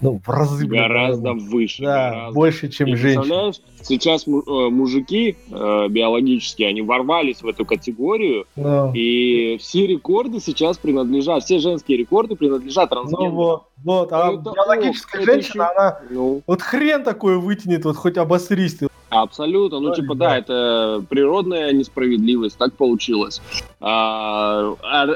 ну, 0.00 0.20
в 0.24 0.28
разы. 0.28 0.66
Гораздо 0.66 1.32
блин, 1.34 1.48
выше. 1.48 1.82
Да, 1.82 2.10
гораздо. 2.10 2.34
больше, 2.34 2.68
чем 2.68 2.88
И 2.88 2.94
женщины. 2.96 3.52
Сейчас 3.82 4.26
э, 4.26 4.30
мужики 4.30 5.36
э, 5.50 5.88
биологические, 5.88 6.68
они 6.68 6.82
ворвались 6.82 7.42
в 7.42 7.46
эту 7.46 7.64
категорию, 7.64 8.46
ну. 8.56 8.92
и 8.92 9.58
все 9.58 9.86
рекорды 9.86 10.40
сейчас 10.40 10.76
принадлежат, 10.76 11.44
все 11.44 11.60
женские 11.60 11.98
рекорды 11.98 12.34
принадлежат 12.34 12.90
трансгендерам. 12.90 13.34
Ну 13.34 13.36
вот, 13.36 13.62
вот, 13.84 14.12
а 14.12 14.32
это, 14.32 14.50
биологическая 14.50 15.22
о, 15.22 15.24
женщина, 15.24 15.64
еще... 15.64 15.72
она 15.72 15.98
ну. 16.10 16.42
вот 16.46 16.62
хрен 16.62 17.04
такое 17.04 17.38
вытянет, 17.38 17.84
вот 17.84 17.96
хоть 17.96 18.16
обосрись 18.18 18.74
ты. 18.74 18.88
Абсолютно. 19.08 19.78
Ну, 19.78 19.94
типа, 19.94 20.14
да, 20.14 20.36
это 20.36 21.04
природная 21.08 21.72
несправедливость, 21.72 22.58
так 22.58 22.74
получилось. 22.74 23.40
А, 23.80 24.74
а, 24.82 25.06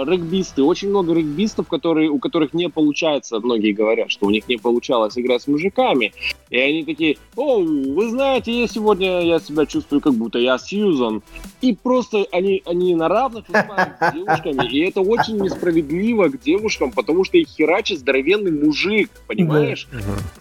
а, 0.00 0.04
регбисты, 0.06 0.62
очень 0.62 0.88
много 0.88 1.12
регбистов, 1.12 1.68
которые, 1.68 2.08
у 2.08 2.18
которых 2.18 2.54
не 2.54 2.70
получается, 2.70 3.40
многие 3.40 3.72
говорят, 3.72 4.10
что 4.10 4.26
у 4.26 4.30
них 4.30 4.48
не 4.48 4.56
получалось 4.56 5.18
играть 5.18 5.42
с 5.42 5.46
мужиками. 5.46 6.12
И 6.48 6.58
они 6.58 6.84
такие, 6.84 7.18
о, 7.36 7.58
вы 7.58 8.10
знаете, 8.10 8.60
я 8.60 8.66
сегодня 8.66 9.20
я 9.20 9.38
себя 9.40 9.66
чувствую, 9.66 10.00
как 10.00 10.14
будто 10.14 10.38
я 10.38 10.56
Сьюзан. 10.56 11.22
И 11.60 11.74
просто 11.74 12.26
они, 12.32 12.62
они 12.64 12.94
на 12.94 13.08
равных 13.08 13.46
выступают 13.48 13.94
с 14.00 14.12
девушками. 14.12 14.72
И 14.72 14.80
это 14.80 15.02
очень 15.02 15.38
несправедливо 15.38 16.28
к 16.28 16.40
девушкам, 16.40 16.92
потому 16.92 17.24
что 17.24 17.36
их 17.36 17.48
херачит 17.48 17.98
здоровенный 17.98 18.52
мужик, 18.52 19.10
понимаешь? 19.26 19.86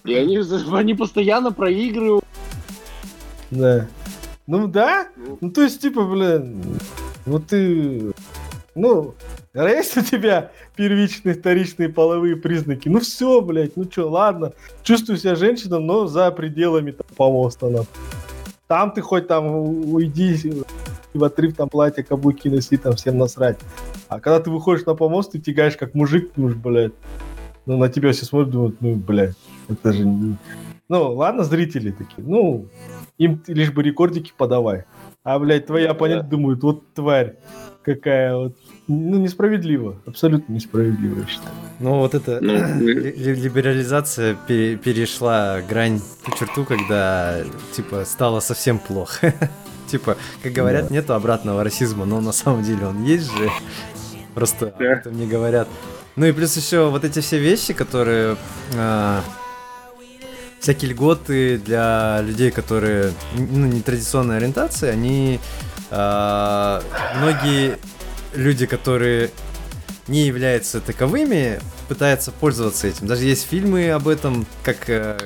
И 0.06 0.14
они, 0.14 0.38
они 0.72 0.94
постоянно 0.94 1.52
проигрывают 1.52 2.24
да. 3.54 3.88
Ну 4.48 4.68
да. 4.68 5.08
Ну 5.42 5.52
то 5.52 5.62
есть, 5.62 5.82
типа, 5.82 6.06
блин, 6.06 6.64
вот 7.26 7.48
ты... 7.48 8.14
Ну, 8.76 9.14
есть 9.54 9.96
у 9.98 10.02
тебя 10.02 10.52
первичные, 10.76 11.36
вторичные 11.36 11.90
половые 11.90 12.36
признаки? 12.36 12.90
Ну 12.90 13.00
все, 13.00 13.40
блядь, 13.42 13.78
ну 13.78 13.84
что, 13.90 14.10
ладно. 14.10 14.54
Чувствую 14.82 15.18
себя 15.18 15.36
женщиной, 15.36 15.80
но 15.80 16.08
за 16.08 16.32
пределами 16.32 16.92
там, 16.92 17.06
помоста. 17.16 17.70
Нам. 17.70 17.86
Там 18.68 18.92
ты 18.92 19.02
хоть 19.02 19.28
там 19.28 19.46
уйди 19.46 20.64
в 21.14 21.24
отрыв 21.24 21.56
там 21.56 21.70
платье, 21.70 22.04
каблуки 22.04 22.50
носи, 22.50 22.78
там 22.78 22.96
всем 22.96 23.18
насрать. 23.18 23.60
А 24.08 24.20
когда 24.20 24.40
ты 24.40 24.50
выходишь 24.50 24.86
на 24.86 24.96
помост, 24.96 25.32
ты 25.32 25.40
тягаешь 25.40 25.78
как 25.78 25.94
мужик, 25.94 26.32
ну, 26.36 26.50
блядь. 26.50 26.94
Ну, 27.66 27.78
на 27.78 27.90
тебя 27.90 28.12
все 28.12 28.26
смотрят, 28.26 28.52
думают, 28.52 28.82
ну, 28.82 28.96
блядь, 28.96 29.36
это 29.70 29.94
же... 29.94 30.06
Не... 30.06 30.38
Ну, 30.90 31.14
ладно, 31.14 31.44
зрители 31.44 31.92
такие, 31.92 32.28
ну, 32.28 32.66
им 33.18 33.42
лишь 33.48 33.72
бы 33.72 33.84
рекордики 33.84 34.34
подавай. 34.38 34.86
А, 35.24 35.40
блядь, 35.40 35.68
твои 35.68 35.86
оппоненты 35.86 36.28
думают, 36.28 36.64
вот 36.64 36.94
тварь 36.94 37.36
какая 37.84 38.36
вот. 38.36 38.58
Ну, 38.88 39.18
несправедливо. 39.18 39.98
Абсолютно 40.06 40.54
несправедливо, 40.54 41.20
я 41.20 41.28
считаю. 41.28 41.54
Ну, 41.80 42.00
вот 42.00 42.16
эта 42.16 42.40
ну, 42.42 42.54
либерализация 42.80 44.36
перешла 44.48 45.62
грань, 45.62 46.02
ту 46.26 46.32
черту, 46.38 46.66
когда, 46.66 47.44
типа, 47.74 48.06
стало 48.06 48.40
совсем 48.40 48.80
плохо. 48.80 49.34
типа, 49.88 50.18
как 50.42 50.54
говорят, 50.54 50.88
Да. 50.88 50.94
нету 50.94 51.14
обратного 51.14 51.64
расизма, 51.64 52.06
но 52.06 52.22
на 52.22 52.32
самом 52.32 52.64
деле 52.64 52.88
он 52.88 53.04
есть 53.04 53.32
же. 53.38 53.50
Просто 54.34 54.68
об 54.68 54.78
Да. 54.80 54.86
этом 54.86 55.18
не 55.18 55.28
говорят. 55.28 55.68
Ну 56.16 56.26
и 56.26 56.32
плюс 56.32 56.56
еще 56.58 56.90
вот 56.90 57.04
эти 57.04 57.20
все 57.20 57.40
вещи, 57.40 57.74
которые... 57.74 58.38
а, 58.76 59.22
всякие 60.64 60.92
льготы 60.92 61.58
для 61.58 62.22
людей, 62.22 62.50
которые 62.50 63.12
ну, 63.38 63.68
нетрадиционной 63.68 64.38
ориентации, 64.38 64.88
они... 64.88 65.40
а, 65.92 66.82
многие 67.18 67.78
люди, 68.34 68.66
которые 68.66 69.30
не 70.08 70.26
являются 70.26 70.80
таковыми, 70.80 71.60
пытаются 71.90 72.32
пользоваться 72.32 72.88
этим. 72.88 73.08
Даже 73.08 73.26
есть 73.26 73.46
фильмы 73.46 73.92
об 73.92 74.08
этом, 74.08 74.46
как 74.64 74.90
э, 74.90 75.18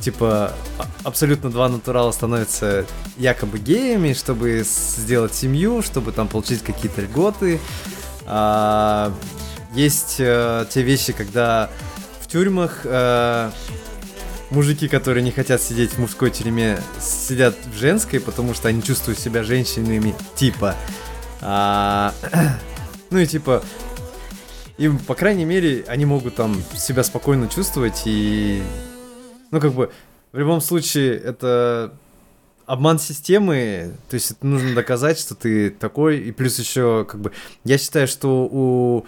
типа 0.00 0.52
а- 0.78 0.86
абсолютно 1.04 1.50
два 1.50 1.68
натурала 1.68 2.10
становятся 2.10 2.86
якобы 3.18 3.58
геями, 3.58 4.14
чтобы 4.14 4.64
сделать 4.64 5.34
семью, 5.34 5.82
чтобы 5.82 6.12
там 6.12 6.28
получить 6.28 6.62
какие-то 6.62 7.02
льготы. 7.02 7.60
А, 8.24 9.12
есть 9.74 10.16
э, 10.18 10.64
те 10.70 10.82
вещи, 10.82 11.12
когда 11.12 11.68
в 12.22 12.26
тюрьмах 12.26 12.80
э, 12.84 13.50
мужики, 14.50 14.88
которые 14.88 15.22
не 15.22 15.30
хотят 15.30 15.62
сидеть 15.62 15.92
в 15.92 15.98
мужской 15.98 16.30
тюрьме, 16.30 16.78
сидят 17.00 17.56
в 17.72 17.76
женской, 17.76 18.20
потому 18.20 18.54
что 18.54 18.68
они 18.68 18.82
чувствуют 18.82 19.18
себя 19.18 19.42
женщинами 19.42 20.14
типа. 20.36 20.74
А, 21.40 22.14
ну 23.10 23.18
и 23.18 23.26
типа, 23.26 23.62
им, 24.78 24.98
по 24.98 25.14
крайней 25.14 25.44
мере, 25.44 25.84
они 25.88 26.04
могут 26.04 26.36
там 26.36 26.62
себя 26.76 27.02
спокойно 27.02 27.48
чувствовать 27.48 28.02
и... 28.06 28.62
Ну, 29.50 29.60
как 29.60 29.72
бы, 29.72 29.90
в 30.32 30.38
любом 30.38 30.60
случае, 30.60 31.16
это 31.18 31.94
обман 32.66 32.98
системы, 32.98 33.94
то 34.10 34.14
есть 34.14 34.32
это 34.32 34.46
нужно 34.46 34.74
доказать, 34.74 35.18
что 35.18 35.34
ты 35.34 35.70
такой, 35.70 36.18
и 36.18 36.32
плюс 36.32 36.58
еще, 36.58 37.06
как 37.08 37.20
бы, 37.20 37.32
я 37.64 37.78
считаю, 37.78 38.06
что 38.06 38.44
у, 38.44 39.06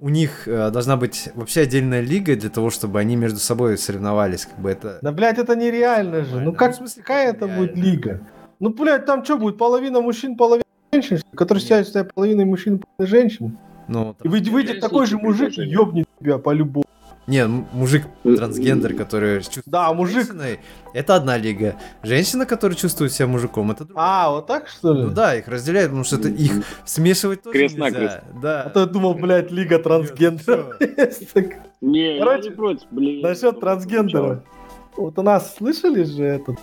у 0.00 0.08
них 0.08 0.48
э, 0.48 0.70
должна 0.70 0.96
быть 0.96 1.28
вообще 1.34 1.62
отдельная 1.62 2.00
лига 2.00 2.34
для 2.34 2.50
того, 2.50 2.70
чтобы 2.70 2.98
они 2.98 3.16
между 3.16 3.38
собой 3.38 3.76
соревновались, 3.76 4.46
как 4.46 4.58
бы 4.58 4.70
это... 4.70 4.98
Да, 5.02 5.12
блядь, 5.12 5.38
это 5.38 5.54
нереально 5.54 6.24
же. 6.24 6.40
Ну 6.40 6.52
как, 6.52 6.70
Ну, 6.70 6.74
в 6.74 6.76
смысле, 6.78 7.02
какая 7.02 7.32
как 7.32 7.36
это 7.36 7.48
будет 7.48 7.76
лига? 7.76 8.20
Ну, 8.58 8.70
блядь, 8.70 9.04
там 9.04 9.24
что 9.24 9.36
будет? 9.36 9.58
Половина 9.58 10.00
мужчин, 10.00 10.36
половина 10.36 10.64
женщин, 10.92 11.20
Нет. 11.38 11.60
считает 11.60 11.88
себя 11.88 12.04
половиной 12.04 12.46
мужчин, 12.46 12.78
половиной 12.78 13.10
женщин. 13.10 13.58
Ну, 13.88 14.16
И 14.22 14.28
выйдет, 14.28 14.52
выйдет 14.52 14.80
такой 14.80 15.06
же 15.06 15.18
мужик 15.18 15.58
и 15.58 15.62
ёбнет 15.62 16.06
тебя 16.18 16.38
по-любому. 16.38 16.84
Не, 17.30 17.46
мужик 17.46 18.06
трансгендер, 18.24 18.94
который 18.94 19.36
чувствует 19.40 19.64
Да, 19.66 19.92
мужик. 19.92 20.16
женщиной, 20.26 20.58
это 20.94 21.14
одна 21.14 21.36
лига. 21.36 21.76
Женщина, 22.02 22.44
которая 22.44 22.76
чувствует 22.76 23.12
себя 23.12 23.28
мужиком, 23.28 23.70
это 23.70 23.84
другая. 23.84 24.04
А, 24.06 24.30
вот 24.30 24.46
так 24.48 24.66
что 24.68 24.92
ли? 24.92 25.04
Ну 25.04 25.10
да, 25.10 25.36
их 25.36 25.46
разделяют, 25.46 25.90
потому 25.90 26.02
что 26.02 26.16
это 26.16 26.28
их 26.28 26.50
смешивать 26.84 27.42
тоже 27.42 27.52
Крест-накрест. 27.56 28.00
нельзя. 28.02 28.24
Да. 28.42 28.62
А 28.62 28.70
то 28.70 28.80
я 28.80 28.86
думал, 28.86 29.14
блядь, 29.14 29.52
лига 29.52 29.78
трансгендеров. 29.78 30.80
есть 30.80 31.32
такая. 31.32 31.64
Не, 31.80 32.16
я 32.16 32.24
Короче, 32.24 32.50
не 32.50 32.54
против, 32.56 32.86
блин. 32.90 33.22
Насчет 33.22 33.60
трансгендера. 33.60 34.42
Вот 34.96 35.16
у 35.16 35.22
нас 35.22 35.54
слышали 35.54 36.02
же 36.02 36.24
этот? 36.24 36.56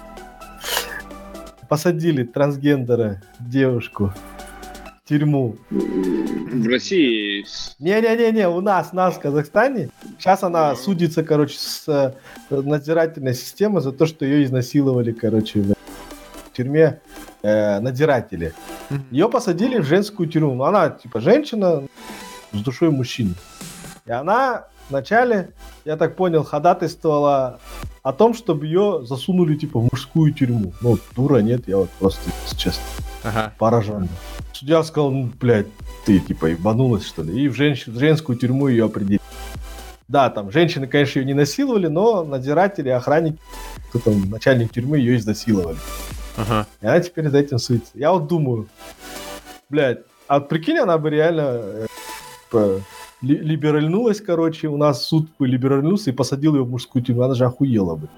Посадили 1.69 2.23
трансгендера 2.23 3.21
девушку 3.39 4.13
тюрьму. 5.07 5.55
В 5.69 6.67
России 6.67 7.45
Не-не-не-не, 7.79 8.47
у 8.49 8.61
нас, 8.61 8.89
у 8.91 8.95
нас 8.95 9.15
в 9.15 9.19
Казахстане. 9.19 9.89
Сейчас 10.19 10.43
она 10.43 10.75
судится, 10.75 11.23
короче, 11.23 11.57
с 11.57 11.87
э, 11.87 12.13
надзирательной 12.49 13.33
системой 13.33 13.81
за 13.81 13.91
то, 13.91 14.05
что 14.05 14.25
ее 14.25 14.43
изнасиловали, 14.43 15.11
короче, 15.11 15.61
в 15.61 15.75
тюрьме 16.55 16.99
э, 17.43 17.79
надзиратели. 17.79 18.53
Ее 19.11 19.29
посадили 19.29 19.79
в 19.79 19.85
женскую 19.85 20.29
тюрьму. 20.29 20.55
Ну, 20.55 20.63
она, 20.63 20.89
типа, 20.89 21.19
женщина 21.19 21.83
с 22.53 22.59
душой 22.59 22.89
мужчины. 22.91 23.33
И 24.05 24.11
она 24.11 24.67
вначале, 24.89 25.49
я 25.85 25.97
так 25.97 26.15
понял, 26.15 26.43
ходатайствовала 26.43 27.59
о 28.03 28.13
том, 28.13 28.33
чтобы 28.33 28.65
ее 28.65 29.01
засунули, 29.05 29.55
типа, 29.55 29.79
в 29.79 29.89
мужскую 29.91 30.33
тюрьму. 30.33 30.73
Ну, 30.81 30.97
дура, 31.15 31.39
нет, 31.39 31.67
я 31.67 31.77
вот 31.77 31.89
просто 31.99 32.29
сейчас 32.45 32.79
Ага. 33.23 33.53
поражен. 33.57 34.07
Судья 34.57 34.81
сказал, 34.81 35.11
ну, 35.11 35.29
блядь, 35.39 35.67
ты, 36.03 36.19
типа, 36.19 36.47
ебанулась, 36.47 37.05
что 37.05 37.21
ли? 37.21 37.43
И 37.43 37.47
в, 37.47 37.53
женщ- 37.53 37.85
в 37.85 37.99
женскую 37.99 38.39
тюрьму 38.39 38.67
ее 38.69 38.85
определили. 38.85 39.21
Да, 40.07 40.31
там, 40.31 40.51
женщины, 40.51 40.87
конечно, 40.87 41.19
ее 41.19 41.25
не 41.25 41.35
насиловали, 41.35 41.85
но 41.85 42.23
надзиратели, 42.23 42.89
охранники, 42.89 43.37
кто 43.89 43.99
там, 43.99 44.27
начальник 44.31 44.71
тюрьмы 44.71 44.97
ее 44.97 45.17
изнасиловали. 45.17 45.77
Ага. 46.37 46.65
И 46.81 46.87
она 46.87 46.99
теперь 47.01 47.29
за 47.29 47.37
этим 47.37 47.59
суется. 47.59 47.91
Я 47.93 48.11
вот 48.13 48.27
думаю, 48.27 48.67
блядь, 49.69 49.99
а 50.27 50.39
прикинь, 50.39 50.79
она 50.79 50.97
бы 50.97 51.11
реально 51.11 51.41
э, 51.61 51.85
типа, 52.49 52.81
ли- 53.21 53.37
либеральнулась, 53.37 54.21
короче, 54.21 54.69
у 54.69 54.77
нас 54.77 55.05
суд 55.05 55.29
бы 55.37 55.47
либеральнулся 55.47 56.09
и 56.09 56.13
посадил 56.13 56.55
ее 56.55 56.63
в 56.63 56.69
мужскую 56.71 57.05
тюрьму, 57.05 57.21
она 57.21 57.35
же 57.35 57.45
охуела 57.45 57.95
бы. 57.95 58.09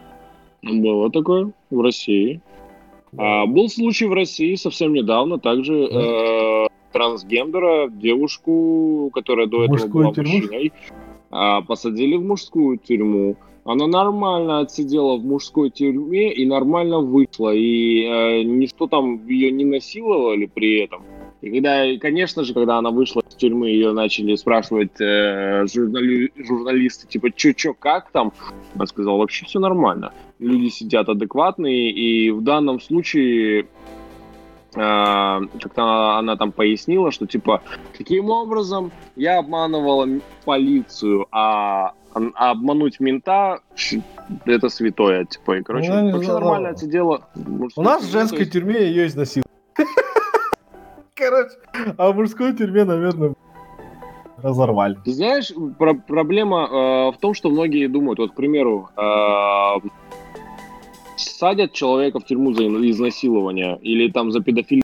было 0.62 1.12
такое 1.12 1.52
в 1.70 1.82
России. 1.82 2.40
А, 3.18 3.46
был 3.46 3.70
случай 3.70 4.06
в 4.06 4.14
России 4.14 4.56
совсем 4.56 4.94
недавно, 4.94 5.40
также 5.40 5.74
э, 5.74 6.68
трансгендера, 6.92 7.90
девушку, 7.90 9.12
которая 9.14 9.48
до 9.48 9.64
этого 9.64 9.74
мужскую 9.74 10.04
была 10.04 10.14
тюрьму? 10.14 10.34
мужчиной, 10.34 10.74
а, 11.32 11.62
посадили 11.62 12.16
в 12.16 12.24
мужскую 12.24 12.78
тюрьму. 12.78 13.38
Она 13.66 13.88
нормально 13.88 14.60
отсидела 14.60 15.18
в 15.18 15.24
мужской 15.24 15.70
тюрьме 15.70 16.34
и 16.34 16.46
нормально 16.46 17.00
вышла. 17.00 17.54
И 17.54 18.04
э, 18.04 18.42
ничто 18.44 18.88
там 18.88 19.28
ее 19.28 19.52
не 19.52 19.66
насиловали 19.66 20.46
при 20.48 20.80
этом. 20.80 21.04
И 21.42 21.52
когда, 21.52 21.86
и, 21.86 21.98
конечно 21.98 22.44
же, 22.44 22.54
когда 22.54 22.78
она 22.78 22.90
вышла 22.90 23.22
из 23.30 23.36
тюрьмы, 23.36 23.70
ее 23.70 23.92
начали 23.92 24.36
спрашивать 24.36 25.00
э, 25.00 25.66
журнали- 25.72 26.32
журналисты, 26.36 27.08
типа, 27.08 27.32
чё, 27.32 27.54
чё, 27.54 27.74
как 27.78 28.12
там? 28.12 28.34
Она 28.76 28.88
сказала, 28.88 29.18
вообще 29.18 29.46
все 29.46 29.60
нормально. 29.60 30.14
Люди 30.40 30.70
сидят 30.70 31.10
адекватные, 31.10 31.92
и 31.92 32.32
в 32.32 32.42
данном 32.42 32.80
случае 32.80 33.68
а, 34.76 35.42
как-то 35.62 35.84
она, 35.84 36.20
она 36.20 36.36
там 36.38 36.52
пояснила, 36.54 37.12
что 37.12 37.28
типа 37.28 37.62
таким 37.98 38.30
образом 38.30 38.92
я 39.18 39.40
обманывала 39.40 40.08
полицию, 40.46 41.28
а, 41.32 41.92
а 42.14 42.52
обмануть 42.52 43.00
мента 43.02 43.60
это 44.46 44.70
святое, 44.70 45.26
типа, 45.26 45.58
и 45.58 45.62
короче, 45.64 45.92
Ну, 45.92 46.12
вообще 46.12 46.26
знаю. 46.26 46.40
нормально 46.40 46.70
отсидела. 46.70 47.22
У 47.76 47.82
нас 47.82 48.04
в 48.04 48.12
женской 48.12 48.46
тюрьме 48.46 48.82
ее 48.88 49.08
изнасиловали. 49.08 49.50
Короче, 51.16 51.56
а 51.98 52.12
в 52.12 52.16
мужской 52.16 52.54
тюрьме, 52.56 52.86
наверное, 52.86 53.34
разорвали. 54.38 54.98
Ты 55.04 55.12
знаешь, 55.12 55.52
про- 55.78 55.94
проблема 55.96 56.64
э, 57.12 57.12
в 57.12 57.18
том, 57.20 57.34
что 57.34 57.50
многие 57.50 57.88
думают, 57.88 58.20
вот, 58.20 58.32
к 58.32 58.36
примеру, 58.36 58.90
э, 58.96 59.88
садят 61.20 61.74
человека 61.74 62.20
в 62.20 62.26
тюрьму 62.26 62.54
за 62.54 62.64
изнасилование 62.90 63.78
или 63.82 64.10
там 64.12 64.32
за 64.32 64.40
педофилию, 64.42 64.84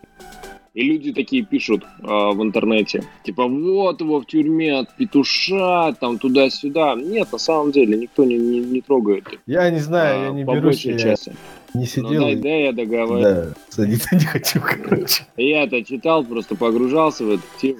и 0.74 0.84
люди 0.84 1.14
такие 1.14 1.42
пишут 1.46 1.84
э, 1.84 2.06
в 2.06 2.42
интернете, 2.44 3.04
типа, 3.24 3.48
вот 3.48 4.02
его 4.02 4.20
в 4.20 4.26
тюрьме 4.26 4.78
от 4.80 4.94
петуша, 4.98 5.94
там 6.02 6.20
туда-сюда. 6.20 6.96
Нет, 6.96 7.32
на 7.32 7.38
самом 7.38 7.72
деле, 7.72 7.98
никто 7.98 8.26
не, 8.26 8.36
не, 8.38 8.60
не 8.60 8.82
трогает. 8.82 9.24
Я 9.48 9.70
не 9.70 9.80
знаю, 9.80 10.22
я 10.22 10.28
э, 10.28 10.34
не 10.34 10.44
по 10.44 10.52
берусь, 10.56 10.84
большей 10.84 10.92
я 10.94 11.00
части. 11.00 11.34
не 11.74 11.82
Ну, 11.82 11.86
сидел. 11.88 12.22
дай, 12.24 12.34
и- 12.34 12.36
дай 12.36 12.64
я 12.64 12.74
договорю. 12.74 13.22
Да, 13.24 13.54
садиться 13.70 14.16
не 14.16 14.26
хочу, 14.26 14.60
короче. 14.60 15.24
Я-то 15.38 15.82
читал, 15.82 16.26
просто 16.26 16.56
погружался 16.56 17.24
в 17.24 17.30
эту 17.30 17.44
тему. 17.62 17.80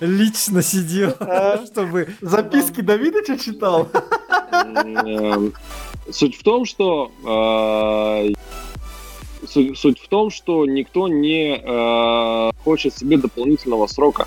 Лично 0.00 0.60
сидел, 0.62 1.14
А? 1.20 1.64
чтобы... 1.64 2.08
Записки 2.20 2.82
Давидыча 2.82 3.38
читал? 3.38 3.88
Суть 6.10 6.36
в 6.36 6.42
том, 6.42 6.64
что 6.64 7.10
э, 7.24 8.32
суть, 9.46 9.78
суть 9.78 10.00
в 10.00 10.08
том, 10.08 10.30
что 10.30 10.64
никто 10.66 11.08
не 11.08 11.56
э, 11.56 12.50
хочет 12.64 12.96
себе 12.96 13.18
дополнительного 13.18 13.86
срока 13.86 14.26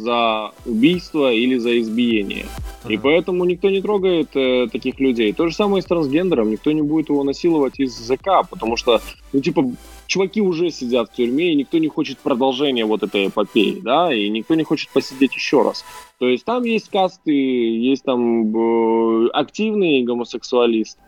за 0.00 0.52
убийство 0.66 1.32
или 1.32 1.58
за 1.58 1.78
избиение. 1.80 2.46
И 2.88 2.96
поэтому 2.96 3.44
никто 3.44 3.68
не 3.68 3.82
трогает 3.82 4.30
э, 4.34 4.66
таких 4.72 4.98
людей. 4.98 5.32
То 5.32 5.48
же 5.48 5.54
самое 5.54 5.80
и 5.80 5.82
с 5.82 5.86
трансгендером. 5.86 6.50
Никто 6.50 6.72
не 6.72 6.82
будет 6.82 7.10
его 7.10 7.22
насиловать 7.24 7.78
из 7.78 7.94
ЗК, 7.94 8.48
потому 8.48 8.76
что, 8.76 9.00
ну, 9.32 9.40
типа, 9.40 9.64
чуваки 10.06 10.40
уже 10.40 10.70
сидят 10.70 11.10
в 11.10 11.14
тюрьме, 11.14 11.52
и 11.52 11.56
никто 11.56 11.78
не 11.78 11.88
хочет 11.88 12.18
продолжения 12.18 12.84
вот 12.84 13.02
этой 13.02 13.28
эпопеи, 13.28 13.80
да, 13.82 14.12
и 14.12 14.28
никто 14.28 14.54
не 14.54 14.64
хочет 14.64 14.90
посидеть 14.90 15.34
еще 15.34 15.62
раз. 15.62 15.84
То 16.18 16.28
есть 16.28 16.44
там 16.44 16.64
есть 16.64 16.88
касты, 16.88 17.32
есть 17.32 18.04
там 18.04 18.56
э, 18.56 19.28
активные 19.28 20.04
гомосексуалисты, 20.04 21.00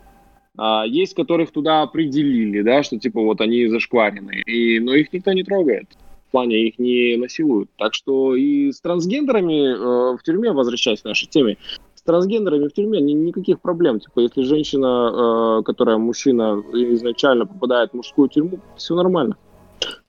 а 0.57 0.85
есть, 0.85 1.15
которых 1.15 1.51
туда 1.51 1.83
определили, 1.83 2.61
да, 2.63 2.83
что 2.83 2.99
типа 2.99 3.21
вот 3.23 3.41
они 3.41 3.67
зашкварены, 3.67 4.43
и, 4.47 4.79
но 4.79 4.95
их 4.95 5.13
никто 5.13 5.33
не 5.33 5.43
трогает. 5.43 5.89
Плане 6.33 6.67
их 6.67 6.79
не 6.79 7.17
насилуют. 7.17 7.71
Так 7.79 7.95
что 7.95 8.35
и 8.35 8.73
с 8.73 8.81
трансгендерами 8.81 9.75
э, 9.75 10.17
в 10.17 10.23
тюрьме, 10.25 10.53
возвращаясь 10.53 11.03
к 11.03 11.05
нашей 11.05 11.29
теме, 11.29 11.59
с 11.95 12.03
трансгендерами 12.03 12.67
в 12.67 12.73
тюрьме 12.73 13.01
ни- 13.01 13.13
никаких 13.13 13.61
проблем. 13.61 14.01
Типа, 14.01 14.21
если 14.21 14.43
женщина, 14.43 15.61
э, 15.61 15.63
которая 15.63 15.99
мужчина, 15.99 16.61
изначально 16.73 17.47
попадает 17.47 17.91
в 17.91 17.95
мужскую 17.95 18.29
тюрьму, 18.29 18.59
все 18.77 18.95
нормально. 18.95 19.37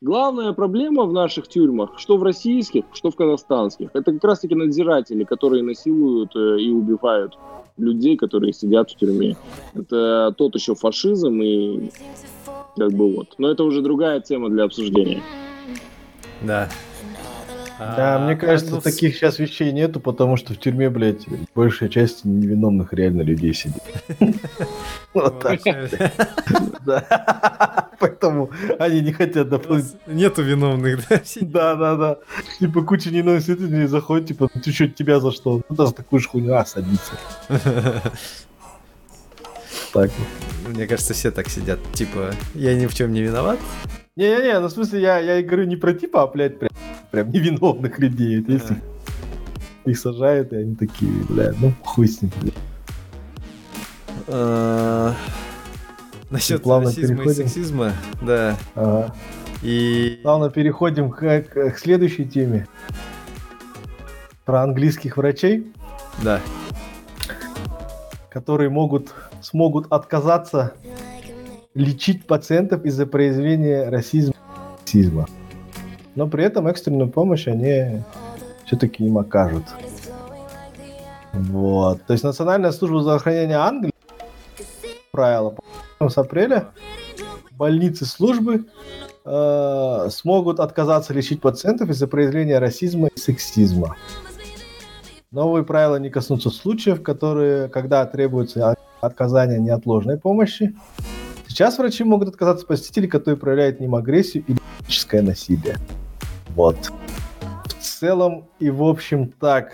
Главная 0.02 0.54
проблема 0.54 1.04
в 1.04 1.14
наших 1.14 1.48
тюрьмах, 1.48 2.00
что 2.00 2.18
в 2.18 2.24
российских, 2.24 2.84
что 2.94 3.12
в 3.12 3.16
казахстанских, 3.16 3.90
это 3.94 4.12
как 4.14 4.24
раз-таки 4.24 4.56
надзиратели, 4.56 5.24
которые 5.24 5.64
насилуют 5.64 6.36
э, 6.36 6.60
и 6.60 6.72
убивают 6.72 7.38
людей, 7.78 8.18
которые 8.18 8.54
сидят 8.54 8.92
в 8.92 8.96
тюрьме. 8.96 9.36
Это 9.74 10.34
тот 10.38 10.56
еще 10.56 10.76
фашизм 10.76 11.42
и 11.42 11.90
как 12.78 12.92
бы 12.94 13.14
вот. 13.14 13.36
Но 13.38 13.50
это 13.50 13.64
уже 13.64 13.82
другая 13.82 14.20
тема 14.20 14.50
для 14.50 14.64
обсуждения. 14.64 15.22
Да. 16.42 16.70
Да, 17.80 18.20
мне 18.20 18.36
кажется, 18.36 18.76
ну, 18.76 18.82
таких 18.82 19.16
сейчас 19.16 19.40
вещей 19.40 19.72
нету, 19.72 20.00
потому 20.00 20.38
что 20.38 20.54
в 20.54 20.58
тюрьме, 20.58 20.90
блядь, 20.90 21.26
большая 21.56 21.90
часть 21.90 22.24
невиновных 22.24 22.94
реально 22.94 23.24
людей 23.24 23.54
сидит. 23.54 23.84
Вот 25.14 25.40
так. 25.42 25.60
Да. 26.86 27.90
Поэтому 28.00 28.52
они 28.80 29.02
не 29.02 29.14
хотят 29.14 29.50
доплыть. 29.50 29.86
Нету 30.08 30.42
виновных, 30.44 31.08
да? 31.08 31.22
Да, 31.42 31.76
да, 31.76 31.96
да. 31.96 32.18
Типа 32.60 32.82
куча 32.82 33.10
невиновных 33.10 33.44
свидетелей 33.44 33.88
заходит, 33.88 34.28
типа, 34.28 34.50
ты 34.50 34.72
что, 34.72 34.88
тебя 34.88 35.20
за 35.20 35.32
что? 35.32 35.62
Ну, 35.70 35.76
даже 35.76 35.94
такую 35.94 36.20
же 36.20 36.30
хуйню, 36.30 36.54
а, 36.56 36.66
садится. 36.66 37.14
Так. 39.94 40.12
Мне 40.68 40.88
кажется, 40.88 41.14
все 41.14 41.32
так 41.32 41.50
сидят. 41.50 41.80
Типа, 41.94 42.34
я 42.56 42.74
ни 42.76 42.88
в 42.88 42.94
чем 42.94 43.14
не 43.14 43.22
виноват. 43.22 43.60
Не-не-не, 44.16 44.60
ну 44.60 44.68
в 44.68 44.72
смысле, 44.72 45.02
я, 45.02 45.18
я 45.18 45.42
говорю 45.42 45.66
не 45.66 45.76
про 45.76 45.94
типа, 45.94 46.24
а, 46.24 46.28
блядь, 46.28 46.60
прям, 46.60 46.70
прям 47.10 47.32
невиновных 47.32 47.98
людей. 47.98 48.42
Это 48.42 48.52
если 48.52 48.78
их 49.86 49.98
сажают, 49.98 50.54
и 50.54 50.58
они 50.58 50.76
такие, 50.76 51.12
блядь, 51.30 51.60
ну 51.60 51.74
хуй 51.84 52.08
с 52.08 52.22
ним. 52.22 52.32
блядь. 52.40 52.54
А, 54.28 55.16
Насчет 56.30 56.66
расизма 56.66 57.24
и 57.24 57.30
сексизма, 57.30 57.94
да. 58.22 58.56
Ага. 58.76 59.16
И 59.64 60.20
Плавно 60.22 60.50
переходим 60.52 61.10
к, 61.10 61.20
к- 61.20 61.72
к 61.72 61.78
следующей 61.80 62.26
теме. 62.26 62.68
Про 64.46 64.62
английских 64.64 65.18
врачей, 65.18 65.72
да. 66.22 66.40
которые 68.30 68.70
могут, 68.70 69.14
смогут 69.42 69.88
отказаться 69.92 70.74
лечить 71.74 72.26
пациентов 72.26 72.86
из-за 72.86 73.06
проявления 73.06 73.90
расизма 73.90 74.34
и 74.34 74.80
сексизма. 74.80 75.28
Но 76.16 76.28
при 76.28 76.44
этом 76.44 76.68
экстренную 76.68 77.10
помощь 77.10 77.48
они 77.48 78.04
все-таки 78.66 79.06
им 79.06 79.18
окажут. 79.18 79.64
Вот. 81.34 82.04
То 82.06 82.14
есть 82.14 82.24
Национальная 82.24 82.72
служба 82.72 83.02
здравоохранения 83.02 83.58
Англии 83.58 83.94
правило 85.12 85.56
с 86.00 86.18
апреля 86.18 86.70
больницы 87.52 88.06
службы 88.06 88.66
э, 89.26 90.08
смогут 90.12 90.60
отказаться 90.60 91.14
лечить 91.14 91.42
пациентов 91.42 91.90
из-за 91.90 92.08
проявления 92.08 92.60
расизма 92.60 93.08
и 93.08 93.20
сексизма. 93.20 93.96
Новые 95.32 95.64
правила 95.64 95.96
не 95.96 96.10
коснутся 96.10 96.52
случаев, 96.52 97.02
которые, 97.02 97.68
когда 97.70 98.06
требуется 98.06 98.72
от- 98.72 98.80
оказание 99.02 99.60
неотложной 99.60 100.18
помощи. 100.20 100.76
Сейчас 101.54 101.78
врачи 101.78 102.04
могут 102.04 102.30
отказаться 102.30 102.64
от 102.64 102.68
посетителей, 102.68 103.08
которые 103.08 103.38
проявляют 103.38 103.80
ним 103.80 103.94
агрессию 103.94 104.44
или 104.48 104.58
физическое 104.80 105.22
насилие. 105.22 105.78
Вот. 106.56 106.92
В 107.68 107.74
целом 107.80 108.48
и 108.58 108.72
в 108.72 108.82
общем 108.82 109.30
так. 109.30 109.72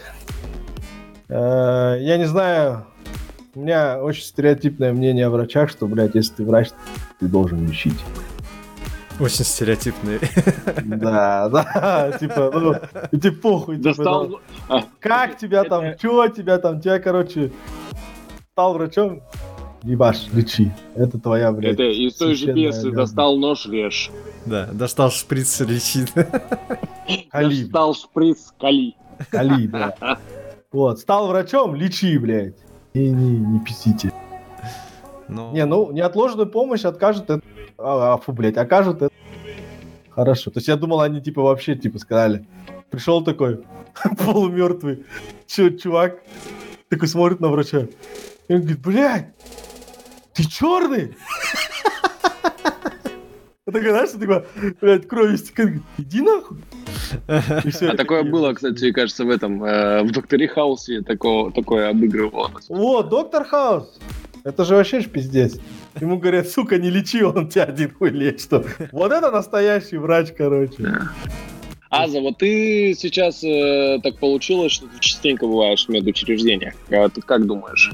Э, 1.29 1.95
я 2.01 2.17
не 2.17 2.25
знаю, 2.25 2.85
у 3.55 3.61
меня 3.61 4.03
очень 4.03 4.23
стереотипное 4.23 4.91
мнение 4.91 5.27
о 5.27 5.29
врачах, 5.29 5.69
что, 5.69 5.87
блядь, 5.87 6.15
если 6.15 6.33
ты 6.33 6.43
врач, 6.43 6.67
ты 7.17 7.27
должен 7.27 7.65
лечить. 7.65 8.03
Очень 9.17 9.45
стереотипные. 9.45 10.19
Да, 10.83 11.47
да, 11.53 12.11
типа, 12.19 12.51
ну, 12.53 12.73
и 13.09 13.17
тебе 13.17 13.31
похуй. 13.31 13.77
типа, 13.77 14.03
ну, 14.03 14.39
А, 14.67 14.83
Как 14.99 15.37
тебя 15.37 15.63
там, 15.63 15.97
чё 15.97 16.27
тебя 16.27 16.57
там, 16.57 16.81
тебя, 16.81 16.99
короче, 16.99 17.53
стал 18.51 18.73
врачом, 18.73 19.21
ебашь, 19.83 20.27
лечи. 20.33 20.71
Это 20.95 21.19
твоя, 21.19 21.51
блядь, 21.51 21.73
Это 21.73 21.83
из 21.83 22.15
той 22.15 22.35
же 22.35 22.53
пьесы. 22.53 22.91
«Достал 22.91 23.37
нож, 23.37 23.65
режь». 23.65 24.11
Да, 24.45 24.67
достал 24.71 25.11
шприц, 25.11 25.59
лечит. 25.61 26.11
Кали, 27.31 27.63
Достал 27.63 27.93
шприц, 27.95 28.53
кали. 28.59 28.95
кали, 29.29 29.67
да. 29.99 30.19
Вот, 30.71 30.99
стал 30.99 31.27
врачом, 31.27 31.75
лечи, 31.75 32.17
блядь. 32.17 32.55
И 32.93 32.99
не, 33.09 33.39
не 33.39 33.59
писите. 33.59 34.11
Ну, 35.27 35.51
Не, 35.51 35.65
ну, 35.65 35.91
неотложную 35.91 36.47
помощь 36.49 36.85
откажут, 36.85 37.25
это... 37.29 37.41
А, 37.77 38.13
а, 38.13 38.17
фу, 38.17 38.31
блядь, 38.33 38.57
окажут, 38.57 39.01
это... 39.01 39.13
Хорошо. 40.09 40.51
То 40.51 40.57
есть 40.57 40.67
я 40.67 40.75
думал, 40.75 41.01
они, 41.01 41.21
типа, 41.21 41.41
вообще, 41.41 41.75
типа, 41.75 41.99
сказали. 41.99 42.45
Пришел 42.89 43.23
такой, 43.23 43.63
полумертвый, 44.25 45.05
чё, 45.47 45.69
чувак, 45.69 46.21
такой 46.89 47.07
смотрит 47.07 47.39
на 47.39 47.49
врача. 47.49 47.87
И 48.47 48.53
он 48.53 48.61
говорит, 48.61 48.81
блядь, 48.81 49.27
ты 50.39 50.49
черный? 50.49 51.15
Я 53.67 53.73
такой, 53.73 53.89
знаешь, 53.89 54.09
такой, 54.11 54.45
блядь, 54.81 55.07
кровь 55.07 55.35
истекает. 55.35 55.69
Говорит, 55.69 55.83
Иди 55.97 56.21
нахуй. 56.21 56.57
И 57.27 57.85
А 57.85 57.95
такое 57.95 58.19
такие, 58.19 58.31
было, 58.31 58.53
кстати, 58.53 58.81
мне 58.81 58.93
кажется, 58.93 59.25
в 59.25 59.29
этом, 59.29 59.63
э, 59.63 60.03
в 60.03 60.11
«Докторе 60.11 60.47
Хаусе» 60.47 61.01
такого, 61.01 61.51
такое 61.51 61.89
обыгрывалось. 61.89 62.65
Вот, 62.69 63.09
доктор 63.09 63.43
Хаус. 63.43 63.99
Это 64.43 64.63
же 64.63 64.75
вообще 64.75 65.01
ж 65.01 65.09
пиздец. 65.09 65.59
Ему 65.99 66.17
говорят, 66.17 66.47
сука, 66.47 66.77
не 66.77 66.89
лечи, 66.89 67.21
он 67.21 67.49
тебя 67.49 67.65
один 67.65 67.93
хуй 67.93 68.09
лечит. 68.09 68.51
Вот 68.91 69.11
это 69.11 69.29
настоящий 69.31 69.97
врач, 69.97 70.29
короче. 70.35 70.91
Аза, 71.89 72.21
вот 72.21 72.37
ты 72.37 72.95
сейчас 72.97 73.43
э, 73.43 73.99
так 74.01 74.17
получилось, 74.19 74.71
что 74.71 74.87
ты 74.87 74.99
частенько 74.99 75.45
бываешь 75.45 75.85
в 75.85 75.89
медучреждениях. 75.89 76.73
А 76.91 77.09
ты 77.09 77.21
как 77.21 77.45
думаешь? 77.45 77.91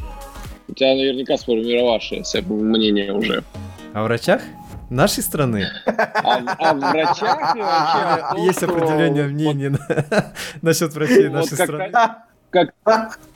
У 0.75 0.77
тебя 0.77 0.93
наверняка 0.93 1.37
сформировавшееся 1.37 2.41
мнение 2.41 3.13
уже. 3.13 3.45
О 3.93 4.03
врачах 4.03 4.41
нашей 4.89 5.23
страны 5.23 5.67
А, 5.85 6.41
а 6.59 6.73
врачах 6.73 7.55
вообще 7.55 8.43
есть 8.45 8.61
вот- 8.61 9.29
мнение 9.31 9.77
насчет 10.61 10.93
врачей 10.93 11.29
нашей 11.29 11.53
страны. 11.55 11.93
как, 12.49 12.73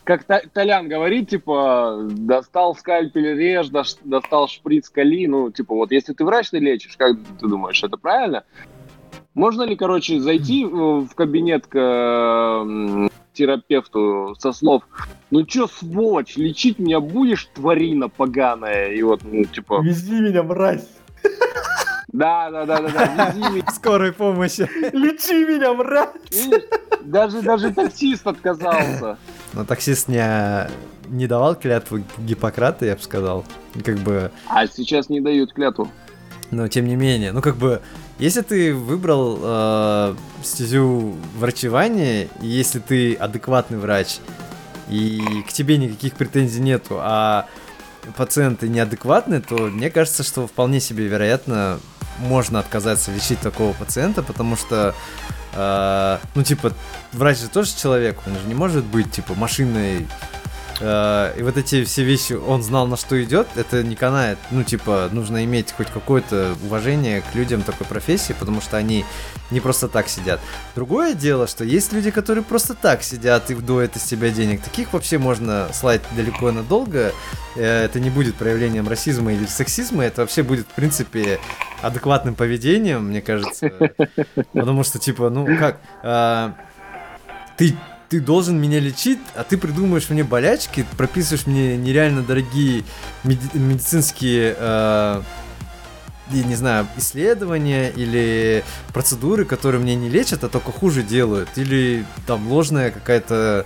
как 0.03 0.25
Толян 0.51 0.89
говорит, 0.89 1.29
типа, 1.29 2.09
достал 2.11 2.75
скальпель, 2.75 3.37
режь, 3.37 3.69
достал 4.03 4.49
шприц, 4.49 4.89
кали, 4.89 5.25
ну, 5.25 5.49
типа, 5.49 5.75
вот, 5.75 5.93
если 5.93 6.11
ты 6.11 6.25
врач, 6.25 6.49
ты 6.49 6.59
лечишь, 6.59 6.97
как 6.97 7.15
ты 7.39 7.47
думаешь, 7.47 7.81
это 7.81 7.95
правильно? 7.95 8.43
Можно 9.33 9.61
ли, 9.63 9.77
короче, 9.77 10.19
зайти 10.19 10.65
в 10.65 11.07
кабинет 11.15 11.67
к 11.67 12.65
терапевту 13.39 14.35
со 14.37 14.51
слов, 14.51 14.83
ну 15.31 15.43
чё, 15.45 15.67
сволочь, 15.67 16.35
лечить 16.35 16.77
меня 16.77 16.99
будешь, 16.99 17.47
тварина 17.55 18.09
поганая, 18.09 18.89
и 18.91 19.01
вот, 19.01 19.21
ну, 19.23 19.45
типа, 19.45 19.81
Вези 19.81 20.19
меня, 20.19 20.43
мразь. 20.43 20.85
да, 22.11 22.51
да, 22.51 22.65
да, 22.65 22.81
да, 22.81 22.89
да, 22.89 23.29
вези 23.31 23.49
меня. 23.49 23.71
Скорой 23.71 24.11
помощи. 24.11 24.67
Лечи 24.93 25.45
меня, 25.45 25.73
мразь. 25.73 26.09
Видишь, 26.31 26.63
даже, 27.03 27.41
даже 27.41 27.71
таксист 27.73 28.27
отказался. 28.27 29.17
Но 29.53 29.63
таксист 29.63 30.09
не, 30.09 30.69
не 31.07 31.27
давал 31.27 31.55
клятву 31.55 31.99
Гиппократа, 32.17 32.85
я 32.85 32.95
бы 32.97 33.01
сказал. 33.01 33.45
Как 33.85 33.97
бы, 33.99 34.31
А 34.49 34.67
сейчас 34.67 35.07
не 35.09 35.21
дают 35.21 35.53
клятву. 35.53 35.87
но 36.51 36.67
тем 36.67 36.85
не 36.87 36.97
менее, 36.97 37.31
ну 37.31 37.41
как 37.41 37.55
бы, 37.55 37.81
если 38.19 38.41
ты 38.41 38.75
выбрал 38.75 39.39
э, 39.41 40.15
стезю 40.43 41.15
врачевания, 41.37 42.27
и 42.41 42.47
если 42.47 42.79
ты 42.79 43.15
адекватный 43.15 43.77
врач, 43.77 44.19
и 44.89 45.21
к 45.47 45.53
тебе 45.53 45.77
никаких 45.77 46.13
претензий 46.15 46.59
нету, 46.59 46.97
а 46.99 47.47
пациенты 48.17 48.67
неадекватные, 48.67 49.39
то 49.39 49.55
мне 49.55 49.89
кажется, 49.89 50.23
что 50.23 50.47
вполне 50.47 50.79
себе 50.79 51.07
вероятно 51.07 51.79
можно 52.19 52.59
отказаться 52.59 53.11
лечить 53.11 53.39
такого 53.39 53.73
пациента, 53.73 54.21
потому 54.21 54.57
что, 54.57 54.93
э, 55.53 56.17
ну 56.35 56.43
типа, 56.43 56.73
врач 57.13 57.39
же 57.39 57.47
тоже 57.47 57.71
человек, 57.75 58.19
он 58.27 58.33
же 58.33 58.47
не 58.47 58.53
может 58.53 58.83
быть 58.83 59.11
типа 59.11 59.33
машиной. 59.35 60.07
Э, 60.79 61.33
и 61.37 61.43
вот 61.43 61.57
эти 61.57 61.83
все 61.83 62.03
вещи, 62.03 62.33
он 62.33 62.63
знал, 62.63 62.87
на 62.87 62.97
что 62.97 63.21
идет, 63.23 63.47
это 63.55 63.83
не 63.83 63.95
канает. 63.95 64.37
Ну, 64.51 64.63
типа, 64.63 65.09
нужно 65.11 65.43
иметь 65.45 65.71
хоть 65.71 65.87
какое-то 65.87 66.55
уважение 66.65 67.21
к 67.21 67.35
людям 67.35 67.61
такой 67.61 67.87
профессии, 67.87 68.33
потому 68.33 68.61
что 68.61 68.77
они 68.77 69.05
не 69.51 69.59
просто 69.59 69.87
так 69.87 70.09
сидят. 70.09 70.39
Другое 70.75 71.13
дело, 71.13 71.47
что 71.47 71.63
есть 71.63 71.93
люди, 71.93 72.11
которые 72.11 72.43
просто 72.43 72.73
так 72.73 73.03
сидят 73.03 73.49
и 73.51 73.53
вдуют 73.53 73.95
из 73.95 74.03
себя 74.03 74.29
денег. 74.29 74.61
Таких 74.61 74.93
вообще 74.93 75.17
можно 75.17 75.69
слать 75.73 76.01
далеко 76.15 76.49
и 76.49 76.53
надолго. 76.53 77.11
Э, 77.55 77.85
Это 77.85 77.99
не 77.99 78.09
будет 78.09 78.35
проявлением 78.35 78.87
расизма 78.87 79.33
или 79.33 79.45
сексизма, 79.45 80.03
это 80.03 80.21
вообще 80.21 80.43
будет, 80.43 80.67
в 80.67 80.75
принципе, 80.75 81.39
адекватным 81.81 82.35
поведением, 82.35 83.05
мне 83.05 83.21
кажется. 83.21 83.69
Потому 84.53 84.83
что, 84.83 84.99
типа, 84.99 85.29
ну 85.29 85.45
как, 85.57 85.79
а, 86.03 86.53
ты, 87.57 87.75
ты 88.09 88.19
должен 88.19 88.59
меня 88.59 88.79
лечить, 88.79 89.19
а 89.35 89.43
ты 89.43 89.57
придумаешь 89.57 90.09
мне 90.09 90.23
болячки, 90.23 90.85
прописываешь 90.97 91.45
мне 91.45 91.77
нереально 91.77 92.23
дорогие 92.23 92.83
меди- 93.23 93.55
медицинские, 93.55 94.55
а, 94.57 95.23
я 96.31 96.43
не 96.43 96.55
знаю, 96.55 96.87
исследования 96.97 97.91
или 97.91 98.63
процедуры, 98.93 99.45
которые 99.45 99.79
мне 99.79 99.95
не 99.95 100.09
лечат, 100.09 100.43
а 100.43 100.49
только 100.49 100.71
хуже 100.71 101.03
делают. 101.03 101.49
Или 101.55 102.03
там 102.25 102.51
ложная 102.51 102.89
какая-то 102.89 103.65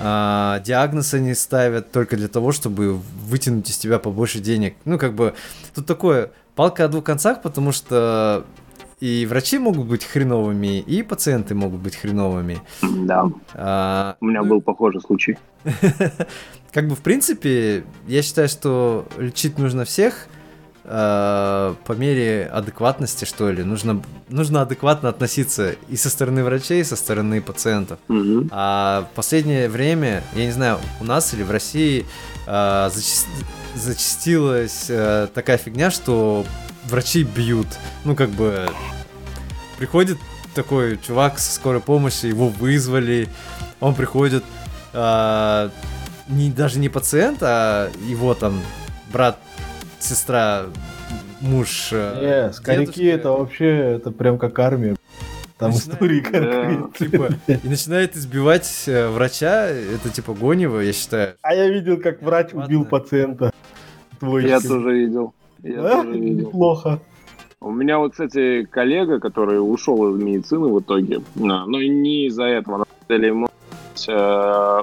а, 0.00 0.60
диагноз 0.60 1.14
они 1.14 1.34
ставят 1.34 1.92
только 1.92 2.16
для 2.16 2.28
того, 2.28 2.50
чтобы 2.52 2.94
вытянуть 2.94 3.70
из 3.70 3.78
тебя 3.78 3.98
побольше 4.00 4.40
денег. 4.40 4.74
Ну, 4.84 4.98
как 4.98 5.14
бы, 5.14 5.34
тут 5.74 5.86
такое, 5.86 6.32
палка 6.56 6.86
о 6.86 6.88
двух 6.88 7.04
концах, 7.04 7.42
потому 7.42 7.70
что 7.70 8.44
и 9.00 9.26
врачи 9.26 9.58
могут 9.58 9.86
быть 9.86 10.04
хреновыми, 10.04 10.80
и 10.80 11.02
пациенты 11.02 11.54
могут 11.54 11.80
быть 11.80 11.96
хреновыми. 11.96 12.58
Да. 12.82 13.30
А, 13.54 14.16
У 14.20 14.26
меня 14.26 14.42
был 14.42 14.60
похожий 14.60 15.00
случай. 15.00 15.38
Как 16.72 16.86
бы, 16.86 16.94
в 16.94 17.00
принципе, 17.00 17.84
я 18.06 18.22
считаю, 18.22 18.48
что 18.48 19.06
лечить 19.18 19.58
нужно 19.58 19.84
всех, 19.84 20.28
э, 20.84 21.74
по 21.84 21.92
мере 21.92 22.46
адекватности, 22.52 23.24
что 23.24 23.50
ли. 23.50 23.64
Нужно, 23.64 24.02
нужно 24.28 24.62
адекватно 24.62 25.08
относиться 25.08 25.74
и 25.88 25.96
со 25.96 26.10
стороны 26.10 26.44
врачей, 26.44 26.82
и 26.82 26.84
со 26.84 26.96
стороны 26.96 27.40
пациентов. 27.40 27.98
Угу. 28.08 28.48
А 28.52 29.08
в 29.10 29.16
последнее 29.16 29.68
время, 29.68 30.22
я 30.34 30.44
не 30.44 30.52
знаю, 30.52 30.78
у 31.00 31.04
нас 31.04 31.32
или 31.34 31.42
в 31.42 31.50
России 31.50 32.04
э, 32.46 32.90
зачаст... 32.92 33.26
зачастилась 33.74 34.86
э, 34.88 35.28
такая 35.32 35.56
фигня, 35.56 35.90
что 35.90 36.44
врачи 36.90 37.22
бьют. 37.22 37.68
Ну, 38.04 38.14
как 38.14 38.30
бы 38.30 38.68
приходит 39.78 40.18
такой 40.54 40.98
чувак 40.98 41.38
со 41.38 41.54
скорой 41.54 41.80
помощи, 41.80 42.26
его 42.26 42.48
вызвали, 42.48 43.28
он 43.80 43.94
приходит, 43.94 44.44
э, 44.92 45.70
не, 46.28 46.50
даже 46.50 46.78
не 46.78 46.88
пациент, 46.88 47.38
а 47.42 47.90
его 48.06 48.34
там 48.34 48.60
брат 49.12 49.38
сестра, 49.98 50.66
муж. 51.40 51.90
Э, 51.92 52.48
Не, 52.48 52.52
скоряки 52.52 53.04
это 53.06 53.30
вообще, 53.30 53.96
это 53.96 54.10
прям 54.10 54.38
как 54.38 54.58
армия. 54.58 54.96
Там 55.58 55.72
истории 55.72 56.20
конкретно. 56.20 56.90
Типа, 56.98 57.28
и 57.46 57.68
начинает 57.68 58.16
избивать 58.16 58.84
э, 58.86 59.08
врача, 59.08 59.66
это 59.68 60.08
типа 60.08 60.32
гонево, 60.32 60.80
я 60.80 60.92
считаю. 60.92 61.34
А 61.42 61.54
я 61.54 61.68
видел, 61.68 62.00
как 62.00 62.22
врач 62.22 62.54
убил 62.54 62.84
пациента. 62.84 63.52
Твой 64.18 64.48
я 64.48 64.60
тоже 64.60 64.92
видел. 64.92 65.34
Я 65.62 66.02
тоже 66.02 66.18
видел. 66.18 66.50
Плохо. 66.50 67.00
У 67.60 67.70
меня 67.70 67.98
вот, 67.98 68.12
кстати, 68.12 68.64
коллега, 68.64 69.20
который 69.20 69.56
ушел 69.58 70.14
из 70.14 70.22
медицины 70.22 70.68
в 70.68 70.80
итоге, 70.80 71.20
но 71.34 71.66
не 71.66 72.26
из-за 72.26 72.44
этого, 72.44 72.78
на 72.78 72.84
самом 72.84 73.08
деле 73.08 73.28
ему 73.28 73.48
э, 74.08 74.78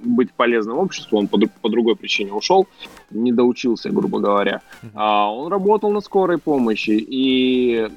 быть 0.00 0.32
полезным 0.32 0.78
обществу, 0.78 1.18
он 1.18 1.28
по, 1.28 1.38
по 1.62 1.70
другой 1.70 1.96
причине 1.96 2.34
ушел, 2.34 2.66
не 3.10 3.32
доучился, 3.32 3.88
грубо 3.88 4.20
говоря. 4.20 4.60
А 4.94 5.32
он 5.32 5.50
работал 5.50 5.90
на 5.90 6.00
скорой 6.02 6.36
помощи, 6.36 6.90
и 6.90 7.88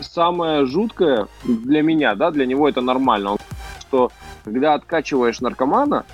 самое 0.00 0.66
жуткое 0.66 1.28
для 1.44 1.82
меня, 1.82 2.14
да, 2.14 2.30
для 2.30 2.44
него 2.44 2.68
это 2.68 2.82
нормально, 2.82 3.36
что 3.80 4.10
когда 4.44 4.74
откачиваешь 4.74 5.40
наркомана, 5.40 6.04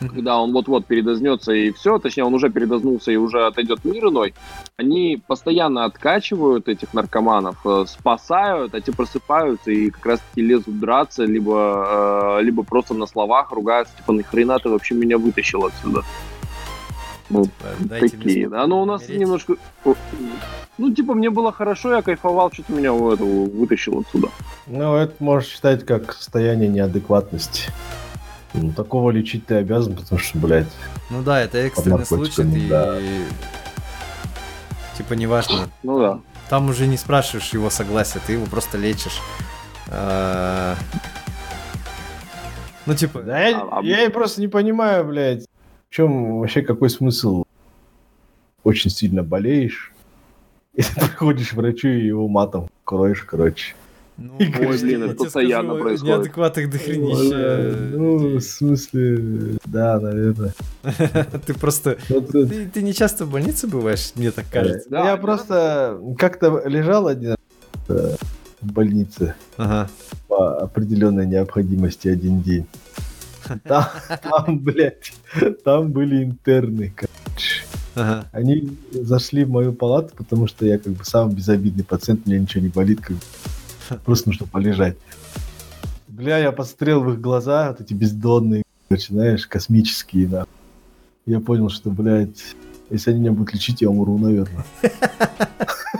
когда 0.00 0.38
он 0.38 0.52
вот-вот 0.52 0.86
передознется 0.86 1.52
и 1.52 1.72
все, 1.72 1.98
точнее, 1.98 2.24
он 2.24 2.34
уже 2.34 2.50
передознулся 2.50 3.12
и 3.12 3.16
уже 3.16 3.46
отойдет 3.46 3.84
мир 3.84 4.08
иной, 4.08 4.34
они 4.76 5.22
постоянно 5.26 5.84
откачивают 5.84 6.68
этих 6.68 6.94
наркоманов, 6.94 7.56
э, 7.64 7.84
спасают, 7.86 8.74
а 8.74 8.80
те 8.80 8.92
просыпаются 8.92 9.70
и 9.70 9.90
как 9.90 10.06
раз-таки 10.06 10.42
лезут 10.42 10.78
драться, 10.80 11.24
либо, 11.24 12.38
э, 12.40 12.42
либо 12.42 12.62
просто 12.62 12.94
на 12.94 13.06
словах 13.06 13.52
ругаются, 13.52 13.96
типа, 13.96 14.12
нахрена 14.12 14.58
ты 14.58 14.68
вообще 14.68 14.94
меня 14.94 15.18
вытащил 15.18 15.64
отсюда? 15.64 16.02
Ну, 17.28 17.44
Дайте 17.80 18.16
такие, 18.16 18.48
да, 18.48 18.66
но 18.66 18.82
у 18.82 18.84
нас 18.84 19.02
умереть. 19.02 19.20
немножко... 19.20 19.56
Ну, 20.78 20.94
типа, 20.94 21.14
мне 21.14 21.30
было 21.30 21.52
хорошо, 21.52 21.94
я 21.94 22.02
кайфовал, 22.02 22.52
что-то 22.52 22.72
меня 22.72 22.90
этого 22.90 23.46
вытащил 23.46 24.00
отсюда. 24.00 24.28
Ну, 24.66 24.94
это 24.94 25.14
можешь 25.20 25.48
считать 25.48 25.86
как 25.86 26.12
состояние 26.12 26.68
неадекватности. 26.68 27.70
Ну, 28.56 28.72
такого 28.72 29.10
лечить 29.10 29.46
ты 29.46 29.56
обязан, 29.56 29.94
потому 29.94 30.18
что, 30.18 30.38
блядь... 30.38 30.66
Ну 31.10 31.22
да, 31.22 31.42
это 31.42 31.58
экстренный 31.58 32.06
случай, 32.06 32.42
и... 32.42 32.68
Да. 32.68 32.98
Типа, 34.96 35.12
неважно. 35.12 35.68
Ну 35.82 35.98
да. 35.98 36.20
Там 36.48 36.70
уже 36.70 36.86
не 36.86 36.96
спрашиваешь 36.96 37.52
его 37.52 37.70
согласия, 37.70 38.20
ты 38.26 38.34
его 38.34 38.46
просто 38.46 38.78
лечишь. 38.78 39.20
А, 39.88 40.74
ну, 42.86 42.94
типа... 42.94 43.22
Да, 43.22 43.46
я, 43.46 43.60
а, 43.60 43.80
а 43.80 43.82
я 43.82 44.10
просто 44.10 44.40
не 44.40 44.48
понимаю, 44.48 45.04
блядь, 45.04 45.46
в 45.90 45.94
чем 45.94 46.38
вообще 46.38 46.62
какой 46.62 46.88
смысл? 46.88 47.44
Очень 48.62 48.90
сильно 48.90 49.22
болеешь, 49.22 49.92
и 50.74 50.82
ты 50.82 50.94
приходишь 50.94 51.50
к 51.50 51.54
врачу 51.54 51.88
и 51.88 52.06
его 52.06 52.28
матом 52.28 52.68
кроешь, 52.84 53.22
короче. 53.22 53.74
Ну, 54.18 54.38
и 54.38 54.44
ой, 54.44 54.80
блин, 54.80 55.02
это 55.02 55.14
постоянно 55.14 55.70
скажу, 55.70 55.82
происходит. 55.82 56.16
Неадекватных 56.16 56.70
дохренища. 56.70 57.76
Ну, 57.92 58.36
в 58.36 58.40
смысле, 58.40 59.58
да, 59.66 60.00
наверное. 60.00 60.54
Ты 61.46 61.54
просто... 61.54 61.98
Ты, 62.08 62.66
ты 62.66 62.82
не 62.82 62.94
часто 62.94 63.26
в 63.26 63.30
больнице 63.30 63.66
бываешь, 63.66 64.12
мне 64.14 64.30
так 64.30 64.46
кажется. 64.50 64.88
Да, 64.88 65.10
я 65.10 65.16
просто 65.18 66.00
как-то 66.18 66.62
лежал 66.66 67.08
один 67.08 67.36
в 67.88 68.72
больнице 68.72 69.34
ага. 69.56 69.88
по 70.28 70.58
определенной 70.60 71.26
необходимости 71.26 72.08
один 72.08 72.42
день. 72.42 72.66
Там, 73.62 73.84
там, 74.22 74.58
блядь, 74.58 75.12
там 75.62 75.92
были 75.92 76.24
интерны, 76.24 76.92
короче. 76.96 77.62
Ага. 77.94 78.28
Они 78.32 78.76
зашли 78.90 79.44
в 79.44 79.50
мою 79.50 79.72
палату, 79.72 80.14
потому 80.16 80.48
что 80.48 80.66
я 80.66 80.78
как 80.78 80.94
бы 80.94 81.04
самый 81.04 81.36
безобидный 81.36 81.84
пациент, 81.84 82.26
мне 82.26 82.40
ничего 82.40 82.64
не 82.64 82.70
болит, 82.70 83.00
как 83.00 83.14
бы 83.14 83.22
Просто 84.04 84.28
нужно 84.28 84.46
полежать. 84.46 84.96
Бля, 86.08 86.38
я 86.38 86.52
посмотрел 86.52 87.02
в 87.02 87.12
их 87.12 87.20
глаза, 87.20 87.70
вот 87.70 87.80
эти 87.80 87.92
бездонные, 87.92 88.62
начинаешь, 88.88 89.46
космические, 89.46 90.26
да. 90.26 90.46
Я 91.26 91.40
понял, 91.40 91.68
что, 91.68 91.90
блядь, 91.90 92.54
если 92.90 93.10
они 93.10 93.20
меня 93.20 93.32
будут 93.32 93.52
лечить, 93.52 93.82
я 93.82 93.90
умру, 93.90 94.16
наверное. 94.16 94.64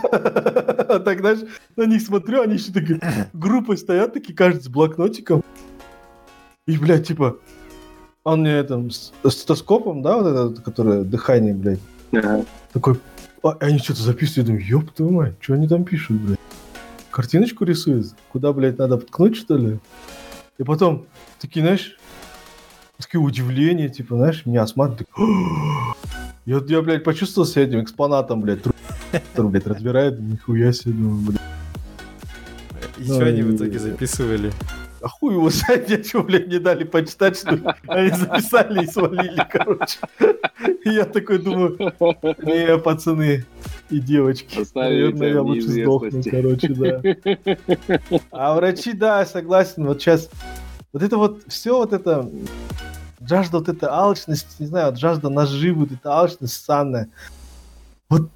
А 0.03 0.99
так, 1.05 1.19
знаешь, 1.19 1.39
на 1.75 1.83
них 1.83 2.01
смотрю, 2.01 2.41
они 2.41 2.55
еще 2.55 2.71
такие 2.71 2.99
группой 3.33 3.77
стоят, 3.77 4.13
такие, 4.13 4.33
каждый 4.33 4.63
с 4.63 4.67
блокнотиком. 4.69 5.43
И, 6.65 6.77
блядь, 6.77 7.07
типа, 7.07 7.37
он 8.23 8.41
мне 8.41 8.63
там 8.63 8.89
стетоскопом, 8.91 10.01
да, 10.01 10.17
вот 10.17 10.27
это, 10.27 10.61
которое 10.61 11.03
дыхание, 11.03 11.53
блядь. 11.53 11.79
Такой, 12.73 12.99
а, 13.43 13.57
они 13.59 13.79
что-то 13.79 14.01
записывают, 14.01 14.49
я 14.49 14.55
думаю, 14.55 14.65
ёб 14.65 14.91
твою 14.91 15.11
мать, 15.11 15.35
что 15.39 15.53
они 15.53 15.67
там 15.67 15.83
пишут, 15.83 16.19
блядь? 16.21 16.39
Картиночку 17.17 17.65
рисует, 17.65 18.13
куда, 18.31 18.53
блядь, 18.53 18.77
надо 18.77 18.97
подкнуть, 18.97 19.35
что 19.37 19.57
ли? 19.57 19.79
И 20.59 20.63
потом 20.63 21.07
такие, 21.39 21.65
знаешь, 21.65 21.97
такие 22.95 23.19
удивления, 23.19 23.89
типа, 23.89 24.17
знаешь, 24.17 24.45
меня 24.45 24.61
осматривают. 24.61 25.09
Я, 26.45 26.61
я, 26.67 26.81
блядь, 26.83 27.03
почувствовал 27.03 27.47
себя 27.47 27.63
этим 27.63 27.81
экспонатом, 27.81 28.41
блядь, 28.41 28.59
который, 29.31 29.49
блядь, 29.49 29.65
разбирает, 29.65 30.19
нихуя 30.19 30.71
себе, 30.71 30.93
думаю, 30.93 31.31
блядь. 31.31 31.41
И 32.99 33.03
что 33.05 33.25
они 33.25 33.41
в 33.41 33.55
итоге 33.55 33.79
записывали? 33.79 34.51
А 35.07 35.09
хуй 35.09 35.35
его 35.35 35.49
знает, 35.49 35.89
я 35.89 36.03
что, 36.03 36.21
блядь, 36.21 36.49
не 36.49 36.59
дали 36.59 36.83
почитать, 36.83 37.37
что 37.37 37.55
ли? 37.55 37.63
Они 37.87 38.09
записали 38.09 38.83
и 38.83 38.87
свалили, 38.87 39.41
короче. 39.49 39.99
Я 40.83 41.05
такой 41.05 41.37
думаю, 41.37 41.77
не, 41.79 42.77
пацаны 42.77 43.45
и 43.89 43.99
девочки, 44.01 44.67
наверное, 44.75 45.29
я 45.29 45.41
лучше 45.41 45.69
сдохну, 45.69 46.21
короче, 46.29 46.67
да. 46.73 47.01
А 48.31 48.55
врачи, 48.55 48.91
да, 48.91 49.25
согласен, 49.25 49.85
вот 49.85 50.01
сейчас, 50.01 50.29
вот 50.91 51.01
это 51.01 51.15
вот, 51.15 51.43
все 51.47 51.77
вот 51.77 51.93
это, 51.93 52.29
жажда 53.21 53.59
вот 53.59 53.69
эта 53.69 53.89
алчность, 53.93 54.59
не 54.59 54.65
знаю, 54.65 54.87
вот 54.87 54.99
жажда 54.99 55.29
наживы, 55.29 55.85
вот 55.85 55.93
эта 55.93 56.11
алчность 56.11 56.65
санная, 56.65 57.07
вот 58.09 58.29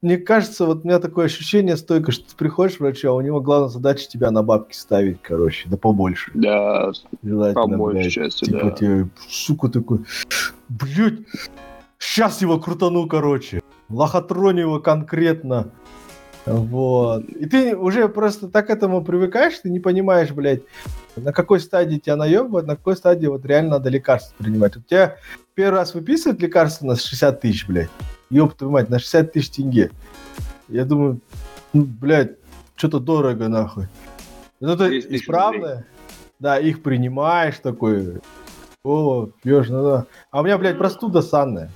мне 0.00 0.16
кажется, 0.16 0.64
вот 0.64 0.84
у 0.84 0.86
меня 0.86 1.00
такое 1.00 1.26
ощущение 1.26 1.76
стойко, 1.76 2.12
что 2.12 2.28
ты 2.28 2.36
приходишь 2.36 2.76
к 2.76 2.80
врачу, 2.80 3.08
а 3.08 3.14
у 3.14 3.20
него 3.20 3.40
главная 3.40 3.68
задача 3.68 4.06
тебя 4.08 4.30
на 4.30 4.42
бабки 4.42 4.76
ставить, 4.76 5.20
короче, 5.22 5.68
да 5.68 5.76
побольше. 5.76 6.30
Да, 6.34 6.92
Желательно, 7.22 7.62
по 7.62 7.76
большей 7.76 8.10
части, 8.10 8.44
типа 8.44 8.64
да. 8.66 8.70
тебе, 8.70 9.08
сука, 9.28 9.68
такой, 9.68 10.00
блядь, 10.68 11.20
сейчас 11.98 12.40
его 12.42 12.60
крутану, 12.60 13.08
короче, 13.08 13.60
лохотрони 13.88 14.60
его 14.60 14.78
конкретно. 14.78 15.70
Вот. 16.46 17.24
И 17.24 17.46
ты 17.46 17.76
уже 17.76 18.08
просто 18.08 18.48
так 18.48 18.68
к 18.68 18.70
этому 18.70 19.04
привыкаешь, 19.04 19.58
ты 19.58 19.68
не 19.68 19.80
понимаешь, 19.80 20.30
блядь, 20.30 20.62
на 21.16 21.32
какой 21.32 21.58
стадии 21.58 21.98
тебя 21.98 22.16
наебывают, 22.16 22.68
на 22.68 22.76
какой 22.76 22.96
стадии 22.96 23.26
вот 23.26 23.44
реально 23.44 23.72
надо 23.72 23.90
лекарства 23.90 24.34
принимать. 24.38 24.76
У 24.76 24.80
тебя 24.80 25.16
первый 25.54 25.78
раз 25.78 25.92
выписывают 25.92 26.40
лекарства 26.40 26.86
на 26.86 26.96
60 26.96 27.40
тысяч, 27.40 27.66
блядь 27.66 27.90
ёб 28.30 28.54
твою 28.54 28.72
мать, 28.72 28.90
на 28.90 28.98
60 28.98 29.32
тысяч 29.32 29.50
тенге. 29.50 29.90
Я 30.68 30.84
думаю, 30.84 31.20
ну, 31.72 31.84
блядь, 31.84 32.36
что-то 32.76 33.00
дорого, 33.00 33.48
нахуй. 33.48 33.88
Ну, 34.60 34.72
это 34.72 34.98
исправное. 34.98 35.86
Да, 36.38 36.58
их 36.58 36.82
принимаешь 36.82 37.58
такой. 37.62 38.20
О, 38.84 39.28
пьешь, 39.42 39.68
ну 39.68 39.82
да. 39.82 40.06
А 40.30 40.40
у 40.40 40.44
меня, 40.44 40.56
блядь, 40.58 40.78
простуда 40.78 41.20
санная. 41.22 41.70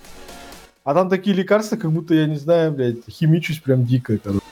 А 0.85 0.95
там 0.95 1.09
такие 1.09 1.35
лекарства, 1.35 1.77
как 1.77 1.93
будто, 1.93 2.15
я 2.15 2.27
не 2.27 2.37
знаю, 2.37 2.73
блядь, 2.73 3.09
химичусь 3.09 3.61
прям 3.61 3.85
дико, 3.85 4.19
короче. 4.19 4.43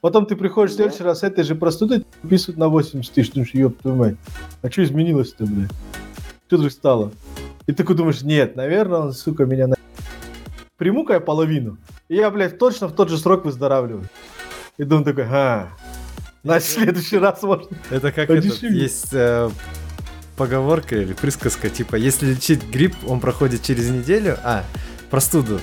Потом 0.00 0.26
ты 0.26 0.34
приходишь 0.34 0.72
в 0.72 0.76
следующий 0.76 1.04
раз 1.04 1.20
с 1.20 1.22
этой 1.22 1.44
же 1.44 1.54
простудой, 1.54 2.04
писают 2.28 2.58
на 2.58 2.68
80 2.68 3.12
тысяч, 3.12 3.32
думаешь, 3.32 3.54
ёб 3.54 3.78
твою 3.78 3.96
мать, 3.96 4.16
а 4.62 4.70
что 4.70 4.82
изменилось-то, 4.82 5.44
блядь? 5.44 5.70
Что 6.46 6.56
вдруг 6.56 6.72
стало? 6.72 7.12
И 7.66 7.72
ты 7.72 7.74
такой 7.74 7.96
думаешь, 7.96 8.22
нет, 8.22 8.56
наверное, 8.56 9.00
он, 9.00 9.12
сука, 9.12 9.44
меня 9.44 9.68
на... 9.68 9.76
Приму-ка 10.76 11.14
я 11.14 11.20
половину, 11.20 11.78
и 12.08 12.16
я, 12.16 12.30
блядь, 12.30 12.58
точно 12.58 12.88
в 12.88 12.94
тот 12.94 13.08
же 13.08 13.18
срок 13.18 13.44
выздоравливаю. 13.44 14.08
И 14.78 14.84
думаю 14.84 15.04
такой, 15.04 15.26
а, 15.28 15.68
значит, 16.42 16.68
в 16.68 16.72
следующий 16.72 17.18
раз 17.18 17.42
можно... 17.42 17.76
Это 17.90 18.10
как 18.10 18.30
этот, 18.30 18.62
есть 18.62 19.12
э, 19.12 19.50
поговорка 20.36 20.96
или 20.96 21.12
присказка, 21.12 21.68
типа, 21.68 21.96
если 21.96 22.32
лечить 22.32 22.68
грипп, 22.68 22.96
он 23.06 23.20
проходит 23.20 23.62
через 23.62 23.90
неделю, 23.90 24.38
а, 24.42 24.64
простуду. 25.10 25.60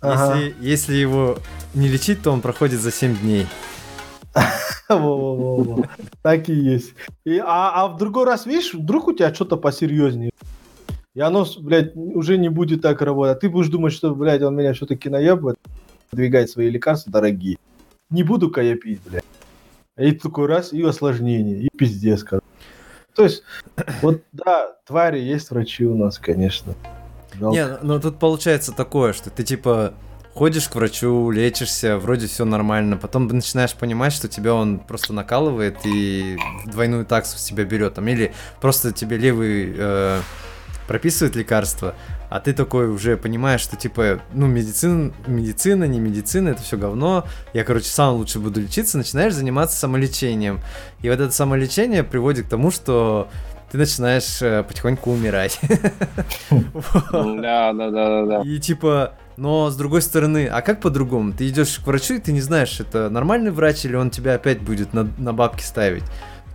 Ага. 0.00 0.36
Если, 0.36 0.54
если 0.60 0.94
его 0.94 1.38
не 1.74 1.88
лечить, 1.88 2.22
то 2.22 2.30
он 2.30 2.40
проходит 2.40 2.80
за 2.80 2.90
7 2.90 3.18
дней. 3.18 3.46
Во-во-во-во. 4.88 5.84
Так 6.22 6.48
и 6.48 6.54
есть. 6.54 6.94
И, 7.24 7.38
а, 7.38 7.72
а 7.74 7.88
в 7.88 7.98
другой 7.98 8.24
раз, 8.24 8.46
видишь, 8.46 8.74
вдруг 8.74 9.08
у 9.08 9.12
тебя 9.12 9.32
что-то 9.34 9.56
посерьезнее. 9.56 10.30
И 11.18 11.20
оно, 11.20 11.44
блядь, 11.58 11.96
уже 11.96 12.38
не 12.38 12.48
будет 12.48 12.82
так 12.82 13.02
работать. 13.02 13.36
А 13.36 13.40
ты 13.40 13.48
будешь 13.48 13.66
думать, 13.66 13.92
что, 13.92 14.14
блядь, 14.14 14.40
он 14.42 14.54
меня 14.54 14.72
все-таки 14.72 15.08
наебывает, 15.08 15.58
двигает 16.12 16.48
свои 16.48 16.70
лекарства 16.70 17.10
дорогие. 17.10 17.58
Не 18.08 18.22
буду-ка 18.22 18.62
я 18.62 18.76
пить, 18.76 19.00
блядь. 19.04 19.24
И 19.96 20.12
такой 20.12 20.46
раз, 20.46 20.72
и 20.72 20.80
осложнение, 20.80 21.62
и 21.62 21.76
пиздец, 21.76 22.22
короче. 22.22 22.46
То 23.16 23.24
есть, 23.24 23.42
вот, 24.00 24.22
да, 24.30 24.76
твари 24.86 25.18
есть 25.18 25.50
врачи 25.50 25.84
у 25.84 25.96
нас, 25.96 26.20
конечно. 26.20 26.76
Жалко. 27.34 27.56
Не, 27.56 27.66
но 27.82 27.98
тут 27.98 28.20
получается 28.20 28.70
такое, 28.70 29.12
что 29.12 29.28
ты 29.30 29.42
типа 29.42 29.94
ходишь 30.34 30.68
к 30.68 30.76
врачу, 30.76 31.32
лечишься, 31.32 31.98
вроде 31.98 32.28
все 32.28 32.44
нормально, 32.44 32.96
потом 32.96 33.26
начинаешь 33.26 33.74
понимать, 33.74 34.12
что 34.12 34.28
тебя 34.28 34.54
он 34.54 34.78
просто 34.78 35.12
накалывает 35.12 35.78
и 35.84 36.38
двойную 36.66 37.04
таксу 37.04 37.38
с 37.38 37.42
тебя 37.42 37.64
берет, 37.64 37.94
там, 37.94 38.06
или 38.06 38.32
просто 38.60 38.92
тебе 38.92 39.16
левый 39.16 39.74
э, 39.76 40.20
прописывает 40.88 41.36
лекарства, 41.36 41.94
а 42.30 42.40
ты 42.40 42.52
такой 42.52 42.88
уже 42.88 43.16
понимаешь, 43.16 43.60
что 43.60 43.76
типа, 43.76 44.20
ну, 44.32 44.46
медицина, 44.46 45.12
медицина, 45.26 45.84
не 45.84 46.00
медицина, 46.00 46.48
это 46.48 46.62
все 46.62 46.76
говно, 46.76 47.26
я, 47.52 47.62
короче, 47.62 47.86
сам 47.86 48.14
лучше 48.14 48.40
буду 48.40 48.60
лечиться, 48.60 48.98
начинаешь 48.98 49.34
заниматься 49.34 49.76
самолечением. 49.76 50.60
И 51.02 51.08
вот 51.08 51.20
это 51.20 51.30
самолечение 51.30 52.02
приводит 52.02 52.46
к 52.46 52.48
тому, 52.48 52.70
что 52.70 53.28
ты 53.70 53.76
начинаешь 53.78 54.40
э, 54.40 54.64
потихоньку 54.64 55.12
умирать. 55.12 55.60
Да, 57.12 57.72
да, 57.72 57.90
да, 57.90 57.90
да, 57.90 58.26
да. 58.26 58.42
И 58.42 58.58
типа, 58.58 59.12
но 59.36 59.70
с 59.70 59.76
другой 59.76 60.02
стороны, 60.02 60.46
а 60.46 60.62
как 60.62 60.80
по-другому? 60.80 61.32
Ты 61.32 61.48
идешь 61.48 61.78
к 61.78 61.86
врачу, 61.86 62.14
и 62.14 62.18
ты 62.18 62.32
не 62.32 62.40
знаешь, 62.40 62.80
это 62.80 63.10
нормальный 63.10 63.50
врач 63.50 63.84
или 63.84 63.94
он 63.94 64.10
тебя 64.10 64.34
опять 64.34 64.60
будет 64.60 64.94
на, 64.94 65.08
на 65.18 65.32
бабки 65.32 65.62
ставить. 65.62 66.04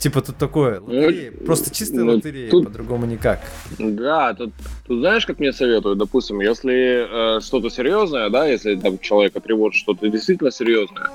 Типа 0.04 0.22
тут 0.22 0.36
такое, 0.36 0.82
лотерея, 0.82 1.32
просто 1.32 1.74
чистая 1.74 2.04
ну, 2.04 2.16
лотерея, 2.16 2.52
тут- 2.52 2.66
по-другому 2.66 3.06
никак. 3.06 3.40
Да, 3.80 4.34
тут, 4.34 4.52
тут 4.86 5.00
знаешь, 5.00 5.26
как 5.26 5.40
мне 5.40 5.54
советуют, 5.54 5.98
допустим, 5.98 6.42
если 6.42 7.38
э, 7.38 7.40
что-то 7.40 7.70
серьезное, 7.70 8.30
да, 8.30 8.46
если 8.46 8.76
там 8.76 9.00
человека 9.00 9.40
тревожит 9.40 9.80
что-то 9.80 10.10
действительно 10.10 10.52
серьезное, 10.52 11.08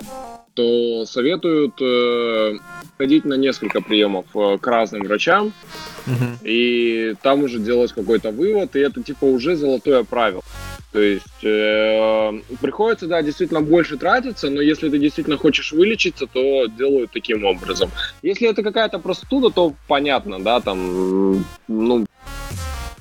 то 0.54 1.04
советуют 1.04 1.74
э, 1.82 2.54
ходить 2.96 3.26
на 3.26 3.34
несколько 3.34 3.82
приемов 3.82 4.24
э, 4.34 4.56
к 4.56 4.66
разным 4.66 5.02
врачам, 5.02 5.52
Мгм. 6.06 6.38
и 6.42 7.14
там 7.22 7.42
уже 7.42 7.58
делать 7.58 7.92
какой-то 7.92 8.30
вывод, 8.30 8.74
и 8.74 8.78
это 8.78 9.02
типа 9.02 9.26
уже 9.26 9.54
золотое 9.56 10.02
правило. 10.04 10.40
То 10.92 11.00
есть 11.00 11.44
э, 11.44 12.40
приходится, 12.60 13.06
да, 13.06 13.20
действительно 13.20 13.60
больше 13.60 13.98
тратиться, 13.98 14.48
но 14.48 14.62
если 14.62 14.88
ты 14.88 14.98
действительно 14.98 15.36
хочешь 15.36 15.72
вылечиться, 15.72 16.26
то 16.26 16.66
делают 16.66 17.10
таким 17.12 17.44
образом. 17.44 17.90
Если 18.22 18.48
это 18.48 18.62
какая-то 18.62 18.98
простуда, 18.98 19.50
то 19.50 19.74
понятно, 19.86 20.40
да, 20.40 20.60
там, 20.60 21.44
ну, 21.68 22.06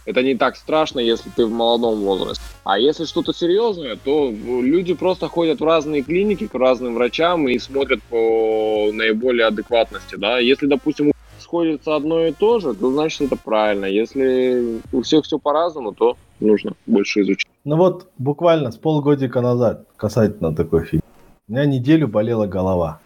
это 0.06 0.24
не 0.24 0.36
так 0.36 0.58
страшно, 0.58 1.00
если 1.00 1.30
ты 1.30 1.46
в 1.46 1.52
молодом 1.52 2.00
возрасте. 2.02 2.44
А 2.66 2.78
если 2.78 3.06
что-то 3.06 3.34
серьезное, 3.34 3.96
то 3.96 4.32
люди 4.32 4.94
просто 4.94 5.30
ходят 5.30 5.62
в 5.62 5.66
разные 5.66 6.02
клиники 6.02 6.48
к 6.48 6.56
разным 6.56 6.96
врачам 6.96 7.48
и 7.48 7.58
смотрят 7.60 8.02
по 8.04 8.90
наиболее 8.92 9.48
адекватности, 9.48 10.16
да. 10.16 10.40
Если, 10.40 10.66
допустим, 10.66 11.14
сходится 11.40 11.96
одно 11.96 12.26
и 12.26 12.34
то 12.34 12.60
же, 12.60 12.74
то 12.74 12.92
значит 12.92 13.22
это 13.22 13.38
правильно. 13.38 13.86
Если 13.86 14.82
у 14.92 15.02
всех 15.02 15.24
все 15.24 15.40
по-разному, 15.40 15.94
то 15.94 16.18
нужно 16.40 16.74
больше 16.86 17.22
изучить. 17.22 17.48
Ну 17.64 17.76
вот 17.76 18.10
буквально 18.18 18.72
с 18.72 18.78
полгодика 18.78 19.42
назад, 19.42 19.86
касательно 19.98 20.56
такой 20.56 20.86
фигни. 20.86 21.02
У 21.48 21.52
меня 21.54 21.66
неделю 21.66 22.08
болела 22.08 22.48
голова. 22.48 23.00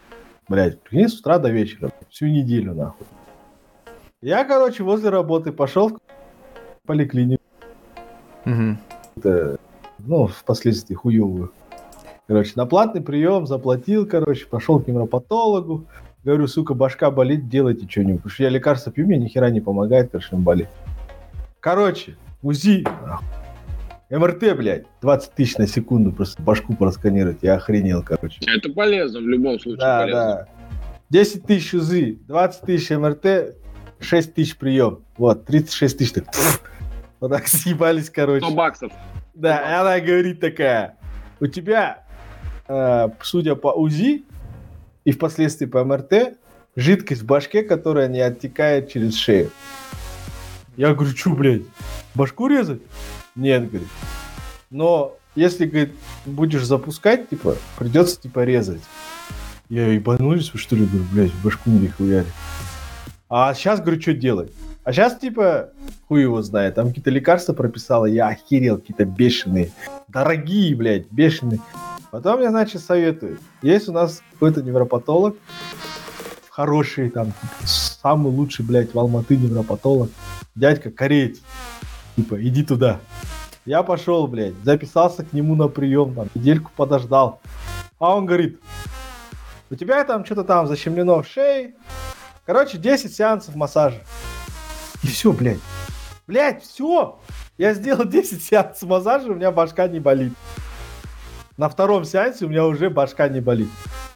Блять, 0.48 0.80
прикинь, 0.80 1.08
с 1.08 1.20
утра 1.20 1.38
до 1.38 1.50
вечера. 1.50 1.90
Всю 2.10 2.26
неделю, 2.26 2.74
нахуй. 2.74 3.06
Я, 4.20 4.44
короче, 4.44 4.82
возле 4.82 5.10
работы 5.10 5.52
пошел 5.52 5.90
в 5.90 5.98
поликлинику. 6.86 7.42
Мгм. 8.44 8.78
э, 9.24 9.56
ну, 9.98 10.26
впоследствии 10.26 10.94
хуевую. 10.94 11.52
Короче, 12.26 12.52
на 12.56 12.66
платный 12.66 13.00
прием 13.00 13.46
заплатил, 13.46 14.06
короче, 14.06 14.46
пошел 14.46 14.80
к 14.80 14.86
невропатологу. 14.88 15.86
Говорю, 16.24 16.46
сука, 16.46 16.74
башка 16.74 17.10
болит, 17.10 17.48
делайте 17.48 17.88
что-нибудь. 17.88 18.18
Потому 18.18 18.30
что 18.32 18.42
я 18.44 18.48
лекарства 18.48 18.92
пью, 18.92 19.06
мне 19.06 19.18
ни 19.18 19.28
хера 19.28 19.50
не 19.50 19.60
помогает, 19.60 20.10
короче, 20.10 20.28
он 20.32 20.42
болит. 20.42 20.68
Короче, 21.60 22.16
УЗИ. 22.42 22.84
МРТ, 24.10 24.54
блядь, 24.56 24.84
20 25.00 25.32
тысяч 25.32 25.56
на 25.56 25.66
секунду 25.66 26.12
просто 26.12 26.42
башку 26.42 26.74
просканировать. 26.74 27.38
Я 27.40 27.54
охренел, 27.54 28.02
короче. 28.02 28.40
Это 28.46 28.70
полезно, 28.70 29.20
в 29.20 29.28
любом 29.28 29.58
случае 29.58 29.78
Да, 29.80 30.00
полезно. 30.02 30.20
да. 30.20 30.48
10 31.08 31.46
тысяч 31.46 31.74
УЗИ, 31.74 32.18
20 32.28 32.60
тысяч 32.62 32.90
МРТ, 32.90 33.56
6 34.00 34.34
тысяч 34.34 34.56
прием. 34.56 35.00
Вот, 35.16 35.46
36 35.46 35.96
тысяч. 35.98 36.12
Так, 36.12 36.24
вот 37.20 37.30
так 37.30 37.48
съебались, 37.48 38.10
короче. 38.10 38.44
100 38.44 38.54
баксов. 38.54 38.92
Да, 39.34 39.58
и 39.70 39.74
она 39.80 39.98
говорит 40.00 40.40
такая, 40.40 40.96
у 41.40 41.46
тебя, 41.46 42.04
э, 42.68 43.08
судя 43.22 43.54
по 43.54 43.68
УЗИ 43.68 44.24
и 45.04 45.12
впоследствии 45.12 45.64
по 45.66 45.84
МРТ, 45.84 46.34
жидкость 46.76 47.22
в 47.22 47.26
башке, 47.26 47.62
которая 47.62 48.08
не 48.08 48.20
оттекает 48.20 48.90
через 48.90 49.16
шею. 49.16 49.50
Я 50.76 50.92
говорю, 50.94 51.14
что, 51.16 51.30
блядь, 51.30 51.62
башку 52.14 52.46
резать? 52.46 52.82
Нет, 53.34 53.68
говорит. 53.70 53.88
Но 54.70 55.16
если, 55.34 55.66
говорит, 55.66 55.94
будешь 56.26 56.64
запускать, 56.64 57.28
типа, 57.28 57.56
придется, 57.78 58.20
типа, 58.20 58.44
резать. 58.44 58.82
Я 59.68 59.86
ебанулись, 59.88 60.52
вы 60.52 60.58
что 60.58 60.76
ли, 60.76 60.84
говорю, 60.84 61.04
блядь, 61.12 61.34
башку 61.42 61.70
мне 61.70 61.88
хуяли. 61.88 62.26
А 63.28 63.54
сейчас, 63.54 63.80
говорю, 63.80 64.00
что 64.00 64.12
делать? 64.12 64.52
А 64.84 64.92
сейчас, 64.92 65.18
типа, 65.18 65.70
хуй 66.08 66.22
его 66.22 66.42
знает, 66.42 66.74
там 66.74 66.88
какие-то 66.88 67.10
лекарства 67.10 67.52
прописала, 67.54 68.04
я 68.04 68.28
охерел, 68.28 68.78
какие-то 68.78 69.04
бешеные. 69.04 69.72
Дорогие, 70.08 70.76
блядь, 70.76 71.10
бешеные. 71.10 71.60
Потом 72.10 72.40
мне, 72.40 72.50
значит, 72.50 72.82
советуют. 72.82 73.40
Есть 73.62 73.88
у 73.88 73.92
нас 73.92 74.22
какой-то 74.32 74.60
невропатолог, 74.62 75.36
хороший, 76.50 77.08
там, 77.08 77.32
самый 77.64 78.30
лучший, 78.30 78.66
блядь, 78.66 78.92
в 78.92 78.98
Алматы 78.98 79.36
невропатолог. 79.36 80.10
Дядька 80.54 80.90
кореец. 80.90 81.38
Типа, 82.16 82.42
иди 82.42 82.62
туда. 82.62 83.00
Я 83.64 83.82
пошел, 83.82 84.26
блядь, 84.26 84.54
записался 84.64 85.24
к 85.24 85.32
нему 85.32 85.54
на 85.54 85.68
прием, 85.68 86.14
там, 86.14 86.28
недельку 86.34 86.70
подождал. 86.76 87.40
А 87.98 88.16
он 88.16 88.26
говорит, 88.26 88.60
у 89.70 89.74
тебя 89.76 90.04
там 90.04 90.24
что-то 90.24 90.44
там 90.44 90.66
защемлено 90.66 91.22
в 91.22 91.28
шее. 91.28 91.74
Короче, 92.44 92.76
10 92.76 93.14
сеансов 93.14 93.54
массажа. 93.54 94.00
И 95.02 95.06
все, 95.06 95.32
блядь. 95.32 95.60
Блядь, 96.26 96.62
все. 96.64 97.18
Я 97.56 97.74
сделал 97.74 98.04
10 98.04 98.42
сеансов 98.42 98.88
массажа, 98.88 99.28
у 99.28 99.34
меня 99.34 99.52
башка 99.52 99.86
не 99.86 100.00
болит. 100.00 100.32
На 101.56 101.68
втором 101.68 102.04
сеансе 102.04 102.46
у 102.46 102.48
меня 102.48 102.66
уже 102.66 102.90
башка 102.90 103.28
не 103.28 103.40
болит. 103.40 103.68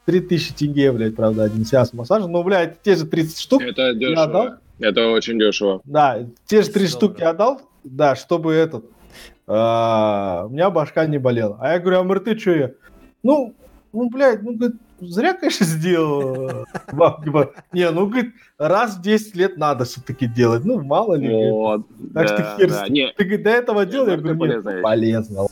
3000 0.07 0.55
тенге, 0.55 0.93
блядь, 0.93 1.15
правда, 1.15 1.45
один 1.45 1.65
сеанс 1.65 1.93
массажа. 1.93 2.27
Но, 2.27 2.43
блядь, 2.43 2.83
те 2.83 2.97
же 2.97 3.07
30 3.07 3.39
штук. 3.39 3.63
Это 3.63 3.91
отдал? 3.91 3.99
дешево. 3.99 4.61
Это 4.79 5.09
очень 5.09 5.39
дешево. 5.39 5.81
Да, 5.85 6.27
те 6.47 6.63
же 6.63 6.71
3 6.71 6.83
10 6.83 6.95
штуки 6.95 7.23
отдал, 7.23 7.61
да, 7.91 8.17
чтобы 8.17 8.53
этот, 8.53 8.85
а, 9.47 10.45
у 10.47 10.51
меня 10.51 10.71
башка 10.71 11.07
не 11.07 11.19
болела. 11.19 11.57
А 11.61 11.73
я 11.73 11.79
говорю, 11.79 12.01
а 12.01 12.05
МРТ 12.05 12.41
что 12.41 12.51
я? 12.51 12.73
Ну, 13.23 13.55
ну, 13.93 14.11
блядь, 14.11 14.43
ну, 14.43 14.55
говорит, 14.55 14.77
зря, 15.01 15.35
конечно, 15.35 15.65
сделал. 15.65 16.67
Баб- 16.93 17.25
типа, 17.25 17.53
Не, 17.73 17.91
ну, 17.91 18.07
говорит, 18.07 18.35
раз 18.59 18.97
в 18.97 19.03
10 19.03 19.37
лет 19.37 19.57
надо 19.57 19.85
все-таки 19.85 20.27
делать. 20.27 20.65
Ну, 20.65 20.83
мало 20.83 21.15
ли. 21.15 21.29
Вот, 21.51 21.87
Так 22.13 22.29
что 22.29 22.39
да, 22.39 22.57
хер 22.59 22.71
да. 22.71 22.87
Ты 22.87 23.25
говорит, 23.25 23.43
до 23.43 23.51
этого 23.51 23.87
делал? 23.87 24.09
Я 24.09 24.17
говорю, 24.17 24.45
нет, 24.45 24.83
полезно. 24.83 25.47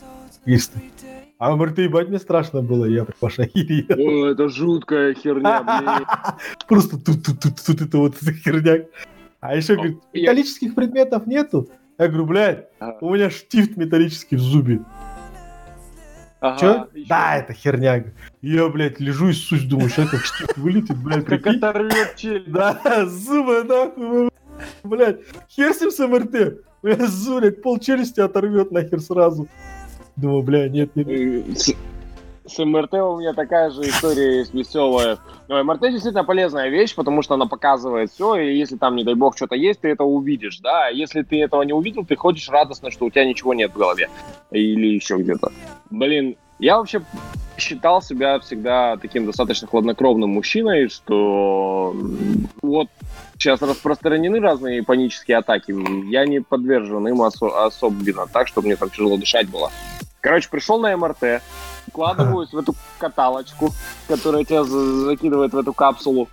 А 1.37 1.53
МРТ, 1.53 1.79
ебать, 1.79 2.07
мне 2.07 2.19
страшно 2.19 2.61
было, 2.61 2.85
я 2.85 3.05
охерел. 3.21 4.23
О, 4.23 4.27
это 4.27 4.47
жуткая 4.47 5.13
херня, 5.13 5.63
блин. 5.63 6.05
Просто 6.67 6.97
тут, 6.97 7.25
тут, 7.25 7.39
тут, 7.41 7.53
тут 7.65 7.81
это 7.81 7.97
вот 7.97 8.15
херня. 8.43 8.85
А 9.41 9.55
еще, 9.55 9.75
говорит, 9.75 9.97
металлических 10.13 10.73
предметов 10.75 11.27
нету. 11.27 11.69
Я 11.97 12.07
говорю, 12.07 12.25
блядь, 12.25 12.67
А. 12.79 12.97
у 13.01 13.13
меня 13.13 13.29
штифт 13.29 13.77
металлический 13.77 14.35
в 14.35 14.41
зубе. 14.41 14.81
Ага, 16.41 16.59
Че? 16.93 17.05
Да, 17.07 17.37
это 17.37 17.53
херня. 17.53 18.03
Я, 18.41 18.67
блядь, 18.69 18.99
лежу 18.99 19.29
и 19.29 19.33
суть, 19.33 19.67
думаю, 19.67 19.89
сейчас 19.89 20.09
как 20.09 20.25
штифт 20.25 20.57
вылетит, 20.57 20.97
блядь, 20.97 21.25
Как 21.25 21.47
оторвет 21.47 22.15
челюсть. 22.17 22.51
Да, 22.51 23.05
зубы 23.05 23.63
нахуй, 23.63 24.29
блядь. 24.83 25.21
Хер 25.49 25.73
с 25.73 25.81
ним 25.81 25.91
с 25.91 25.99
МРТ. 26.07 26.59
Блядь, 26.83 27.09
зуб, 27.09 27.39
блядь, 27.41 27.61
пол 27.61 27.79
челюсти 27.79 28.19
оторвет 28.19 28.71
нахер 28.71 28.99
сразу. 28.99 29.47
Думаю, 30.17 30.43
бля, 30.43 30.69
нет, 30.69 30.95
нет. 30.95 31.07
С, 32.47 32.63
МРТ 32.63 32.93
у 32.93 33.19
меня 33.19 33.33
такая 33.33 33.71
же 33.71 33.81
история 33.81 34.39
есть 34.39 34.53
веселая. 34.53 35.17
Но 35.47 35.63
МРТ 35.63 35.81
действительно 35.81 36.23
полезная 36.23 36.69
вещь, 36.69 36.93
потому 36.95 37.21
что 37.21 37.33
она 37.33 37.47
показывает 37.47 38.11
все, 38.11 38.35
и 38.35 38.55
если 38.55 38.77
там, 38.77 38.95
не 38.95 39.03
дай 39.03 39.15
бог, 39.15 39.35
что-то 39.35 39.55
есть, 39.55 39.81
ты 39.81 39.89
это 39.89 40.03
увидишь, 40.03 40.59
да. 40.59 40.87
А 40.87 40.91
Если 40.91 41.23
ты 41.23 41.41
этого 41.41 41.63
не 41.63 41.73
увидел, 41.73 42.05
ты 42.05 42.15
ходишь 42.15 42.49
радостно, 42.49 42.91
что 42.91 43.05
у 43.05 43.09
тебя 43.09 43.25
ничего 43.25 43.53
нет 43.53 43.71
в 43.71 43.77
голове. 43.77 44.09
Или 44.51 44.87
еще 44.87 45.17
где-то. 45.17 45.51
Блин, 45.89 46.35
я 46.59 46.77
вообще 46.77 47.01
считал 47.57 48.01
себя 48.01 48.39
всегда 48.39 48.97
таким 48.97 49.25
достаточно 49.25 49.67
хладнокровным 49.67 50.29
мужчиной, 50.29 50.89
что 50.89 51.95
вот 52.61 52.87
сейчас 53.37 53.61
распространены 53.61 54.39
разные 54.39 54.83
панические 54.83 55.37
атаки. 55.37 55.73
Я 56.09 56.25
не 56.25 56.41
подвержен 56.41 57.07
им 57.07 57.21
осо- 57.21 57.65
особенно 57.65 58.27
так, 58.27 58.47
чтобы 58.47 58.67
мне 58.67 58.75
там 58.75 58.89
тяжело 58.89 59.17
дышать 59.17 59.49
было. 59.49 59.71
Короче, 60.25 60.49
пришел 60.49 60.79
на 60.79 60.97
МРТ, 60.97 61.43
вкладываюсь 61.87 62.51
в 62.51 62.57
эту 62.57 62.73
каталочку, 62.97 63.69
которая 64.07 64.43
тебя 64.43 64.63
за- 64.63 65.05
закидывает 65.05 65.53
в 65.53 65.57
эту 65.59 65.71
капсулу. 65.71 66.29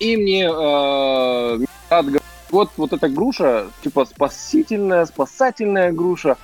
И 0.00 0.16
мне 0.16 0.46
э, 0.46 1.58
вот, 2.50 2.70
вот 2.76 2.92
эта 2.92 3.08
груша, 3.08 3.68
типа 3.84 4.04
спасительная, 4.06 5.06
спасательная 5.06 5.92
груша. 5.92 6.36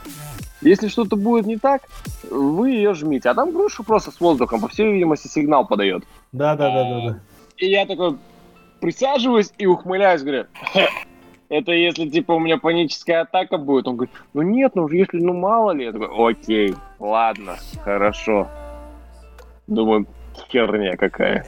Если 0.60 0.86
что-то 0.86 1.16
будет 1.16 1.46
не 1.46 1.56
так, 1.56 1.82
вы 2.30 2.70
ее 2.70 2.94
жмите. 2.94 3.28
А 3.28 3.34
там 3.34 3.50
груша 3.50 3.82
просто 3.82 4.12
с 4.12 4.20
воздухом, 4.20 4.60
по 4.60 4.68
всей 4.68 4.92
видимости, 4.92 5.26
сигнал 5.26 5.66
подает. 5.66 6.04
Да, 6.30 6.54
да, 6.54 6.70
да, 6.70 6.84
да, 6.84 7.08
да. 7.08 7.20
И 7.56 7.68
я 7.68 7.86
такой 7.86 8.16
присаживаюсь 8.80 9.50
и 9.58 9.66
ухмыляюсь, 9.66 10.22
говорю, 10.22 10.46
«Хе, 10.72 10.88
это 11.50 11.72
если, 11.72 12.08
типа, 12.08 12.32
у 12.32 12.38
меня 12.38 12.56
паническая 12.56 13.22
атака 13.22 13.58
будет. 13.58 13.86
Он 13.86 13.96
говорит, 13.96 14.14
ну 14.32 14.42
нет, 14.42 14.72
ну 14.74 14.88
если, 14.88 15.18
ну 15.18 15.34
мало 15.34 15.72
ли. 15.72 15.84
Я 15.84 15.92
такой, 15.92 16.30
окей, 16.30 16.74
ладно, 16.98 17.56
хорошо. 17.82 18.48
Думаю, 19.66 20.06
херня 20.50 20.96
какая. 20.96 21.46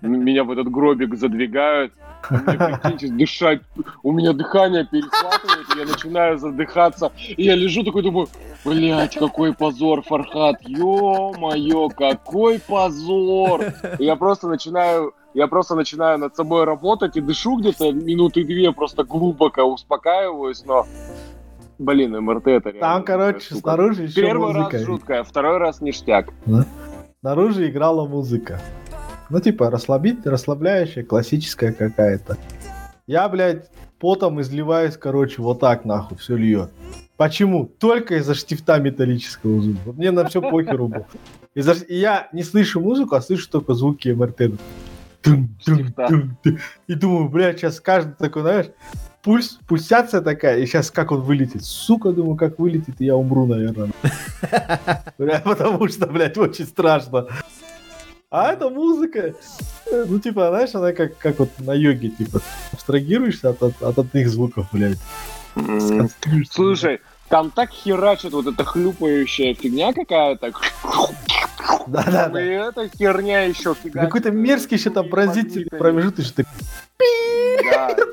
Меня 0.00 0.42
в 0.42 0.50
этот 0.50 0.68
гробик 0.70 1.14
задвигают. 1.14 1.92
а 2.28 2.92
дышать. 3.00 3.60
У 4.02 4.12
меня 4.12 4.32
дыхание 4.32 4.86
перехватывает, 4.86 5.66
я 5.76 5.84
начинаю 5.84 6.38
задыхаться. 6.38 7.12
И 7.36 7.44
я 7.44 7.54
лежу 7.54 7.84
такой, 7.84 8.02
думаю, 8.02 8.28
блять, 8.64 9.14
какой 9.16 9.52
позор, 9.52 10.02
Фархат, 10.02 10.56
ё-моё, 10.62 11.88
какой 11.90 12.58
позор. 12.58 13.62
И 13.98 14.04
я 14.04 14.16
просто 14.16 14.48
начинаю, 14.48 15.14
я 15.34 15.46
просто 15.48 15.74
начинаю 15.74 16.18
над 16.18 16.34
собой 16.36 16.64
работать 16.64 17.16
и 17.16 17.20
дышу 17.20 17.58
где-то 17.58 17.92
минуты 17.92 18.44
две, 18.44 18.72
просто 18.72 19.04
глубоко 19.04 19.62
успокаиваюсь, 19.64 20.64
но, 20.64 20.86
блин, 21.78 22.16
МРТ 22.20 22.46
это 22.48 22.70
реально 22.70 22.80
Там, 22.80 23.02
короче, 23.04 23.40
штука. 23.40 23.60
снаружи 23.60 24.02
еще 24.04 24.22
Первый 24.22 24.52
музыка. 24.54 24.76
раз 24.78 24.86
жуткая, 24.86 25.24
второй 25.24 25.58
раз 25.58 25.80
ништяк. 25.80 26.28
Снаружи 27.20 27.68
играла 27.68 28.06
музыка. 28.06 28.60
Ну, 29.30 29.40
типа, 29.40 29.70
расслабить, 29.70 30.24
расслабляющая, 30.26 31.02
классическая 31.04 31.72
какая-то. 31.72 32.36
Я, 33.06 33.28
блядь, 33.28 33.70
потом 33.98 34.40
изливаюсь, 34.40 34.96
короче, 34.96 35.42
вот 35.42 35.60
так 35.60 35.84
нахуй, 35.84 36.16
все 36.18 36.36
льет. 36.36 36.70
Почему? 37.16 37.66
Только 37.66 38.16
из-за 38.16 38.34
штифта 38.34 38.78
металлического 38.78 39.60
зуба. 39.60 39.78
Вот 39.86 39.96
Мне 39.96 40.10
на 40.10 40.26
все 40.26 40.40
похеру 40.42 40.88
было. 40.88 41.06
И 41.54 41.62
я 41.96 42.28
не 42.32 42.42
слышу 42.42 42.80
музыку, 42.80 43.14
а 43.14 43.20
слышу 43.20 43.48
только 43.50 43.74
звуки 43.74 44.08
МРТ. 44.08 44.52
Тун, 45.24 45.48
тун, 45.64 45.74
Штифта. 45.76 46.06
тун, 46.06 46.36
тун. 46.42 46.60
И 46.86 46.94
думаю, 46.94 47.28
блядь, 47.28 47.58
сейчас 47.58 47.80
каждый 47.80 48.14
такой, 48.14 48.42
знаешь, 48.42 48.66
пульс, 49.22 49.58
пульсация 49.66 50.20
такая, 50.20 50.58
и 50.58 50.66
сейчас 50.66 50.90
как 50.90 51.10
он 51.12 51.22
вылетит. 51.22 51.64
Сука, 51.64 52.12
думаю, 52.12 52.36
как 52.36 52.58
вылетит, 52.58 53.00
и 53.00 53.06
я 53.06 53.16
умру, 53.16 53.46
наверное. 53.46 53.90
Бля, 55.18 55.40
Потому 55.40 55.88
что, 55.88 56.06
блядь, 56.06 56.36
очень 56.36 56.66
страшно. 56.66 57.26
А 58.30 58.52
эта 58.52 58.68
музыка, 58.68 59.34
э, 59.86 60.04
ну, 60.08 60.18
типа, 60.18 60.48
знаешь, 60.48 60.74
она 60.74 60.92
как, 60.92 61.16
как 61.18 61.38
вот 61.38 61.50
на 61.58 61.72
йоге, 61.72 62.08
типа, 62.10 62.40
абстрагируешься 62.72 63.50
от, 63.50 63.62
от, 63.62 63.82
от 63.82 63.98
одних 63.98 64.28
звуков, 64.28 64.66
блядь. 64.72 64.98
Слушай, 66.50 67.00
там 67.28 67.50
так 67.50 67.70
херачит 67.70 68.32
вот 68.32 68.46
эта 68.46 68.64
хлюпающая 68.64 69.54
фигня 69.54 69.92
какая-то. 69.92 70.52
Да-да-да. 71.86 72.42
И 72.42 72.48
эта 72.48 72.88
херня 72.88 73.42
еще 73.42 73.74
фигачит. 73.74 74.00
Какой-то 74.08 74.30
мерзкий 74.30 74.76
еще 74.76 74.90
там 74.90 75.08
пронзительный 75.08 75.68
промежуточный. 75.70 76.44
Да. 77.72 77.96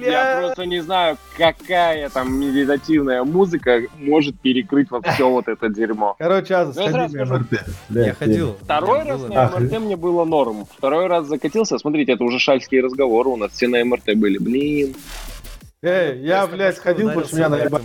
Я 0.00 0.40
просто 0.40 0.66
не 0.66 0.80
знаю, 0.80 1.18
какая 1.36 2.08
там 2.10 2.38
медитативная 2.38 3.24
музыка 3.24 3.82
может 3.98 4.38
перекрыть 4.40 4.90
вот 4.90 5.06
все 5.06 5.28
вот 5.28 5.48
это 5.48 5.68
дерьмо. 5.68 6.14
Короче, 6.18 6.54
Аза, 6.54 6.80
Ну, 6.80 6.86
я 6.86 7.08
сходи 7.08 7.16
на 7.16 7.24
МРТ. 7.24 7.64
Бля, 7.88 8.06
Я 8.06 8.14
ходил. 8.14 8.56
Второй 8.62 9.02
раз 9.02 9.22
на 9.22 9.48
МРТ 9.50 9.78
мне 9.80 9.96
было 9.96 10.24
норм. 10.24 10.66
Второй 10.76 11.06
раз 11.06 11.26
закатился. 11.26 11.78
Смотрите, 11.78 12.12
это 12.12 12.24
уже 12.24 12.38
шальские 12.38 12.82
разговоры 12.82 13.30
у 13.30 13.36
нас. 13.36 13.52
Все 13.52 13.68
на 13.68 13.84
МРТ 13.84 14.14
были. 14.16 14.38
Блин. 14.38 14.94
Эй, 15.82 16.20
я, 16.20 16.46
блядь, 16.46 16.78
ходил, 16.78 17.10
что 17.24 17.36
меня 17.36 17.48
наебали. 17.48 17.84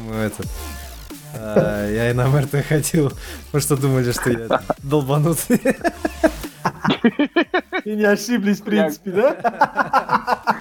А, 1.33 1.89
Я 1.89 2.11
и 2.11 2.13
на 2.13 2.27
МРТ 2.27 2.65
ходил, 2.67 3.11
потому 3.45 3.61
что 3.61 3.77
думали, 3.77 4.11
что 4.11 4.31
я 4.31 4.61
долбанутый. 4.83 5.61
И 7.85 7.95
не 7.95 8.05
ошиблись, 8.05 8.61
в 8.61 8.63
принципе, 8.63 9.11
да? 9.11 10.53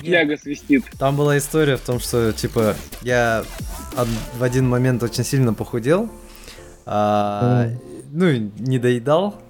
Яга 0.00 0.36
свистит. 0.36 0.84
Там 0.98 1.16
была 1.16 1.38
история 1.38 1.76
в 1.76 1.80
том, 1.80 1.98
что, 2.00 2.32
типа, 2.32 2.76
я 3.02 3.44
в 4.38 4.42
один 4.42 4.68
момент 4.68 5.02
очень 5.02 5.24
сильно 5.24 5.52
похудел, 5.54 6.08
а, 6.86 7.68
ну, 8.12 8.28
и 8.28 8.50
не 8.58 8.78
доедал, 8.78 9.40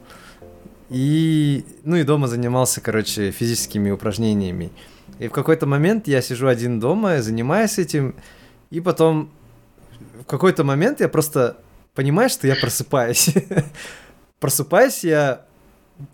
и, 0.90 1.64
ну, 1.84 1.96
и 1.96 2.02
дома 2.02 2.28
занимался, 2.28 2.80
короче, 2.80 3.30
физическими 3.30 3.90
упражнениями. 3.90 4.70
И 5.18 5.28
в 5.28 5.32
какой-то 5.32 5.66
момент 5.66 6.08
я 6.08 6.22
сижу 6.22 6.46
один 6.46 6.80
дома, 6.80 7.20
занимаюсь 7.20 7.78
этим, 7.78 8.14
и 8.70 8.80
потом 8.80 9.30
в 10.20 10.24
какой-то 10.24 10.64
момент 10.64 11.00
я 11.00 11.08
просто 11.08 11.56
понимаю, 11.94 12.28
что 12.30 12.46
я 12.46 12.54
просыпаюсь. 12.54 13.30
Просыпаюсь 14.40 15.04
я 15.04 15.46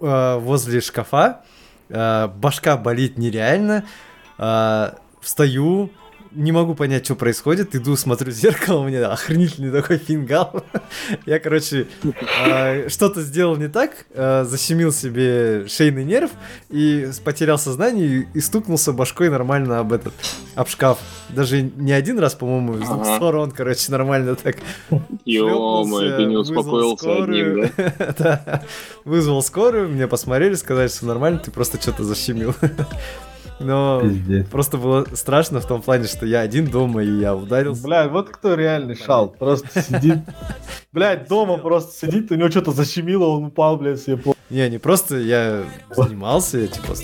э, 0.01 0.39
возле 0.39 0.81
шкафа, 0.81 1.43
э, 1.89 2.29
башка 2.29 2.77
болит 2.77 3.19
нереально, 3.19 3.85
э, 4.39 4.91
встаю, 5.21 5.91
не 6.35 6.53
могу 6.53 6.75
понять, 6.75 7.05
что 7.05 7.15
происходит, 7.15 7.75
иду, 7.75 7.97
смотрю 7.97 8.33
в 8.33 8.35
зеркало, 8.35 8.81
у 8.81 8.89
меня 8.89 9.09
охренительный 9.11 9.71
такой 9.71 9.99
фингал. 9.99 10.65
Я, 11.27 11.39
короче, 11.39 11.87
э, 12.47 12.89
что-то 12.89 13.23
сделал 13.23 13.57
не 13.57 13.69
так, 13.69 14.07
э, 14.11 14.45
защемил 14.45 14.93
себе 14.93 15.67
шейный 15.69 16.05
нерв 16.05 16.31
и 16.71 17.09
потерял 17.25 17.59
сознание 17.59 18.07
и, 18.07 18.27
и 18.35 18.41
стукнулся 18.41 18.93
башкой 18.93 19.31
нормально 19.31 19.79
об 19.79 19.93
этот, 19.93 20.15
об 20.55 20.69
шкаф. 20.69 20.99
Даже 21.29 21.63
не 21.63 21.93
один 21.93 22.19
раз, 22.19 22.35
по-моему, 22.35 22.75
с 22.75 22.89
двух 22.89 23.07
сторон, 23.07 23.51
короче, 23.51 23.91
нормально 23.91 24.35
так 24.35 24.57
Ё-моё, 25.25 26.17
ты 26.17 26.25
не 26.25 26.37
успокоился 26.37 27.23
одним, 27.23 27.71
да? 28.19 28.63
Вызвал 29.05 29.43
скорую, 29.43 29.89
мне 29.89 30.07
посмотрели, 30.07 30.55
сказали, 30.55 30.89
что 30.89 31.07
нормально, 31.07 31.39
ты 31.39 31.51
просто 31.51 31.81
что-то 31.81 32.05
защемил. 32.05 32.55
Но 33.61 34.01
Пиздец. 34.03 34.49
просто 34.49 34.77
было 34.79 35.07
страшно 35.13 35.61
в 35.61 35.67
том 35.67 35.81
плане, 35.81 36.07
что 36.07 36.27
я 36.27 36.41
один 36.41 36.67
дома, 36.67 37.03
и 37.03 37.11
я 37.21 37.35
ударился. 37.37 37.83
Бля, 37.85 38.09
вот 38.09 38.31
кто 38.31 38.55
реальный 38.55 38.97
шал. 38.97 39.31
Просто 39.31 39.81
сидит. 39.81 40.19
Блядь, 40.93 41.29
дома 41.29 41.59
просто 41.59 42.07
сидит, 42.07 42.31
у 42.31 42.35
него 42.35 42.51
что-то 42.51 42.73
защемило, 42.73 43.27
он 43.27 43.45
упал, 43.47 43.77
блядь, 43.77 44.01
себе 44.01 44.17
по... 44.17 44.35
Не, 44.51 44.69
не 44.71 44.79
просто 44.79 45.17
я 45.19 45.65
занимался, 45.91 46.59
я 46.59 46.67
типа... 46.67 46.95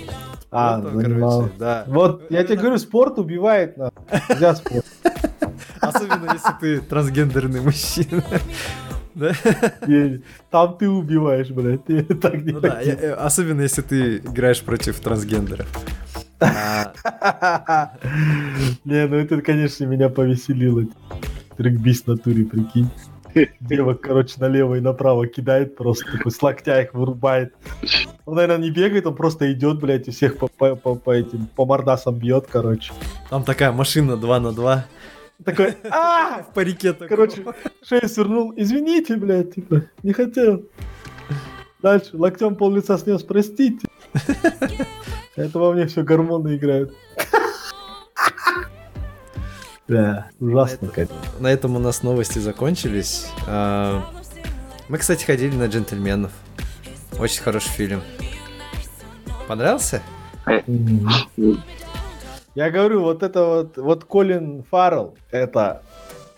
А, 0.52 0.80
спортом, 0.80 1.00
занимал. 1.00 1.48
да. 1.58 1.84
Вот, 1.86 2.24
я 2.30 2.42
тебе 2.42 2.56
говорю, 2.56 2.78
спорт 2.78 3.18
убивает, 3.20 3.76
на. 3.76 3.90
Нельзя 4.28 4.56
спорт. 4.56 4.84
Особенно 5.80 6.32
если 6.32 6.52
ты 6.60 6.80
трансгендерный 6.80 7.60
мужчина. 7.60 8.22
Да? 9.12 9.32
Там 10.50 10.78
ты 10.78 10.88
убиваешь, 10.88 11.50
блядь. 11.50 11.84
Ты 11.84 12.04
так 12.04 12.42
не 12.42 12.52
Ну 12.52 12.60
да, 12.60 12.80
я- 12.80 12.94
э, 12.94 13.12
особенно 13.12 13.60
если 13.62 13.82
ты 13.82 14.18
играешь 14.18 14.62
против 14.62 15.00
трансгендеров. 15.00 15.66
Не, 18.84 19.06
ну 19.06 19.16
это, 19.16 19.40
конечно, 19.42 19.84
меня 19.84 20.08
повеселило. 20.08 20.84
Трекбист 21.56 22.06
в 22.06 22.08
натуре, 22.08 22.44
прикинь. 22.44 22.88
Девок, 23.60 24.00
короче, 24.00 24.34
налево 24.40 24.74
и 24.76 24.80
направо 24.80 25.26
кидает 25.26 25.76
просто, 25.76 26.10
такой 26.10 26.32
с 26.32 26.42
локтя 26.42 26.80
их 26.82 26.94
вырубает. 26.94 27.54
Он, 28.26 28.34
наверное, 28.34 28.58
не 28.58 28.70
бегает, 28.70 29.06
он 29.06 29.14
просто 29.14 29.52
идет, 29.52 29.78
блядь, 29.80 30.08
и 30.08 30.10
всех 30.10 30.36
по, 30.38 30.48
по, 30.48 30.74
по- 30.74 30.96
по 30.96 31.10
этим, 31.12 31.46
по 31.54 31.64
мордасам 31.64 32.16
бьет, 32.16 32.46
короче. 32.50 32.92
Там 33.28 33.44
такая 33.44 33.70
машина 33.70 34.16
2 34.16 34.40
на 34.40 34.52
2. 34.52 34.84
Такой, 35.44 35.74
а 35.90 36.42
В 36.50 36.54
парике. 36.54 36.92
Короче, 36.92 37.44
шею 37.86 38.08
свернул. 38.08 38.52
Извините, 38.56 39.16
блядь, 39.16 39.54
типа, 39.54 39.82
не 40.02 40.12
хотел. 40.12 40.64
Дальше, 41.82 42.10
локтем 42.14 42.56
пол 42.56 42.72
лица 42.74 42.98
снес, 42.98 43.22
простите. 43.22 43.86
Это 45.40 45.58
во 45.58 45.72
мне 45.72 45.86
все 45.86 46.02
гормоны 46.02 46.56
играют. 46.56 46.92
Да, 49.88 50.28
ужасно, 50.38 50.88
конечно. 50.88 51.16
На 51.40 51.48
этом 51.48 51.74
у 51.76 51.78
нас 51.78 52.02
новости 52.02 52.38
закончились. 52.38 53.26
А, 53.48 54.04
Мы, 54.88 54.98
кстати, 54.98 55.24
ходили 55.24 55.54
на 55.56 55.66
джентльменов. 55.66 56.30
Очень 57.18 57.42
хороший 57.42 57.70
фильм. 57.70 58.02
Понравился? 59.48 60.02
Я 62.54 62.70
говорю, 62.70 63.00
вот 63.02 63.22
это 63.22 63.44
вот, 63.46 63.76
вот 63.78 64.04
Колин 64.04 64.62
Фаррелл, 64.70 65.16
это, 65.30 65.82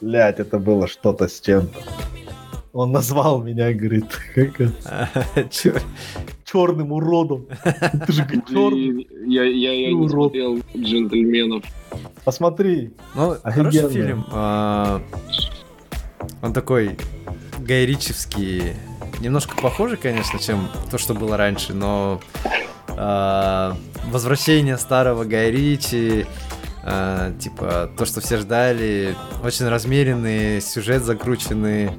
блядь, 0.00 0.38
это 0.38 0.58
было 0.58 0.86
что-то 0.86 1.26
с 1.28 1.40
чем-то. 1.40 1.78
Он 2.72 2.90
назвал 2.90 3.42
меня, 3.42 3.72
говорит, 3.72 4.06
как 4.34 4.56
Чё? 5.50 5.74
черным 6.44 6.92
уродом. 6.92 7.46
Ты 8.06 8.12
же 8.12 8.26
черный. 8.48 9.06
Я, 9.26 9.44
я, 9.44 9.72
я 9.72 9.92
не 9.92 10.08
смотрел 10.08 10.58
джентльменов. 10.76 11.64
Посмотри. 12.24 12.92
Ну, 13.14 13.36
хороший 13.42 13.88
фильм. 13.90 14.26
А, 14.30 15.02
Он 16.42 16.52
такой 16.52 16.96
гайричевский. 17.58 18.74
Немножко 19.20 19.56
похоже, 19.56 19.96
конечно, 19.96 20.38
чем 20.38 20.68
то, 20.90 20.98
что 20.98 21.14
было 21.14 21.36
раньше, 21.36 21.74
но 21.74 22.20
а, 22.88 23.76
возвращение 24.10 24.76
старого 24.78 25.24
Гая 25.24 25.50
Ричи, 25.50 26.26
а, 26.82 27.32
типа 27.38 27.90
то, 27.96 28.04
что 28.04 28.20
все 28.20 28.38
ждали, 28.38 29.14
очень 29.44 29.68
размеренный, 29.68 30.60
сюжет 30.60 31.02
закрученный. 31.04 31.90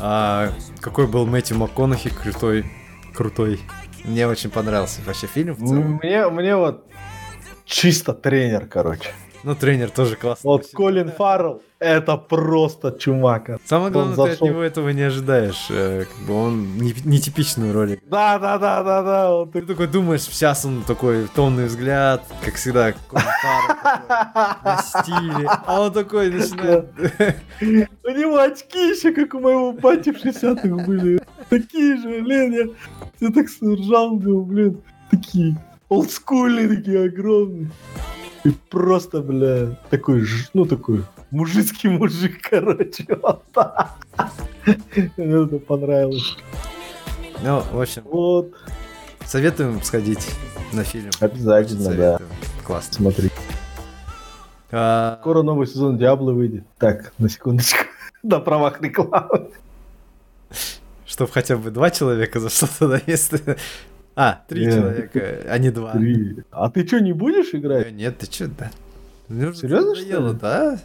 А, 0.00 0.52
какой 0.80 1.06
был 1.06 1.26
Мэтью 1.26 1.56
МакКонахи 1.58 2.10
крутой, 2.10 2.64
крутой. 3.14 3.60
Мне 4.04 4.26
очень 4.26 4.50
понравился 4.50 5.00
вообще 5.04 5.26
фильм 5.26 5.54
в 5.54 5.66
целом. 5.66 6.00
Мне, 6.02 6.28
мне 6.28 6.56
вот 6.56 6.86
чисто 7.64 8.14
тренер, 8.14 8.66
короче. 8.66 9.10
Ну, 9.44 9.54
тренер 9.54 9.90
тоже 9.90 10.16
классный. 10.16 10.48
Вот. 10.48 10.66
Колин 10.74 11.10
Фаррелл, 11.12 11.62
это 11.78 12.16
просто 12.16 12.90
чумак. 12.98 13.50
Самое 13.64 13.86
Он 13.88 13.92
главное, 13.92 14.14
ты 14.16 14.22
от 14.22 14.30
зашел. 14.30 14.48
него 14.48 14.62
этого 14.62 14.88
не 14.90 15.02
ожидаешь. 15.02 15.66
э, 15.70 16.04
Как 16.04 16.26
бы 16.26 16.34
он 16.34 16.76
не- 16.78 16.94
нетипичную 17.04 17.72
роль. 17.72 17.98
Да, 18.10 18.38
да, 18.38 18.58
да, 18.58 18.82
да, 18.82 19.02
да. 19.02 19.30
вот 19.32 19.52
Ты 19.52 19.62
такой 19.62 19.86
думаешь, 19.86 20.22
сейчас 20.22 20.64
он 20.64 20.82
такой 20.82 21.28
томный 21.34 21.66
взгляд, 21.66 22.22
как 22.44 22.54
всегда, 22.54 22.94
на 23.12 24.82
стиле. 24.82 25.48
А 25.66 25.80
он 25.82 25.92
такой 25.92 26.30
начинает... 26.30 26.86
У 28.04 28.10
него 28.10 28.38
очки 28.38 28.90
еще, 28.90 29.12
как 29.12 29.34
у 29.34 29.40
моего 29.40 29.72
бати 29.72 30.10
в 30.12 30.16
60-х 30.24 30.84
были. 30.86 31.20
Такие 31.48 31.96
же, 31.96 32.22
блин, 32.22 32.52
я 32.52 32.64
все 33.16 33.30
так 33.32 33.46
ржал, 33.62 34.16
блин, 34.16 34.80
такие 35.10 35.56
олдскульные, 35.88 36.68
такие 36.76 37.04
огромные. 37.04 37.70
И 38.44 38.50
просто, 38.70 39.20
бля, 39.20 39.76
такой, 39.90 40.20
ж- 40.20 40.50
ну 40.54 40.64
такой, 40.64 41.04
мужицкий 41.30 41.90
мужик, 41.90 42.40
короче, 42.50 43.04
вот 43.22 43.42
так. 43.52 43.90
Мне 45.16 45.44
это 45.44 45.58
понравилось. 45.58 46.36
Ну, 47.42 47.62
в 47.72 47.80
общем, 47.80 48.02
Вот, 48.04 48.52
советуем 49.24 49.82
сходить 49.82 50.26
на 50.72 50.84
фильм. 50.84 51.10
обязательно, 51.20 51.84
да. 51.84 52.16
Советуем. 52.18 52.28
Классно. 52.64 52.94
Смотри. 52.94 53.30
А, 54.70 55.18
Скоро 55.20 55.42
новый 55.42 55.66
сезон 55.66 55.96
Диабло 55.98 56.32
выйдет. 56.32 56.64
Так, 56.78 57.12
на 57.18 57.28
секундочку. 57.28 57.84
На 58.22 58.40
правах 58.40 58.80
рекламы. 58.82 59.50
Чтоб 61.06 61.30
хотя 61.30 61.56
бы 61.56 61.70
два 61.70 61.90
человека 61.90 62.40
за 62.40 62.50
что-то 62.50 62.88
да, 62.88 63.00
если... 63.06 63.56
А, 64.20 64.42
три 64.48 64.66
Нет. 64.66 64.74
человека, 64.74 65.38
а 65.48 65.58
не 65.58 65.70
два. 65.70 65.92
Три. 65.92 66.38
А 66.50 66.68
ты 66.70 66.84
что, 66.84 66.98
не 67.00 67.12
будешь 67.12 67.54
Э, 67.54 67.58
играть? 67.58 67.92
Нет, 67.92 68.18
ты 68.18 68.26
чё, 68.26 68.48
да? 68.48 68.72
Серьезно, 69.28 69.94
что 69.94 70.28
ли? 70.30 70.34
да? 70.34 70.78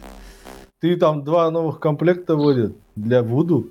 Ты 0.80 0.96
там 0.96 1.24
два 1.24 1.50
новых 1.50 1.80
комплекта 1.80 2.36
вводят 2.36 2.76
для 2.94 3.24
Вуду, 3.24 3.70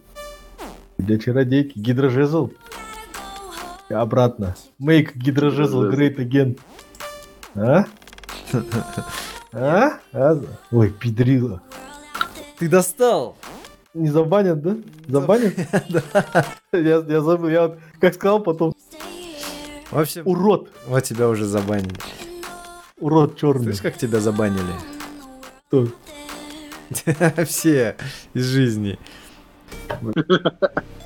для 0.97 1.17
чародейки, 1.17 1.79
гидрожезл. 1.79 2.51
И 3.89 3.93
обратно. 3.93 4.57
Make 4.81 5.11
гидрожезл 5.15 5.83
great 5.89 6.17
again. 6.17 6.59
А? 7.55 7.85
А? 9.53 9.93
А? 10.11 10.39
Ой, 10.71 10.89
педрила. 10.89 11.61
Ты 12.59 12.67
достал! 12.67 13.37
Не 13.93 14.09
забанят, 14.09 14.61
да? 14.61 14.75
Забанят? 15.07 15.53
Я, 16.73 17.03
я 17.07 17.21
забыл, 17.21 17.47
я 17.47 17.67
вот 17.67 17.77
как 18.01 18.15
сказал 18.15 18.41
потом, 18.41 18.73
В 19.93 19.99
общем, 19.99 20.23
урод, 20.25 20.69
вот 20.87 21.03
тебя 21.03 21.29
уже 21.29 21.45
забанили. 21.45 21.93
урод 22.99 23.37
черный. 23.37 23.65
Слышь, 23.65 23.81
как 23.81 23.97
тебя 23.97 24.19
забанили? 24.19 24.73
Кто? 25.67 25.87
Все 27.45 27.95
из 28.33 28.45
жизни. 28.45 28.97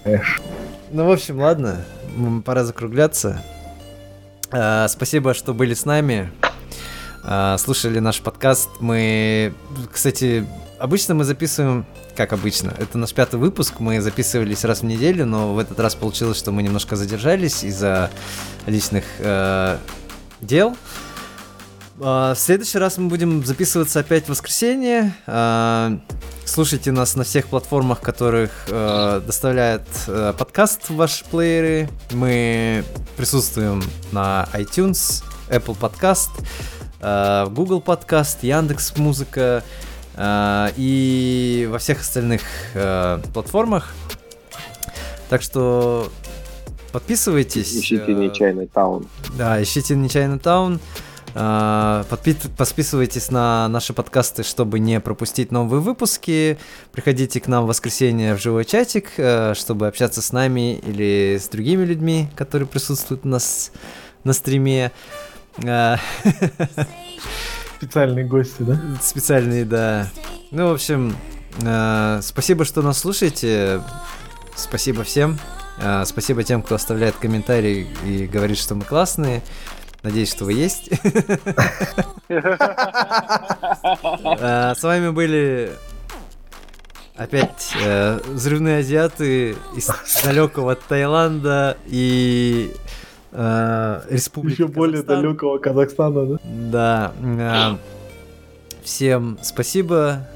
Эш. 0.05 0.41
Ну, 0.91 1.05
в 1.05 1.11
общем, 1.11 1.39
ладно, 1.39 1.83
пора 2.45 2.63
закругляться. 2.63 3.43
А, 4.51 4.87
Спасибо, 4.87 5.33
что 5.33 5.53
были 5.53 5.73
с 5.73 5.83
нами. 5.85 6.31
а, 7.25 7.57
Слушали 7.57 7.99
наш 7.99 8.21
подкаст. 8.21 8.69
Мы, 8.79 9.53
кстати, 9.91 10.47
обычно 10.79 11.13
мы 11.13 11.23
записываем, 11.23 11.85
как 12.15 12.33
обычно, 12.33 12.73
это 12.77 12.97
наш 12.97 13.13
пятый 13.13 13.39
выпуск. 13.39 13.79
Мы 13.79 14.01
записывались 14.01 14.63
раз 14.63 14.81
в 14.81 14.85
неделю, 14.85 15.25
но 15.25 15.53
в 15.53 15.59
этот 15.59 15.79
раз 15.79 15.95
получилось, 15.95 16.37
что 16.37 16.51
мы 16.51 16.63
немножко 16.63 16.95
задержались 16.95 17.63
из-за 17.63 18.09
личных 18.65 19.03
э, 19.19 19.77
дел. 20.41 20.75
А, 21.99 22.33
В 22.33 22.39
следующий 22.39 22.77
раз 22.77 22.97
мы 22.97 23.07
будем 23.07 23.45
записываться 23.45 23.99
опять 23.99 24.25
в 24.25 24.29
воскресенье. 24.29 25.15
А, 25.25 25.97
Слушайте 26.45 26.91
нас 26.93 27.15
на 27.15 27.25
всех 27.25 27.47
платформах, 27.47 27.99
которых 27.99 28.51
э, 28.69 29.21
доставляет 29.25 29.85
э, 30.07 30.33
подкаст 30.37 30.89
ваши 30.89 31.25
плееры. 31.25 31.89
Мы 32.11 32.85
присутствуем 33.17 33.83
на 34.13 34.47
iTunes, 34.53 35.25
Apple 35.49 35.77
Podcast, 35.77 36.29
э, 37.01 37.47
Google 37.49 37.83
Podcast, 37.85 38.37
Яндекс 38.43 38.95
Музыка 38.95 39.61
э, 39.61 39.86
и 40.19 41.67
во 41.71 41.77
всех 41.77 42.01
остальных 42.01 42.41
э, 42.73 43.19
платформах. 43.33 43.93
Так 45.29 45.41
что 45.41 46.09
подписывайтесь. 46.91 47.75
Ищите 47.77 48.11
э, 48.11 48.13
нечаянный 48.13 48.67
таун. 48.67 49.07
да, 49.37 49.61
ищите 49.61 49.95
Нечаянный 49.95 50.39
Таун. 50.39 50.79
Подпи- 51.35 52.49
Подписывайтесь 52.57 53.29
на 53.29 53.67
наши 53.67 53.93
подкасты, 53.93 54.41
чтобы 54.41 54.79
не 54.79 54.99
пропустить 54.99 55.51
новые 55.51 55.81
выпуски. 55.81 56.57
Приходите 56.93 57.39
к 57.39 57.47
нам 57.47 57.65
в 57.65 57.67
воскресенье 57.67 58.33
в 58.33 58.41
живой 58.41 58.65
чатик, 58.65 59.11
э, 59.17 59.53
чтобы 59.53 59.87
общаться 59.87 60.21
с 60.23 60.31
нами 60.31 60.77
или 60.79 61.37
с 61.39 61.47
другими 61.49 61.83
людьми, 61.85 62.27
которые 62.35 62.67
присутствуют 62.67 63.23
у 63.25 63.27
нас 63.27 63.71
на 64.23 64.33
стриме. 64.33 64.91
Специальные 67.77 68.25
гости, 68.25 68.63
да? 68.63 68.79
Специальные, 69.01 69.63
да. 69.65 70.09
Ну, 70.51 70.69
в 70.69 70.73
общем, 70.73 71.15
э, 71.63 72.19
спасибо, 72.23 72.65
что 72.65 72.81
нас 72.81 72.97
слушаете. 72.99 73.81
Спасибо 74.55 75.03
всем. 75.03 75.37
Э, 75.79 76.03
Спасибо 76.05 76.43
тем, 76.43 76.61
кто 76.63 76.73
оставляет 76.75 77.15
комментарии 77.17 77.87
и 78.03 78.25
говорит, 78.25 78.57
что 78.57 78.73
мы 78.75 78.83
классные. 78.83 79.43
Надеюсь, 80.03 80.31
что 80.31 80.45
вы 80.45 80.53
есть. 80.53 80.89
Э, 82.29 82.43
С 84.75 84.83
вами 84.83 85.09
были 85.11 85.71
опять 87.15 87.71
э, 87.81 88.19
взрывные 88.27 88.79
азиаты 88.79 89.55
из 89.75 89.89
далекого 90.23 90.75
Таиланда 90.75 91.77
и 91.87 92.73
э, 93.31 94.01
Республики 94.09 94.61
Еще 94.61 94.67
более 94.67 95.01
Казахстан. 95.01 95.21
далекого 95.23 95.57
Казахстана, 95.57 96.25
да? 96.25 97.11
Да. 97.21 97.77
э, 97.79 98.83
Всем 98.83 99.37
спасибо. 99.41 100.27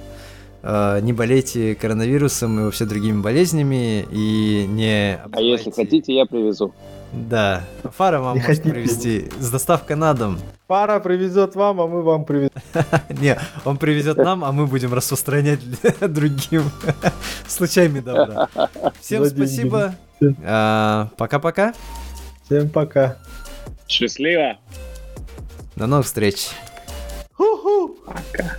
Э, 0.63 0.99
Не 1.01 1.13
болейте 1.13 1.75
коронавирусом 1.75 2.59
и 2.59 2.63
вообще 2.63 2.85
другими 2.85 3.21
болезнями. 3.21 4.05
И 4.11 4.65
не 4.67 5.19
А 5.31 5.41
если 5.41 5.71
хотите, 5.71 6.13
я 6.13 6.25
привезу. 6.25 6.73
Да. 7.13 7.63
Фара 7.97 8.19
вам 8.21 8.35
Не 8.35 8.41
может 8.41 8.57
хотите. 8.63 8.69
привезти 8.73 9.29
с 9.39 9.49
доставкой 9.51 9.97
на 9.97 10.13
дом. 10.13 10.37
Пара 10.67 11.01
привезет 11.01 11.55
вам, 11.55 11.81
а 11.81 11.87
мы 11.87 12.01
вам 12.03 12.23
привезем. 12.23 12.51
Не, 13.21 13.37
он 13.65 13.75
привезет 13.75 14.15
нам, 14.15 14.45
а 14.45 14.53
мы 14.53 14.65
будем 14.65 14.93
распространять 14.93 15.59
другим 15.99 16.63
случаями 17.47 17.99
добра. 17.99 18.47
Всем 19.01 19.25
спасибо. 19.25 19.93
А, 20.45 21.09
Пока-пока. 21.17 21.73
Всем 22.51 22.67
пока. 22.67 23.17
Счастливо. 23.87 24.59
До 25.77 25.87
новых 25.87 26.05
встреч. 26.05 26.49
Ху-ху. 27.31 27.95
Пока. 28.05 28.57